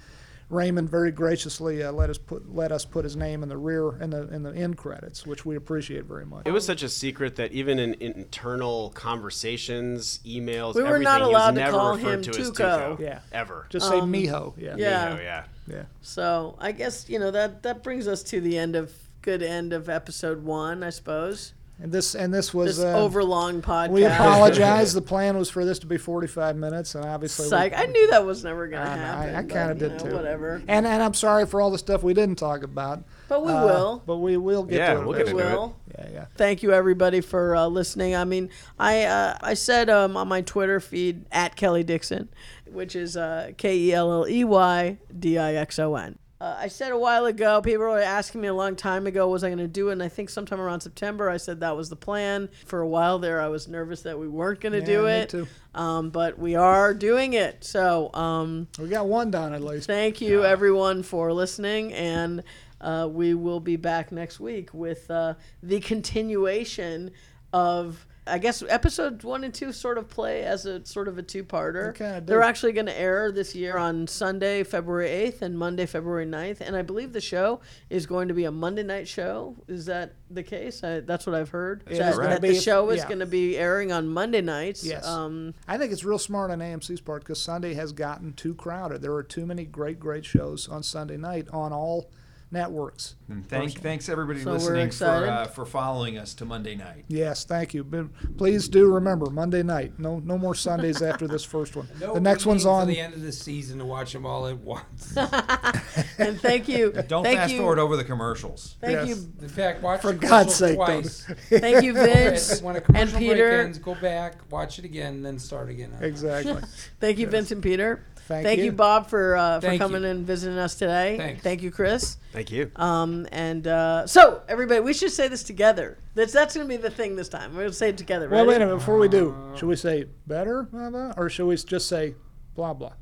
Raymond 0.49 0.89
very 0.89 1.11
graciously 1.11 1.81
uh, 1.81 1.91
let 1.91 2.09
us 2.09 2.17
put 2.17 2.53
let 2.53 2.71
us 2.71 2.85
put 2.85 3.03
his 3.03 3.15
name 3.15 3.41
in 3.41 3.49
the 3.49 3.57
rear 3.57 3.99
in 4.01 4.11
the 4.11 4.27
in 4.33 4.43
the 4.43 4.53
end 4.53 4.77
credits, 4.77 5.25
which 5.25 5.45
we 5.45 5.55
appreciate 5.55 6.05
very 6.05 6.25
much. 6.25 6.43
It 6.45 6.51
was 6.51 6.65
such 6.65 6.83
a 6.83 6.89
secret 6.89 7.35
that 7.37 7.51
even 7.51 7.79
in 7.79 7.95
internal 7.99 8.91
conversations, 8.91 10.19
emails, 10.25 10.75
We 10.75 10.81
were 10.83 10.89
everything, 10.89 11.03
not 11.05 11.21
allowed 11.21 11.55
to 11.55 11.71
call 11.71 11.95
him 11.95 12.21
to 12.21 12.29
as 12.29 12.51
Tuco. 12.51 12.97
Tuco. 12.97 12.99
Yeah. 12.99 13.19
Ever. 13.31 13.65
Just 13.69 13.89
say 13.89 13.99
Um, 13.99 14.11
Miho. 14.13 14.53
Yeah. 14.57 14.75
yeah. 14.77 15.15
Oh, 15.17 15.21
yeah. 15.21 15.43
Yeah. 15.67 15.83
So 16.01 16.55
I 16.59 16.71
guess 16.71 17.09
you 17.09 17.17
know 17.19 17.31
that 17.31 17.63
that 17.63 17.81
brings 17.83 18.07
us 18.07 18.21
to 18.23 18.39
the 18.39 18.57
end 18.57 18.75
of 18.75 18.93
good 19.23 19.41
end 19.41 19.73
of 19.73 19.89
episode 19.89 20.43
one, 20.43 20.83
I 20.83 20.91
suppose. 20.91 21.53
And 21.77 21.91
this 21.91 22.15
and 22.15 22.33
this 22.33 22.53
was 22.53 22.77
This 22.77 22.85
uh, 22.85 22.97
overlong 22.97 23.61
podcast. 23.61 23.89
We 23.89 24.05
apologize. 24.05 24.93
the 24.95 25.01
plan 25.01 25.37
was 25.37 25.49
for 25.49 25.65
this 25.65 25.77
to 25.79 25.85
be 25.87 25.97
45 25.97 26.55
minutes, 26.55 26.95
and 26.95 27.03
obviously, 27.03 27.45
we- 27.45 27.49
Psych. 27.49 27.73
I 27.77 27.85
knew 27.87 28.09
that 28.11 28.25
was 28.25 28.45
never 28.45 28.67
gonna 28.67 28.89
I 28.89 28.95
know, 28.95 29.01
I- 29.01 29.05
happen. 29.25 29.35
I 29.35 29.41
but, 29.41 29.51
kinda 29.51 29.73
you 29.73 29.79
did 29.79 29.91
know, 30.03 30.09
too. 30.11 30.15
Whatever. 30.15 30.61
And 30.69 30.87
and 30.87 31.03
I'm 31.03 31.13
sorry 31.13 31.45
for 31.45 31.59
all 31.59 31.69
the 31.71 31.77
stuff 31.77 32.01
we 32.01 32.13
didn't 32.13 32.37
talk 32.37 32.63
about. 32.63 33.03
But 33.27 33.45
we 33.45 33.51
Uh, 33.51 33.65
will. 33.65 34.03
But 34.05 34.17
we 34.17 34.37
will 34.37 34.63
get 34.63 34.77
Yeah, 34.77 34.93
to 34.93 34.99
it. 35.01 35.03
we'll 35.03 35.11
We 35.11 35.17
get 35.17 35.27
into 35.27 35.39
it. 35.41 35.51
will. 35.51 35.75
Yeah, 35.97 36.07
yeah. 36.13 36.25
Thank 36.37 36.63
you 36.63 36.71
everybody 36.71 37.19
for 37.19 37.55
uh, 37.57 37.67
listening. 37.67 38.15
I 38.15 38.23
mean, 38.23 38.49
I 38.79 39.03
uh, 39.03 39.37
I 39.41 39.53
said 39.53 39.89
um, 39.89 40.15
on 40.15 40.29
my 40.29 40.41
Twitter 40.41 40.79
feed 40.79 41.25
at 41.33 41.57
Kelley 41.57 41.83
Dixon, 41.83 42.29
which 42.71 42.95
is 42.95 43.17
uh, 43.17 43.51
K 43.57 43.75
E 43.77 43.93
L 43.93 44.11
L 44.13 44.27
E 44.29 44.45
Y 44.45 44.97
D 45.19 45.37
I 45.37 45.55
X 45.55 45.77
O 45.79 45.95
N. 45.97 46.19
Uh, 46.41 46.53
I 46.59 46.67
said 46.67 46.91
a 46.91 46.97
while 46.97 47.25
ago, 47.27 47.61
people 47.61 47.85
were 47.85 47.97
asking 47.97 48.41
me 48.41 48.49
a 48.49 48.53
long 48.53 48.75
time 48.75 49.07
ago, 49.07 49.29
was 49.29 49.43
I 49.45 49.47
going 49.47 49.59
to 49.59 49.69
do 49.69 49.87
it? 49.89 49.93
And 49.93 50.03
I 50.03 50.09
think 50.09 50.29
sometime 50.29 50.59
around 50.59 50.81
September, 50.81 51.29
I 51.29 51.37
said 51.37 51.61
that 51.61 51.77
was 51.77 51.89
the 51.89 51.95
plan. 51.95 52.49
For 52.65 52.81
a 52.81 52.87
while 52.87 53.19
there, 53.19 53.39
I 53.39 53.47
was 53.47 53.69
nervous 53.69 54.01
that 54.01 54.19
we 54.19 54.27
weren't 54.27 54.59
going 54.59 54.73
to 54.73 54.79
Yeah, 54.79 54.85
do 54.85 55.03
me 55.05 55.11
it. 55.11 55.29
too. 55.29 55.47
Um, 55.73 56.09
but 56.09 56.37
we 56.37 56.55
are 56.55 56.93
doing 56.93 57.33
it. 57.33 57.63
So 57.63 58.13
um, 58.13 58.67
We 58.77 58.89
got 58.89 59.07
one 59.07 59.31
done 59.31 59.53
at 59.53 59.61
least. 59.63 59.87
thank 59.87 60.19
you, 60.19 60.43
everyone, 60.43 61.03
for 61.03 61.31
listening. 61.31 61.93
And 61.93 62.43
uh, 62.81 63.07
we 63.09 63.33
will 63.33 63.61
be 63.61 63.77
back 63.77 64.11
next 64.11 64.39
week 64.41 64.73
with 64.73 65.09
uh, 65.09 65.35
the 65.63 65.79
continuation 65.79 67.11
of. 67.53 68.05
I 68.27 68.39
guess 68.39 68.63
episodes 68.67 69.23
one 69.23 69.43
and 69.43 69.53
two 69.53 69.71
sort 69.71 69.97
of 69.97 70.09
play 70.09 70.43
as 70.43 70.65
a 70.65 70.83
sort 70.85 71.07
of 71.07 71.17
a 71.17 71.21
two-parter. 71.21 71.95
They 71.95 72.21
They're 72.25 72.41
actually 72.41 72.71
going 72.71 72.87
to 72.87 72.99
air 72.99 73.31
this 73.31 73.53
year 73.53 73.77
on 73.77 74.07
Sunday, 74.07 74.63
February 74.63 75.09
8th 75.09 75.43
and 75.43 75.57
Monday, 75.57 75.85
February 75.85 76.25
9th. 76.25 76.61
And 76.61 76.75
I 76.75 76.81
believe 76.81 77.13
the 77.13 77.21
show 77.21 77.59
is 77.89 78.05
going 78.05 78.27
to 78.29 78.33
be 78.33 78.45
a 78.45 78.51
Monday 78.51 78.83
night 78.83 79.07
show. 79.07 79.55
Is 79.67 79.85
that 79.85 80.13
the 80.31 80.41
case? 80.41 80.83
I, 80.83 81.01
that's 81.01 81.27
what 81.27 81.35
I've 81.35 81.49
heard. 81.49 81.83
That 81.85 81.93
is 81.93 82.17
gonna 82.17 82.29
that 82.29 82.41
the 82.41 82.59
show 82.59 82.89
is 82.89 83.01
yeah. 83.01 83.07
going 83.07 83.19
to 83.19 83.25
be 83.27 83.57
airing 83.57 83.91
on 83.91 84.07
Monday 84.07 84.41
nights. 84.41 84.83
Yes. 84.83 85.05
Um, 85.05 85.53
I 85.67 85.77
think 85.77 85.91
it's 85.91 86.03
real 86.03 86.19
smart 86.19 86.49
on 86.49 86.59
AMC's 86.59 87.01
part 87.01 87.23
because 87.23 87.39
Sunday 87.39 87.75
has 87.75 87.91
gotten 87.91 88.33
too 88.33 88.55
crowded. 88.55 89.01
There 89.01 89.13
are 89.13 89.23
too 89.23 89.45
many 89.45 89.65
great, 89.65 89.99
great 89.99 90.25
shows 90.25 90.67
on 90.67 90.81
Sunday 90.81 91.17
night 91.17 91.47
on 91.53 91.71
all 91.71 92.09
networks. 92.51 93.15
And 93.27 93.47
thank, 93.49 93.79
thanks 93.81 94.07
everybody 94.07 94.39
So 94.41 94.47
we're 94.47 94.53
listening 94.53 94.75
for 94.81 94.85
excited. 94.85 95.29
uh, 95.29 95.45
for 95.47 95.65
following 95.65 96.17
us 96.17 96.33
to 96.35 96.45
Monday 96.45 96.75
night. 96.75 97.05
Yes, 97.07 97.43
thank 97.43 97.73
you. 97.73 97.83
But 97.83 98.07
please 98.37 98.69
do 98.69 98.85
remember 98.93 99.29
Monday 99.29 99.63
night. 99.63 99.99
No, 99.99 100.19
no 100.19 100.37
more 100.37 100.53
Sundays 100.55 101.01
after 101.01 101.27
this 101.27 101.43
first 101.43 101.75
one. 101.75 101.87
No 101.99 102.13
the 102.13 102.21
next 102.21 102.45
one's 102.45 102.65
waiting 102.65 102.79
on. 102.81 102.87
the 102.87 102.99
end 102.99 103.13
of 103.15 103.21
the 103.21 103.31
season 103.31 103.79
to 103.79 103.85
watch 103.85 104.13
them 104.13 104.25
all 104.25 104.47
at 104.47 104.57
once. 104.59 105.15
and 106.17 106.39
thank 106.39 106.67
you. 106.67 106.91
Don't 107.07 107.23
thank 107.23 107.39
fast 107.39 107.53
you, 107.53 107.59
forward 107.59 107.79
over 107.79 107.97
the 107.97 108.03
commercials. 108.03 108.77
Thank 108.79 109.07
Yes. 109.07 109.07
you, 109.09 109.33
In 109.41 109.49
fact, 109.49 109.81
watch 109.81 110.01
For 110.01 110.13
the 110.13 110.19
God's 110.19 110.57
commercials 110.57 111.15
sake, 111.17 111.25
twice. 111.27 111.35
thank 111.61 111.83
you, 111.83 111.93
Vince 111.93 112.61
when 112.61 112.75
a 112.75 112.77
and 112.77 112.85
commercial 112.85 113.19
break 113.19 113.31
Peter. 113.31 113.51
ends, 113.61 113.77
go 113.79 113.95
back, 113.95 114.35
watch 114.51 114.79
it 114.79 114.85
again, 114.85 115.23
then 115.23 115.39
start 115.39 115.69
again. 115.69 115.91
Exactly. 115.99 116.61
Thank 116.99 117.17
you, 117.17 117.27
Vince 117.27 117.51
and 117.51 117.61
Peter. 117.61 118.05
Thank 118.27 118.59
you. 118.59 118.65
you. 118.65 118.71
Bob, 118.71 119.07
for 119.07 119.35
uh, 119.35 119.59
for 119.59 119.67
Thank 119.67 119.81
coming 119.81 120.03
you. 120.03 120.09
and 120.09 120.25
visiting 120.25 120.57
us 120.57 120.75
today. 120.75 121.17
Thanks. 121.17 121.43
Thank 121.43 121.61
you, 121.61 121.71
Chris. 121.71 122.17
Thank 122.33 122.51
you. 122.51 122.71
Um, 122.75 123.27
and 123.31 123.67
uh, 123.67 124.07
so 124.07 124.41
everybody, 124.47 124.79
we 124.79 124.93
should 124.93 125.11
say 125.11 125.27
this 125.27 125.43
together. 125.43 125.97
That's 126.15 126.33
that's 126.33 126.55
gonna 126.55 126.67
be 126.67 126.77
the 126.77 126.89
thing 126.89 127.15
this 127.15 127.29
time. 127.29 127.53
We're 127.55 127.63
gonna 127.63 127.73
say 127.73 127.89
it 127.89 127.97
together. 127.97 128.27
Well, 128.29 128.45
Ready? 128.45 128.59
wait 128.59 128.63
a 128.63 128.65
minute. 128.65 128.79
Before 128.79 128.97
we 128.97 129.07
do, 129.07 129.35
should 129.55 129.67
we 129.67 129.75
say 129.75 130.05
better, 130.25 130.63
blah, 130.63 130.89
blah, 130.89 131.13
or 131.17 131.29
should 131.29 131.45
we 131.45 131.55
just 131.55 131.87
say 131.87 132.15
blah, 132.55 132.73
blah? 132.73 132.93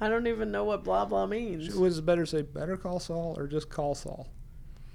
I 0.00 0.08
don't 0.08 0.26
even 0.26 0.50
know 0.50 0.64
what 0.64 0.84
blah 0.84 1.04
blah 1.04 1.26
means. 1.26 1.74
Was 1.74 1.98
it 1.98 2.06
better 2.06 2.22
to 2.22 2.26
say 2.26 2.42
better 2.42 2.76
call 2.76 3.00
Saul 3.00 3.34
or 3.36 3.46
just 3.46 3.70
call 3.70 3.94
Saul? 3.94 4.28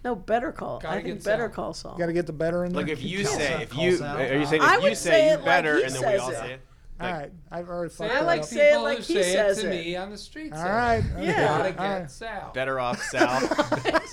No, 0.03 0.15
better 0.15 0.51
call. 0.51 0.79
Gotta 0.79 0.97
I 0.97 1.03
think 1.03 1.23
better 1.23 1.47
Sal. 1.47 1.53
call 1.53 1.73
Saul. 1.73 1.97
Got 1.97 2.05
to 2.05 2.13
get 2.13 2.27
the 2.27 2.33
better 2.33 2.63
in 2.63 2.71
there. 2.71 2.83
Like 2.83 2.91
if 2.91 3.03
you 3.03 3.25
say, 3.25 3.63
if 3.63 3.75
you, 3.75 4.03
are 4.03 4.35
you 4.35 4.45
saying 4.45 4.61
if 4.61 4.81
would 4.81 4.89
you 4.89 4.95
say 4.95 5.09
say 5.09 5.31
you 5.31 5.37
better 5.39 5.77
he 5.77 5.83
and 5.83 5.95
then 5.95 6.01
we 6.01 6.17
all 6.17 6.29
it. 6.29 6.35
say 6.35 6.53
it? 6.53 6.61
All 6.99 7.11
right, 7.13 7.31
I've 7.51 7.69
already 7.69 7.93
fucked 7.93 8.09
I 8.11 8.15
that 8.15 8.25
like 8.25 8.39
up. 8.41 8.45
say 8.47 8.69
it 8.69 8.71
People 8.71 8.83
like 8.83 8.97
who 8.97 9.03
he 9.03 9.13
say 9.21 9.33
says 9.33 9.59
it 9.59 9.61
to 9.61 9.67
it. 9.67 9.85
me 9.85 9.95
on 9.95 10.09
the 10.09 10.17
street. 10.17 10.51
All 10.51 10.57
say 10.57 10.67
it. 10.67 10.71
right. 10.71 11.03
Yeah. 11.19 11.45
Gotta 11.47 11.63
All 11.65 11.71
get 11.71 11.77
right. 12.01 12.11
Sal. 12.11 12.51
Better 12.55 12.79
off 12.79 13.01
Sal. 13.11 13.47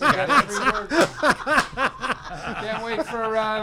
Got 0.00 0.28
every 0.50 0.72
word. 0.72 0.90
Can't 2.60 2.84
wait 2.84 3.06
for 3.06 3.36
uh, 3.36 3.40
uh, 3.40 3.62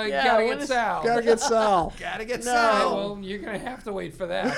uh, 0.00 0.04
Yeah, 0.08 0.24
gotta 0.24 0.44
when 0.44 0.54
get 0.54 0.62
is- 0.62 0.68
Sal. 0.68 1.04
Gotta 1.04 1.22
get 1.22 1.40
Sal. 1.40 1.92
Gotta 2.00 2.24
get 2.24 2.44
No. 2.44 2.52
Yeah, 2.52 2.78
Sal. 2.80 2.96
well, 2.96 3.18
you're 3.22 3.38
gonna 3.40 3.58
have 3.58 3.84
to 3.84 3.92
wait 3.92 4.14
for 4.14 4.26
that. 4.26 4.56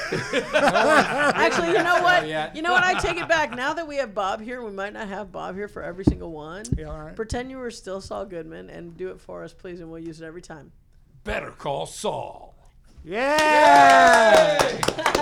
Actually, 1.34 1.68
you 1.68 1.82
know 1.82 2.02
what? 2.02 2.28
yet. 2.28 2.54
You 2.54 2.62
know 2.62 2.72
what? 2.72 2.84
I 2.84 2.94
take 3.00 3.16
it 3.18 3.28
back. 3.28 3.50
Now 3.54 3.74
that 3.74 3.86
we 3.88 3.96
have 3.96 4.14
Bob 4.14 4.40
here, 4.40 4.62
we 4.62 4.70
might 4.70 4.92
not 4.92 5.08
have 5.08 5.32
Bob 5.32 5.56
here 5.56 5.68
for 5.68 5.82
every 5.82 6.04
single 6.04 6.30
one. 6.30 6.64
Yeah, 6.76 6.86
all 6.86 7.00
right. 7.00 7.16
Pretend 7.16 7.50
you 7.50 7.58
were 7.58 7.70
still 7.70 8.00
Saul 8.00 8.26
Goodman 8.26 8.70
and 8.70 8.96
do 8.96 9.08
it 9.08 9.20
for 9.20 9.42
us, 9.42 9.52
please, 9.52 9.80
and 9.80 9.90
we'll 9.90 10.02
use 10.02 10.20
it 10.20 10.24
every 10.24 10.42
time. 10.42 10.70
Better 11.24 11.50
call 11.50 11.86
Saul. 11.86 12.51
Yeah. 13.04 14.58
Hey! 14.62 15.12